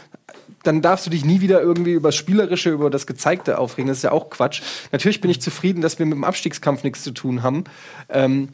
dann 0.65 0.83
darfst 0.83 1.07
du 1.07 1.11
dich 1.11 1.25
nie 1.25 1.43
wieder 1.43 1.61
irgendwie 1.61 1.93
über 1.93 2.09
das 2.09 2.17
Spielerische, 2.17 2.71
über 2.71 2.91
das 2.91 3.07
Gezeigte 3.07 3.59
aufregen. 3.59 3.87
Das 3.89 3.99
ist 3.99 4.03
ja 4.03 4.13
auch 4.13 4.31
Quatsch. 4.31 4.63
Natürlich 4.91 5.21
bin 5.21 5.31
ich 5.31 5.41
zufrieden, 5.41 5.81
dass 5.81 5.99
wir 5.99 6.07
mit 6.07 6.17
dem 6.17 6.25
Abstiegskampf 6.25 6.83
nichts 6.83 7.05
zu 7.05 7.13
tun 7.13 7.43
haben. 7.43 7.65
Ähm, 8.09 8.49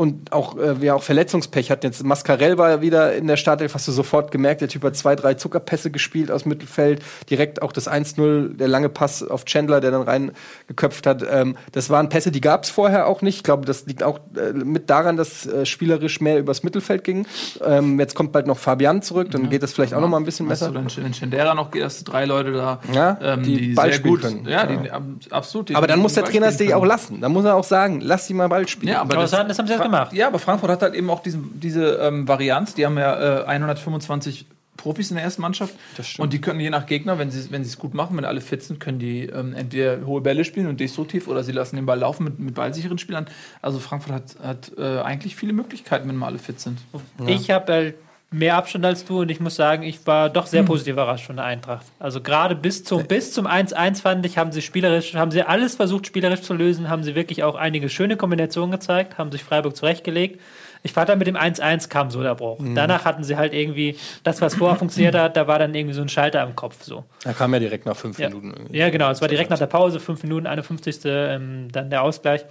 und 0.00 0.32
auch 0.32 0.56
äh, 0.56 0.80
wir 0.80 0.96
auch 0.96 1.02
Verletzungspech 1.02 1.70
hatten. 1.70 1.84
Jetzt 1.84 2.02
Mascarell 2.04 2.56
war 2.56 2.70
ja 2.70 2.80
wieder 2.80 3.14
in 3.14 3.26
der 3.26 3.36
Startelf, 3.36 3.74
hast 3.74 3.86
du 3.86 3.92
sofort 3.92 4.30
gemerkt, 4.30 4.62
der 4.62 4.68
Typ 4.68 4.82
hat 4.82 4.96
zwei, 4.96 5.14
drei 5.14 5.34
Zuckerpässe 5.34 5.90
gespielt 5.90 6.30
aus 6.30 6.46
Mittelfeld, 6.46 7.02
direkt 7.28 7.60
auch 7.60 7.70
das 7.72 7.86
1-0, 7.90 8.56
der 8.56 8.66
lange 8.66 8.88
Pass 8.88 9.22
auf 9.22 9.44
Chandler, 9.44 9.80
der 9.82 9.90
dann 9.90 10.00
reingeköpft 10.02 11.06
hat. 11.06 11.22
Ähm, 11.30 11.56
das 11.72 11.90
waren 11.90 12.08
Pässe, 12.08 12.30
die 12.30 12.40
gab 12.40 12.64
es 12.64 12.70
vorher 12.70 13.06
auch 13.06 13.20
nicht. 13.20 13.36
Ich 13.36 13.42
glaube, 13.42 13.66
das 13.66 13.84
liegt 13.84 14.02
auch 14.02 14.20
äh, 14.36 14.52
mit 14.54 14.88
daran, 14.88 15.18
dass 15.18 15.44
äh, 15.46 15.66
spielerisch 15.66 16.20
mehr 16.22 16.38
übers 16.38 16.62
Mittelfeld 16.62 17.04
ging. 17.04 17.26
Ähm, 17.62 18.00
jetzt 18.00 18.14
kommt 18.14 18.32
bald 18.32 18.46
noch 18.46 18.56
Fabian 18.58 19.02
zurück, 19.02 19.30
dann 19.30 19.50
geht 19.50 19.62
das 19.62 19.74
vielleicht 19.74 19.92
auch 19.92 20.00
noch 20.00 20.08
mal 20.08 20.16
ein 20.16 20.24
bisschen 20.24 20.48
besser. 20.48 20.68
du, 20.70 20.74
wenn 20.76 21.04
in 21.04 21.12
Schendera 21.14 21.54
noch 21.54 21.70
geht, 21.70 21.82
dass 21.82 22.02
du 22.02 22.10
drei 22.10 22.24
Leute 22.24 22.52
da, 22.52 22.80
Ja, 22.92 23.18
ähm, 23.20 23.42
die 23.42 23.56
die, 23.56 23.74
Ball 23.74 23.88
sehr 23.88 23.94
spielen 23.98 24.14
gut, 24.14 24.22
können. 24.22 24.44
ja, 24.46 24.64
Ja. 24.64 24.66
die, 24.76 24.90
ab- 24.90 25.02
absolut. 25.30 25.68
die- 25.68 25.76
Aber 25.76 25.86
dann 25.86 26.00
muss 26.00 26.14
der 26.14 26.24
Trainer 26.24 26.46
es 26.46 26.56
dir 26.56 26.76
auch 26.76 26.86
lassen. 26.86 27.20
Dann 27.20 27.32
muss 27.32 27.44
er 27.44 27.54
auch 27.56 27.64
sagen, 27.64 28.00
lass 28.02 28.26
sie 28.26 28.34
mal 28.34 28.48
Ball 28.48 28.66
spielen. 28.66 28.92
Ja, 28.92 29.00
aber, 29.02 29.12
Aber 29.14 29.22
das, 29.22 29.32
das 29.32 29.40
haben- 29.40 29.48
das 29.48 29.58
haben 29.58 29.66
sie 29.66 29.74
jetzt 29.74 29.89
Gemacht. 29.90 30.12
Ja, 30.12 30.26
aber 30.26 30.38
Frankfurt 30.38 30.70
hat 30.70 30.82
halt 30.82 30.94
eben 30.94 31.10
auch 31.10 31.22
diesen, 31.22 31.58
diese 31.60 31.96
ähm, 31.96 32.26
Varianz. 32.28 32.74
Die 32.74 32.86
haben 32.86 32.98
ja 32.98 33.42
äh, 33.42 33.44
125 33.44 34.46
Profis 34.80 35.10
in 35.10 35.16
der 35.16 35.24
ersten 35.24 35.42
Mannschaft. 35.42 35.74
Das 35.96 36.08
stimmt. 36.08 36.24
Und 36.24 36.32
die 36.32 36.40
können 36.40 36.58
je 36.58 36.70
nach 36.70 36.86
Gegner, 36.86 37.18
wenn 37.18 37.30
sie 37.30 37.50
wenn 37.50 37.64
sie 37.64 37.70
es 37.70 37.78
gut 37.78 37.94
machen, 37.94 38.16
wenn 38.16 38.24
alle 38.24 38.40
fit 38.40 38.62
sind, 38.62 38.80
können 38.80 38.98
die 38.98 39.24
ähm, 39.24 39.52
entweder 39.54 40.06
hohe 40.06 40.20
Bälle 40.20 40.44
spielen 40.44 40.66
und 40.66 40.80
destruktiv 40.80 41.28
oder 41.28 41.44
sie 41.44 41.52
lassen 41.52 41.76
den 41.76 41.86
Ball 41.86 41.98
laufen 41.98 42.24
mit, 42.24 42.38
mit 42.38 42.54
ballsicheren 42.54 42.98
Spielern. 42.98 43.26
Also 43.62 43.78
Frankfurt 43.78 44.12
hat, 44.12 44.36
hat 44.42 44.72
äh, 44.78 45.00
eigentlich 45.00 45.36
viele 45.36 45.52
Möglichkeiten, 45.52 46.08
wenn 46.08 46.16
mal 46.16 46.26
alle 46.26 46.38
fit 46.38 46.60
sind. 46.60 46.78
Ich 47.26 47.50
habe 47.50 47.72
halt 47.72 47.94
mehr 48.32 48.56
Abstand 48.56 48.84
als 48.84 49.04
du 49.04 49.20
und 49.22 49.30
ich 49.30 49.40
muss 49.40 49.56
sagen, 49.56 49.82
ich 49.82 50.06
war 50.06 50.30
doch 50.30 50.44
Hm. 50.44 50.50
sehr 50.50 50.62
positiv 50.62 50.92
überrascht 50.92 51.26
von 51.26 51.36
der 51.36 51.44
Eintracht. 51.46 51.84
Also 51.98 52.20
gerade 52.20 52.54
bis 52.54 52.84
zum, 52.84 53.04
bis 53.06 53.32
zum 53.32 53.46
1-1 53.46 54.02
fand 54.02 54.24
ich, 54.24 54.38
haben 54.38 54.52
sie 54.52 54.62
spielerisch, 54.62 55.14
haben 55.14 55.30
sie 55.32 55.42
alles 55.42 55.74
versucht, 55.74 56.06
spielerisch 56.06 56.42
zu 56.42 56.54
lösen, 56.54 56.88
haben 56.88 57.02
sie 57.02 57.14
wirklich 57.16 57.42
auch 57.42 57.56
einige 57.56 57.88
schöne 57.88 58.16
Kombinationen 58.16 58.70
gezeigt, 58.70 59.18
haben 59.18 59.32
sich 59.32 59.42
Freiburg 59.42 59.74
zurechtgelegt. 59.76 60.40
Ich 60.82 60.92
fand 60.94 61.10
dann 61.10 61.18
mit 61.18 61.26
dem 61.26 61.36
1-1 61.36 61.90
kam 61.90 62.10
so 62.10 62.22
der 62.22 62.34
Bruch. 62.34 62.58
Mhm. 62.60 62.74
Danach 62.74 63.04
hatten 63.04 63.22
sie 63.22 63.36
halt 63.36 63.52
irgendwie, 63.52 63.98
das, 64.22 64.40
was 64.40 64.54
vorher 64.54 64.78
funktioniert 64.78 65.14
hat, 65.14 65.36
da 65.36 65.46
war 65.46 65.58
dann 65.58 65.74
irgendwie 65.74 65.92
so 65.94 66.00
ein 66.00 66.08
Schalter 66.08 66.42
im 66.42 66.56
Kopf 66.56 66.82
so. 66.84 67.04
Da 67.22 67.34
kam 67.34 67.52
ja 67.52 67.58
direkt 67.60 67.84
nach 67.84 67.96
fünf 67.96 68.18
Ja. 68.18 68.28
Minuten. 68.28 68.52
irgendwie. 68.56 68.78
ja, 68.78 68.88
genau. 68.88 69.10
Es 69.10 69.20
war 69.20 69.28
direkt 69.28 69.50
nach 69.50 69.58
der 69.58 69.66
Pause, 69.66 70.00
5 70.00 70.22
Minuten, 70.22 70.46
51. 70.46 71.00
Ähm, 71.04 71.68
dann 71.70 71.90
der 71.90 72.02
Ausgleich. 72.02 72.46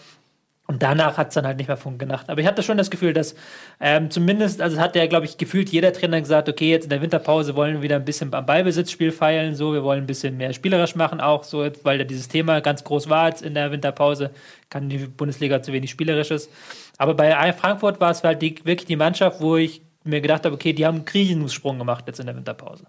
Und 0.70 0.84
danach 0.84 1.18
hat 1.18 1.30
es 1.30 1.34
dann 1.34 1.48
halt 1.48 1.58
nicht 1.58 1.68
mehr 1.68 1.78
funktioniert. 1.78 2.26
Aber 2.28 2.40
ich 2.40 2.46
hatte 2.46 2.62
schon 2.62 2.78
das 2.78 2.92
Gefühl, 2.92 3.12
dass 3.12 3.34
ähm, 3.80 4.12
zumindest, 4.12 4.62
also 4.62 4.80
hat 4.80 4.96
ja, 4.96 5.08
glaube 5.08 5.26
ich, 5.26 5.40
gefühlt 5.40 5.68
jeder 5.70 5.92
Trainer 5.92 6.22
gesagt, 6.22 6.48
okay, 6.48 6.70
jetzt 6.70 6.84
in 6.84 6.92
der 6.92 7.02
Winterpause 7.02 7.56
wollen 7.56 7.78
wir 7.78 7.82
wieder 7.82 7.96
ein 7.96 8.06
bisschen 8.06 8.32
am 8.36 8.46
Ballbesitzspiel 8.46 9.12
feilen, 9.12 9.56
so, 9.56 9.74
wir 9.74 9.84
wollen 9.84 10.04
ein 10.04 10.06
bisschen 10.06 10.38
mehr 10.38 10.54
spielerisch 10.54 10.94
machen, 10.94 11.22
auch 11.22 11.44
so, 11.44 11.68
weil 11.82 11.98
da 11.98 12.04
dieses 12.04 12.28
Thema 12.28 12.62
ganz 12.62 12.84
groß 12.84 13.10
war 13.10 13.30
jetzt 13.30 13.42
in 13.42 13.56
der 13.56 13.72
Winterpause, 13.72 14.30
kann 14.70 14.90
die 14.90 15.00
Bundesliga 15.00 15.60
zu 15.64 15.74
wenig 15.74 15.90
spielerisch 15.90 16.30
ist. 16.30 16.52
Aber 17.00 17.16
bei 17.16 17.52
Frankfurt 17.52 18.00
war 18.00 18.12
es 18.12 18.24
halt 18.24 18.40
die, 18.44 18.64
wirklich 18.64 18.86
die 18.86 18.96
Mannschaft, 18.96 19.42
wo 19.42 19.58
ich 19.58 19.82
mir 20.04 20.22
gedacht 20.22 20.46
habe, 20.46 20.54
okay, 20.54 20.74
die 20.74 20.86
haben 20.86 20.98
einen 20.98 21.06
Kriegensprung 21.06 21.80
gemacht 21.80 22.04
jetzt 22.06 22.20
in 22.20 22.28
der 22.28 22.36
Winterpause. 22.36 22.86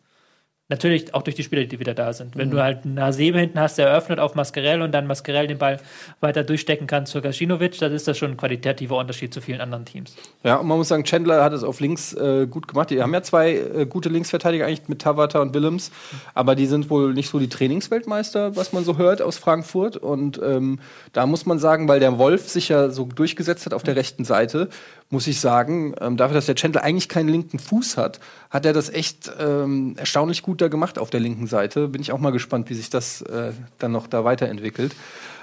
Natürlich 0.71 1.12
auch 1.14 1.23
durch 1.23 1.35
die 1.35 1.43
Spieler, 1.43 1.64
die 1.64 1.81
wieder 1.81 1.95
da 1.95 2.12
sind. 2.12 2.37
Wenn 2.37 2.49
du 2.49 2.62
halt 2.62 2.85
einen 2.85 3.01
Hasebe 3.01 3.41
hinten 3.41 3.59
hast, 3.59 3.77
der 3.77 3.89
eröffnet 3.89 4.21
auf 4.21 4.37
Mascarell 4.37 4.83
und 4.83 4.93
dann 4.93 5.09
Mascarell 5.09 5.49
den 5.49 5.59
Ball 5.59 5.81
weiter 6.21 6.45
durchstecken 6.45 6.87
kann 6.87 7.07
zu 7.07 7.21
Gacinovic, 7.21 7.77
dann 7.79 7.93
ist 7.93 8.07
das 8.07 8.16
schon 8.16 8.31
ein 8.31 8.37
qualitativer 8.37 8.97
Unterschied 8.97 9.35
zu 9.35 9.41
vielen 9.41 9.61
anderen 9.61 9.85
Teams. 9.85 10.14
Ja, 10.45 10.57
und 10.57 10.68
man 10.68 10.79
muss 10.79 10.87
sagen, 10.87 11.03
Chandler 11.03 11.43
hat 11.43 11.53
es 11.53 11.64
auf 11.64 11.81
links 11.81 12.14
äh, 12.14 12.47
gut 12.49 12.68
gemacht. 12.68 12.91
Die 12.91 13.03
haben 13.03 13.12
ja 13.12 13.21
zwei 13.23 13.55
äh, 13.55 13.85
gute 13.85 14.11
Linksverteidiger 14.11 14.64
eigentlich 14.64 14.89
mit 14.89 15.03
Tavata 15.03 15.41
und 15.41 15.55
Willems, 15.55 15.91
aber 16.35 16.55
die 16.55 16.66
sind 16.66 16.89
wohl 16.89 17.14
nicht 17.14 17.31
so 17.31 17.41
die 17.41 17.49
Trainingsweltmeister, 17.49 18.55
was 18.55 18.73
man 18.73 18.85
so 18.85 18.97
hört 18.97 19.23
aus 19.23 19.39
Frankfurt. 19.39 19.97
Und 19.97 20.41
ähm, 20.41 20.79
da 21.12 21.27
muss 21.27 21.47
man 21.47 21.59
sagen, 21.59 21.89
weil 21.89 21.99
der 21.99 22.16
Wolf 22.16 22.49
sich 22.49 22.68
ja 22.68 22.91
so 22.91 23.07
durchgesetzt 23.07 23.66
hat 23.66 23.75
auf 23.75 23.83
der 23.83 23.97
rechten 23.97 24.25
Seite, 24.25 24.68
muss 25.11 25.27
ich 25.27 25.41
sagen, 25.41 25.95
ähm, 26.01 26.17
dafür, 26.17 26.35
dass 26.35 26.47
der 26.47 26.55
Chandler 26.55 26.83
eigentlich 26.83 27.09
keinen 27.09 27.29
linken 27.29 27.59
Fuß 27.59 27.97
hat, 27.97 28.21
hat 28.49 28.65
er 28.65 28.73
das 28.73 28.89
echt 28.89 29.31
ähm, 29.39 29.95
erstaunlich 29.99 30.43
gut 30.43 30.61
da 30.61 30.69
gemacht 30.69 30.99
auf 30.99 31.11
der 31.11 31.21
linken 31.21 31.49
Seite. 31.49 31.89
Bin 31.89 32.01
ich 32.01 32.13
auch 32.13 32.19
mal 32.19 32.31
gespannt, 32.31 32.71
wie 32.71 32.75
sich 32.75 32.91
das 32.91 33.23
äh, 33.23 33.53
dann 33.79 33.93
noch 33.93 34.07
da 34.07 34.25
weiterentwickelt. 34.25 34.95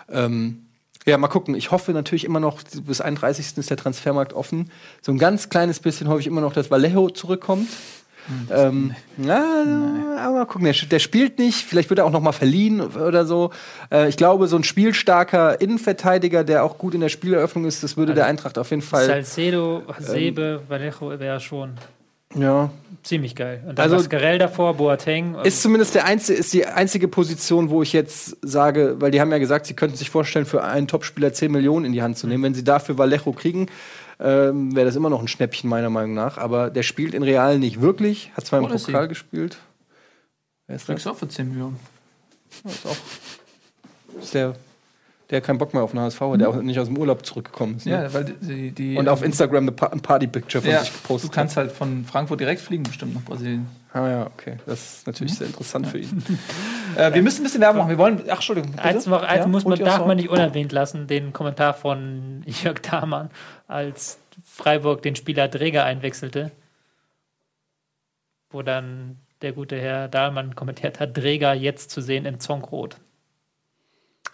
Ähm, 0.10 0.68
ja, 1.06 1.18
mal 1.18 1.28
gucken. 1.28 1.56
Ich 1.56 1.72
hoffe 1.72 1.92
natürlich 1.92 2.24
immer 2.24 2.40
noch, 2.40 2.62
bis 2.64 3.02
31. 3.02 3.58
ist 3.58 3.70
der 3.70 3.78
Transfermarkt 3.78 4.34
offen. 4.34 4.72
So 5.02 5.12
ein 5.12 5.18
ganz 5.18 5.50
kleines 5.50 5.80
bisschen 5.80 6.08
hoffe 6.08 6.22
ich 6.22 6.28
immer 6.28 6.42
noch, 6.42 6.54
dass 6.54 6.72
Vallejo 6.72 7.10
zurückkommt. 7.10 7.68
Ähm, 8.52 8.94
ja, 9.18 9.44
aber 10.20 10.38
mal 10.40 10.46
gucken. 10.46 10.66
Der, 10.66 10.74
der 10.74 11.00
spielt 11.00 11.40
nicht. 11.40 11.66
Vielleicht 11.66 11.90
wird 11.90 12.00
er 12.00 12.06
auch 12.06 12.12
noch 12.12 12.22
mal 12.22 12.32
verliehen 12.32 12.82
oder 12.82 13.26
so. 13.26 13.52
Äh, 13.92 14.10
ich 14.10 14.18
glaube, 14.18 14.48
so 14.48 14.56
ein 14.58 14.64
spielstarker 14.64 15.60
Innenverteidiger, 15.62 16.44
der 16.44 16.64
auch 16.64 16.78
gut 16.78 16.94
in 16.94 17.02
der 17.02 17.10
Spieleröffnung 17.10 17.66
ist, 17.66 17.84
das 17.84 17.98
würde 17.98 18.14
der 18.14 18.26
Eintracht 18.26 18.58
auf 18.58 18.70
jeden 18.70 18.82
Fall. 18.82 19.06
Salcedo, 19.06 19.84
Hasebe, 19.94 20.62
Vallejo 20.68 21.20
wäre 21.20 21.40
schon 21.40 21.72
Ja, 22.36 22.70
ziemlich 23.04 23.36
geil. 23.36 23.64
Und 23.68 23.80
dann 23.80 23.84
Also- 23.84 23.96
Mascarell 23.96 24.38
davor, 24.38 24.74
Boateng. 24.74 25.36
Ist 25.44 25.62
zumindest 25.62 25.96
der 25.96 26.06
einzige, 26.06 26.38
ist 26.38 26.52
die 26.54 26.66
einzige 26.66 27.08
Position, 27.08 27.70
wo 27.70 27.82
ich 27.82 27.94
jetzt 27.94 28.36
sage, 28.42 28.98
weil 29.00 29.12
die 29.12 29.22
haben 29.22 29.32
ja 29.32 29.38
gesagt, 29.38 29.66
sie 29.66 29.74
könnten 29.76 29.96
sich 29.96 30.10
vorstellen, 30.10 30.46
für 30.46 30.64
einen 30.64 30.88
Topspieler 30.88 31.32
10 31.32 31.52
Millionen 31.52 31.86
in 31.86 31.94
die 31.94 32.02
Hand 32.02 32.18
zu 32.18 32.28
nehmen. 32.28 32.44
Wenn 32.44 32.54
sie 32.54 32.66
dafür 32.66 32.98
Vallejo 32.98 33.32
kriegen, 33.32 33.68
ähm, 34.20 34.76
wäre 34.76 34.86
das 34.86 34.96
immer 34.96 35.10
noch 35.10 35.22
ein 35.22 35.28
Schnäppchen, 35.28 35.70
meiner 35.70 35.90
Meinung 35.90 36.14
nach. 36.14 36.38
Aber 36.38 36.70
der 36.70 36.84
spielt 36.84 37.14
in 37.14 37.24
Real 37.24 37.60
nicht 37.60 37.82
wirklich, 37.82 38.32
hat 38.36 38.46
zwar 38.46 38.60
im 38.60 38.70
Wo 38.70 38.74
ist 38.74 38.86
Pokal 38.86 39.08
gespielt. 39.08 39.58
Wer 40.68 40.76
ist 40.76 40.84
das? 40.90 40.96
Kriegst 40.96 41.06
du 41.06 41.10
auch 41.12 41.16
für 41.18 41.28
10 41.28 41.50
Millionen. 41.50 41.80
ist 42.66 42.86
auch 42.86 42.96
ist 44.22 44.34
der, 44.34 44.56
der 45.30 45.42
keinen 45.42 45.58
Bock 45.60 45.74
mehr 45.74 45.84
auf 45.84 45.92
den 45.92 46.00
HSV 46.00 46.20
hat, 46.22 46.42
der 46.42 46.50
auch 46.50 46.56
nicht 46.56 46.80
aus 46.80 46.88
dem 46.88 46.98
Urlaub 46.98 47.26
zurückgekommen 47.26 47.76
ist. 47.78 47.86
Ne? 47.86 47.92
Ja, 47.92 48.14
weil 48.14 48.24
die. 48.26 48.72
die 48.72 48.98
Und 48.98 49.08
auf 49.10 49.22
Instagram 49.22 49.64
eine 49.64 49.72
Pa- 49.74 49.88
ein 49.88 50.00
Party-Picture 50.02 50.62
von 50.64 50.72
ja, 50.72 50.80
sich 50.80 50.90
du 50.90 50.96
gepostet 50.98 51.32
kannst 51.32 51.56
halt 51.58 51.72
von 51.72 52.04
Frankfurt 52.06 52.40
direkt 52.40 52.62
fliegen, 52.62 52.84
bestimmt 52.84 53.14
nach 53.14 53.22
Brasilien. 53.22 53.68
hat. 53.94 54.02
Ah 54.02 54.10
ja, 54.10 54.26
okay. 54.28 54.58
Das 54.66 54.98
ist 55.00 55.08
natürlich 55.08 55.36
sehr 55.36 55.48
interessant 55.48 55.88
für 55.88 56.00
ihn. 56.00 56.24
Äh, 56.96 57.14
wir 57.14 57.22
müssen 57.22 57.42
ein 57.42 57.44
bisschen 57.44 57.62
Werbung 57.62 57.80
machen. 57.80 57.90
Wir 57.90 57.98
wollen. 58.00 58.22
Ach, 58.28 58.36
Entschuldigung. 58.36 58.72
bitte? 58.72 58.84
Eins, 58.84 59.06
noch, 59.06 59.22
eins 59.22 59.42
Ja, 59.42 59.48
muss 59.48 59.66
man, 59.66 59.78
darf 59.78 60.04
man 60.08 60.18
nicht 60.18 60.30
unerwähnt 60.30 60.72
lassen, 60.72 61.06
den 61.06 61.32
Kommentar 61.32 61.76
von 61.76 62.44
Jörg 62.64 62.80
Dahmann, 62.82 63.30
als 63.68 64.18
Freiburg 64.46 65.02
den 65.02 65.16
Spieler 65.16 65.48
Dräger 65.48 65.84
einwechselte. 65.86 66.52
Wo 68.50 68.62
dann 68.62 69.18
der 69.42 69.52
gute 69.52 69.78
Herr 69.80 70.08
Dahlmann 70.08 70.56
kommentiert 70.56 71.00
hat, 71.00 71.16
Dräger 71.18 71.54
jetzt 71.54 71.92
zu 71.92 72.02
sehen 72.02 72.26
in 72.26 72.40
Zonkrot. 72.40 72.98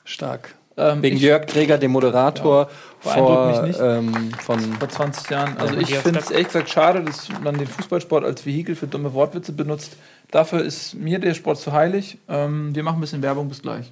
Stark. 0.05 0.55
Ähm, 0.75 1.01
Wegen 1.03 1.17
ich- 1.17 1.21
Jörg 1.23 1.45
Träger, 1.45 1.77
dem 1.77 1.91
Moderator 1.91 2.69
Beeindruckt 3.03 3.27
vor, 3.29 3.61
mich 3.61 3.67
nicht. 3.67 3.79
ähm, 3.79 4.31
von 4.39 4.59
vor 4.73 4.89
20 4.89 5.29
Jahren. 5.29 5.57
Also 5.57 5.75
Ja, 5.75 5.81
ich 5.81 5.95
finde 5.97 6.19
es 6.19 6.31
ehrlich 6.31 6.47
gesagt 6.47 6.69
schade, 6.69 7.03
dass 7.03 7.29
man 7.43 7.57
den 7.57 7.67
Fußballsport 7.67 8.23
als 8.23 8.45
Vehikel 8.45 8.75
für 8.75 8.87
dumme 8.87 9.13
Wortwitze 9.13 9.51
benutzt. 9.51 9.95
Dafür 10.31 10.63
ist 10.63 10.95
mir 10.95 11.19
der 11.19 11.35
Sport 11.35 11.59
zu 11.59 11.73
heilig. 11.73 12.17
Ähm, 12.27 12.73
wir 12.75 12.81
machen 12.83 12.97
ein 12.97 13.01
bisschen 13.01 13.21
Werbung, 13.21 13.49
bis 13.49 13.61
gleich. 13.61 13.91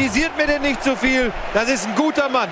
Kritisiert 0.00 0.34
mir 0.38 0.46
denn 0.46 0.62
nicht 0.62 0.82
zu 0.82 0.96
viel. 0.96 1.30
Das 1.52 1.68
ist 1.68 1.86
ein 1.86 1.94
guter 1.94 2.30
Mann. 2.30 2.48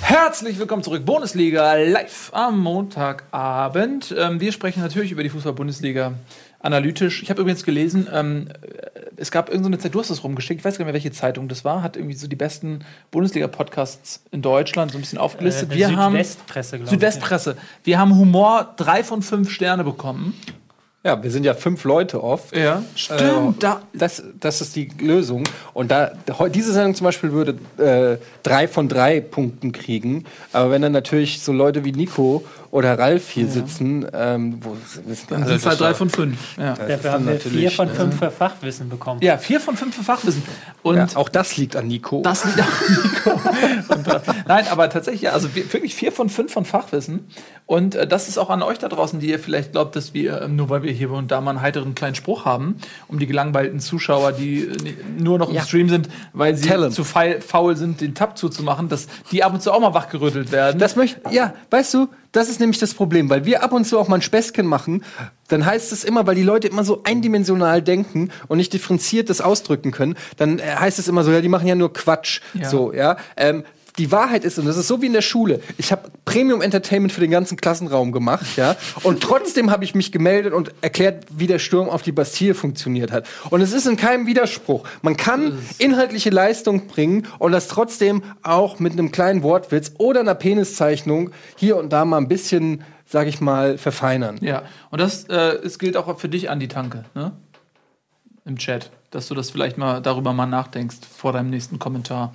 Herzlich 0.00 0.58
willkommen 0.58 0.82
zurück, 0.82 1.04
Bundesliga 1.04 1.74
live 1.74 2.30
am 2.32 2.60
Montagabend. 2.60 4.14
Ähm, 4.16 4.40
wir 4.40 4.50
sprechen 4.52 4.80
natürlich 4.80 5.12
über 5.12 5.22
die 5.22 5.28
Fußball-Bundesliga 5.28 6.14
analytisch. 6.60 7.22
Ich 7.22 7.28
habe 7.28 7.42
übrigens 7.42 7.64
gelesen, 7.66 8.08
ähm, 8.10 8.48
es 9.16 9.30
gab 9.30 9.50
irgendeine 9.50 9.78
Zeit, 9.78 9.94
du 9.94 10.00
hast 10.00 10.08
das 10.08 10.24
rumgeschickt, 10.24 10.60
ich 10.60 10.64
weiß 10.64 10.78
gar 10.78 10.86
nicht 10.86 10.86
mehr, 10.86 10.94
welche 10.94 11.12
Zeitung 11.12 11.48
das 11.48 11.66
war, 11.66 11.82
hat 11.82 11.96
irgendwie 11.98 12.16
so 12.16 12.26
die 12.28 12.36
besten 12.36 12.78
Bundesliga-Podcasts 13.10 14.22
in 14.30 14.40
Deutschland 14.40 14.92
so 14.92 14.96
ein 14.96 15.02
bisschen 15.02 15.18
aufgelistet. 15.18 15.70
Äh, 15.72 15.74
wir 15.74 15.96
haben 15.98 16.12
Südwestpresse, 16.12 16.76
glaube 16.76 16.84
ich. 16.84 16.90
Südwestpresse. 16.90 17.56
Wir 17.84 17.98
haben 17.98 18.16
Humor 18.16 18.72
drei 18.78 19.04
von 19.04 19.20
fünf 19.20 19.50
Sterne 19.50 19.84
bekommen. 19.84 20.32
Ja, 21.08 21.22
wir 21.22 21.30
sind 21.30 21.44
ja 21.44 21.54
fünf 21.54 21.84
Leute 21.84 22.22
oft. 22.22 22.54
Ja, 22.54 22.82
stimmt. 22.94 23.62
da, 23.62 23.80
Das, 23.94 24.22
das 24.38 24.60
ist 24.60 24.76
die 24.76 24.90
Lösung. 25.00 25.44
Und 25.72 25.90
da 25.90 26.12
diese 26.52 26.74
Sendung 26.74 26.94
zum 26.94 27.06
Beispiel 27.06 27.32
würde 27.32 27.54
äh, 27.78 28.18
drei 28.42 28.68
von 28.68 28.90
drei 28.90 29.20
Punkten 29.20 29.72
kriegen. 29.72 30.26
Aber 30.52 30.70
wenn 30.70 30.82
dann 30.82 30.92
natürlich 30.92 31.40
so 31.40 31.50
Leute 31.50 31.86
wie 31.86 31.92
Nico 31.92 32.44
oder 32.70 32.98
Ralf 32.98 33.30
hier 33.30 33.48
sitzen, 33.48 34.06
ähm, 34.12 34.58
wo 34.60 34.76
dann 35.30 35.44
sind 35.46 35.56
es 35.56 35.64
halt 35.66 35.80
drei 35.80 35.94
von 35.94 36.10
fünf. 36.10 36.58
Ja. 36.58 36.74
Dafür 36.74 37.12
haben 37.12 37.26
wir 37.26 37.40
vier 37.40 37.70
von 37.70 37.88
fünf 37.88 38.18
für 38.18 38.30
Fachwissen 38.30 38.88
bekommen. 38.88 39.20
ja, 39.22 39.38
vier 39.38 39.60
von 39.60 39.76
fünf 39.76 39.96
für 39.96 40.04
Fachwissen. 40.04 40.42
Und 40.82 40.96
ja, 40.96 41.06
auch 41.14 41.28
das 41.28 41.56
liegt 41.56 41.76
an 41.76 41.86
Nico. 41.88 42.20
Das 42.22 42.44
liegt 42.44 42.60
auch 42.60 42.88
Nico. 42.88 43.40
Und, 43.94 44.08
äh, 44.08 44.20
Nein, 44.46 44.66
aber 44.70 44.90
tatsächlich, 44.90 45.22
ja, 45.22 45.32
also 45.32 45.54
wir- 45.54 45.72
wirklich 45.72 45.94
vier 45.94 46.12
von 46.12 46.28
fünf 46.28 46.52
von 46.52 46.64
Fachwissen. 46.64 47.26
Und 47.66 47.94
äh, 47.94 48.06
das 48.06 48.28
ist 48.28 48.38
auch 48.38 48.50
an 48.50 48.62
euch 48.62 48.78
da 48.78 48.88
draußen, 48.88 49.18
die 49.20 49.28
ihr 49.30 49.38
vielleicht 49.38 49.72
glaubt, 49.72 49.96
dass 49.96 50.12
wir, 50.14 50.42
ähm, 50.42 50.56
nur 50.56 50.68
weil 50.70 50.82
wir 50.82 50.92
hier 50.92 51.10
und 51.10 51.30
da 51.30 51.40
mal 51.40 51.50
einen 51.52 51.60
heiteren 51.62 51.94
kleinen 51.94 52.14
Spruch 52.14 52.44
haben, 52.44 52.76
um 53.08 53.18
die 53.18 53.26
gelangweilten 53.26 53.80
Zuschauer, 53.80 54.32
die 54.32 54.64
äh, 54.64 54.94
nur 55.18 55.38
noch 55.38 55.48
im 55.48 55.54
Ja. 55.56 55.62
Stream 55.62 55.88
sind, 55.88 56.08
weil 56.32 56.54
sie 56.54 56.68
Talent. 56.68 56.94
zu 56.94 57.04
faul 57.04 57.76
sind, 57.76 58.00
den 58.00 58.14
Tab 58.14 58.36
zuzumachen, 58.38 58.88
dass 58.88 59.06
die 59.32 59.42
ab 59.42 59.54
und 59.54 59.62
zu 59.62 59.72
auch 59.72 59.80
mal 59.80 59.94
wachgerüttelt 59.94 60.52
werden. 60.52 60.78
Das 60.78 60.96
möchte, 60.96 61.20
ja, 61.30 61.54
weißt 61.70 61.94
du, 61.94 62.08
das 62.32 62.48
ist 62.48 62.60
nämlich 62.60 62.78
das 62.78 62.94
Problem, 62.94 63.30
weil 63.30 63.44
wir 63.44 63.62
ab 63.62 63.72
und 63.72 63.84
zu 63.86 63.98
auch 63.98 64.08
mal 64.08 64.16
ein 64.16 64.22
Späßchen 64.22 64.66
machen, 64.66 65.04
dann 65.48 65.64
heißt 65.64 65.92
es 65.92 66.04
immer, 66.04 66.26
weil 66.26 66.34
die 66.34 66.42
Leute 66.42 66.68
immer 66.68 66.84
so 66.84 67.00
eindimensional 67.04 67.82
denken 67.82 68.30
und 68.48 68.58
nicht 68.58 68.72
differenziert 68.72 69.30
das 69.30 69.40
ausdrücken 69.40 69.90
können, 69.92 70.16
dann 70.36 70.58
äh, 70.58 70.62
heißt 70.62 70.98
es 70.98 71.08
immer 71.08 71.24
so, 71.24 71.30
ja, 71.32 71.40
die 71.40 71.48
machen 71.48 71.66
ja 71.66 71.74
nur 71.74 71.92
Quatsch, 71.92 72.40
Ja. 72.54 72.68
so, 72.68 72.92
ja. 72.92 73.16
Ähm, 73.36 73.64
die 73.98 74.12
Wahrheit 74.12 74.44
ist, 74.44 74.58
und 74.58 74.66
das 74.66 74.76
ist 74.76 74.88
so 74.88 75.02
wie 75.02 75.06
in 75.06 75.12
der 75.12 75.22
Schule, 75.22 75.60
ich 75.76 75.92
habe 75.92 76.10
Premium 76.24 76.62
Entertainment 76.62 77.12
für 77.12 77.20
den 77.20 77.30
ganzen 77.30 77.56
Klassenraum 77.56 78.12
gemacht, 78.12 78.46
ja, 78.56 78.76
und 79.02 79.20
trotzdem 79.20 79.70
habe 79.70 79.84
ich 79.84 79.94
mich 79.94 80.12
gemeldet 80.12 80.52
und 80.52 80.72
erklärt, 80.80 81.26
wie 81.36 81.46
der 81.46 81.58
Sturm 81.58 81.88
auf 81.88 82.02
die 82.02 82.12
Bastille 82.12 82.54
funktioniert 82.54 83.10
hat. 83.10 83.26
Und 83.50 83.60
es 83.60 83.72
ist 83.72 83.86
in 83.86 83.96
keinem 83.96 84.26
Widerspruch. 84.26 84.86
Man 85.02 85.16
kann 85.16 85.58
inhaltliche 85.78 86.30
Leistung 86.30 86.86
bringen 86.86 87.26
und 87.38 87.52
das 87.52 87.68
trotzdem 87.68 88.22
auch 88.42 88.78
mit 88.78 88.92
einem 88.92 89.10
kleinen 89.10 89.42
Wortwitz 89.42 89.92
oder 89.98 90.20
einer 90.20 90.34
Peniszeichnung 90.34 91.30
hier 91.56 91.76
und 91.76 91.92
da 91.92 92.04
mal 92.04 92.18
ein 92.18 92.28
bisschen, 92.28 92.84
sag 93.06 93.26
ich 93.26 93.40
mal, 93.40 93.78
verfeinern. 93.78 94.38
Ja, 94.40 94.62
und 94.90 95.00
das 95.00 95.24
äh, 95.24 95.34
es 95.34 95.78
gilt 95.78 95.96
auch 95.96 96.18
für 96.18 96.28
dich, 96.28 96.50
Andi 96.50 96.68
Tanke, 96.68 97.04
ne? 97.14 97.32
Im 98.44 98.56
Chat, 98.56 98.90
dass 99.10 99.28
du 99.28 99.34
das 99.34 99.50
vielleicht 99.50 99.78
mal 99.78 100.00
darüber 100.00 100.32
mal 100.32 100.46
nachdenkst 100.46 100.98
vor 101.16 101.32
deinem 101.32 101.50
nächsten 101.50 101.78
Kommentar. 101.78 102.34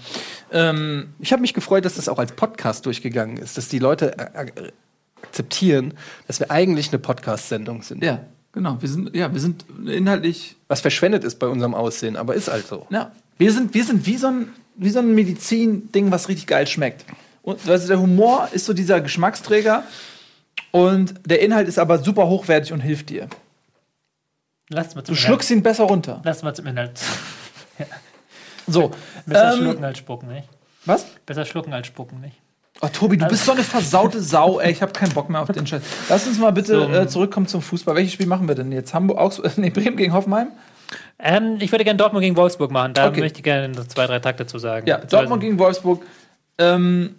Ähm, 0.52 1.14
Ich 1.20 1.32
habe 1.32 1.42
mich 1.42 1.54
gefreut, 1.54 1.86
dass 1.86 1.96
das 1.96 2.10
auch 2.10 2.20
als 2.20 2.32
Podcast 2.32 2.86
durchgegangen 2.86 3.38
ist, 3.38 3.58
dass 3.58 3.68
die 3.68 3.80
Leute 3.80 4.18
äh, 4.18 4.46
äh, 4.46 4.72
akzeptieren, 5.22 5.94
dass 6.28 6.40
wir 6.40 6.52
eigentlich 6.52 6.90
eine 6.90 7.00
Podcast-Sendung 7.00 7.82
sind. 7.84 8.04
ja, 8.04 8.20
genau. 8.52 8.78
Wir 8.80 8.90
sind, 8.90 9.16
ja, 9.16 9.32
wir 9.34 9.40
sind 9.40 9.66
inhaltlich 9.86 10.56
Was 10.68 10.82
verschwendet 10.82 11.24
ist 11.24 11.40
bei 11.40 11.48
unserem 11.48 11.74
Aussehen, 11.74 12.16
aber 12.18 12.34
ist 12.36 12.50
halt 12.50 12.68
so. 12.68 12.88
Ja, 12.90 13.12
wir 13.38 13.52
sind, 13.52 13.74
wir 13.74 13.84
sind 13.84 14.06
wie 14.06 14.18
so 14.18 14.28
ein, 14.28 14.50
wie 14.76 14.90
so 14.90 15.00
ein 15.00 15.14
Medizin-Ding, 15.16 16.12
was 16.12 16.28
richtig 16.28 16.48
geil 16.48 16.68
schmeckt. 16.68 17.06
Und 17.42 17.68
also 17.70 17.88
der 17.88 18.00
Humor 18.00 18.50
ist 18.52 18.66
so 18.66 18.74
dieser 18.74 19.02
Geschmacksträger 19.02 19.84
und 20.72 21.14
der 21.26 21.42
Inhalt 21.42 21.68
ist 21.68 21.78
aber 21.78 22.00
super 22.00 22.28
hochwertig 22.28 22.74
und 22.74 22.80
hilft 22.80 23.10
dir. 23.10 23.28
Lass 24.70 24.96
mal 24.96 25.02
Du 25.02 25.08
zum 25.08 25.16
schluckst 25.16 25.52
ihn 25.52 25.62
besser 25.64 25.84
runter. 25.86 26.22
Lass 26.24 26.42
mal 26.44 26.54
zum 26.56 26.68
Inhalt. 26.68 27.00
So. 28.68 28.92
Besser 29.26 29.54
Ähm, 29.54 29.60
schlucken 29.60 29.84
als 29.84 29.98
spucken, 29.98 30.30
nicht? 30.30 30.48
Was? 30.86 31.06
Besser 31.26 31.44
schlucken 31.46 31.74
als 31.74 31.88
spucken, 31.88 32.22
nicht? 32.22 32.38
Oh, 32.82 32.88
Tobi, 32.88 33.18
du 33.18 33.28
bist 33.28 33.46
so 33.46 33.52
eine 33.52 33.64
versaute 33.64 34.22
Sau, 34.22 34.60
ey. 34.60 34.72
Ich 34.72 34.82
habe 34.82 34.94
keinen 34.94 35.12
Bock 35.14 35.30
mehr 35.30 35.42
auf 35.42 35.50
den 35.52 35.68
Scheiß. 35.68 35.82
Lass 36.10 36.26
uns 36.28 36.40
mal 36.40 36.52
bitte 36.52 36.80
So. 36.80 36.90
äh, 36.90 37.08
zurückkommen 37.08 37.48
zum 37.48 37.62
Fußball. 37.62 37.96
Welches 37.96 38.14
Spiel 38.14 38.26
machen 38.26 38.48
wir 38.48 38.56
denn 38.56 38.72
jetzt? 38.72 38.94
Hamburg, 38.94 39.18
Augsburg, 39.18 39.58
nee, 39.58 39.70
Bremen 39.70 39.98
gegen 39.98 40.14
Hoffenheim? 40.14 40.48
Ähm, 41.20 41.58
ich 41.60 41.72
würde 41.72 41.84
gerne 41.84 41.98
Dortmund 41.98 42.24
gegen 42.24 42.36
Wolfsburg 42.38 42.72
machen. 42.72 42.94
Da 42.94 43.08
Okay. 43.08 43.20
möchte 43.20 43.40
ich 43.40 43.44
gerne 43.44 43.72
zwei, 43.88 44.08
drei 44.08 44.20
Takte 44.20 44.46
zu 44.46 44.60
sagen. 44.60 44.88
Ja, 44.88 44.98
Dortmund 45.00 45.42
gegen 45.42 45.60
Wolfsburg. 45.60 46.04
Ähm, 46.58 47.16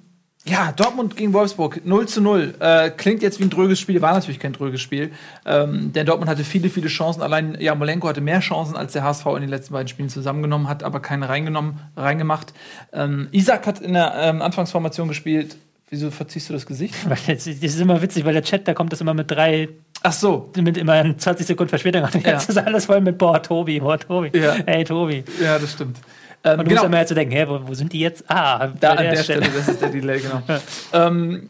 ja, 0.46 0.72
Dortmund 0.72 1.16
gegen 1.16 1.32
Wolfsburg, 1.32 1.80
0 1.86 2.06
zu 2.06 2.20
0. 2.20 2.54
Äh, 2.60 2.90
klingt 2.90 3.22
jetzt 3.22 3.40
wie 3.40 3.44
ein 3.44 3.50
dröges 3.50 3.80
Spiel, 3.80 4.02
war 4.02 4.12
natürlich 4.12 4.38
kein 4.38 4.52
dröges 4.52 4.82
Spiel. 4.82 5.10
Ähm, 5.46 5.92
denn 5.94 6.04
Dortmund 6.04 6.30
hatte 6.30 6.44
viele, 6.44 6.68
viele 6.68 6.88
Chancen. 6.88 7.22
Allein 7.22 7.58
Jamolenko 7.58 8.08
hatte 8.08 8.20
mehr 8.20 8.40
Chancen, 8.40 8.76
als 8.76 8.92
der 8.92 9.04
HSV 9.04 9.24
in 9.36 9.40
den 9.40 9.48
letzten 9.48 9.72
beiden 9.72 9.88
Spielen 9.88 10.10
zusammengenommen 10.10 10.68
hat, 10.68 10.82
aber 10.82 11.00
keine 11.00 11.30
reingenommen, 11.30 11.80
reingemacht. 11.96 12.52
Ähm, 12.92 13.28
Isaac 13.32 13.66
hat 13.66 13.80
in 13.80 13.94
der 13.94 14.12
ähm, 14.18 14.42
Anfangsformation 14.42 15.08
gespielt. 15.08 15.56
Wieso 15.88 16.10
verziehst 16.10 16.48
du 16.50 16.52
das 16.52 16.66
Gesicht? 16.66 16.94
Das, 17.26 17.46
ist 17.46 17.80
immer 17.80 18.02
witzig, 18.02 18.24
weil 18.26 18.34
der 18.34 18.42
Chat, 18.42 18.68
da 18.68 18.74
kommt 18.74 18.92
das 18.92 19.00
immer 19.00 19.14
mit 19.14 19.30
drei, 19.30 19.68
Ach 20.02 20.12
so. 20.12 20.50
mit 20.56 20.76
immer 20.76 21.16
20 21.16 21.46
Sekunden 21.46 21.70
Verspätung. 21.70 22.02
Jetzt 22.12 22.24
Ja. 22.26 22.36
ist 22.36 22.58
alles 22.58 22.84
voll 22.84 23.00
mit 23.00 23.16
Boah, 23.16 23.42
Tobi, 23.42 23.80
boah, 23.80 23.98
Tobi. 23.98 24.30
Ja. 24.38 24.56
Hey, 24.66 24.84
Tobi. 24.84 25.24
Ja, 25.42 25.58
das 25.58 25.72
stimmt. 25.72 25.96
Ähm, 26.44 26.58
Und 26.60 26.66
du 26.68 26.74
musst 26.74 26.84
immer 26.84 26.98
jetzt 26.98 27.08
so 27.08 27.14
denken, 27.14 27.32
hä, 27.34 27.46
wo, 27.48 27.60
wo 27.66 27.74
sind 27.74 27.92
die 27.92 28.00
jetzt? 28.00 28.24
Ah, 28.28 28.68
Da 28.80 28.92
an 28.92 29.04
der 29.04 29.22
Stelle, 29.22 29.46
das 29.54 29.68
ist 29.68 29.80
der 29.80 29.88
Delay, 29.88 30.20
genau. 30.20 30.42
ähm, 30.92 31.48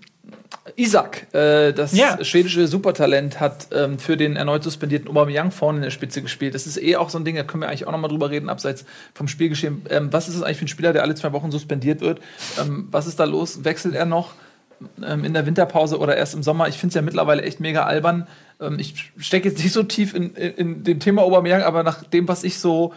Isaac, 0.77 1.27
äh, 1.35 1.73
das 1.73 1.93
Ja. 1.95 2.23
schwedische 2.25 2.67
Supertalent, 2.67 3.39
hat 3.41 3.69
ähm, 3.73 3.99
für 3.99 4.17
den 4.17 4.37
erneut 4.37 4.63
suspendierten 4.63 5.09
Aubameyang 5.09 5.51
vorne 5.51 5.79
in 5.79 5.83
der 5.83 5.91
Spitze 5.91 6.23
gespielt. 6.23 6.55
Das 6.55 6.67
ist 6.67 6.81
eh 6.81 6.97
auch 6.97 7.11
so 7.11 7.19
ein 7.19 7.25
Ding, 7.25 7.37
da 7.37 7.43
können 7.43 7.63
wir 7.63 7.69
eigentlich 7.69 7.87
auch 7.87 7.93
noch 7.93 7.99
mal 7.99 8.09
drüber 8.09 8.31
reden, 8.31 8.49
abseits 8.49 8.85
vom 9.15 9.29
Spielgeschehen. 9.29 9.83
Ähm, 9.91 10.13
was 10.13 10.29
ist 10.29 10.37
das 10.37 10.43
eigentlich 10.43 10.59
für 10.59 10.65
ein 10.65 10.69
Spieler, 10.69 10.93
der 10.93 11.03
alle 11.03 11.15
zwei 11.15 11.33
Wochen 11.33 11.51
suspendiert 11.51 12.01
wird? 12.01 12.21
Ähm, 12.61 12.89
was 12.91 13.07
ist 13.07 13.21
da 13.21 13.25
los? 13.25 13.65
Wechselt 13.65 13.95
er 13.95 14.07
noch 14.07 14.33
ähm, 15.05 15.25
in 15.25 15.35
der 15.35 15.45
Winterpause 15.45 15.99
oder 15.99 16.17
erst 16.17 16.35
im 16.35 16.43
Sommer? 16.43 16.69
Ich 16.69 16.77
finde 16.79 16.89
es 16.91 16.95
ja 16.95 17.03
mittlerweile 17.03 17.43
echt 17.43 17.61
mega 17.61 17.85
albern. 17.85 18.27
Ähm, 18.61 18.79
ich 18.79 19.13
stecke 19.19 19.49
jetzt 19.51 19.63
nicht 19.63 19.73
so 19.73 19.83
tief 19.83 20.15
in, 20.15 20.35
in, 20.35 20.53
in 20.55 20.85
dem 20.85 20.99
Thema 21.01 21.23
Aubameyang, 21.23 21.63
aber 21.63 21.83
nach 21.83 22.05
dem, 22.05 22.27
was 22.27 22.43
ich 22.43 22.59
so 22.59 22.95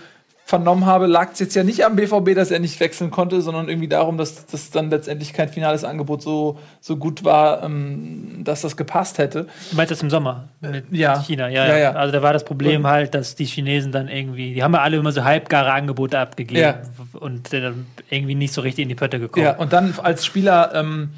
vernommen 0.47 0.85
habe, 0.85 1.07
lag 1.07 1.33
es 1.33 1.39
jetzt 1.39 1.55
ja 1.57 1.63
nicht 1.65 1.83
am 1.83 1.97
BVB, 1.97 2.33
dass 2.33 2.51
er 2.51 2.59
nicht 2.59 2.79
wechseln 2.79 3.11
konnte, 3.11 3.41
sondern 3.41 3.67
irgendwie 3.67 3.89
darum, 3.89 4.17
dass 4.17 4.45
das 4.45 4.71
dann 4.71 4.89
letztendlich 4.89 5.33
kein 5.33 5.49
finales 5.49 5.83
Angebot 5.83 6.21
so, 6.21 6.57
so 6.79 6.95
gut 6.95 7.25
war, 7.25 7.63
ähm, 7.63 8.45
dass 8.45 8.61
das 8.61 8.77
gepasst 8.77 9.17
hätte. 9.17 9.47
Du 9.71 9.75
meinst 9.75 9.91
das 9.91 10.01
im 10.01 10.09
Sommer 10.09 10.47
mit 10.61 10.85
ja. 10.89 11.19
China, 11.19 11.49
ja, 11.49 11.65
Ja, 11.65 11.73
ja, 11.73 11.77
ja. 11.79 11.91
Also 11.91 12.13
da 12.13 12.21
war 12.21 12.31
das 12.31 12.45
Problem 12.45 12.87
halt, 12.87 13.13
dass 13.13 13.35
die 13.35 13.43
Chinesen 13.43 13.91
dann 13.91 14.07
irgendwie, 14.07 14.53
die 14.53 14.63
haben 14.63 14.73
ja 14.73 14.79
alle 14.79 14.95
immer 14.95 15.11
so 15.11 15.25
halbgare 15.25 15.73
Angebote 15.73 16.17
abgegeben 16.17 16.61
Ja. 16.61 16.79
und 17.19 17.51
äh, 17.51 17.59
dann 17.59 17.85
irgendwie 18.09 18.35
nicht 18.35 18.53
so 18.53 18.61
richtig 18.61 18.83
in 18.83 18.89
die 18.89 18.95
Pötte 18.95 19.19
gekommen. 19.19 19.45
Ja, 19.47 19.57
und 19.57 19.73
dann 19.73 19.95
als 20.01 20.25
Spieler 20.25 20.71
ähm, 20.73 21.09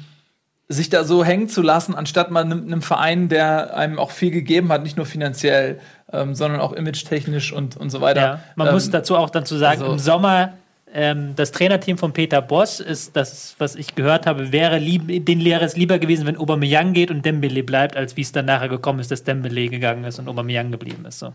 sich 0.72 0.88
da 0.88 1.02
so 1.02 1.24
hängen 1.24 1.48
zu 1.48 1.62
lassen, 1.62 1.96
anstatt 1.96 2.30
mal 2.30 2.44
einem, 2.44 2.64
einem 2.64 2.80
Verein, 2.80 3.28
der 3.28 3.76
einem 3.76 3.98
auch 3.98 4.12
viel 4.12 4.30
gegeben 4.30 4.70
hat, 4.70 4.84
nicht 4.84 4.96
nur 4.96 5.04
finanziell, 5.04 5.80
ähm, 6.12 6.36
sondern 6.36 6.60
auch 6.60 6.72
image-technisch 6.72 7.52
und, 7.52 7.76
und 7.76 7.90
so 7.90 8.00
weiter. 8.00 8.20
Ja, 8.20 8.40
man 8.54 8.68
ähm, 8.68 8.74
muss 8.74 8.88
dazu 8.88 9.16
auch 9.16 9.30
dazu 9.30 9.58
sagen, 9.58 9.82
also- 9.82 9.92
im 9.92 9.98
Sommer 9.98 10.52
ähm, 10.92 11.34
das 11.36 11.52
Trainerteam 11.52 11.98
von 11.98 12.12
Peter 12.12 12.42
Boss 12.42 12.80
ist 12.80 13.14
das, 13.14 13.54
was 13.58 13.76
ich 13.76 13.94
gehört 13.94 14.26
habe, 14.26 14.50
wäre 14.50 14.78
lieb, 14.78 15.24
den 15.24 15.44
wäre 15.44 15.64
es 15.64 15.76
lieber 15.76 15.98
gewesen, 15.98 16.26
wenn 16.26 16.36
Aubameyang 16.36 16.92
geht 16.92 17.10
und 17.10 17.24
Dembele 17.24 17.62
bleibt, 17.62 17.96
als 17.96 18.16
wie 18.16 18.22
es 18.22 18.32
dann 18.32 18.46
nachher 18.46 18.68
gekommen 18.68 18.98
ist, 18.98 19.10
dass 19.10 19.22
Dembele 19.22 19.68
gegangen 19.68 20.04
ist 20.04 20.18
und 20.18 20.28
Aubameyang 20.28 20.72
geblieben 20.72 21.04
ist. 21.04 21.20
So. 21.20 21.32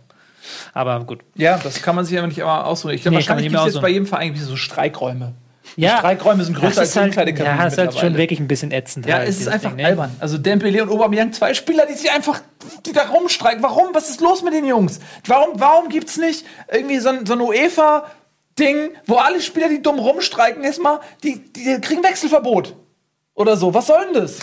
Aber 0.74 1.00
gut. 1.06 1.22
Ja, 1.36 1.58
das 1.58 1.82
kann 1.82 1.96
man 1.96 2.04
sich 2.04 2.18
aber 2.18 2.28
nicht 2.28 2.38
immer 2.38 2.66
aussuchen. 2.66 2.94
Ich 2.94 3.02
glaube, 3.02 3.16
Nee, 3.16 3.22
wahrscheinlich 3.22 3.50
gibt 3.50 3.60
es 3.60 3.74
jetzt 3.74 3.82
bei 3.82 3.90
jedem 3.90 4.06
Verein 4.08 4.36
so 4.36 4.56
Streikräume. 4.56 5.34
Ja, 5.76 5.98
Streikräume 5.98 6.44
sind 6.44 6.58
größer 6.58 6.82
als 6.82 6.96
halt, 6.96 7.08
Umkleidekabinen 7.08 7.58
ja, 7.58 7.64
das 7.64 7.74
ist 7.74 7.80
halt 7.80 7.98
schon 7.98 8.18
wirklich 8.18 8.40
ein 8.40 8.48
bisschen 8.48 8.72
ätzend. 8.72 9.06
Ja, 9.06 9.18
halt, 9.18 9.30
es 9.30 9.40
ist 9.40 9.48
einfach 9.48 9.72
Ding, 9.72 9.78
ne? 9.78 9.86
albern. 9.86 10.16
Also 10.20 10.38
Dembele 10.38 10.84
und 10.84 10.90
Aubameyang, 10.90 11.34
zwei 11.34 11.54
Spieler, 11.54 11.86
die 11.86 11.94
sich 11.94 12.12
einfach, 12.12 12.42
die 12.86 12.92
da 12.92 13.04
rumstreiken. 13.04 13.62
Warum? 13.64 13.94
Was 13.94 14.10
ist 14.10 14.22
los 14.22 14.42
mit 14.42 14.54
den 14.54 14.66
Jungs? 14.66 15.00
Warum, 15.26 15.60
warum 15.60 15.90
gibt's 15.90 16.18
nicht 16.18 16.46
irgendwie 16.72 17.00
so 17.00 17.10
ein, 17.10 17.26
so 17.26 17.34
ein 17.34 17.42
UEFA-Ding, 17.42 18.92
wo 19.06 19.16
alle 19.16 19.42
Spieler, 19.42 19.70
die 19.70 19.82
dumm 19.82 20.00
rumstreiken, 20.00 20.64
erstmal, 20.64 21.00
die, 21.24 21.40
die 21.40 21.80
kriegen 21.82 22.04
Wechselverbot? 22.04 22.76
Oder 23.34 23.58
so. 23.58 23.74
Was 23.74 23.88
soll 23.88 24.06
denn 24.06 24.22
das? 24.22 24.40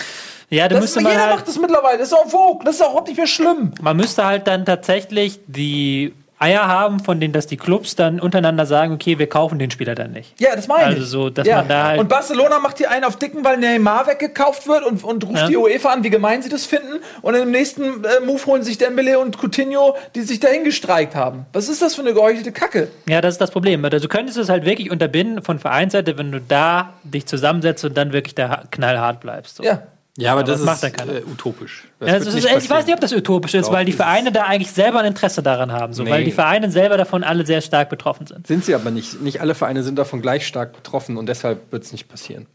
Ja, 0.51 0.68
da 0.68 0.75
das 0.75 0.83
müsste 0.83 0.99
ist, 0.99 1.05
man 1.05 1.12
jeder 1.12 1.25
halt, 1.25 1.37
macht 1.37 1.49
das 1.49 1.59
mittlerweile. 1.59 1.99
Das 1.99 2.09
ist 2.09 2.14
auch 2.14 2.29
Vogue. 2.29 2.62
Das 2.64 2.75
ist 2.75 2.83
auch 2.83 2.91
überhaupt 2.91 3.09
nicht 3.09 3.16
mehr 3.16 3.27
schlimm. 3.27 3.73
man 3.81 3.97
müsste 3.97 4.25
halt 4.27 4.47
dann 4.47 4.66
tatsächlich 4.66 5.41
die 5.47 6.12
Eier 6.43 6.66
haben, 6.66 7.01
von 7.01 7.20
denen, 7.20 7.32
dass 7.32 7.47
die 7.47 7.57
Clubs 7.57 7.95
dann 7.95 8.20
untereinander 8.20 8.66
sagen, 8.66 8.93
okay, 8.93 9.18
wir 9.18 9.28
kaufen 9.28 9.59
den 9.59 9.70
Spieler 9.70 9.95
dann 9.95 10.12
nicht. 10.12 10.38
Ja, 10.40 10.57
das 10.57 10.68
meine 10.68 10.93
ich. 10.93 10.99
Also 11.01 11.07
so, 11.07 11.30
dass 11.30 11.47
ja. 11.47 11.59
man 11.59 11.68
da 11.68 11.84
halt- 11.88 12.01
Und 12.01 12.09
Barcelona 12.09 12.59
macht 12.59 12.78
hier 12.78 12.90
einen 12.90 13.05
auf 13.05 13.16
Dicken, 13.16 13.45
weil 13.45 13.59
Neymar 13.59 14.07
weggekauft 14.07 14.66
wird 14.66 14.84
und, 14.84 15.05
und 15.05 15.24
ruft 15.24 15.38
Ja. 15.43 15.47
die 15.49 15.57
UEFA 15.57 15.90
an, 15.90 16.03
wie 16.05 16.11
gemein 16.11 16.43
sie 16.43 16.49
das 16.49 16.64
finden. 16.66 17.01
Und 17.22 17.34
im 17.34 17.51
nächsten 17.51 18.05
äh, 18.05 18.20
Move 18.26 18.45
holen 18.47 18.62
sich 18.62 18.78
Dembele 18.78 19.18
und 19.18 19.38
Coutinho, 19.40 19.97
die 20.14 20.22
sich 20.22 20.40
dahin 20.40 20.64
gestreikt 20.64 21.14
haben. 21.14 21.47
Was 21.53 21.68
ist 21.68 21.80
das 21.82 21.95
für 21.95 22.03
eine 22.03 22.12
geheuchelte 22.14 22.53
Kacke? 22.53 22.88
Ja, 23.09 23.20
das 23.20 23.34
ist 23.34 23.40
das 23.40 23.51
Problem. 23.51 23.84
Also, 23.84 23.99
du 24.01 24.09
könntest 24.09 24.36
es 24.38 24.49
halt 24.49 24.64
wirklich 24.64 24.90
unterbinden 24.90 25.43
von 25.43 25.59
Vereinsseite, 25.59 26.18
wenn 26.18 26.32
du 26.32 26.40
da 26.40 26.95
dich 27.05 27.26
zusammensetzt 27.26 27.84
und 27.84 27.97
dann 27.97 28.12
wirklich 28.12 28.34
da 28.34 28.64
knallhart 28.70 29.20
bleibst. 29.20 29.57
So. 29.57 29.62
Ja. 29.62 29.82
Ja, 30.18 30.32
aber, 30.32 30.40
Aber 30.40 30.50
das 30.50 30.58
das 30.58 30.66
macht 30.66 30.82
ist 30.82 31.00
dann 31.00 31.08
äh, 31.08 31.22
utopisch. 31.22 31.84
Ja, 32.00 32.16
ist, 32.16 32.26
ich 32.34 32.44
weiß 32.70 32.84
nicht, 32.84 32.94
ob 32.94 33.00
das 33.00 33.14
utopisch 33.14 33.54
ist, 33.54 33.68
Doch, 33.68 33.72
weil 33.72 33.86
die 33.86 33.92
Vereine 33.92 34.30
da 34.30 34.42
eigentlich 34.44 34.70
selber 34.70 34.98
ein 35.00 35.06
Interesse 35.06 35.42
daran 35.42 35.72
haben, 35.72 35.94
so, 35.94 36.04
weil 36.06 36.18
Nee. 36.20 36.24
die 36.26 36.32
Vereine 36.32 36.70
selber 36.70 36.98
davon 36.98 37.24
alle 37.24 37.46
sehr 37.46 37.62
stark 37.62 37.88
betroffen 37.88 38.26
sind. 38.26 38.46
Sind 38.46 38.62
sie 38.64 38.74
aber 38.74 38.90
nicht. 38.90 39.22
Nicht 39.22 39.40
alle 39.40 39.54
Vereine 39.54 39.82
sind 39.82 39.96
davon 39.98 40.20
gleich 40.20 40.46
stark 40.46 40.74
betroffen 40.74 41.16
und 41.16 41.26
deshalb 41.26 41.72
wird 41.72 41.84
es 41.84 41.92
nicht 41.92 42.08
passieren. 42.08 42.46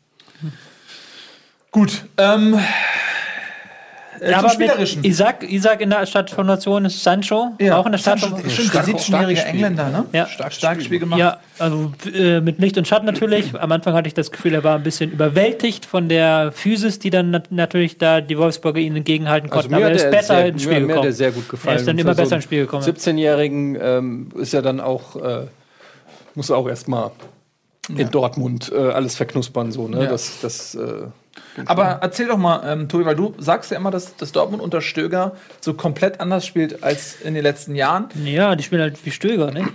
Gut. 1.72 2.06
Ähm, 2.18 2.60
äh, 4.20 4.34
aber 4.34 4.50
zum 4.50 4.56
Spielerischen. 4.56 5.02
mit 5.02 5.12
Isaac, 5.12 5.44
Isaac 5.44 5.82
in 5.82 5.90
der 5.90 6.06
Stadtformation 6.06 6.86
ist 6.86 7.04
Sancho 7.04 7.54
auch 7.72 7.86
in 7.86 7.92
der 7.92 8.00
Stadtformation. 8.00 8.50
Stimmt, 8.50 8.74
der 8.74 8.84
17-jährige 8.84 9.42
Engländer, 9.44 9.90
ne? 9.90 10.06
Ja. 10.14 10.28
Stark, 10.28 10.54
starkes 10.54 10.86
Spiel 10.86 11.00
gemacht. 11.00 11.20
Ja, 11.20 11.40
also 11.60 11.92
äh, 12.14 12.42
mit 12.42 12.60
Licht 12.60 12.78
und 12.78 12.88
Schatten 12.88 13.06
natürlich. 13.06 13.54
Am 13.60 13.72
Anfang 13.72 13.94
hatte 13.94 14.08
ich 14.08 14.14
das 14.14 14.32
Gefühl, 14.32 14.54
er 14.54 14.64
war 14.64 14.76
ein 14.76 14.84
bisschen 14.84 15.12
überwältigt 15.12 15.86
von 15.86 16.10
der 16.10 16.52
Physis, 16.52 17.00
die 17.00 17.10
dann 17.10 17.32
nat 17.32 17.52
natürlich 17.52 17.98
da 17.98 18.22
die 18.22 18.38
Wolfsburger 18.38 18.80
ihnen 18.80 18.98
entgegenhalten 18.98 19.50
konnten. 19.50 19.74
Aber 19.74 19.86
er 19.86 19.92
ist 19.92 20.10
besser 20.10 20.36
sehr, 20.36 20.46
ins 20.48 20.64
Spiel 20.64 20.74
mir, 20.74 20.80
mir 20.80 20.84
hat 20.84 20.88
gekommen. 20.90 21.08
er 21.08 21.14
sehr 21.14 21.32
gut 21.32 21.50
gefallen. 21.50 21.76
Er 21.76 21.80
ist 21.80 21.88
dann 21.88 21.98
immer 21.98 22.12
für 22.12 22.16
so 22.16 22.22
besser 22.22 22.36
einen 22.36 22.40
ins 22.40 22.44
Spiel 22.44 22.62
gekommen. 22.62 22.84
17-Jährigen 22.84 23.78
ähm, 23.82 24.30
ist 24.40 24.54
ja 24.54 24.62
dann 24.62 24.80
auch, 24.80 25.16
äh, 25.16 25.48
muss 26.36 26.52
auch 26.52 26.68
erstmal 26.68 27.12
in 27.90 28.12
Dortmund 28.12 28.72
äh, 28.76 28.78
alles 28.78 29.16
verknuspern, 29.16 29.72
so, 29.72 29.88
ne? 29.88 30.04
Ja. 30.04 30.10
Das, 30.10 30.42
das, 30.42 30.76
äh, 31.58 31.62
Aber 31.66 32.00
erzähl 32.02 32.28
doch 32.28 32.38
mal, 32.38 32.62
ähm, 32.66 32.88
Tobi, 32.90 33.06
weil 33.06 33.16
du 33.16 33.34
sagst 33.38 33.72
ja 33.72 33.78
immer, 33.78 33.92
dass, 33.92 34.16
dass 34.16 34.32
Dortmund 34.32 34.62
unter 34.62 34.82
Stöger 34.82 35.34
so 35.62 35.74
komplett 35.74 36.20
anders 36.20 36.46
spielt 36.46 36.84
als 36.84 37.22
in 37.22 37.34
den 37.34 37.44
letzten 37.44 37.76
Jahren. 37.76 38.10
Ja, 38.24 38.56
die 38.56 38.64
spielen 38.64 38.82
halt 38.82 39.04
wie 39.06 39.12
Stöger, 39.12 39.52
ne? 39.52 39.68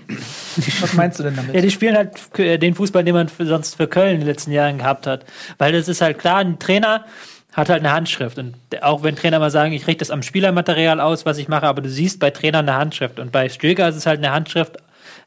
Was 0.80 0.94
meinst 0.94 1.18
du 1.18 1.22
denn 1.22 1.36
damit? 1.36 1.54
Ja, 1.54 1.60
die 1.60 1.70
spielen 1.70 1.96
halt 1.96 2.10
k- 2.32 2.58
den 2.58 2.74
Fußball, 2.74 3.04
den 3.04 3.14
man 3.14 3.28
für, 3.28 3.46
sonst 3.46 3.76
für 3.76 3.86
Köln 3.88 4.14
in 4.14 4.20
den 4.20 4.28
letzten 4.28 4.52
Jahren 4.52 4.78
gehabt 4.78 5.06
hat. 5.06 5.24
Weil 5.58 5.72
das 5.72 5.88
ist 5.88 6.00
halt 6.00 6.18
klar, 6.18 6.38
ein 6.38 6.58
Trainer 6.58 7.04
hat 7.52 7.68
halt 7.68 7.80
eine 7.80 7.92
Handschrift. 7.92 8.38
Und 8.38 8.54
auch 8.82 9.02
wenn 9.02 9.14
Trainer 9.16 9.38
mal 9.38 9.50
sagen, 9.50 9.72
ich 9.72 9.86
richte 9.86 9.98
das 10.00 10.10
am 10.10 10.22
Spielermaterial 10.22 11.00
aus, 11.00 11.26
was 11.26 11.36
ich 11.38 11.48
mache, 11.48 11.66
aber 11.66 11.82
du 11.82 11.88
siehst 11.90 12.18
bei 12.20 12.30
Trainern 12.30 12.68
eine 12.68 12.78
Handschrift. 12.78 13.18
Und 13.18 13.30
bei 13.32 13.48
Stöger 13.48 13.88
ist 13.88 13.96
es 13.96 14.06
halt 14.06 14.18
eine 14.18 14.32
Handschrift. 14.32 14.78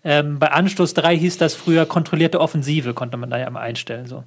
Ähm, 0.03 0.37
bei 0.39 0.51
Anstoß 0.51 0.93
3 0.95 1.17
hieß 1.17 1.37
das 1.39 1.55
früher 1.55 1.85
kontrollierte 1.85 2.39
Offensive, 2.39 2.93
konnte 2.93 3.17
man 3.17 3.29
da 3.31 3.37
ja 3.37 3.49
mal 3.49 3.61
einstellen. 3.61 4.05
So. 4.07 4.23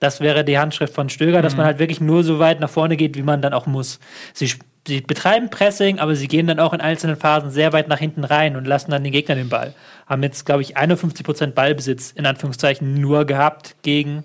Das 0.00 0.20
wäre 0.20 0.44
die 0.44 0.58
Handschrift 0.58 0.94
von 0.94 1.10
Stöger, 1.10 1.42
dass 1.42 1.56
man 1.56 1.66
halt 1.66 1.78
wirklich 1.78 2.00
nur 2.00 2.24
so 2.24 2.38
weit 2.38 2.58
nach 2.58 2.70
vorne 2.70 2.96
geht, 2.96 3.16
wie 3.16 3.22
man 3.22 3.42
dann 3.42 3.52
auch 3.52 3.66
muss. 3.66 4.00
Sie, 4.32 4.50
sie 4.88 5.02
betreiben 5.02 5.50
Pressing, 5.50 5.98
aber 5.98 6.16
sie 6.16 6.26
gehen 6.26 6.46
dann 6.46 6.58
auch 6.58 6.72
in 6.72 6.80
einzelnen 6.80 7.16
Phasen 7.16 7.50
sehr 7.50 7.74
weit 7.74 7.88
nach 7.88 7.98
hinten 7.98 8.24
rein 8.24 8.56
und 8.56 8.66
lassen 8.66 8.90
dann 8.90 9.04
den 9.04 9.12
Gegner 9.12 9.34
den 9.34 9.50
Ball. 9.50 9.74
Haben 10.06 10.22
jetzt, 10.22 10.46
glaube 10.46 10.62
ich, 10.62 10.78
51% 10.78 11.48
Ballbesitz 11.48 12.12
in 12.12 12.24
Anführungszeichen 12.24 12.94
nur 12.94 13.26
gehabt 13.26 13.76
gegen 13.82 14.24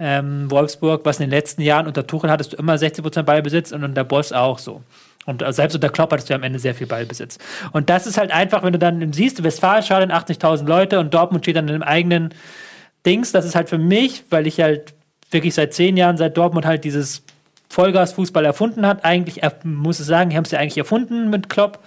ähm, 0.00 0.50
Wolfsburg, 0.50 1.04
was 1.04 1.20
in 1.20 1.26
den 1.26 1.30
letzten 1.30 1.62
Jahren 1.62 1.86
unter 1.86 2.04
Tuchel 2.04 2.28
hattest 2.28 2.52
du 2.52 2.56
immer 2.56 2.74
60% 2.74 3.22
Ballbesitz 3.22 3.70
und 3.70 3.84
unter 3.84 4.02
Boss 4.02 4.32
auch 4.32 4.58
so. 4.58 4.82
Und 5.24 5.42
äh, 5.42 5.52
selbst 5.52 5.76
unter 5.76 5.88
Klopp 5.88 6.12
hattest 6.12 6.30
du 6.30 6.34
am 6.34 6.42
Ende 6.42 6.58
sehr 6.58 6.74
viel 6.74 6.88
Ballbesitz. 6.88 7.38
Und 7.70 7.90
das 7.90 8.08
ist 8.08 8.18
halt 8.18 8.32
einfach, 8.32 8.64
wenn 8.64 8.72
du 8.72 8.80
dann 8.80 9.12
siehst, 9.12 9.42
Westfalenstadion 9.42 10.10
80.000 10.10 10.66
Leute 10.66 10.98
und 10.98 11.14
Dortmund 11.14 11.44
steht 11.44 11.54
dann 11.54 11.68
in 11.68 11.74
einem 11.74 11.84
eigenen 11.84 12.34
Dings, 13.06 13.30
das 13.30 13.44
ist 13.44 13.54
halt 13.54 13.68
für 13.68 13.78
mich, 13.78 14.24
weil 14.30 14.48
ich 14.48 14.60
halt 14.60 14.94
wirklich 15.32 15.54
seit 15.54 15.74
zehn 15.74 15.96
Jahren, 15.96 16.16
seit 16.16 16.36
Dortmund 16.36 16.66
halt 16.66 16.84
dieses 16.84 17.24
Vollgas-Fußball 17.68 18.44
erfunden 18.44 18.86
hat, 18.86 19.04
eigentlich, 19.04 19.42
er- 19.42 19.54
muss 19.64 19.98
ich 20.00 20.06
sagen, 20.06 20.30
die 20.30 20.36
haben 20.36 20.44
es 20.44 20.50
ja 20.50 20.58
eigentlich 20.58 20.78
erfunden 20.78 21.30
mit 21.30 21.48
Klopp. 21.48 21.78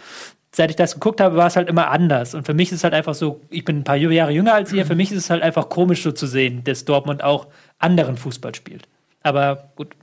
Seit 0.51 0.69
ich 0.69 0.75
das 0.77 0.93
geguckt 0.93 1.19
habe, 1.19 1.35
war 1.35 1.47
es 1.47 1.55
halt 1.57 1.67
immer 1.69 1.91
anders. 1.91 2.33
Und 2.33 2.45
für 2.45 2.53
mich 2.53 2.69
ist 2.71 2.77
es 2.77 2.83
halt 2.83 2.93
einfach 2.93 3.13
so, 3.13 3.41
ich 3.49 3.65
bin 3.65 3.79
ein 3.79 3.83
paar 3.83 3.97
Jahre 3.97 4.31
jünger 4.31 4.53
als 4.53 4.71
ihr, 4.71 4.85
für 4.85 4.95
mich 4.95 5.11
ist 5.11 5.17
es 5.17 5.29
halt 5.29 5.43
einfach 5.43 5.67
komisch 5.69 6.01
so 6.01 6.11
zu 6.13 6.27
sehen, 6.27 6.63
dass 6.63 6.85
Dortmund 6.85 7.23
auch 7.23 7.47
anderen 7.77 8.15
Fußball 8.17 8.55
spielt. 8.55 8.87
Aber 9.21 9.71
gut, 9.75 9.95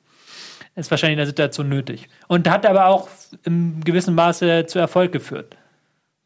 ist 0.75 0.91
wahrscheinlich 0.91 1.15
in 1.15 1.19
der 1.19 1.27
Situation 1.27 1.69
nötig. 1.69 2.09
Und 2.29 2.49
hat 2.51 2.67
aber 2.67 2.87
auch 2.87 3.09
im 3.45 3.83
gewissen 3.83 4.15
Maße 4.15 4.67
zu 4.67 4.79
Erfolg 4.79 5.11
geführt. 5.13 5.57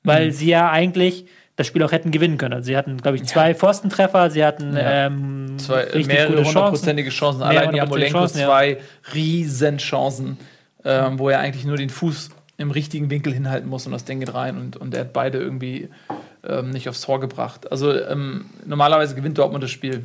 weil 0.02 0.30
sie 0.32 0.48
ja 0.48 0.70
eigentlich 0.70 1.26
das 1.56 1.66
Spiel 1.66 1.82
auch 1.82 1.92
hätten 1.92 2.10
gewinnen 2.10 2.36
können. 2.36 2.54
Also 2.54 2.66
sie 2.66 2.76
hatten, 2.76 2.98
glaube 2.98 3.16
ich, 3.16 3.24
zwei 3.24 3.54
Pfostentreffer, 3.54 4.30
sie 4.30 4.44
hatten 4.44 4.76
Ja. 4.76 5.06
ähm, 5.06 5.58
Zwei, 5.58 5.86
mehrere 6.06 6.44
hundertprozentige 6.44 7.10
Chancen. 7.10 7.42
Allein 7.42 7.74
Jamolenko 7.74 8.18
Chancen, 8.18 8.40
ja. 8.40 8.46
zwei 8.46 8.78
Riesenchancen, 9.14 10.36
ähm, 10.84 11.18
wo 11.18 11.30
er 11.30 11.40
eigentlich 11.40 11.64
nur 11.64 11.76
den 11.76 11.90
Fuß 11.90 12.30
im 12.58 12.70
richtigen 12.70 13.10
Winkel 13.10 13.32
hinhalten 13.32 13.68
muss 13.68 13.86
und 13.86 13.92
das 13.92 14.04
Ding 14.04 14.20
geht 14.20 14.32
rein 14.34 14.56
und, 14.58 14.76
und 14.76 14.94
er 14.94 15.00
hat 15.00 15.12
beide 15.12 15.38
irgendwie 15.38 15.88
ähm, 16.46 16.70
nicht 16.70 16.88
aufs 16.88 17.00
Tor 17.02 17.20
gebracht. 17.20 17.70
Also 17.70 17.92
ähm, 17.92 18.46
normalerweise 18.64 19.14
gewinnt 19.14 19.38
Dortmund 19.38 19.62
das 19.64 19.70
Spiel. 19.70 20.04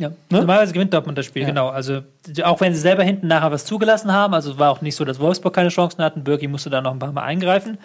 Ja. 0.00 0.10
Normalerweise 0.30 0.72
gewinnt 0.72 0.92
Dortmund 0.94 1.18
das 1.18 1.26
Spiel, 1.26 1.42
Ja. 1.42 1.48
genau. 1.48 1.68
Also 1.68 2.02
auch 2.42 2.60
wenn 2.60 2.72
sie 2.74 2.80
selber 2.80 3.02
hinten 3.04 3.26
nachher 3.28 3.50
was 3.52 3.64
zugelassen 3.66 4.12
haben, 4.12 4.32
also 4.34 4.52
es 4.52 4.58
war 4.58 4.70
auch 4.70 4.80
nicht 4.80 4.96
so, 4.96 5.04
dass 5.04 5.20
Wolfsburg 5.20 5.54
keine 5.54 5.68
Chancen 5.68 6.02
hatten, 6.02 6.24
Birki 6.24 6.48
musste 6.48 6.70
da 6.70 6.80
noch 6.80 6.92
ein 6.92 6.98
paar 6.98 7.12
Mal 7.12 7.22
eingreifen, 7.24 7.78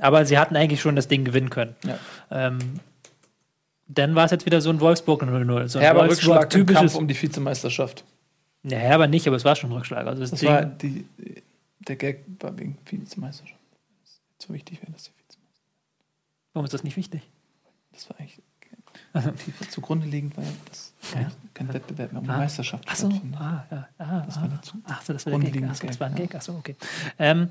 aber 0.00 0.24
sie 0.24 0.38
hatten 0.38 0.54
eigentlich 0.56 0.80
schon 0.80 0.94
das 0.96 1.08
Ding 1.08 1.24
gewinnen 1.24 1.50
können. 1.50 1.74
Ja. 1.84 1.98
Ähm, 2.30 2.58
dann 3.88 4.14
war 4.14 4.24
es 4.26 4.30
jetzt 4.30 4.46
wieder 4.46 4.60
so 4.60 4.70
ein 4.70 4.80
Wolfsburg 4.80 5.22
0-0. 5.22 5.68
So 5.68 5.78
ein 5.78 5.82
Herber 5.82 6.08
Rückschlag 6.08 6.42
im 6.54 6.66
Kampf 6.66 6.78
typisches. 6.78 6.94
um 6.94 7.08
die 7.08 7.20
Vizemeisterschaft. 7.20 8.04
Ja, 8.62 8.78
Herber 8.78 9.06
nicht, 9.08 9.26
aber 9.26 9.36
es 9.36 9.44
war 9.44 9.56
schon 9.56 9.70
ein 9.70 9.76
Rückschlag. 9.76 10.06
Also 10.06 10.20
das, 10.20 10.30
Das 10.30 10.40
Ding, 10.40 10.48
war 10.48 10.64
die, 10.64 11.06
der 11.80 11.96
Gag 11.96 12.24
war 12.40 12.56
wegen 12.58 12.76
Vizemeisterschaft. 12.84 13.58
Das 14.04 14.10
ist 14.12 14.46
so 14.46 14.54
wichtig 14.54 14.80
wäre, 14.82 14.92
dass 14.92 15.04
die 15.04 15.10
Vizemeisterschaft. 15.10 15.72
warum 16.52 16.64
ist 16.66 16.74
das 16.74 16.84
nicht 16.84 16.96
wichtig? 16.96 17.22
Das 17.92 18.08
war 18.10 18.20
eigentlich 18.20 18.38
tiefer 19.44 19.68
zugrunde 19.70 20.06
liegend, 20.06 20.36
weil 20.36 20.44
das 20.68 20.92
Ja. 21.14 21.30
kein 21.54 21.72
Wettbewerb 21.72 22.12
mehr 22.12 22.20
um 22.20 22.26
die 22.26 22.32
Ah. 22.32 22.38
Meisterschaft 22.38 22.84
Ach 22.86 22.94
so, 22.96 23.08
stattfindet. 23.10 23.40
ah, 23.40 23.64
ja, 23.70 23.88
ah, 23.98 24.22
Das 24.26 24.36
war 24.36 24.44
ah. 24.44 24.48
der 24.48 24.62
Zug. 24.62 24.80
Ach 24.88 25.02
so, 25.02 25.12
das 25.12 25.26
war 25.26 25.38
der 25.38 25.50
Gag. 25.50 25.64
Ach 25.68 25.74
so, 25.74 25.86
das 25.86 26.00
war 26.00 26.06
ein. 26.08 26.14
Gag. 26.14 26.34
Ach 26.36 26.42
so, 26.42 26.52
okay. 26.52 26.76
Ähm, 27.18 27.50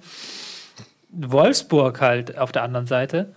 Wolfsburg 1.12 2.02
halt 2.02 2.38
auf 2.38 2.52
der 2.52 2.64
anderen 2.64 2.88
Seite 2.88 3.34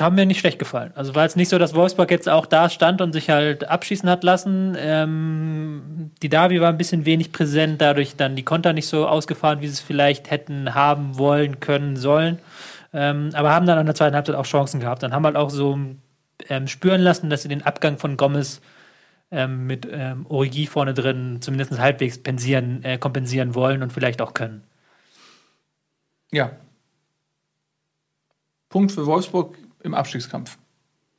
haben 0.00 0.16
mir 0.16 0.26
nicht 0.26 0.40
schlecht 0.40 0.58
gefallen. 0.58 0.90
Also 0.96 1.14
war 1.14 1.22
jetzt 1.22 1.36
nicht 1.36 1.48
so, 1.50 1.58
dass 1.58 1.74
Wolfsburg 1.74 2.10
jetzt 2.10 2.28
auch 2.28 2.46
da 2.46 2.68
stand 2.70 3.00
und 3.00 3.12
sich 3.12 3.30
halt 3.30 3.68
abschießen 3.68 4.08
hat 4.08 4.24
lassen. 4.24 4.74
Ähm, 4.78 6.10
die 6.22 6.28
Davi 6.28 6.60
war 6.60 6.70
ein 6.70 6.78
bisschen 6.78 7.04
wenig 7.04 7.30
präsent, 7.30 7.80
dadurch 7.80 8.16
dann 8.16 8.34
die 8.34 8.42
Konter 8.42 8.72
nicht 8.72 8.88
so 8.88 9.06
ausgefahren, 9.06 9.60
wie 9.60 9.68
sie 9.68 9.74
es 9.74 9.80
vielleicht 9.80 10.30
hätten 10.30 10.74
haben 10.74 11.18
wollen, 11.18 11.60
können, 11.60 11.96
sollen. 11.96 12.38
Ähm, 12.92 13.30
aber 13.32 13.52
haben 13.52 13.66
dann 13.66 13.78
in 13.78 13.86
der 13.86 13.94
zweiten 13.94 14.14
Halbzeit 14.14 14.36
auch 14.36 14.44
Chancen 14.44 14.80
gehabt. 14.80 15.02
Dann 15.02 15.12
haben 15.12 15.24
halt 15.24 15.36
auch 15.36 15.50
so 15.50 15.78
ähm, 16.48 16.66
spüren 16.66 17.00
lassen, 17.00 17.30
dass 17.30 17.42
sie 17.42 17.48
den 17.48 17.62
Abgang 17.62 17.98
von 17.98 18.16
Gomez 18.16 18.60
ähm, 19.30 19.66
mit 19.66 19.88
ähm, 19.90 20.26
Origi 20.28 20.66
vorne 20.66 20.94
drin 20.94 21.38
zumindest 21.40 21.78
halbwegs 21.78 22.22
pensieren, 22.22 22.84
äh, 22.84 22.98
kompensieren 22.98 23.54
wollen 23.54 23.82
und 23.82 23.92
vielleicht 23.92 24.20
auch 24.20 24.34
können. 24.34 24.62
Ja. 26.30 26.52
Punkt 28.68 28.92
für 28.92 29.06
Wolfsburg 29.06 29.56
im 29.82 29.94
Abstiegskampf. 29.94 30.58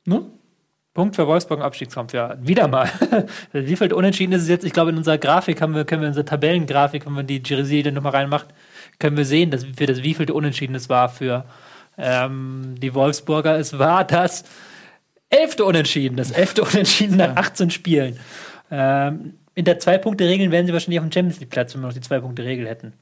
Ne? 0.06 0.24
Punkt 0.92 1.16
für 1.16 1.26
Wolfsburg 1.26 1.58
im 1.58 1.64
Abstiegskampf, 1.64 2.12
ja. 2.12 2.36
Wieder 2.40 2.68
mal. 2.68 2.88
Wie 3.52 3.74
viel 3.74 3.92
Unentschieden 3.92 4.32
ist 4.32 4.42
es 4.42 4.48
jetzt? 4.48 4.64
Ich 4.64 4.72
glaube, 4.72 4.90
in 4.90 4.96
unserer 4.96 5.18
Grafik 5.18 5.60
haben 5.60 5.74
wir, 5.74 5.84
können 5.84 6.02
wir 6.02 6.06
in 6.06 6.10
unserer 6.10 6.26
Tabellengrafik, 6.26 7.04
wenn 7.06 7.12
man 7.12 7.26
die 7.26 7.42
Jersey 7.44 7.82
nochmal 7.90 8.12
reinmacht, 8.12 8.46
können 9.00 9.16
wir 9.16 9.24
sehen, 9.24 9.50
dass 9.50 9.64
für 9.64 9.86
das 9.86 10.04
wievielte 10.04 10.34
Unentschieden 10.34 10.76
es 10.76 10.88
war 10.88 11.08
für 11.08 11.44
ähm, 11.98 12.74
die 12.78 12.94
Wolfsburger. 12.94 13.58
Es 13.58 13.78
war 13.78 14.04
das 14.04 14.44
elfte 15.30 15.64
Unentschieden, 15.64 16.16
das 16.16 16.30
elfte 16.30 16.62
Unentschieden 16.64 17.16
nach 17.16 17.36
18 17.36 17.70
Spielen. 17.70 18.18
Ähm, 18.70 19.34
in 19.54 19.64
der 19.64 19.78
Zwei-Punkte-Regel 19.78 20.50
wären 20.50 20.66
sie 20.66 20.72
wahrscheinlich 20.72 20.98
auf 20.98 21.06
dem 21.06 21.12
Champions 21.12 21.40
League-Platz, 21.40 21.74
wenn 21.74 21.82
wir 21.82 21.88
noch 21.88 21.94
die 21.94 22.00
Zwei-Punkte-Regel 22.00 22.66
hätten. 22.66 22.92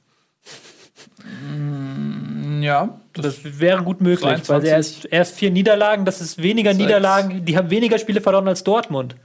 Ja. 2.62 3.00
Das 3.14 3.60
wäre 3.60 3.82
gut 3.82 4.00
möglich, 4.00 4.20
23. 4.20 4.48
weil 4.48 4.60
sie 4.62 4.68
erst, 4.68 5.12
erst 5.12 5.36
vier 5.36 5.50
Niederlagen, 5.50 6.04
das 6.04 6.20
ist 6.20 6.42
weniger. 6.42 6.72
Niederlagen, 6.74 7.44
die 7.44 7.56
haben 7.56 7.70
weniger 7.70 7.98
Spiele 7.98 8.20
verloren 8.20 8.48
als 8.48 8.64
Dortmund. 8.64 9.16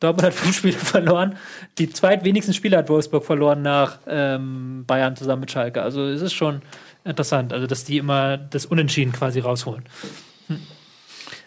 Dortmund 0.00 0.26
hat 0.26 0.34
fünf 0.34 0.56
Spiele 0.56 0.72
verloren. 0.78 1.36
Die 1.78 1.90
zweitwenigsten 1.90 2.54
Spiele 2.54 2.76
hat 2.76 2.88
Wolfsburg 2.88 3.24
verloren 3.24 3.62
nach 3.62 3.98
ähm, 4.08 4.84
Bayern 4.86 5.16
zusammen 5.16 5.40
mit 5.40 5.50
Schalke. 5.50 5.82
Also 5.82 6.06
es 6.06 6.22
ist 6.22 6.32
schon 6.32 6.62
interessant, 7.04 7.52
also 7.52 7.66
dass 7.66 7.84
die 7.84 7.98
immer 7.98 8.36
das 8.36 8.66
Unentschieden 8.66 9.12
quasi 9.12 9.40
rausholen. 9.40 9.84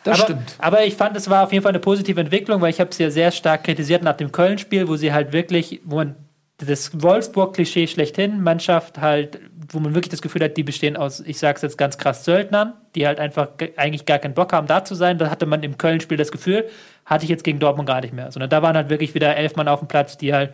Das 0.03 0.19
aber, 0.19 0.33
stimmt. 0.33 0.55
aber 0.59 0.85
ich 0.85 0.95
fand, 0.95 1.17
es 1.17 1.29
war 1.29 1.43
auf 1.43 1.51
jeden 1.51 1.63
Fall 1.63 1.71
eine 1.71 1.79
positive 1.79 2.19
Entwicklung, 2.19 2.61
weil 2.61 2.69
ich 2.69 2.79
habe 2.79 2.91
es 2.91 2.97
ja 2.97 3.09
sehr 3.09 3.31
stark 3.31 3.63
kritisiert 3.63 4.03
nach 4.03 4.15
dem 4.15 4.31
Köln-Spiel, 4.31 4.87
wo 4.87 4.95
sie 4.95 5.11
halt 5.11 5.33
wirklich, 5.33 5.81
wo 5.83 5.95
man 5.97 6.15
das 6.57 7.01
Wolfsburg-Klischee 7.01 7.87
schlechthin, 7.87 8.41
Mannschaft 8.41 8.99
halt, 9.01 9.39
wo 9.71 9.79
man 9.79 9.93
wirklich 9.95 10.11
das 10.11 10.21
Gefühl 10.21 10.43
hat, 10.43 10.55
die 10.55 10.63
bestehen 10.63 10.95
aus, 10.95 11.19
ich 11.19 11.37
sag's 11.37 11.63
jetzt 11.63 11.77
ganz 11.77 11.97
krass, 11.97 12.23
Söldnern, 12.23 12.73
die 12.93 13.07
halt 13.07 13.19
einfach 13.19 13.57
ge- 13.57 13.73
eigentlich 13.77 14.05
gar 14.05 14.19
keinen 14.19 14.35
Bock 14.35 14.53
haben, 14.53 14.67
da 14.67 14.85
zu 14.85 14.95
sein. 14.95 15.17
Da 15.17 15.29
hatte 15.29 15.47
man 15.47 15.63
im 15.63 15.77
Köln-Spiel 15.77 16.17
das 16.17 16.31
Gefühl, 16.31 16.69
hatte 17.05 17.25
ich 17.25 17.29
jetzt 17.29 17.43
gegen 17.43 17.59
Dortmund 17.59 17.87
gar 17.87 18.01
nicht 18.01 18.13
mehr. 18.13 18.31
Sondern 18.31 18.49
da 18.49 18.61
waren 18.61 18.75
halt 18.75 18.89
wirklich 18.89 19.15
wieder 19.15 19.35
elf 19.35 19.55
Mann 19.55 19.67
auf 19.67 19.79
dem 19.79 19.87
Platz, 19.87 20.17
die 20.17 20.33
halt 20.33 20.53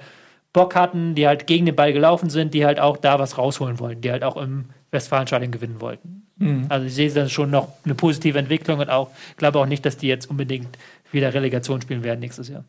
Bock 0.54 0.76
hatten, 0.76 1.14
die 1.14 1.28
halt 1.28 1.46
gegen 1.46 1.66
den 1.66 1.76
Ball 1.76 1.94
gelaufen 1.94 2.30
sind, 2.30 2.54
die 2.54 2.66
halt 2.66 2.80
auch 2.80 2.98
da 2.98 3.20
was 3.20 3.38
rausholen 3.38 3.80
wollten, 3.80 4.02
die 4.02 4.12
halt 4.12 4.24
auch 4.24 4.38
im 4.38 4.70
Westfalenstadion 4.92 5.52
gewinnen 5.52 5.82
wollten. 5.82 6.28
Also 6.70 6.88
ich 6.88 6.96
sehe 6.96 7.12
da 7.12 7.30
schon 7.30 7.52
noch 7.52 7.70
eine 7.86 7.96
positive 7.96 8.38
Entwicklung 8.38 8.80
und 8.80 8.90
auch 8.90 9.12
glaube 9.38 9.60
auch 9.60 9.66
nicht, 9.66 9.86
dass 9.86 9.98
die 9.98 10.08
jetzt 10.08 10.30
unbedingt 10.30 10.78
wieder 11.12 11.34
Relegation 11.34 11.82
spielen 11.82 12.04
werden 12.04 12.20
nächstes 12.20 12.48
Jahr. 12.50 12.66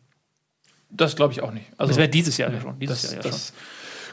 Das 0.89 1.15
glaube 1.15 1.33
ich 1.33 1.41
auch 1.41 1.51
nicht. 1.51 1.65
Also, 1.77 1.91
Das 1.91 1.97
wäre 1.97 2.09
dieses 2.09 2.37
Jahr 2.37 2.51
ja 2.51 2.61
schon. 2.61 2.77
Dieses 2.79 3.01
das, 3.01 3.11
Jahr 3.11 3.17
ja 3.17 3.23
schon. 3.23 3.31
das 3.31 3.53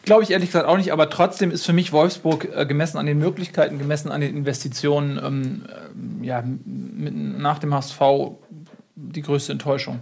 glaube 0.02 0.22
ich 0.22 0.30
ehrlich 0.30 0.48
gesagt 0.48 0.66
auch 0.66 0.78
nicht, 0.78 0.92
aber 0.92 1.11
trotzdem 1.11 1.50
ist 1.50 1.66
für 1.66 1.74
mich 1.74 1.92
Wolfsburg 1.92 2.48
äh, 2.54 2.64
gemessen 2.64 2.96
an 2.96 3.04
den 3.04 3.18
Möglichkeiten, 3.18 3.78
gemessen 3.78 4.11
an 4.11 4.22
den 4.22 4.34
Investitionen, 4.34 5.20
ähm, 5.22 5.62
ähm, 5.68 6.24
ja, 6.24 6.42
mit, 6.42 7.14
nach 7.14 7.58
dem 7.58 7.74
HSV 7.74 8.00
die 8.96 9.22
größte 9.22 9.52
Enttäuschung. 9.52 10.00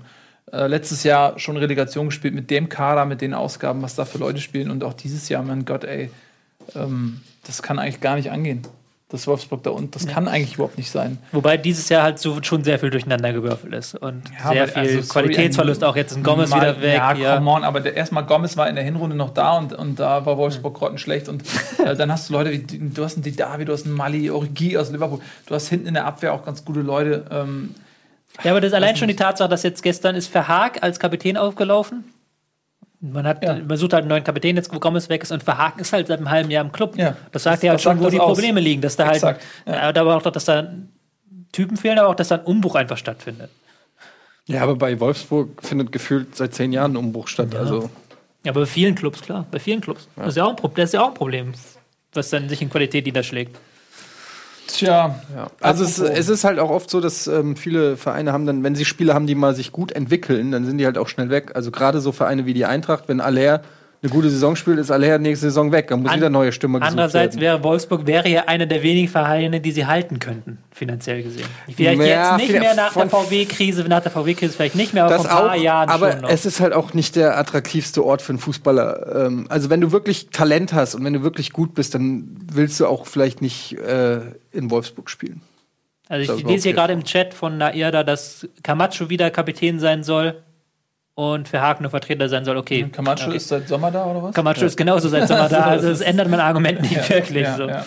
Äh, 0.52 0.68
letztes 0.68 1.02
Jahr 1.02 1.38
schon 1.38 1.56
Relegation 1.56 2.06
gespielt 2.06 2.34
mit 2.34 2.50
dem 2.50 2.68
Kader, 2.68 3.04
mit 3.06 3.20
den 3.20 3.34
Ausgaben, 3.34 3.82
was 3.82 3.96
da 3.96 4.04
für 4.04 4.18
Leute 4.18 4.40
spielen 4.40 4.70
und 4.70 4.84
auch 4.84 4.94
dieses 4.94 5.28
Jahr, 5.28 5.42
mein 5.42 5.64
Gott, 5.64 5.84
ey, 5.84 6.10
ähm, 6.74 7.20
das 7.44 7.62
kann 7.62 7.78
eigentlich 7.78 8.00
gar 8.00 8.16
nicht 8.16 8.30
angehen. 8.30 8.62
Das 9.10 9.26
Wolfsburg 9.26 9.62
da 9.62 9.70
unten, 9.70 9.90
das 9.92 10.06
kann 10.06 10.28
eigentlich 10.28 10.56
überhaupt 10.56 10.76
nicht 10.76 10.90
sein. 10.90 11.16
Wobei 11.32 11.56
dieses 11.56 11.88
Jahr 11.88 12.02
halt 12.02 12.18
so 12.18 12.42
schon 12.42 12.62
sehr 12.62 12.78
viel 12.78 12.90
durcheinander 12.90 13.32
gewürfelt 13.32 13.72
ist 13.72 13.94
und 13.94 14.22
Ja, 14.38 14.50
sehr 14.52 14.68
viel 14.68 14.76
also, 14.82 15.00
sorry, 15.00 15.28
Qualitätsverlust. 15.28 15.82
Auch 15.82 15.96
jetzt 15.96 16.12
ist 16.12 16.22
Gomez 16.22 16.50
Mal- 16.50 16.60
wieder 16.60 16.82
weg. 16.82 16.94
Ja, 16.94 17.14
Ja, 17.14 17.36
come 17.36 17.50
on, 17.52 17.64
aber 17.64 17.80
der, 17.80 17.96
erstmal 17.96 18.26
Gomez 18.26 18.58
war 18.58 18.68
in 18.68 18.74
der 18.74 18.84
Hinrunde 18.84 19.16
noch 19.16 19.30
da 19.30 19.56
und, 19.56 19.72
und 19.72 19.98
da 19.98 20.26
war 20.26 20.36
Wolfsburg 20.36 20.74
grottenschlecht. 20.74 21.30
Und 21.30 21.42
äh, 21.82 21.96
dann 21.96 22.12
hast 22.12 22.28
du 22.28 22.34
Leute 22.34 22.52
wie, 22.52 22.58
du 22.60 23.02
hast 23.02 23.14
einen 23.14 23.22
Didavi, 23.22 23.64
du 23.64 23.72
hast 23.72 23.86
einen 23.86 23.94
Mali, 23.94 24.28
Origi 24.28 24.76
aus 24.76 24.90
Liverpool. 24.90 25.20
Du 25.46 25.54
hast 25.54 25.68
hinten 25.68 25.86
in 25.86 25.94
der 25.94 26.04
Abwehr 26.04 26.34
auch 26.34 26.44
ganz 26.44 26.62
gute 26.66 26.80
Leute. 26.80 27.24
Ähm, 27.30 27.74
ja, 28.44 28.50
aber 28.50 28.60
das 28.60 28.68
ist 28.72 28.74
allein 28.74 28.94
schon 28.96 29.08
die 29.08 29.16
Tatsache, 29.16 29.48
dass 29.48 29.62
jetzt 29.62 29.82
gestern 29.82 30.16
ist 30.16 30.28
Verhaag 30.30 30.82
als 30.82 31.00
Kapitän 31.00 31.38
aufgelaufen. 31.38 32.04
Man 33.00 33.26
hat, 33.26 33.44
Ja. 33.44 33.54
man 33.54 33.76
sucht 33.76 33.92
halt 33.92 34.02
einen 34.02 34.08
neuen 34.08 34.24
Kapitän, 34.24 34.56
jetzt 34.56 34.74
wo 34.74 34.80
Gomez 34.80 35.08
weg 35.08 35.22
ist 35.22 35.30
und 35.30 35.42
Verhaag 35.42 35.78
ist 35.80 35.92
halt 35.92 36.08
seit 36.08 36.18
einem 36.18 36.30
halben 36.30 36.50
Jahr 36.50 36.64
im 36.64 36.72
Club. 36.72 36.96
Ja. 36.96 37.16
Das 37.30 37.44
sagt 37.44 37.58
Das- 37.58 37.62
ja 37.62 37.70
halt 37.70 37.80
schon, 37.80 38.00
wo 38.00 38.10
die 38.10 38.18
aus. 38.18 38.26
Probleme 38.34 38.60
liegen, 38.60 38.80
dass 38.82 38.96
da 38.96 39.04
halt, 39.06 39.16
Exakt, 39.16 39.42
ja. 39.66 39.74
ja. 39.90 40.00
aber 40.00 40.16
auch, 40.16 40.22
dass 40.22 40.44
da 40.44 40.72
Typen 41.52 41.76
fehlen, 41.76 41.98
aber 41.98 42.08
auch, 42.08 42.14
dass 42.16 42.28
da 42.28 42.36
ein 42.36 42.44
Umbruch 42.44 42.74
einfach 42.74 42.96
stattfindet. 42.98 43.50
Ja, 44.46 44.62
aber 44.62 44.76
bei 44.76 44.98
Wolfsburg 44.98 45.62
findet 45.62 45.92
gefühlt 45.92 46.34
seit 46.34 46.54
zehn 46.54 46.72
Jahren 46.72 46.92
ein 46.92 46.96
Umbruch 46.96 47.28
statt. 47.28 47.54
Also 47.54 47.90
Ja, 48.44 48.52
aber 48.52 48.60
bei 48.62 48.66
vielen 48.66 48.94
Clubs, 48.94 49.20
klar, 49.22 49.46
bei 49.50 49.58
vielen 49.58 49.80
Clubs. 49.80 50.08
Das, 50.16 50.28
ist 50.28 50.36
ja 50.36 50.44
auch 50.44 50.50
ein 50.50 50.56
Pro- 50.56 50.68
das 50.68 50.84
ist 50.86 50.94
ja 50.94 51.02
auch 51.02 51.08
ein 51.08 51.14
Problem, 51.14 51.52
was 52.14 52.30
dann 52.30 52.48
sich 52.48 52.62
in 52.62 52.70
Qualität 52.70 53.04
niederschlägt. 53.06 53.58
Tja, 54.68 55.16
Ja. 55.34 55.50
Also 55.60 55.84
es, 55.84 55.98
es 55.98 56.28
ist 56.28 56.44
halt 56.44 56.58
auch 56.58 56.70
oft 56.70 56.88
so, 56.90 57.00
dass 57.00 57.26
ähm, 57.26 57.56
viele 57.56 57.96
Vereine 57.96 58.32
haben 58.32 58.46
dann, 58.46 58.62
wenn 58.62 58.74
sie 58.74 58.84
Spieler 58.84 59.14
haben, 59.14 59.26
die 59.26 59.34
mal 59.34 59.54
sich 59.54 59.72
gut 59.72 59.92
entwickeln, 59.92 60.52
dann 60.52 60.64
sind 60.64 60.78
die 60.78 60.86
halt 60.86 60.98
auch 60.98 61.08
schnell 61.08 61.30
weg. 61.30 61.52
Also 61.54 61.70
gerade 61.70 62.00
so 62.00 62.12
Vereine 62.12 62.46
wie 62.46 62.54
die 62.54 62.64
Eintracht, 62.64 63.04
wenn 63.08 63.20
Aller 63.20 63.62
eine 64.00 64.12
gute 64.12 64.30
Saison 64.30 64.54
spielt, 64.54 64.78
ist 64.78 64.92
Aller 64.92 65.18
nächste 65.18 65.46
Saison 65.46 65.72
weg. 65.72 65.88
Dann 65.88 66.02
muss 66.02 66.12
An- 66.12 66.18
wieder 66.18 66.30
neue 66.30 66.52
Stimme 66.52 66.78
gesucht 66.78 66.90
Andererseits 66.92 67.34
werden. 67.34 67.40
wäre 67.42 67.64
Wolfsburg 67.64 68.06
wäre 68.06 68.28
ja 68.28 68.44
einer 68.44 68.66
der 68.66 68.82
wenigen 68.84 69.08
Vereine, 69.08 69.60
die 69.60 69.72
sie 69.72 69.86
halten 69.86 70.20
könnten, 70.20 70.58
finanziell 70.70 71.22
gesehen. 71.24 71.46
Vielleicht 71.74 72.00
Ja, 72.00 72.36
jetzt 72.38 72.48
nicht 72.48 72.60
mehr 72.60 72.74
nach 72.76 72.94
der 72.94 73.08
VW-Krise, 73.08 73.82
nach 73.88 74.00
der 74.02 74.12
VW-Krise 74.12 74.52
vielleicht 74.52 74.76
nicht 74.76 74.94
mehr, 74.94 75.04
aber 75.04 75.14
das 75.14 75.26
vor 75.26 75.30
ein 75.32 75.36
paar 75.48 75.56
auch, 75.56 75.60
Jahren 75.62 75.88
aber 75.88 76.12
schon 76.12 76.20
noch. 76.20 76.30
es 76.30 76.46
ist 76.46 76.60
halt 76.60 76.74
auch 76.74 76.94
nicht 76.94 77.16
der 77.16 77.36
attraktivste 77.38 78.04
Ort 78.04 78.22
für 78.22 78.30
einen 78.30 78.38
Fußballer. 78.38 79.26
Ähm, 79.26 79.46
also 79.48 79.68
wenn 79.68 79.80
du 79.80 79.90
wirklich 79.90 80.28
Talent 80.30 80.72
hast 80.72 80.94
und 80.94 81.04
wenn 81.04 81.12
du 81.14 81.22
wirklich 81.24 81.52
gut 81.52 81.74
bist, 81.74 81.94
dann 81.96 82.36
willst 82.52 82.78
du 82.78 82.86
auch 82.86 83.06
vielleicht 83.06 83.42
nicht 83.42 83.72
äh, 83.78 84.20
in 84.52 84.70
Wolfsburg 84.70 85.10
spielen. 85.10 85.40
Also 86.08 86.34
ich 86.36 86.44
lese 86.44 86.68
hier 86.68 86.72
gerade 86.72 86.92
im 86.94 87.04
Chat 87.04 87.34
von 87.34 87.58
Nairda, 87.58 88.02
dass 88.04 88.48
Camacho 88.62 89.10
wieder 89.10 89.30
Kapitän 89.30 89.78
sein 89.80 90.02
soll 90.04 90.36
und 91.18 91.48
Verhagen 91.48 91.82
nur 91.82 91.90
Vertreter 91.90 92.28
sein 92.28 92.44
soll. 92.44 92.56
Okay. 92.56 92.88
Camacho 92.92 93.26
okay. 93.26 93.36
ist 93.38 93.48
seit 93.48 93.66
Sommer 93.66 93.90
da 93.90 94.06
oder 94.06 94.22
was? 94.22 94.34
Camacho 94.36 94.64
ist 94.64 94.76
genauso 94.76 95.08
seit 95.08 95.26
Sommer 95.26 95.48
da, 95.48 95.64
So, 95.64 95.70
also 95.70 95.88
das 95.88 96.00
ändert 96.00 96.28
mein 96.28 96.38
Argument 96.38 96.80
nicht 96.80 96.92
Ja, 96.94 97.08
wirklich. 97.08 97.42
ja, 97.42 97.56
so. 97.56 97.68
ja. 97.68 97.84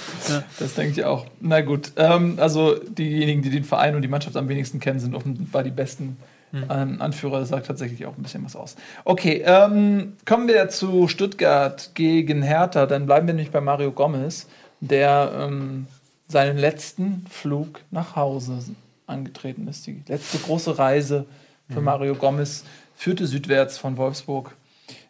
Das 0.59 0.73
denke 0.73 0.99
ich 0.99 1.05
auch. 1.05 1.25
Na 1.39 1.61
gut. 1.61 1.93
Ähm, 1.95 2.37
also 2.41 2.75
diejenigen, 2.77 3.41
die 3.41 3.49
den 3.49 3.63
Verein 3.63 3.95
und 3.95 4.01
die 4.01 4.09
Mannschaft 4.09 4.35
am 4.35 4.49
wenigsten 4.49 4.81
kennen, 4.81 4.99
sind 4.99 5.15
offenbar 5.15 5.63
die 5.63 5.71
besten 5.71 6.17
Hm. 6.51 6.63
ähm, 6.69 7.01
Anführer. 7.01 7.39
Das 7.39 7.47
sagt 7.47 7.67
tatsächlich 7.67 8.05
auch 8.05 8.17
ein 8.17 8.21
bisschen 8.23 8.43
was 8.43 8.57
aus. 8.57 8.75
Okay, 9.05 9.41
ähm, 9.45 10.17
kommen 10.25 10.49
wir 10.49 10.67
zu 10.67 11.07
Stuttgart 11.07 11.91
gegen 11.93 12.41
Hertha. 12.41 12.85
Dann 12.85 13.05
bleiben 13.05 13.27
wir 13.27 13.33
nämlich 13.33 13.51
bei 13.51 13.61
Mario 13.61 13.91
Gomez. 13.93 14.47
der 14.81 15.31
ähm, 15.39 15.87
seinen 16.27 16.57
letzten 16.57 17.25
Flug 17.29 17.79
nach 17.91 18.17
Hause 18.17 18.59
angetreten 19.07 19.69
ist. 19.69 19.87
Die 19.87 20.03
letzte 20.05 20.37
große 20.39 20.77
Reise 20.77 21.25
für 21.69 21.79
Mario 21.79 22.15
Gomez 22.15 22.65
führte 23.01 23.25
südwärts 23.25 23.79
von 23.79 23.97
Wolfsburg 23.97 24.55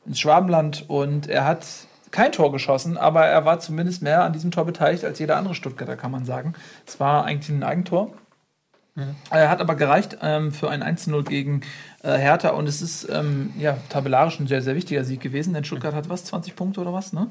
ins 0.05 0.17
Schwabenland 0.17 0.85
und 0.87 1.27
er 1.27 1.43
hat 1.43 1.65
kein 2.11 2.31
Tor 2.31 2.53
geschossen, 2.53 2.97
aber 2.97 3.25
er 3.25 3.43
war 3.43 3.59
zumindest 3.59 4.01
mehr 4.01 4.23
an 4.23 4.31
diesem 4.31 4.49
Tor 4.49 4.63
beteiligt 4.63 5.03
als 5.03 5.19
jeder 5.19 5.35
andere 5.35 5.55
Stuttgarter, 5.55 5.97
kann 5.97 6.09
man 6.09 6.23
sagen. 6.23 6.53
Es 6.87 7.01
war 7.01 7.25
eigentlich 7.25 7.49
ein 7.49 7.63
Eigentor. 7.63 8.13
Er 9.29 9.49
hat 9.49 9.59
aber 9.59 9.75
gereicht 9.75 10.19
ähm, 10.21 10.53
für 10.53 10.69
ein 10.69 10.83
1-0 10.83 11.23
gegen 11.23 11.61
äh, 12.03 12.17
Hertha 12.17 12.51
und 12.51 12.65
es 12.69 12.81
ist 12.81 13.09
ähm, 13.09 13.53
ja, 13.57 13.77
tabellarisch 13.89 14.39
ein 14.39 14.47
sehr, 14.47 14.61
sehr 14.61 14.75
wichtiger 14.75 15.03
Sieg 15.03 15.19
gewesen, 15.19 15.53
denn 15.53 15.65
Stuttgart 15.65 15.93
hat 15.93 16.07
was, 16.07 16.23
20 16.23 16.55
Punkte 16.55 16.79
oder 16.79 16.93
was, 16.93 17.11
ne? 17.11 17.27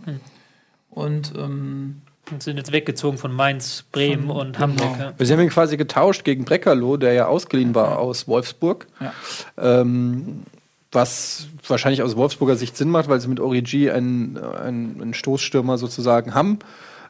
Und 0.90 1.32
ähm, 1.38 2.02
Und 2.30 2.42
sind 2.42 2.56
jetzt 2.56 2.72
weggezogen 2.72 3.18
von 3.18 3.32
Mainz, 3.32 3.84
Bremen 3.92 4.26
Von- 4.26 4.36
und 4.36 4.58
Hamburg. 4.58 4.92
genau. 4.94 5.12
Ja. 5.18 5.24
Sie 5.24 5.32
haben 5.32 5.40
ihn 5.40 5.48
quasi 5.50 5.76
getauscht 5.76 6.24
gegen 6.24 6.44
Breckerloh, 6.44 6.96
der 6.96 7.12
ja 7.12 7.26
ausgeliehen 7.26 7.74
war 7.74 7.98
aus 7.98 8.28
Wolfsburg. 8.28 8.86
Ja. 9.00 9.12
Ähm, 9.58 10.44
was 10.92 11.46
wahrscheinlich 11.66 12.02
aus 12.02 12.16
Wolfsburger 12.16 12.56
Sicht 12.56 12.76
Sinn 12.76 12.90
macht, 12.90 13.08
weil 13.08 13.20
sie 13.20 13.28
mit 13.28 13.40
Origi 13.40 13.90
einen, 13.90 14.36
einen, 14.38 15.00
einen 15.00 15.14
Stoßstürmer 15.14 15.78
sozusagen 15.78 16.34
haben. 16.34 16.58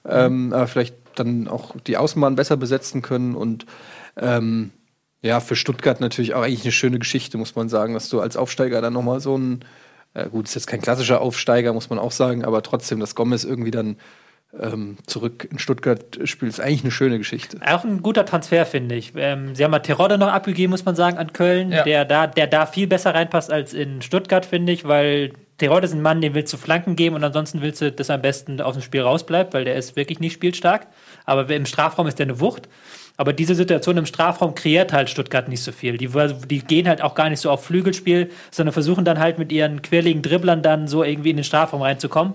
Ähm, 0.05 0.53
aber 0.53 0.67
vielleicht 0.67 0.95
dann 1.15 1.49
auch 1.49 1.75
die 1.87 1.97
Außenbahn 1.97 2.37
besser 2.37 2.57
besetzen 2.57 3.03
können 3.03 3.35
und 3.35 3.67
ähm, 4.17 4.71
ja, 5.23 5.41
für 5.41 5.57
Stuttgart 5.57 6.01
natürlich 6.01 6.35
auch 6.35 6.43
eigentlich 6.43 6.63
eine 6.63 6.73
schöne 6.73 6.99
Geschichte, 6.99 7.37
muss 7.37 7.55
man 7.55 7.69
sagen, 7.69 7.95
dass 7.95 8.09
du 8.09 8.21
als 8.21 8.37
Aufsteiger 8.37 8.81
dann 8.81 8.95
nochmal 8.95 9.21
so 9.21 9.37
ein, 9.37 9.65
äh, 10.15 10.29
gut, 10.29 10.47
ist 10.47 10.55
jetzt 10.55 10.67
kein 10.67 10.81
klassischer 10.81 11.21
Aufsteiger, 11.21 11.73
muss 11.75 11.91
man 11.91 11.99
auch 11.99 12.13
sagen, 12.13 12.45
aber 12.45 12.63
trotzdem, 12.63 13.01
dass 13.01 13.15
Gomez 13.15 13.45
irgendwie 13.45 13.71
dann 13.71 13.97
ähm, 14.59 14.97
zurück 15.07 15.47
in 15.51 15.59
Stuttgart 15.59 16.19
spielt, 16.25 16.51
ist 16.51 16.61
eigentlich 16.61 16.83
eine 16.83 16.91
schöne 16.91 17.19
Geschichte. 17.19 17.59
Auch 17.65 17.85
ein 17.85 18.03
guter 18.03 18.25
Transfer, 18.25 18.67
finde 18.67 18.97
ich. 18.97 19.13
Ähm, 19.17 19.55
sie 19.55 19.63
haben 19.65 19.71
mal 19.71 19.79
Terodde 19.79 20.19
noch 20.19 20.29
abgegeben, 20.33 20.71
muss 20.71 20.85
man 20.85 20.97
sagen, 20.97 21.19
an 21.19 21.33
Köln, 21.33 21.71
Ja. 21.71 21.85
der, 21.85 22.05
da, 22.05 22.27
der 22.27 22.47
da 22.49 22.67
viel 22.67 22.87
besser 22.87 23.15
reinpasst 23.15 23.53
als 23.53 23.73
in 23.75 24.03
Stuttgart, 24.03 24.45
finde 24.45 24.73
ich, 24.73 24.87
weil 24.87 25.33
Terodde 25.59 25.87
ist 25.87 25.93
ein 25.95 26.03
Mann, 26.03 26.21
den 26.21 26.35
willst 26.35 26.53
du 26.53 26.57
Flanken 26.57 26.97
geben 26.97 27.15
und 27.15 27.23
ansonsten 27.23 27.61
willst 27.63 27.81
du, 27.83 27.93
dass 27.93 28.09
er 28.09 28.17
am 28.17 28.23
besten 28.23 28.61
aus 28.61 28.75
dem 28.75 28.83
Spiel 28.83 29.03
rausbleibt, 29.03 29.53
weil 29.55 29.65
der 29.65 29.77
ist 29.77 29.95
wirklich 29.95 30.19
nicht 30.19 30.33
spielstark. 30.33 30.87
Aber 31.27 31.49
im 31.51 31.67
Strafraum 31.67 32.07
ist 32.07 32.19
der 32.19 32.27
eine 32.27 32.41
Wucht. 32.41 32.69
Aber 33.19 33.35
diese 33.35 33.55
Situation 33.55 33.99
im 33.99 34.07
Strafraum 34.07 34.55
kreiert 34.55 34.95
halt 34.95 35.11
Stuttgart 35.11 35.47
nicht 35.47 35.63
so 35.63 35.73
viel. 35.73 35.99
Die, 35.99 36.09
die 36.49 36.61
gehen 36.61 36.89
halt 36.89 37.03
auch 37.03 37.15
gar 37.15 37.29
nicht 37.29 37.41
so 37.41 37.51
auf 37.51 37.63
Flügelspiel, 37.67 38.31
sondern 38.51 38.73
versuchen 38.73 39.05
dann 39.05 39.19
halt 39.19 39.39
mit 39.39 39.53
ihren 39.53 39.83
quirligen 39.83 40.23
Dribblern 40.23 40.63
dann 40.63 40.89
so 40.89 41.05
irgendwie 41.05 41.29
in 41.29 41.37
den 41.37 41.45
Strafraum 41.45 41.83
reinzukommen 41.83 42.33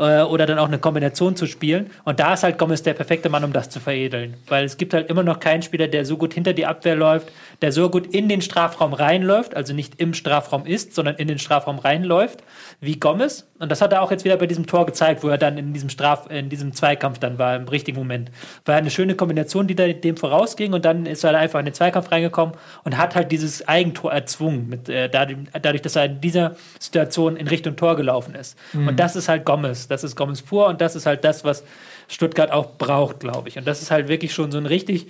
äh, 0.00 0.22
oder 0.22 0.46
dann 0.46 0.58
auch 0.58 0.66
eine 0.66 0.78
Kombination 0.78 1.36
zu 1.36 1.46
spielen. 1.46 1.90
Und 2.04 2.18
da 2.18 2.32
ist 2.32 2.42
halt 2.42 2.58
Gomez 2.58 2.82
der 2.82 2.94
perfekte 2.94 3.28
Mann, 3.28 3.44
um 3.44 3.52
das 3.52 3.68
zu 3.68 3.80
veredeln. 3.80 4.34
Weil 4.48 4.64
es 4.64 4.78
gibt 4.78 4.94
halt 4.94 5.10
immer 5.10 5.22
noch 5.22 5.38
keinen 5.38 5.62
Spieler, 5.62 5.88
der 5.88 6.04
so 6.06 6.16
gut 6.16 6.32
hinter 6.32 6.54
die 6.54 6.66
Abwehr 6.66 6.96
läuft, 6.96 7.30
der 7.60 7.70
so 7.70 7.90
gut 7.90 8.06
in 8.06 8.28
den 8.28 8.40
Strafraum 8.40 8.94
reinläuft, 8.94 9.54
also 9.54 9.74
nicht 9.74 10.00
im 10.00 10.14
Strafraum 10.14 10.64
ist, 10.64 10.94
sondern 10.94 11.16
in 11.16 11.28
den 11.28 11.38
Strafraum 11.38 11.78
reinläuft, 11.78 12.42
wie 12.80 12.98
Gomez. 12.98 13.46
Und 13.58 13.70
das 13.70 13.82
hat 13.82 13.92
er 13.92 14.00
auch 14.00 14.10
jetzt 14.10 14.24
wieder 14.24 14.38
bei 14.38 14.46
diesem 14.46 14.66
Tor 14.66 14.86
gezeigt, 14.86 15.22
wo 15.22 15.28
er 15.28 15.36
dann 15.36 15.58
in 15.58 15.74
diesem 15.74 15.90
Straf, 15.90 16.30
in 16.30 16.48
diesem 16.48 16.72
Zweikampf 16.72 17.18
dann 17.18 17.38
war, 17.38 17.54
im 17.56 17.68
richtigen 17.68 17.98
Moment. 17.98 18.30
War 18.64 18.76
eine 18.76 18.90
schöne 18.90 19.14
Kombination, 19.14 19.66
die 19.66 19.74
da 19.74 19.86
dem 19.86 20.16
vorausging 20.16 20.72
und 20.72 20.86
dann 20.86 21.04
ist 21.04 21.24
er 21.24 21.36
einfach 21.36 21.58
in 21.58 21.66
den 21.66 21.74
Zweikampf 21.74 22.10
reingekommen 22.10 22.54
und 22.84 22.96
hat 22.96 23.14
halt 23.14 23.30
dieses 23.30 23.68
Eigentor 23.68 24.12
erzwungen, 24.12 24.68
mit, 24.68 24.88
äh, 24.88 25.10
dadurch, 25.10 25.38
dadurch, 25.60 25.82
dass 25.82 25.96
er 25.96 26.06
in 26.06 26.20
dieser 26.22 26.56
Situation 26.78 27.36
in 27.36 27.48
Richtung 27.48 27.76
Tor 27.76 27.96
gelaufen 27.96 28.34
ist. 28.34 28.56
Und 28.72 28.98
das 28.98 29.16
ist 29.16 29.28
halt 29.28 29.44
Gomez. 29.44 29.89
Das 29.90 30.04
ist 30.04 30.16
Gomez 30.16 30.42
pur 30.42 30.66
und 30.66 30.80
das 30.80 30.96
ist 30.96 31.06
halt 31.06 31.24
das, 31.24 31.44
was 31.44 31.64
Stuttgart 32.08 32.50
auch 32.50 32.76
braucht, 32.78 33.20
glaube 33.20 33.48
ich. 33.48 33.58
Und 33.58 33.66
das 33.66 33.82
ist 33.82 33.90
halt 33.90 34.08
wirklich 34.08 34.32
schon 34.32 34.50
so 34.50 34.58
ein 34.58 34.66
richtig, 34.66 35.08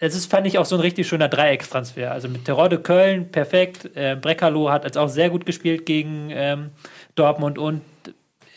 es 0.00 0.14
ist, 0.14 0.30
fand 0.30 0.46
ich 0.46 0.58
auch 0.58 0.64
so 0.64 0.76
ein 0.76 0.80
richtig 0.80 1.06
schöner 1.06 1.28
Dreieckstransfer. 1.28 2.10
Also 2.10 2.28
mit 2.28 2.44
Terodde 2.44 2.78
Köln 2.78 3.30
perfekt, 3.30 3.90
äh, 3.94 4.16
Breckerloh 4.20 4.70
hat 4.70 4.84
als 4.84 4.96
auch 4.96 5.08
sehr 5.08 5.30
gut 5.30 5.46
gespielt 5.46 5.86
gegen 5.86 6.30
ähm, 6.30 6.70
Dortmund 7.14 7.58
und 7.58 7.82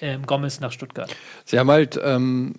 ähm, 0.01 0.25
Gomez 0.25 0.59
nach 0.59 0.71
Stuttgart. 0.71 1.13
Sie 1.45 1.57
haben 1.57 1.71
halt 1.71 1.99
ähm, 2.03 2.55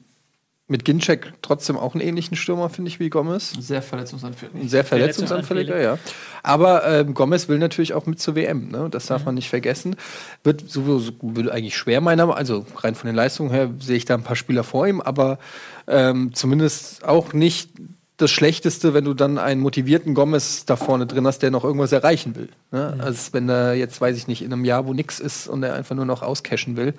mit 0.69 0.85
Ginczek 0.85 1.33
trotzdem 1.41 1.79
auch 1.79 1.95
einen 1.95 2.07
ähnlichen 2.07 2.37
Stürmer, 2.37 2.69
finde 2.69 2.91
ich, 2.91 3.01
wie 3.01 3.09
Gomez. 3.09 3.55
sehr 3.59 3.81
verletzungsanfällig. 3.81 4.71
Sehr 4.71 4.85
verletzungsanfälliger, 4.85 5.81
ja. 5.81 5.99
Aber 6.43 6.87
ähm, 6.87 7.15
Gomez 7.15 7.49
will 7.49 7.59
natürlich 7.59 7.95
auch 7.95 8.05
mit 8.05 8.21
zur 8.21 8.37
WM, 8.37 8.69
ne? 8.69 8.89
Das 8.91 9.07
darf 9.07 9.25
man 9.25 9.35
nicht 9.35 9.49
vergessen. 9.49 9.97
Wird 10.45 10.69
sowieso 10.69 11.13
will 11.23 11.51
eigentlich 11.51 11.77
schwer 11.77 12.03
meiner, 12.03 12.37
also 12.37 12.67
rein 12.77 12.95
von 12.95 13.07
den 13.07 13.17
Leistungen 13.17 13.51
her 13.51 13.71
sehe 13.81 13.97
ich 13.97 14.05
da 14.05 14.15
ein 14.15 14.23
paar 14.23 14.37
Spieler 14.37 14.63
vor 14.63 14.87
ihm, 14.87 15.01
aber 15.01 15.39
ähm, 15.87 16.35
zumindest 16.35 17.03
auch 17.03 17.33
nicht 17.33 17.71
das 18.19 18.33
Schlechteste, 18.33 18.95
wenn 18.95 19.05
du 19.05 19.15
dann 19.15 19.39
einen 19.39 19.61
motivierten 19.61 20.13
Gomez 20.13 20.65
da 20.67 20.77
vorne 20.77 21.07
drin 21.07 21.25
hast, 21.27 21.39
der 21.39 21.53
noch 21.53 21.65
irgendwas 21.65 21.93
erreichen 21.93 22.35
will. 22.35 22.49
Ne? 22.73 22.97
Also 22.99 23.33
wenn 23.33 23.49
er 23.49 23.75
jetzt, 23.75 24.01
weiß 24.01 24.17
ich 24.17 24.27
nicht, 24.27 24.43
in 24.43 24.53
einem 24.53 24.65
Jahr, 24.65 24.87
wo 24.87 24.93
nix 24.93 25.21
ist 25.21 25.47
und 25.47 25.63
er 25.63 25.75
einfach 25.75 25.95
nur 25.95 26.05
noch 26.05 26.23
auscashen 26.23 26.77
will. 26.77 26.95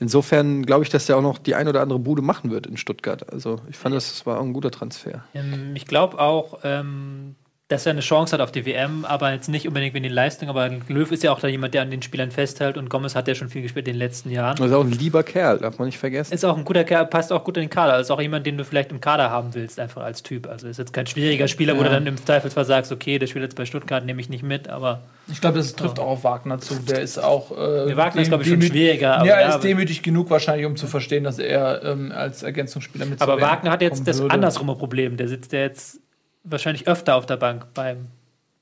Insofern 0.00 0.64
glaube 0.64 0.82
ich, 0.82 0.88
dass 0.88 1.04
der 1.04 1.18
auch 1.18 1.22
noch 1.22 1.36
die 1.36 1.54
ein 1.54 1.68
oder 1.68 1.82
andere 1.82 1.98
Bude 1.98 2.22
machen 2.22 2.50
wird 2.50 2.66
in 2.66 2.78
Stuttgart. 2.78 3.30
Also 3.30 3.60
ich 3.68 3.76
fand, 3.76 3.94
das, 3.94 4.08
das 4.08 4.24
war 4.24 4.40
auch 4.40 4.42
ein 4.42 4.54
guter 4.54 4.70
Transfer. 4.70 5.22
Ähm, 5.34 5.72
ich 5.76 5.84
glaube 5.86 6.18
auch, 6.18 6.60
ähm, 6.64 7.34
dass 7.68 7.86
er 7.86 7.92
eine 7.92 8.02
Chance 8.02 8.34
hat 8.34 8.42
auf 8.42 8.52
die 8.52 8.66
WM, 8.66 9.06
aber 9.06 9.32
jetzt 9.32 9.48
nicht 9.48 9.66
unbedingt 9.66 9.94
wegen 9.94 10.02
den 10.02 10.12
Leistungen. 10.12 10.50
Aber 10.50 10.68
Löw 10.88 11.10
ist 11.10 11.22
ja 11.22 11.32
auch 11.32 11.40
da 11.40 11.48
jemand, 11.48 11.72
der 11.72 11.80
an 11.80 11.90
den 11.90 12.02
Spielern 12.02 12.30
festhält 12.30 12.76
und 12.76 12.90
Gomez 12.90 13.14
hat 13.14 13.26
ja 13.26 13.34
schon 13.34 13.48
viel 13.48 13.62
gespielt 13.62 13.88
in 13.88 13.94
den 13.94 13.98
letzten 14.00 14.30
Jahren. 14.30 14.56
Das 14.56 14.66
ist 14.66 14.72
auch 14.74 14.84
ein 14.84 14.92
lieber 14.92 15.22
Kerl, 15.22 15.58
darf 15.58 15.78
man 15.78 15.86
nicht 15.86 15.96
vergessen. 15.96 16.34
Ist 16.34 16.44
auch 16.44 16.58
ein 16.58 16.64
guter 16.66 16.84
Kerl, 16.84 17.06
passt 17.06 17.32
auch 17.32 17.42
gut 17.42 17.56
in 17.56 17.62
den 17.62 17.70
Kader. 17.70 17.98
Ist 17.98 18.10
auch 18.10 18.20
jemand, 18.20 18.44
den 18.44 18.58
du 18.58 18.66
vielleicht 18.66 18.90
im 18.90 19.00
Kader 19.00 19.30
haben 19.30 19.54
willst, 19.54 19.80
einfach 19.80 20.02
als 20.02 20.22
Typ. 20.22 20.46
Also 20.46 20.68
ist 20.68 20.78
jetzt 20.78 20.92
kein 20.92 21.06
schwieriger 21.06 21.48
Spieler, 21.48 21.78
wo 21.78 21.82
du 21.82 21.88
dann 21.88 22.06
im 22.06 22.18
Zweifelsfall 22.18 22.66
sagst, 22.66 22.92
okay, 22.92 23.18
der 23.18 23.28
spielt 23.28 23.44
jetzt 23.44 23.56
bei 23.56 23.64
Stuttgart, 23.64 24.04
nehme 24.04 24.20
ich 24.20 24.28
nicht 24.28 24.42
mit, 24.42 24.68
aber 24.68 25.00
Ich 25.32 25.40
glaube, 25.40 25.56
das 25.56 25.74
trifft 25.74 25.98
auch 25.98 26.08
auf 26.08 26.24
Wagner 26.24 26.58
zu. 26.58 26.74
Der 26.74 27.00
ist 27.00 27.16
auch. 27.16 27.50
Äh, 27.50 27.96
Wagner 27.96 28.20
ist, 28.20 28.28
glaub 28.28 28.42
ich, 28.42 28.48
schon 28.48 28.60
schwieriger, 28.60 29.16
aber 29.16 29.26
Ja, 29.26 29.36
er 29.36 29.48
ja, 29.48 29.54
ist 29.54 29.64
demütig 29.64 30.02
genug 30.02 30.28
wahrscheinlich, 30.28 30.66
um 30.66 30.76
zu 30.76 30.86
verstehen, 30.86 31.24
dass 31.24 31.38
er 31.38 31.82
ähm, 31.82 32.12
als 32.12 32.42
Ergänzungsspieler 32.42 33.06
mit 33.06 33.22
Aber 33.22 33.40
Wagner 33.40 33.70
hat 33.70 33.80
jetzt 33.80 34.06
das 34.06 34.20
andersrumme 34.20 34.76
Problem. 34.76 35.16
Der 35.16 35.28
sitzt 35.28 35.52
ja 35.54 35.60
jetzt 35.60 36.03
wahrscheinlich 36.44 36.86
öfter 36.86 37.16
auf 37.16 37.26
der 37.26 37.36
Bank 37.36 37.66
beim 37.74 38.06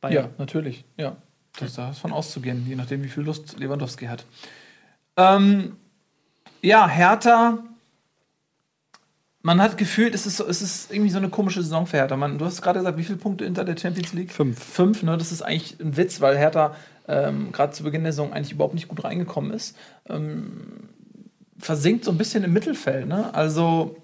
Bayern. 0.00 0.24
Ja, 0.24 0.30
natürlich. 0.38 0.84
Ja, 0.96 1.16
das 1.58 1.70
ist 1.70 1.78
davon 1.78 2.12
auszugehen, 2.12 2.64
je 2.66 2.76
nachdem, 2.76 3.02
wie 3.04 3.08
viel 3.08 3.24
Lust 3.24 3.58
Lewandowski 3.58 4.06
hat. 4.06 4.24
Ähm, 5.16 5.76
ja, 6.62 6.88
Hertha. 6.88 7.58
Man 9.44 9.60
hat 9.60 9.76
gefühlt, 9.76 10.14
es 10.14 10.24
ist, 10.24 10.36
so, 10.36 10.46
es 10.46 10.62
ist 10.62 10.92
irgendwie 10.92 11.10
so 11.10 11.18
eine 11.18 11.28
komische 11.28 11.62
Saison 11.62 11.86
für 11.86 11.96
Hertha. 11.96 12.16
Man, 12.16 12.38
du 12.38 12.44
hast 12.44 12.62
gerade 12.62 12.78
gesagt, 12.78 12.96
wie 12.96 13.02
viele 13.02 13.18
Punkte 13.18 13.44
hinter 13.44 13.64
der 13.64 13.76
Champions 13.76 14.12
League? 14.12 14.30
Fünf. 14.30 14.62
Fünf, 14.62 15.02
ne? 15.02 15.18
Das 15.18 15.32
ist 15.32 15.42
eigentlich 15.42 15.80
ein 15.80 15.96
Witz, 15.96 16.20
weil 16.20 16.38
Hertha 16.38 16.76
ähm, 17.08 17.50
gerade 17.50 17.72
zu 17.72 17.82
Beginn 17.82 18.04
der 18.04 18.12
Saison 18.12 18.32
eigentlich 18.32 18.52
überhaupt 18.52 18.74
nicht 18.74 18.86
gut 18.86 19.02
reingekommen 19.02 19.52
ist. 19.52 19.76
Ähm, 20.08 20.88
versinkt 21.58 22.04
so 22.04 22.12
ein 22.12 22.18
bisschen 22.18 22.44
im 22.44 22.52
Mittelfeld, 22.52 23.08
ne? 23.08 23.34
Also. 23.34 23.96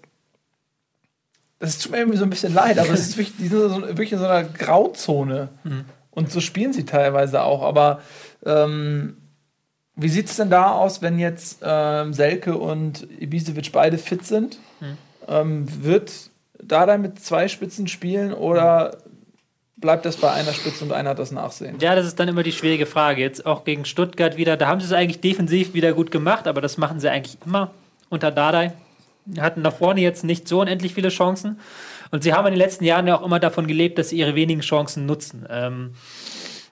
Das 1.61 1.79
tut 1.79 1.93
mir 1.93 1.99
irgendwie 1.99 2.19
so 2.19 2.25
ein 2.25 2.31
bisschen 2.31 2.55
leid, 2.55 2.79
aber 2.79 2.91
es 2.91 3.01
ist 3.01 3.17
wirklich, 3.17 3.37
die 3.37 3.49
sind 3.49 3.61
so, 3.61 3.83
wirklich 3.83 4.13
in 4.13 4.19
so 4.19 4.27
einer 4.27 4.45
Grauzone. 4.49 5.49
Und 6.11 6.33
so 6.33 6.41
spielen 6.41 6.73
sie 6.73 6.85
teilweise 6.85 7.43
auch. 7.43 7.63
Aber 7.63 8.01
ähm, 8.45 9.17
wie 9.97 10.09
sieht 10.09 10.29
es 10.29 10.37
denn 10.37 10.51
da 10.51 10.73
aus, 10.73 11.03
wenn 11.03 11.19
jetzt 11.19 11.61
ähm, 11.63 12.13
Selke 12.13 12.57
und 12.57 13.07
Ibisevic 13.21 13.73
beide 13.73 13.99
fit 13.99 14.25
sind? 14.25 14.59
Ähm, 15.27 15.67
wird 15.83 16.31
Dada 16.63 16.97
mit 16.99 17.21
zwei 17.21 17.49
Spitzen 17.49 17.89
spielen 17.89 18.33
oder 18.33 18.99
bleibt 19.77 20.05
das 20.07 20.17
bei 20.17 20.31
einer 20.33 20.53
Spitze 20.53 20.85
und 20.85 20.93
einer 20.93 21.11
hat 21.11 21.19
das 21.19 21.31
Nachsehen? 21.31 21.79
Ja, 21.81 21.95
das 21.95 22.07
ist 22.07 22.19
dann 22.19 22.29
immer 22.29 22.43
die 22.43 22.53
schwierige 22.53 22.87
Frage. 22.87 23.21
Jetzt 23.21 23.47
auch 23.47 23.65
gegen 23.65 23.85
Stuttgart 23.85 24.37
wieder. 24.37 24.57
Da 24.57 24.67
haben 24.67 24.81
sie 24.81 24.87
es 24.87 24.93
eigentlich 24.93 25.21
defensiv 25.21 25.75
wieder 25.75 25.93
gut 25.93 26.11
gemacht, 26.11 26.47
aber 26.47 26.61
das 26.61 26.79
machen 26.79 27.01
sie 27.01 27.09
eigentlich 27.09 27.39
immer 27.45 27.71
unter 28.09 28.31
Dardai. 28.31 28.73
Hatten 29.39 29.63
nach 29.63 29.75
vorne 29.75 30.01
jetzt 30.01 30.25
nicht 30.25 30.49
so 30.49 30.61
unendlich 30.61 30.95
viele 30.95 31.09
Chancen. 31.09 31.59
Und 32.11 32.23
sie 32.23 32.33
haben 32.33 32.47
in 32.47 32.55
den 32.55 32.59
letzten 32.59 32.85
Jahren 32.85 33.07
ja 33.07 33.19
auch 33.19 33.25
immer 33.25 33.41
davon 33.41 33.67
gelebt, 33.67 33.99
dass 33.99 34.11
sie 34.11 34.19
ihre 34.19 34.35
wenigen 34.35 34.61
Chancen 34.61 35.07
nutzen. 35.07 35.47
Ähm, 35.51 35.93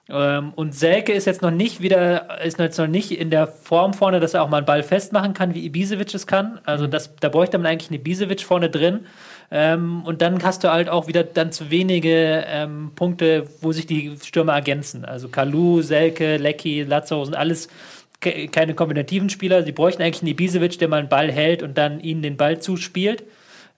ähm, 0.09 0.53
und 0.55 0.73
Selke 0.73 1.11
ist 1.11 1.25
jetzt 1.25 1.41
noch 1.41 1.51
nicht 1.51 1.81
wieder, 1.81 2.41
ist 2.41 2.59
jetzt 2.59 2.77
noch 2.77 2.87
nicht 2.87 3.11
in 3.11 3.29
der 3.29 3.47
Form 3.47 3.93
vorne, 3.93 4.19
dass 4.19 4.33
er 4.33 4.43
auch 4.43 4.49
mal 4.49 4.57
einen 4.57 4.65
Ball 4.65 4.83
festmachen 4.83 5.33
kann, 5.33 5.53
wie 5.53 5.65
Ibisevic 5.65 6.13
es 6.13 6.27
kann. 6.27 6.59
Also 6.63 6.87
das, 6.87 7.15
da 7.19 7.29
bräuchte 7.29 7.57
man 7.57 7.67
eigentlich 7.67 7.89
eine 7.89 7.99
Ibisevic 7.99 8.41
vorne 8.41 8.69
drin. 8.69 9.05
Ähm, 9.51 10.03
und 10.05 10.21
dann 10.21 10.41
hast 10.43 10.63
du 10.63 10.71
halt 10.71 10.89
auch 10.89 11.07
wieder 11.07 11.23
dann 11.23 11.51
zu 11.51 11.71
wenige 11.71 12.43
ähm, 12.47 12.91
Punkte, 12.95 13.47
wo 13.61 13.71
sich 13.71 13.85
die 13.85 14.17
Stürmer 14.23 14.53
ergänzen. 14.53 15.05
Also 15.05 15.29
Kalu, 15.29 15.81
Selke, 15.81 16.37
Lecky, 16.37 16.83
Lazaro 16.83 17.23
sind 17.25 17.35
alles 17.35 17.67
ke 18.19 18.47
keine 18.47 18.73
kombinativen 18.73 19.29
Spieler. 19.29 19.63
Sie 19.63 19.71
bräuchten 19.71 20.01
eigentlich 20.01 20.21
einen 20.21 20.31
Ibisevic, 20.31 20.79
der 20.79 20.87
mal 20.87 20.99
einen 20.99 21.09
Ball 21.09 21.31
hält 21.31 21.63
und 21.63 21.77
dann 21.77 21.99
ihnen 21.99 22.21
den 22.21 22.37
Ball 22.37 22.59
zuspielt. 22.59 23.23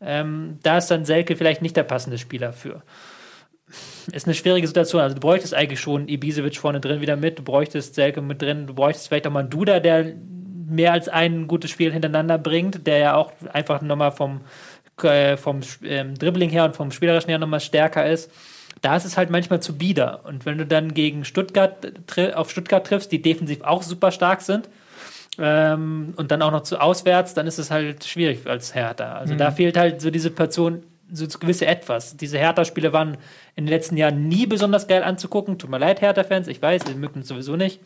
Ähm, 0.01 0.59
da 0.63 0.77
ist 0.77 0.87
dann 0.87 1.05
Selke 1.05 1.35
vielleicht 1.35 1.61
nicht 1.61 1.75
der 1.75 1.83
passende 1.83 2.17
Spieler 2.17 2.53
für. 2.53 2.81
Ist 4.11 4.25
eine 4.25 4.33
schwierige 4.33 4.65
Situation. 4.65 5.01
Also 5.01 5.15
du 5.15 5.21
bräuchtest 5.21 5.53
eigentlich 5.53 5.79
schon 5.79 6.07
Ibisevic 6.07 6.57
vorne 6.57 6.79
drin 6.79 7.01
wieder 7.01 7.15
mit, 7.15 7.37
du 7.37 7.43
bräuchtest 7.43 7.95
Selke 7.95 8.21
mit 8.21 8.41
drin, 8.41 8.65
du 8.65 8.73
bräuchtest 8.73 9.07
vielleicht 9.09 9.27
auch 9.27 9.31
mal 9.31 9.41
einen 9.41 9.49
Duda, 9.49 9.79
der 9.79 10.13
mehr 10.67 10.93
als 10.93 11.09
ein 11.09 11.47
gutes 11.47 11.71
Spiel 11.71 11.91
hintereinander 11.91 12.37
bringt, 12.37 12.87
der 12.87 12.97
ja 12.97 13.15
auch 13.15 13.31
einfach 13.51 13.81
nochmal 13.81 14.11
vom 14.11 14.41
äh, 15.03 15.37
vom 15.37 15.61
ähm, 15.83 16.15
Dribbling 16.15 16.49
her 16.49 16.65
und 16.65 16.75
vom 16.75 16.91
Spielerischen 16.91 17.29
her 17.29 17.39
nochmal 17.39 17.59
stärker 17.59 18.09
ist. 18.09 18.31
Da 18.81 18.95
ist 18.95 19.05
es 19.05 19.17
halt 19.17 19.29
manchmal 19.29 19.61
zu 19.61 19.77
bieder. 19.77 20.25
Und 20.25 20.45
wenn 20.45 20.57
du 20.57 20.65
dann 20.65 20.93
gegen 20.93 21.25
Stuttgart 21.25 21.91
auf 22.35 22.49
Stuttgart 22.49 22.85
triffst, 22.85 23.11
die 23.11 23.21
defensiv 23.21 23.61
auch 23.61 23.83
super 23.83 24.11
stark 24.11 24.41
sind, 24.41 24.69
ähm, 25.39 26.13
und 26.17 26.31
dann 26.31 26.41
auch 26.41 26.51
noch 26.51 26.63
zu 26.63 26.81
auswärts, 26.81 27.33
dann 27.33 27.47
ist 27.47 27.59
es 27.59 27.71
halt 27.71 28.03
schwierig 28.03 28.45
als 28.45 28.75
Hertha. 28.75 29.13
Also 29.13 29.33
mhm. 29.33 29.37
da 29.37 29.51
fehlt 29.51 29.77
halt 29.77 30.01
so 30.01 30.11
diese 30.11 30.31
Person, 30.31 30.83
so 31.11 31.25
gewisse 31.39 31.65
Etwas. 31.65 32.17
Diese 32.17 32.37
Hertha-Spiele 32.37 32.93
waren 32.93 33.17
in 33.55 33.65
den 33.65 33.69
letzten 33.69 33.95
Jahren 33.97 34.27
nie 34.27 34.45
besonders 34.45 34.87
geil 34.87 35.03
anzugucken. 35.03 35.57
Tut 35.57 35.69
mir 35.69 35.77
leid, 35.77 36.01
Hertha-Fans, 36.01 36.47
ich 36.47 36.61
weiß, 36.61 36.83
ihr 36.89 36.95
mögt 36.95 37.15
uns 37.15 37.27
sowieso 37.27 37.55
nicht. 37.55 37.79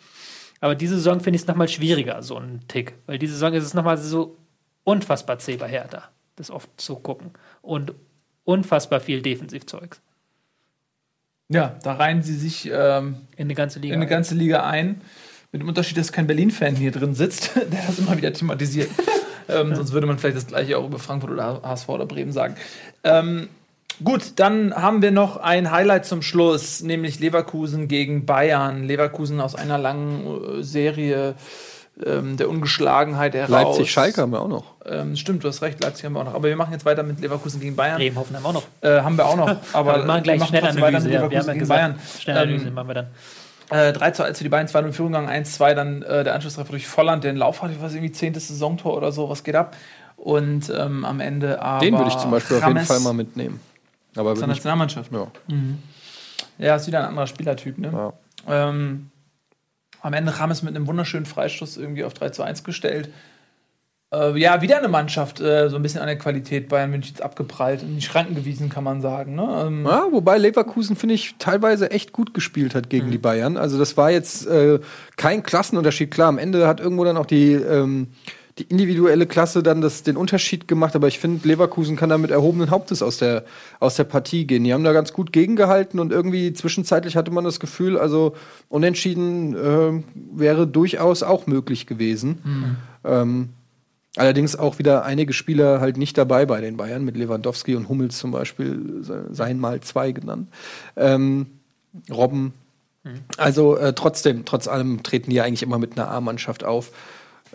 Aber 0.61 0.76
diese 0.76 0.95
Saison 0.95 1.19
finde 1.19 1.35
ich 1.35 1.43
es 1.43 1.47
nochmal 1.47 1.68
schwieriger, 1.68 2.23
so 2.23 2.38
ein 2.38 2.61
Tick. 2.68 2.95
Weil 3.05 3.19
diese 3.19 3.34
Saison 3.34 3.53
ist 3.53 3.65
es 3.65 3.73
nochmal 3.73 3.97
so 3.97 4.38
unfassbar 4.84 5.38
zäh 5.38 5.57
bei 5.57 5.68
Hertha, 5.68 6.10
das 6.35 6.49
oft 6.49 6.69
zu 6.77 6.95
gucken. 6.95 7.31
Und 7.61 7.93
unfassbar 8.45 8.99
viel 8.99 9.22
Defensivzeugs. 9.22 10.01
Ja, 11.49 11.76
da 11.84 11.94
reihen 11.94 12.24
sie 12.24 12.36
sich 12.36 12.70
ähm, 12.72 13.18
in 13.36 13.48
eine 13.48 13.56
ganze 13.56 13.80
Liga 13.80 13.94
in 13.94 14.02
eine 14.02 14.10
ganze 14.10 14.36
Liga 14.36 14.65
ein. 14.65 15.02
Mit 15.52 15.61
dem 15.61 15.68
Unterschied, 15.68 15.98
dass 15.98 16.11
kein 16.11 16.26
Berlin-Fan 16.26 16.76
hier 16.76 16.91
drin 16.91 17.14
sitzt, 17.14 17.56
der 17.56 17.86
das 17.86 17.99
immer 17.99 18.18
wieder 18.18 18.34
thematisiert. 18.34 18.90
ähm, 19.49 19.76
sonst 19.76 19.91
würde 19.91 20.07
man 20.07 20.18
vielleicht 20.18 20.38
das 20.38 20.48
gleiche 20.48 20.78
auch 20.78 20.86
über 20.86 20.99
Frankfurt 20.99 21.32
oder 21.32 21.61
HSV 21.61 21.90
oder 21.90 22.06
Bremen 22.06 22.32
sagen. 22.32 22.56
Ähm, 23.03 23.49
gut, 24.03 24.34
dann 24.38 24.74
haben 24.74 25.02
wir 25.02 25.11
noch 25.11 25.38
ein 25.38 25.70
Highlight 25.70 26.06
zum 26.06 26.22
Schluss, 26.22 26.82
nämlich 26.82 27.20
Leverkusen 27.20 27.88
gegen 27.88 28.26
Bayern. 28.26 28.84
Leverkusen 28.84 29.40
aus 29.40 29.53
einer 29.53 29.78
langen 29.78 30.60
äh, 30.60 30.64
Serie 30.64 31.36
ähm, 32.06 32.38
der 32.38 32.49
Ungeschlagenheit 32.49 33.34
heraus. 33.36 33.49
Leipzig-Schalke 33.49 34.22
haben 34.22 34.32
wir 34.32 34.41
auch 34.41 34.48
noch. 34.48 34.65
Ähm, 34.86 35.15
stimmt, 35.15 35.44
du 35.44 35.48
hast 35.48 35.61
recht, 35.61 35.82
Leipzig 35.82 36.06
haben 36.06 36.14
wir 36.14 36.22
auch 36.22 36.26
noch. 36.26 36.34
Aber 36.34 36.48
wir 36.48 36.56
machen 36.56 36.74
jetzt 36.74 36.86
weiter 36.86 37.03
mit 37.03 37.20
Leverkusen 37.20 37.60
gegen 37.60 37.76
Bayern. 37.76 37.98
Bremen, 37.98 38.18
Hoffenheim 38.18 38.45
auch 38.45 38.53
noch. 38.53 38.64
Äh, 38.82 39.02
haben 39.02 39.18
wir 39.18 39.26
auch 39.26 39.36
noch. 39.36 39.56
Aber 39.74 39.98
wir 39.98 40.06
machen 40.06 40.24
gleich 40.24 40.40
wir 40.40 40.48
Schnellanalyse. 40.48 40.82
Weiter 40.82 40.99
mit 40.99 41.11
Leverkusen 41.11 41.14
ja, 41.14 41.32
wir 41.32 41.40
haben 41.40 41.48
ja 41.48 41.53
gegen 41.53 41.60
gesagt, 41.60 41.80
Bayern. 41.80 41.99
Schnellanalyse 42.20 42.68
Ähm, 42.68 42.74
machen 42.74 42.88
wir 42.88 42.94
dann. 42.95 43.07
Äh, 43.70 43.94
3 43.94 44.11
zu 44.11 44.24
1 44.24 44.38
für 44.38 44.44
die 44.44 44.49
Bayern, 44.49 44.68
2 44.68 44.80
in 44.80 44.94
Führung 44.94 45.11
gegangen, 45.14 45.45
1-2, 45.45 45.74
dann 45.74 46.02
äh, 46.02 46.24
der 46.24 46.36
Anschlusstreffer 46.36 46.72
durch 46.72 46.88
Volland, 46.88 47.24
der 47.24 47.32
den 47.32 47.38
Lauf 47.38 47.61
hatte, 47.61 47.74
ich 47.74 47.82
weiß 47.82 47.94
irgendwie 47.94 48.11
10. 48.11 48.34
Saisontor 48.36 48.98
oder 48.98 49.11
so, 49.11 49.30
was 49.30 49.44
geht 49.44 49.56
ab? 49.56 49.76
Und 50.18 50.72
ähm, 50.76 51.06
am 51.06 51.20
Ende 51.20 51.61
aber. 51.61 51.80
Den 51.80 51.98
würde 51.98 52.10
ich 52.10 52.18
zum 52.18 52.32
Beispiel 52.32 52.57
auf 52.57 52.64
jeden 52.64 52.78
Rames 52.78 52.88
Fall 52.88 52.99
mal 52.99 53.14
mitnehmen. 53.14 53.60
Aber 54.15 54.34
ich, 54.34 54.45
Nationalmannschaft. 54.45 55.11
ja. 55.11 55.28
Ja, 56.60 56.76
ist 56.76 56.88
wieder 56.88 56.99
ein 56.99 57.06
anderer 57.06 57.28
Spielertyp, 57.28 57.78
ne? 57.78 57.91
Ja. 57.91 58.70
Ähm, 58.70 59.10
am 60.04 60.14
Ende 60.14 60.38
Rames 60.38 60.62
mit 60.62 60.76
einem 60.76 60.86
wunderschönen 60.86 61.26
Freistoß 61.26 61.78
irgendwie 61.78 62.04
auf 62.04 62.14
3 62.14 62.30
zu 62.30 62.44
1 62.44 62.64
gestellt. 62.64 63.10
Äh, 64.14 64.38
ja, 64.38 64.62
wieder 64.62 64.78
eine 64.78 64.90
Mannschaft, 64.90 65.40
äh, 65.40 65.70
so 65.70 65.78
ein 65.78 65.82
bisschen 65.82 66.02
an 66.02 66.08
der 66.08 66.18
Qualität 66.18 66.70
Bayern 66.70 66.92
Münchens 66.92 67.22
abgeprallt, 67.22 67.82
in 67.82 67.96
die 67.96 68.02
Schranken 68.02 68.36
gewiesen, 68.36 68.70
kann 68.70 68.84
man 68.84 69.02
sagen. 69.02 69.34
Ne? 69.36 69.64
Ähm, 69.66 69.86
Ja, 69.86 70.06
wobei 70.12 70.38
Leverkusen, 70.38 70.96
finde 70.96 71.16
ich, 71.16 71.36
teilweise 71.40 71.90
echt 71.90 72.12
gut 72.12 72.34
gespielt 72.34 72.76
hat 72.76 72.90
gegen 72.90 73.10
die 73.10 73.18
Bayern. 73.18 73.58
Also 73.58 73.80
das 73.80 73.98
war 73.98 74.12
jetzt 74.12 74.46
äh, 74.46 74.80
kein 75.16 75.42
Klassenunterschied. 75.42 76.12
Klar, 76.12 76.28
am 76.28 76.38
Ende 76.38 76.68
hat 76.68 76.80
irgendwo 76.80 77.06
dann 77.06 77.18
auch 77.18 77.26
die, 77.26 77.54
ähm, 77.54 78.10
die 78.60 78.64
individuelle 78.64 79.26
Klasse 79.26 79.64
dann 79.64 79.82
das, 79.82 80.04
den 80.04 80.16
Unterschied 80.18 80.68
gemacht. 80.68 80.96
Aber 80.96 81.08
ich 81.08 81.20
finde, 81.20 81.48
Leverkusen 81.48 81.96
kann 81.96 82.10
da 82.10 82.18
mit 82.18 82.32
erhobenen 82.32 82.70
Hauptes 82.70 83.02
aus 83.02 83.18
der, 83.18 83.46
aus 83.80 83.96
der 83.96 84.04
Partie 84.04 84.46
gehen. 84.46 84.64
Die 84.64 84.74
haben 84.74 84.84
da 84.84 84.94
ganz 84.94 85.12
gut 85.14 85.34
gegengehalten 85.34 86.00
und 86.00 86.12
irgendwie 86.12 86.54
zwischenzeitlich 86.54 87.16
hatte 87.16 87.32
man 87.32 87.44
das 87.44 87.60
Gefühl, 87.60 87.98
also 87.98 88.36
unentschieden 88.70 89.56
äh, 89.56 90.04
wäre 90.38 90.68
durchaus 90.68 91.24
auch 91.24 91.48
möglich 91.48 91.88
gewesen. 91.88 92.78
Ähm, 93.04 93.50
Allerdings 94.16 94.56
auch 94.56 94.78
wieder 94.78 95.06
einige 95.06 95.34
Spieler 95.34 95.82
halt 95.82 95.98
nicht 95.98 96.20
dabei 96.20 96.46
bei 96.46 96.62
den 96.62 96.78
Bayern, 96.78 97.04
mit 97.04 97.18
Lewandowski 97.18 97.74
und 97.76 97.90
Hummels 97.90 98.20
zum 98.20 98.30
Beispiel, 98.30 99.00
se- 99.02 99.26
seien 99.32 99.58
mal 99.60 99.82
zwei 99.82 100.12
genannt. 100.12 100.50
Ähm, 100.96 101.48
Robben. 102.12 102.54
Also 103.38 103.76
äh, 103.76 103.94
trotzdem, 103.94 104.46
trotz 104.46 104.68
allem 104.68 105.02
treten 105.02 105.32
die 105.32 105.38
ja 105.38 105.44
eigentlich 105.46 105.64
immer 105.64 105.80
mit 105.80 105.98
einer 105.98 106.10
A-Mannschaft 106.12 106.64
auf. 106.64 106.92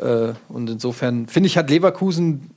Äh, 0.00 0.34
und 0.48 0.70
insofern 0.70 1.26
finde 1.26 1.48
ich, 1.48 1.56
hat 1.56 1.70
Leverkusen, 1.70 2.50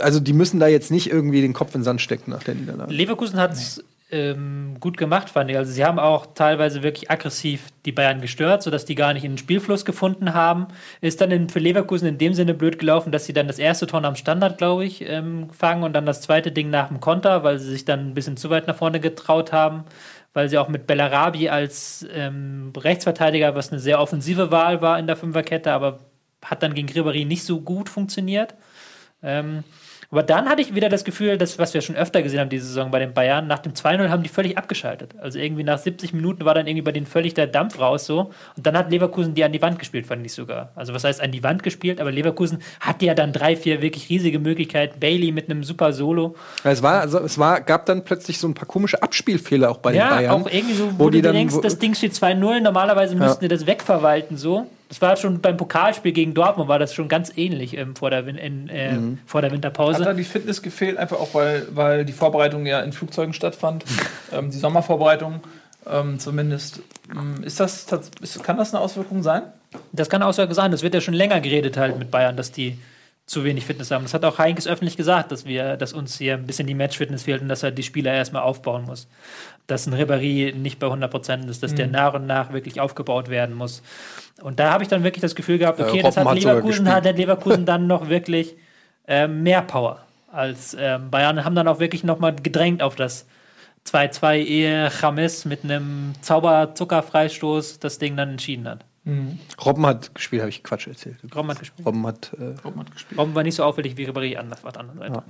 also 0.00 0.20
die 0.20 0.32
müssen 0.32 0.60
da 0.60 0.66
jetzt 0.66 0.90
nicht 0.90 1.10
irgendwie 1.10 1.40
den 1.40 1.52
Kopf 1.52 1.74
in 1.74 1.80
den 1.80 1.84
Sand 1.84 2.00
stecken 2.00 2.30
nach 2.30 2.42
der 2.42 2.54
Niederlage. 2.54 2.92
Leverkusen 2.92 3.38
hat 3.38 3.52
es 3.52 3.82
ähm, 4.12 4.76
gut 4.80 4.96
gemacht, 4.96 5.30
fand 5.30 5.50
ich. 5.50 5.56
Also 5.56 5.72
sie 5.72 5.84
haben 5.84 5.98
auch 5.98 6.26
teilweise 6.34 6.82
wirklich 6.82 7.10
aggressiv 7.10 7.66
die 7.84 7.92
Bayern 7.92 8.20
gestört, 8.20 8.62
sodass 8.62 8.84
die 8.84 8.94
gar 8.94 9.12
nicht 9.12 9.24
in 9.24 9.32
den 9.32 9.38
Spielfluss 9.38 9.84
gefunden 9.84 10.34
haben. 10.34 10.68
Ist 11.00 11.20
dann 11.20 11.30
in, 11.30 11.48
für 11.48 11.58
Leverkusen 11.58 12.08
in 12.08 12.18
dem 12.18 12.34
Sinne 12.34 12.54
blöd 12.54 12.78
gelaufen, 12.78 13.12
dass 13.12 13.26
sie 13.26 13.32
dann 13.32 13.46
das 13.46 13.58
erste 13.58 13.86
Tor 13.86 14.04
am 14.04 14.16
Standard, 14.16 14.58
glaube 14.58 14.84
ich, 14.84 15.08
ähm, 15.08 15.50
fangen 15.50 15.82
und 15.82 15.92
dann 15.92 16.06
das 16.06 16.22
zweite 16.22 16.52
Ding 16.52 16.70
nach 16.70 16.88
dem 16.88 17.00
Konter, 17.00 17.44
weil 17.44 17.58
sie 17.58 17.70
sich 17.70 17.84
dann 17.84 18.08
ein 18.08 18.14
bisschen 18.14 18.36
zu 18.36 18.50
weit 18.50 18.66
nach 18.66 18.76
vorne 18.76 19.00
getraut 19.00 19.52
haben. 19.52 19.84
Weil 20.32 20.48
sie 20.48 20.58
auch 20.58 20.68
mit 20.68 20.86
Bellarabi 20.86 21.48
als 21.48 22.06
ähm, 22.14 22.72
Rechtsverteidiger, 22.76 23.56
was 23.56 23.72
eine 23.72 23.80
sehr 23.80 24.00
offensive 24.00 24.52
Wahl 24.52 24.80
war 24.80 24.96
in 24.98 25.08
der 25.08 25.16
Fünferkette, 25.16 25.72
aber 25.72 25.98
hat 26.44 26.62
dann 26.62 26.74
gegen 26.74 26.88
Ribéry 26.88 27.26
nicht 27.26 27.44
so 27.44 27.60
gut 27.60 27.88
funktioniert. 27.88 28.54
Ähm, 29.22 29.64
aber 30.12 30.24
dann 30.24 30.48
hatte 30.48 30.60
ich 30.60 30.74
wieder 30.74 30.88
das 30.88 31.04
Gefühl, 31.04 31.38
dass, 31.38 31.60
was 31.60 31.72
wir 31.72 31.82
schon 31.82 31.94
öfter 31.94 32.20
gesehen 32.22 32.40
haben 32.40 32.48
diese 32.48 32.66
Saison 32.66 32.90
bei 32.90 32.98
den 32.98 33.14
Bayern, 33.14 33.46
nach 33.46 33.60
dem 33.60 33.74
2-0 33.74 34.08
haben 34.08 34.24
die 34.24 34.28
völlig 34.28 34.58
abgeschaltet. 34.58 35.14
Also 35.20 35.38
irgendwie 35.38 35.62
nach 35.62 35.78
70 35.78 36.12
Minuten 36.12 36.44
war 36.44 36.52
dann 36.52 36.66
irgendwie 36.66 36.82
bei 36.82 36.90
denen 36.90 37.06
völlig 37.06 37.34
der 37.34 37.46
Dampf 37.46 37.78
raus 37.78 38.06
so. 38.06 38.32
Und 38.56 38.66
dann 38.66 38.76
hat 38.76 38.90
Leverkusen 38.90 39.34
die 39.34 39.44
an 39.44 39.52
die 39.52 39.62
Wand 39.62 39.78
gespielt, 39.78 40.08
fand 40.08 40.26
ich 40.26 40.32
sogar. 40.32 40.72
Also 40.74 40.94
was 40.94 41.04
heißt 41.04 41.20
an 41.20 41.30
die 41.30 41.44
Wand 41.44 41.62
gespielt, 41.62 42.00
aber 42.00 42.10
Leverkusen 42.10 42.58
hatte 42.80 43.06
ja 43.06 43.14
dann 43.14 43.32
drei, 43.32 43.54
vier 43.54 43.82
wirklich 43.82 44.08
riesige 44.08 44.40
Möglichkeiten. 44.40 44.98
Bailey 44.98 45.30
mit 45.30 45.48
einem 45.48 45.62
super 45.62 45.92
Solo. 45.92 46.34
Es, 46.64 46.82
war, 46.82 47.02
also, 47.02 47.20
es 47.20 47.38
war, 47.38 47.60
gab 47.60 47.86
dann 47.86 48.02
plötzlich 48.02 48.40
so 48.40 48.48
ein 48.48 48.54
paar 48.54 48.66
komische 48.66 49.00
Abspielfehler 49.00 49.70
auch 49.70 49.78
bei 49.78 49.92
den 49.92 49.98
Ja, 49.98 50.16
Bayern. 50.16 50.42
auch 50.42 50.50
irgendwie 50.50 50.74
so, 50.74 50.90
wo, 50.94 51.04
wo 51.04 51.04
du 51.04 51.18
die 51.18 51.22
dir 51.22 51.30
denkst, 51.30 51.54
das 51.62 51.78
Ding 51.78 51.94
steht 51.94 52.14
2-0, 52.14 52.58
normalerweise 52.58 53.14
müssten 53.14 53.44
die 53.44 53.48
das 53.48 53.64
wegverwalten 53.64 54.36
so. 54.36 54.66
Das 54.90 55.00
war 55.00 55.16
schon 55.16 55.40
beim 55.40 55.56
Pokalspiel 55.56 56.10
gegen 56.12 56.34
Dortmund, 56.34 56.68
war 56.68 56.80
das 56.80 56.92
schon 56.92 57.08
ganz 57.08 57.32
ähnlich 57.36 57.76
ähm, 57.78 57.94
vor, 57.94 58.10
der, 58.10 58.26
Win 58.26 58.36
in, 58.36 58.68
äh, 58.68 58.92
Mhm. 58.94 59.18
vor 59.24 59.40
der 59.40 59.52
Winterpause. 59.52 60.00
Hat 60.00 60.06
da 60.06 60.12
die 60.12 60.24
Fitness 60.24 60.60
gefehlt, 60.62 60.98
einfach 60.98 61.18
auch, 61.18 61.32
weil, 61.32 61.66
weil 61.70 62.04
die 62.04 62.12
Vorbereitung 62.12 62.66
ja 62.66 62.80
in 62.80 62.92
Flugzeugen 62.92 63.32
stattfand. 63.32 63.84
ähm, 64.32 64.50
die 64.50 64.58
Sommervorbereitung 64.58 65.40
ähm, 65.88 66.18
zumindest. 66.18 66.80
Ähm, 67.10 67.42
Ist 67.44 67.60
das, 67.60 67.86
kann 68.42 68.56
das 68.58 68.74
eine 68.74 68.82
Auswirkung 68.82 69.22
sein? 69.22 69.42
Das 69.92 70.08
kann 70.10 70.22
auch 70.22 70.32
so 70.32 70.52
sein. 70.52 70.72
Das 70.72 70.82
wird 70.82 70.94
ja 70.94 71.00
schon 71.00 71.14
länger 71.14 71.40
geredet 71.40 71.76
halt 71.76 71.96
mit 71.98 72.10
Bayern, 72.10 72.36
dass 72.36 72.50
die 72.52 72.76
zu 73.30 73.44
wenig 73.44 73.64
Fitness 73.64 73.92
haben. 73.92 74.02
Das 74.02 74.12
hat 74.12 74.24
auch 74.24 74.38
Heinkes 74.38 74.66
öffentlich 74.66 74.96
gesagt, 74.96 75.30
dass 75.30 75.46
wir, 75.46 75.76
dass 75.76 75.92
uns 75.92 76.18
hier 76.18 76.34
ein 76.34 76.46
bisschen 76.46 76.66
die 76.66 76.74
Matchfitness 76.74 77.22
fehlt 77.22 77.40
und 77.40 77.46
dass 77.46 77.62
er 77.62 77.70
die 77.70 77.84
Spieler 77.84 78.12
erstmal 78.12 78.42
aufbauen 78.42 78.84
muss. 78.86 79.06
Dass 79.68 79.86
ein 79.86 79.94
Ribéry 79.94 80.52
nicht 80.52 80.80
bei 80.80 80.88
100% 80.88 81.48
ist, 81.48 81.62
dass 81.62 81.72
der 81.76 81.86
nach 81.86 82.14
und 82.14 82.26
nach 82.26 82.52
wirklich 82.52 82.80
aufgebaut 82.80 83.28
werden 83.28 83.54
muss. 83.54 83.84
Und 84.42 84.58
da 84.58 84.72
habe 84.72 84.82
ich 84.82 84.88
dann 84.88 85.04
wirklich 85.04 85.22
das 85.22 85.36
Gefühl 85.36 85.58
gehabt, 85.58 85.78
Äh, 85.78 85.84
okay, 85.84 86.02
das 86.02 86.16
hat 86.16 86.34
Leverkusen, 86.34 86.92
hat 86.92 87.04
der 87.04 87.12
Leverkusen 87.12 87.66
dann 87.66 87.86
noch 87.86 88.08
wirklich 88.08 88.56
ähm, 89.06 89.44
mehr 89.44 89.62
Power 89.62 90.04
als 90.32 90.76
ähm, 90.76 91.12
Bayern. 91.12 91.44
Haben 91.44 91.54
dann 91.54 91.68
auch 91.68 91.78
wirklich 91.78 92.02
noch 92.02 92.18
mal 92.18 92.34
gedrängt 92.34 92.82
auf 92.82 92.96
das 92.96 93.28
2-2 93.86 94.38
ehe 94.38 94.90
James 95.00 95.44
mit 95.44 95.62
einem 95.62 96.14
Zauber-Zucker-Freistoß 96.20 97.78
das 97.78 97.98
Ding 97.98 98.16
dann 98.16 98.30
entschieden 98.30 98.68
hat. 98.68 98.84
Robben 99.64 99.86
hat 99.86 100.14
gespielt, 100.14 100.42
habe 100.42 100.50
ich 100.50 100.62
Quatsch 100.62 100.86
erzählt. 100.86 101.16
Robben 101.34 101.50
hat 101.50 101.58
gespielt. 101.60 101.86
Robben 101.86 102.06
hat 102.06 102.32
äh, 102.38 102.54
Robben 102.64 102.80
hat 102.80 102.92
gespielt. 102.92 103.18
Robben 103.18 103.34
war 103.34 103.42
nicht 103.42 103.54
so 103.54 103.64
auffällig 103.64 103.96
wie 103.96 104.08
Ribéry 104.08 104.36
an 104.36 104.50
der 104.50 104.76
anderen 104.78 104.98
Seite. 104.98 105.22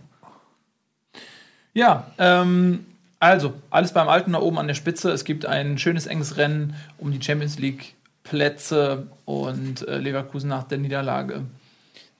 Ja, 1.72 2.10
ähm, 2.18 2.86
also, 3.18 3.54
alles 3.70 3.92
beim 3.92 4.08
Alten 4.08 4.32
da 4.32 4.40
oben 4.40 4.58
an 4.58 4.66
der 4.66 4.74
Spitze. 4.74 5.10
Es 5.10 5.24
gibt 5.24 5.44
ein 5.46 5.78
schönes, 5.78 6.06
enges 6.06 6.36
Rennen 6.36 6.74
um 6.98 7.12
die 7.12 7.22
Champions 7.22 7.58
League-Plätze 7.58 9.06
und 9.24 9.86
äh, 9.86 9.98
Leverkusen 9.98 10.48
nach 10.48 10.64
der 10.64 10.78
Niederlage. 10.78 11.42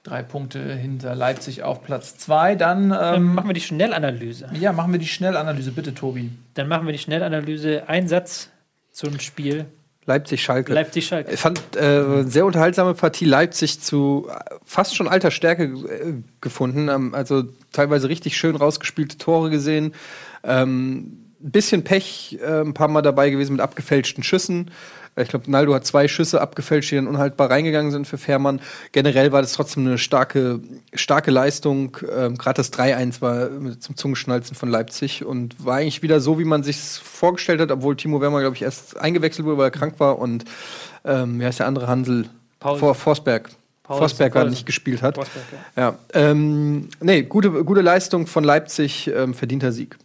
Drei 0.03 0.23
Punkte 0.23 0.73
hinter 0.73 1.13
Leipzig 1.15 1.63
auf 1.63 1.83
Platz 1.83 2.17
zwei. 2.17 2.55
Dann 2.55 2.91
Ähm, 2.91 2.97
ähm, 3.01 3.33
machen 3.35 3.49
wir 3.49 3.53
die 3.53 3.61
Schnellanalyse. 3.61 4.49
ja, 4.59 4.71
machen 4.71 4.91
wir 4.91 4.99
die 4.99 5.07
Schnellanalyse, 5.07 5.71
bitte, 5.71 5.93
Tobi. 5.93 6.31
Dann 6.53 6.67
machen 6.67 6.85
wir 6.87 6.93
die 6.93 6.99
Schnellanalyse. 6.99 7.87
Ein 7.87 8.07
Satz 8.07 8.49
zum 8.91 9.19
Spiel 9.19 9.65
Leipzig-Schalke. 10.05 10.73
Leipzig-Schalke. 10.73 11.31
Ich 11.31 11.39
fand 11.39 11.61
äh, 11.75 11.79
eine 11.79 12.27
sehr 12.27 12.45
unterhaltsame 12.45 12.93
Partie 12.95 13.25
Leipzig 13.25 13.81
zu 13.81 14.27
äh, 14.29 14.55
fast 14.65 14.95
schon 14.95 15.07
alter 15.07 15.31
Stärke 15.31 15.63
äh, 15.63 16.13
gefunden. 16.41 16.89
Ähm, 16.89 17.13
also 17.13 17.43
teilweise 17.71 18.09
richtig 18.09 18.35
schön 18.35 18.55
rausgespielte 18.55 19.17
Tore 19.17 19.49
gesehen. 19.49 19.93
Ähm, 20.43 21.17
ein 21.43 21.51
bisschen 21.51 21.83
Pech, 21.83 22.39
äh, 22.41 22.61
ein 22.61 22.73
paar 22.73 22.87
Mal 22.87 23.01
dabei 23.01 23.29
gewesen 23.29 23.53
mit 23.53 23.61
abgefälschten 23.61 24.23
Schüssen. 24.23 24.71
Ich 25.17 25.27
glaube, 25.27 25.51
Naldo 25.51 25.73
hat 25.73 25.85
zwei 25.85 26.07
Schüsse 26.07 26.39
abgefälscht, 26.39 26.91
die 26.91 26.95
dann 26.95 27.07
unhaltbar 27.07 27.49
reingegangen 27.49 27.91
sind 27.91 28.07
für 28.07 28.17
Fährmann. 28.17 28.61
Generell 28.93 29.33
war 29.33 29.41
das 29.41 29.51
trotzdem 29.53 29.85
eine 29.85 29.97
starke, 29.97 30.61
starke 30.93 31.31
Leistung. 31.31 31.97
Ähm, 32.09 32.37
Gerade 32.37 32.57
das 32.57 32.71
3-1 32.71 33.21
war 33.21 33.49
zum 33.79 33.97
Zungenschnalzen 33.97 34.55
von 34.55 34.69
Leipzig 34.69 35.25
und 35.25 35.63
war 35.65 35.75
eigentlich 35.77 36.01
wieder 36.01 36.21
so, 36.21 36.39
wie 36.39 36.45
man 36.45 36.63
sich 36.63 36.77
vorgestellt 36.79 37.59
hat, 37.59 37.71
obwohl 37.71 37.97
Timo 37.97 38.21
Werner, 38.21 38.39
glaube 38.39 38.55
ich, 38.55 38.61
erst 38.61 38.97
eingewechselt 38.97 39.45
wurde, 39.45 39.57
weil 39.57 39.67
er 39.67 39.71
krank 39.71 39.95
war 39.99 40.17
und 40.17 40.45
ähm, 41.03 41.39
wie 41.39 41.45
heißt 41.45 41.59
der 41.59 41.67
andere 41.67 41.87
Hansel? 41.87 42.29
Paul. 42.59 42.79
Vor, 42.79 42.95
Forsberg. 42.95 43.49
Pause. 43.83 43.99
Forsberger 43.99 44.39
Pause. 44.41 44.51
nicht 44.51 44.65
gespielt 44.65 45.01
hat. 45.01 45.15
Forsberg, 45.15 45.45
Ja, 45.75 45.95
ähm, 46.13 46.87
nee, 47.01 47.23
gute, 47.23 47.51
gute 47.65 47.81
Leistung 47.81 48.27
von 48.27 48.45
Leipzig, 48.45 49.11
ähm, 49.13 49.33
verdienter 49.33 49.73
Sieg. 49.73 49.97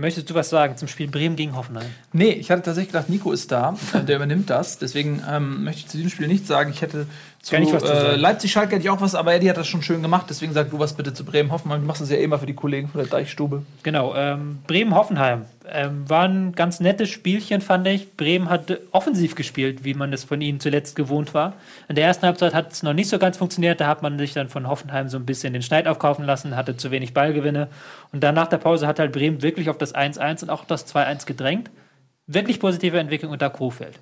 Möchtest 0.00 0.30
du 0.30 0.34
was 0.34 0.48
sagen 0.48 0.78
zum 0.78 0.88
Spiel 0.88 1.08
Bremen 1.08 1.36
gegen 1.36 1.54
Hoffenheim? 1.54 1.90
Nee, 2.14 2.30
ich 2.30 2.50
hatte 2.50 2.62
tatsächlich 2.62 2.92
gedacht, 2.92 3.10
Nico 3.10 3.32
ist 3.32 3.52
da, 3.52 3.76
äh, 3.92 4.02
der 4.02 4.16
übernimmt 4.16 4.48
das. 4.48 4.78
Deswegen 4.78 5.22
ähm, 5.28 5.62
möchte 5.64 5.80
ich 5.80 5.88
zu 5.88 5.98
diesem 5.98 6.10
Spiel 6.10 6.26
nichts 6.26 6.48
sagen. 6.48 6.70
Ich 6.70 6.80
hätte 6.80 7.06
zu 7.42 7.54
Kann 7.54 7.62
ich 7.62 7.72
was 7.72 7.82
zu 7.82 7.90
äh, 7.90 8.00
sagen? 8.00 8.20
Leipzig-Schalke 8.20 8.74
hätte 8.74 8.84
ich 8.84 8.90
auch 8.90 9.00
was, 9.00 9.14
aber 9.14 9.32
Eddie 9.32 9.48
hat 9.48 9.56
das 9.56 9.66
schon 9.66 9.82
schön 9.82 10.02
gemacht. 10.02 10.26
Deswegen 10.28 10.52
sag 10.52 10.70
du 10.70 10.78
was 10.78 10.92
bitte 10.92 11.14
zu 11.14 11.24
Bremen 11.24 11.50
Hoffenheim. 11.50 11.80
Du 11.80 11.86
machst 11.86 12.02
das 12.02 12.10
ja 12.10 12.18
immer 12.18 12.38
für 12.38 12.44
die 12.44 12.54
Kollegen 12.54 12.88
von 12.88 13.00
der 13.00 13.08
Deichstube. 13.08 13.62
Genau, 13.82 14.14
ähm, 14.14 14.58
Bremen-Hoffenheim. 14.66 15.46
Ähm, 15.66 16.06
war 16.06 16.28
ein 16.28 16.52
ganz 16.52 16.80
nettes 16.80 17.08
Spielchen, 17.08 17.62
fand 17.62 17.86
ich. 17.86 18.14
Bremen 18.14 18.50
hat 18.50 18.78
offensiv 18.90 19.36
gespielt, 19.36 19.84
wie 19.84 19.94
man 19.94 20.12
es 20.12 20.24
von 20.24 20.42
ihnen 20.42 20.60
zuletzt 20.60 20.96
gewohnt 20.96 21.32
war. 21.32 21.54
In 21.88 21.94
der 21.94 22.04
ersten 22.04 22.26
Halbzeit 22.26 22.52
hat 22.52 22.72
es 22.72 22.82
noch 22.82 22.92
nicht 22.92 23.08
so 23.08 23.18
ganz 23.18 23.38
funktioniert. 23.38 23.80
Da 23.80 23.86
hat 23.86 24.02
man 24.02 24.18
sich 24.18 24.34
dann 24.34 24.50
von 24.50 24.68
Hoffenheim 24.68 25.08
so 25.08 25.16
ein 25.16 25.24
bisschen 25.24 25.54
den 25.54 25.62
Schneid 25.62 25.88
aufkaufen 25.88 26.26
lassen, 26.26 26.56
hatte 26.56 26.76
zu 26.76 26.90
wenig 26.90 27.14
Ballgewinne. 27.14 27.68
Und 28.12 28.22
dann 28.22 28.34
nach 28.34 28.48
der 28.48 28.58
Pause 28.58 28.86
hat 28.86 28.98
halt 28.98 29.12
Bremen 29.12 29.40
wirklich 29.40 29.70
auf 29.70 29.78
das 29.78 29.94
1-1 29.94 30.42
und 30.42 30.50
auch 30.50 30.66
das 30.66 30.86
2-1 30.94 31.24
gedrängt. 31.24 31.70
Wirklich 32.26 32.60
positive 32.60 32.98
Entwicklung 32.98 33.32
unter 33.32 33.48
Krofeld. 33.48 33.98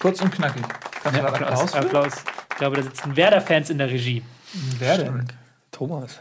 Kurz 0.00 0.20
und 0.20 0.32
knackig. 0.32 0.62
Kannst 1.02 1.18
du 1.18 1.22
da 1.22 1.28
Applaus 1.28 1.74
Applaus. 1.74 1.74
Applaus. 1.74 2.12
Ich 2.50 2.56
glaube, 2.56 2.76
da 2.76 2.82
sitzen 2.82 3.16
Werder-Fans 3.16 3.70
in 3.70 3.78
der 3.78 3.88
Regie. 3.88 4.22
Wer 4.78 4.98
denn? 4.98 5.26
Thomas. 5.72 6.20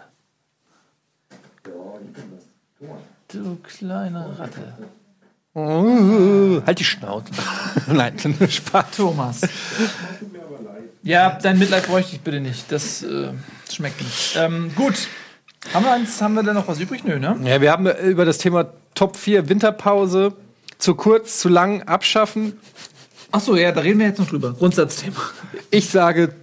Du 3.28 3.58
kleine 3.64 4.38
Ratte. 4.38 4.74
Uh, 5.56 6.62
halt 6.66 6.80
die 6.80 6.84
Schnauze. 6.84 7.32
Nein, 7.88 8.18
Spaß. 8.50 8.86
Thomas. 8.96 9.42
Ja, 11.04 11.38
dein 11.42 11.60
Mitleid 11.60 11.86
bräuchte 11.86 12.16
ich 12.16 12.22
bitte 12.22 12.40
nicht. 12.40 12.72
Das 12.72 13.04
äh, 13.04 13.30
schmeckt 13.72 14.02
nicht. 14.02 14.36
Ähm, 14.36 14.72
gut. 14.76 15.08
Haben 15.74 15.86
wir, 15.86 15.92
eins, 15.94 16.22
haben 16.22 16.34
wir 16.34 16.44
denn 16.44 16.56
noch 16.56 16.68
was 16.68 16.80
übrig? 16.80 17.04
Nö, 17.04 17.20
ne? 17.20 17.38
Ja, 17.44 17.62
wir 17.62 17.72
haben 17.72 17.88
über 17.88 18.26
das 18.26 18.40
Thema 18.40 18.74
Top 18.96 19.16
4 19.16 19.48
Winterpause 19.48 20.34
zu 20.78 20.96
kurz, 20.96 21.40
zu 21.40 21.50
lang 21.50 21.84
abschaffen. 21.84 22.60
Achso, 23.34 23.56
ja, 23.56 23.72
da 23.72 23.82
reden 23.82 24.00
wir 24.00 24.06
jetzt 24.06 24.20
noch 24.20 24.30
drüber. 24.30 24.54
Grundsatzthema. 24.54 25.20
Ich 25.72 25.90
sage 25.90 26.36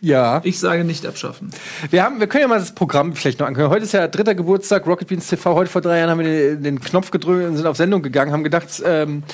ja. 0.00 0.40
Ich 0.44 0.58
sage 0.60 0.84
nicht 0.84 1.04
abschaffen. 1.04 1.50
Wir, 1.90 2.04
haben, 2.04 2.20
wir 2.20 2.28
können 2.28 2.42
ja 2.42 2.48
mal 2.48 2.60
das 2.60 2.74
Programm 2.74 3.14
vielleicht 3.14 3.40
noch 3.40 3.46
ankündigen. 3.46 3.72
Heute 3.72 3.84
ist 3.84 3.92
ja 3.92 4.06
dritter 4.06 4.36
Geburtstag, 4.36 4.86
Rocket 4.86 5.08
Beans 5.08 5.26
TV. 5.28 5.54
Heute 5.54 5.70
vor 5.70 5.80
drei 5.80 5.98
Jahren 5.98 6.10
haben 6.10 6.18
wir 6.20 6.26
den, 6.26 6.62
den 6.62 6.80
Knopf 6.80 7.10
gedrückt 7.10 7.44
und 7.46 7.56
sind 7.56 7.66
auf 7.66 7.76
Sendung 7.76 8.02
gegangen, 8.02 8.32
haben 8.32 8.44
gedacht, 8.44 8.68
ähm, 8.84 9.24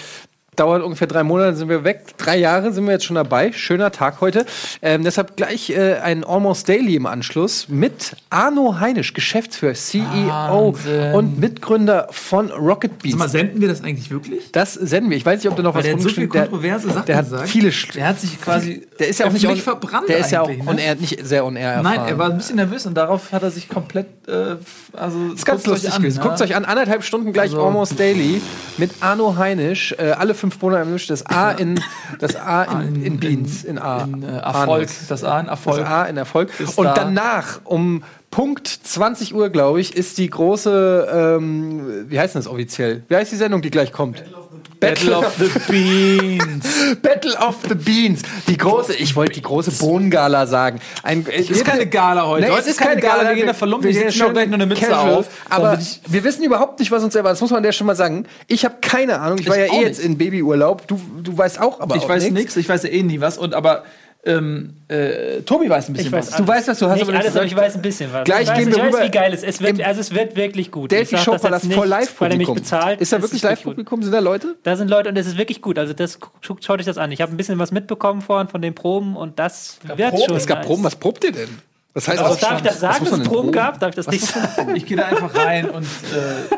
dauert 0.58 0.82
ungefähr 0.82 1.06
drei 1.06 1.22
Monate, 1.22 1.56
sind 1.56 1.68
wir 1.68 1.84
weg. 1.84 2.02
Drei 2.18 2.36
Jahre 2.38 2.72
sind 2.72 2.84
wir 2.86 2.92
jetzt 2.92 3.04
schon 3.04 3.16
dabei. 3.16 3.52
Schöner 3.52 3.92
Tag 3.92 4.20
heute. 4.20 4.44
Ähm, 4.82 5.04
deshalb 5.04 5.36
gleich 5.36 5.70
äh, 5.70 5.94
ein 6.02 6.24
Almost 6.24 6.68
Daily 6.68 6.96
im 6.96 7.06
Anschluss 7.06 7.68
mit 7.68 8.16
Arno 8.30 8.78
Heinisch, 8.80 9.14
Geschäftsführer, 9.14 9.74
CEO 9.74 10.04
Wahnsinn. 10.28 11.14
und 11.14 11.38
Mitgründer 11.40 12.08
von 12.10 12.50
Rocket 12.50 12.98
Beans. 12.98 13.12
Sag 13.12 13.18
mal, 13.18 13.28
senden 13.28 13.60
wir 13.60 13.68
das 13.68 13.82
eigentlich 13.82 14.10
wirklich? 14.10 14.50
Das 14.52 14.74
senden 14.74 15.10
wir. 15.10 15.16
Ich 15.16 15.24
weiß 15.26 15.42
nicht, 15.42 15.50
ob 15.50 15.56
da 15.56 15.62
noch 15.62 15.74
was 15.74 15.84
der 15.84 15.94
hat 15.94 16.00
so 16.00 16.08
viel 16.08 16.28
der- 16.28 16.42
kontroverse 16.42 16.88
Sachen 16.90 17.06
Der 17.06 17.16
hat 17.16 17.24
gesagt. 17.24 17.48
viele. 17.48 17.70
Sch- 17.70 17.92
Der 17.94 18.08
hat 18.08 18.20
sich 18.20 18.40
quasi. 18.40 18.86
Der 18.98 19.08
ist 19.08 19.20
ja 19.20 19.26
auch 19.26 19.32
nicht 19.32 19.46
on- 19.46 19.56
verbrannt. 19.56 20.08
Der 20.08 20.18
ist 20.18 20.30
ja 20.32 20.40
auch 20.42 20.48
on 20.50 20.76
ne? 20.76 20.82
air, 20.82 20.94
nicht 20.96 21.24
sehr 21.26 21.44
on 21.44 21.56
air 21.56 21.82
Nein, 21.82 22.00
er 22.06 22.18
war 22.18 22.30
ein 22.30 22.36
bisschen 22.36 22.56
nervös 22.56 22.86
und 22.86 22.94
darauf 22.94 23.32
hat 23.32 23.42
er 23.42 23.50
sich 23.50 23.68
komplett. 23.68 24.06
Äh, 24.26 24.56
also, 24.92 25.28
Das 25.30 25.38
ist 25.40 25.46
ganz 25.46 25.66
lustig 25.66 25.94
gewesen. 25.96 26.18
ne? 26.18 26.24
Guckt 26.28 26.40
euch 26.40 26.54
an, 26.56 26.64
anderthalb 26.64 27.04
Stunden 27.04 27.32
gleich 27.32 27.50
Also- 27.52 27.64
Almost 27.64 27.98
Daily 27.98 28.40
mit 28.76 28.90
Arno 29.00 29.36
Heinisch. 29.36 29.94
Äh, 29.98 30.12
alle 30.12 30.34
fünf 30.34 30.47
Monate 30.60 30.82
im 30.82 30.92
Misch. 30.92 31.06
Das 31.06 31.24
A 31.26 31.52
in, 31.52 31.80
das 32.18 32.36
A 32.36 32.62
in, 32.82 33.02
in 33.02 33.18
Beans. 33.18 33.64
In 33.64 33.78
A. 33.78 34.04
In, 34.04 34.22
äh, 34.22 34.38
Erfolg. 34.38 34.88
Das 35.08 35.24
A 35.24 35.40
in 35.40 35.48
Erfolg. 35.48 35.78
Das 35.78 35.88
A 35.88 36.04
in 36.04 36.16
Erfolg. 36.16 36.50
Und 36.76 36.84
da. 36.84 36.94
danach, 36.94 37.60
um 37.64 38.02
Punkt 38.30 38.68
20 38.68 39.34
Uhr, 39.34 39.48
glaube 39.48 39.80
ich, 39.80 39.96
ist 39.96 40.18
die 40.18 40.28
große, 40.28 41.08
ähm, 41.38 42.10
wie 42.10 42.20
heißt 42.20 42.34
denn 42.34 42.42
das 42.42 42.50
offiziell? 42.50 43.02
Wie 43.08 43.16
heißt 43.16 43.32
die 43.32 43.36
Sendung, 43.36 43.62
die 43.62 43.70
gleich 43.70 43.92
kommt? 43.92 44.18
Battle 44.18 44.36
of 44.36 44.47
the 44.80 45.50
Beans. 45.72 46.96
Battle 47.02 47.36
of 47.38 47.56
the 47.68 47.74
Beans. 47.74 48.22
Die 48.46 48.56
große, 48.56 48.94
ich 48.94 49.14
wollte 49.16 49.32
die 49.34 49.42
große 49.42 49.70
Bohnengala 49.72 50.46
sagen. 50.46 50.80
Ein, 51.02 51.26
Es 51.30 51.50
ist 51.50 51.64
keine 51.64 51.86
Gala 51.86 52.26
heute. 52.26 52.46
Nee, 52.46 52.50
heute 52.52 52.62
es 52.62 52.66
ist 52.68 52.80
keine 52.80 53.00
Gala. 53.00 53.28
Wir 53.28 53.34
gehen 53.36 53.46
da 53.46 53.54
verlumpt. 53.54 53.84
Wir 53.84 53.92
setzen 53.92 54.20
auch 54.22 54.26
schön 54.26 54.32
gleich 54.34 54.46
noch 54.48 54.54
eine 54.54 54.66
Mütze 54.66 54.86
casual. 54.86 55.14
auf. 55.14 55.26
Aber 55.50 55.78
wir 56.06 56.24
wissen 56.24 56.42
überhaupt 56.44 56.78
nicht, 56.78 56.90
was 56.90 57.02
uns 57.02 57.14
erwartet. 57.14 57.36
Das 57.36 57.40
muss 57.40 57.50
man 57.50 57.62
der 57.62 57.72
schon 57.72 57.86
mal 57.86 57.96
sagen. 57.96 58.26
Ich 58.46 58.64
habe 58.64 58.76
keine 58.80 59.20
Ahnung. 59.20 59.38
Ich 59.38 59.48
war 59.48 59.56
Ich 59.56 59.66
ja 59.66 59.70
auch 59.72 59.80
eh 59.80 59.84
jetzt 59.84 59.98
nicht. 59.98 60.06
in 60.06 60.18
Babyurlaub. 60.18 60.86
Du, 60.86 61.00
du 61.22 61.36
weißt 61.36 61.60
auch, 61.60 61.80
aber 61.80 61.96
Ich 61.96 62.02
auch 62.04 62.08
weiß 62.08 62.30
nichts. 62.30 62.56
Ich 62.56 62.68
weiß 62.68 62.82
ja 62.84 62.88
eh 62.90 63.02
nie 63.02 63.20
was. 63.20 63.38
Und 63.38 63.54
aber 63.54 63.84
ähm, 64.24 64.74
äh, 64.88 65.40
Tobi 65.42 65.70
weiß 65.70 65.88
ein 65.88 65.92
bisschen 65.92 66.08
Ich 66.08 66.12
weiß 66.12 66.32
was. 66.32 66.36
Du 66.36 66.46
weißt, 66.46 66.68
was 66.68 66.78
du 66.80 66.86
hast, 66.88 66.94
Nicht 66.98 67.08
aber 67.08 67.18
alles, 67.18 67.36
aber 67.36 67.44
ich 67.44 67.50
gesagt. 67.52 67.66
weiß 67.68 67.76
ein 67.76 67.82
bisschen 67.82 68.12
was. 68.12 68.24
Gleich 68.24 68.42
ich 68.42 68.48
weiß, 68.48 68.56
gehen 68.58 68.68
ich 68.68 68.74
wir 68.76 68.82
weiß, 68.82 68.94
rüber 68.94 69.04
wie 69.04 69.10
geil 69.10 69.32
es 69.32 69.42
ist. 69.42 69.48
Es 69.48 69.60
wird, 69.62 69.80
also 69.82 70.00
es 70.00 70.14
wird 70.14 70.36
wirklich 70.36 70.70
gut. 70.72 70.90
Delphi 70.90 71.14
Ich 71.14 71.20
Show 71.22 71.32
das 71.32 71.42
Palast 71.42 71.64
er 71.64 71.68
mich 71.68 71.76
Live-Publikum. 71.86 72.54
bezahlt. 72.56 73.00
Ist 73.00 73.12
da 73.12 73.22
wirklich. 73.22 73.42
Live-Publikum? 73.42 74.02
Sind 74.02 74.12
da 74.12 74.18
Leute? 74.18 74.56
Da 74.64 74.76
sind 74.76 74.88
Leute 74.88 75.08
und 75.08 75.16
es 75.16 75.26
ist 75.28 75.38
wirklich 75.38 75.62
gut. 75.62 75.78
Also 75.78 75.92
das 75.94 76.18
schaut 76.40 76.80
euch 76.80 76.84
das 76.86 76.98
an. 76.98 77.12
Ich 77.12 77.20
habe 77.22 77.32
ein 77.32 77.36
bisschen 77.36 77.58
was 77.58 77.70
mitbekommen 77.70 78.20
vorhin 78.20 78.48
von 78.48 78.60
den 78.60 78.74
Proben 78.74 79.16
und 79.16 79.38
das 79.38 79.78
wird 79.82 80.10
Proben? 80.10 80.24
schon. 80.26 80.36
Es 80.36 80.46
gab 80.46 80.58
nice. 80.58 80.66
Proben. 80.66 80.84
Was 80.84 80.96
probt 80.96 81.24
ihr 81.24 81.32
denn? 81.32 81.48
Das 81.94 82.06
heißt, 82.08 82.20
Also, 82.22 82.40
darf 82.40 82.56
ich 82.58 82.62
das 82.68 82.80
sagen, 82.80 83.04
dass 83.04 83.18
es 83.20 83.26
Proben 83.28 83.50
gab? 83.52 83.78
Darf 83.80 83.90
ich 83.90 83.96
das 83.96 84.08
nicht 84.08 84.24
sagen? 84.24 84.74
Ich 84.76 84.84
gehe 84.84 84.96
da 84.96 85.06
einfach 85.06 85.34
rein 85.34 85.70
und 85.70 85.84
äh, 86.12 86.54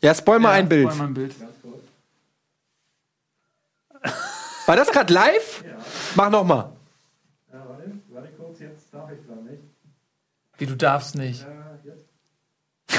Ja, 0.00 0.14
spoil 0.14 0.38
mal 0.38 0.52
ein 0.52 0.68
Bild. 0.68 0.84
spoil 0.90 0.98
mal 0.98 1.04
ein 1.08 1.14
Bild. 1.14 1.34
War 4.66 4.76
das 4.76 4.90
gerade 4.90 5.12
live? 5.12 5.64
Mach 6.14 6.30
noch 6.30 6.44
mal. 6.44 6.70
Wie 10.58 10.66
du 10.66 10.76
darfst 10.76 11.14
nicht. 11.16 11.44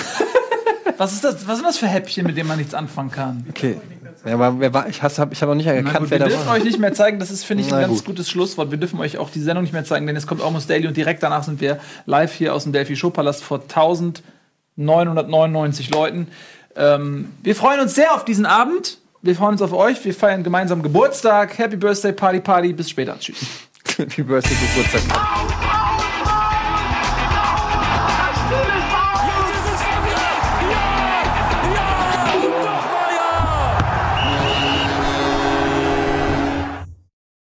Was 0.97 1.13
ist 1.13 1.23
das? 1.23 1.47
Was 1.47 1.57
sind 1.57 1.65
das 1.65 1.77
für 1.77 1.87
Häppchen, 1.87 2.25
mit 2.25 2.35
denen 2.37 2.47
man 2.47 2.57
nichts 2.57 2.73
anfangen 2.73 3.11
kann? 3.11 3.45
Okay. 3.49 3.79
Ja, 4.25 4.33
aber 4.35 4.59
wer 4.59 4.73
war, 4.73 4.87
ich 4.89 5.03
habe 5.03 5.33
ich 5.33 5.41
hab 5.41 5.49
noch 5.49 5.55
nicht 5.55 5.67
erkannt, 5.67 5.99
gut, 5.99 6.09
wer 6.09 6.11
wir 6.11 6.19
da 6.19 6.27
dürfen 6.27 6.47
war. 6.47 6.53
euch 6.55 6.63
nicht 6.63 6.79
mehr 6.79 6.93
zeigen, 6.93 7.19
das 7.19 7.31
ist, 7.31 7.43
finde 7.43 7.63
ich, 7.63 7.67
ein 7.67 7.81
Na 7.81 7.87
ganz 7.87 7.97
gut. 7.99 8.05
gutes 8.05 8.29
Schlusswort. 8.29 8.71
Wir 8.71 8.77
dürfen 8.77 8.99
euch 8.99 9.17
auch 9.17 9.29
die 9.29 9.41
Sendung 9.41 9.63
nicht 9.63 9.73
mehr 9.73 9.83
zeigen, 9.85 10.07
denn 10.07 10.15
es 10.15 10.25
kommt 10.25 10.41
Almost 10.41 10.69
Daily 10.69 10.87
und 10.87 10.95
direkt 10.97 11.21
danach 11.21 11.43
sind 11.43 11.59
wir 11.61 11.79
live 12.05 12.33
hier 12.33 12.53
aus 12.55 12.63
dem 12.63 12.71
Delphi 12.71 12.95
Showpalast 12.95 13.43
vor 13.43 13.59
1999 13.61 15.91
Leuten. 15.91 16.27
Ähm, 16.75 17.33
wir 17.43 17.55
freuen 17.55 17.81
uns 17.81 17.93
sehr 17.93 18.13
auf 18.15 18.25
diesen 18.25 18.45
Abend. 18.45 18.97
Wir 19.25 19.35
freuen 19.35 19.53
uns 19.53 19.63
auf 19.63 19.73
euch. 19.73 20.05
Wir 20.05 20.13
feiern 20.13 20.43
gemeinsam 20.43 20.83
Geburtstag. 20.83 21.57
Happy 21.57 21.77
Birthday, 21.77 22.13
Party, 22.13 22.39
Party. 22.39 22.73
Bis 22.73 22.91
später. 22.91 23.17
Tschüss. 23.17 23.43
Happy 23.97 24.21
Birthday 24.21 24.55
Geburtstag. 24.55 25.94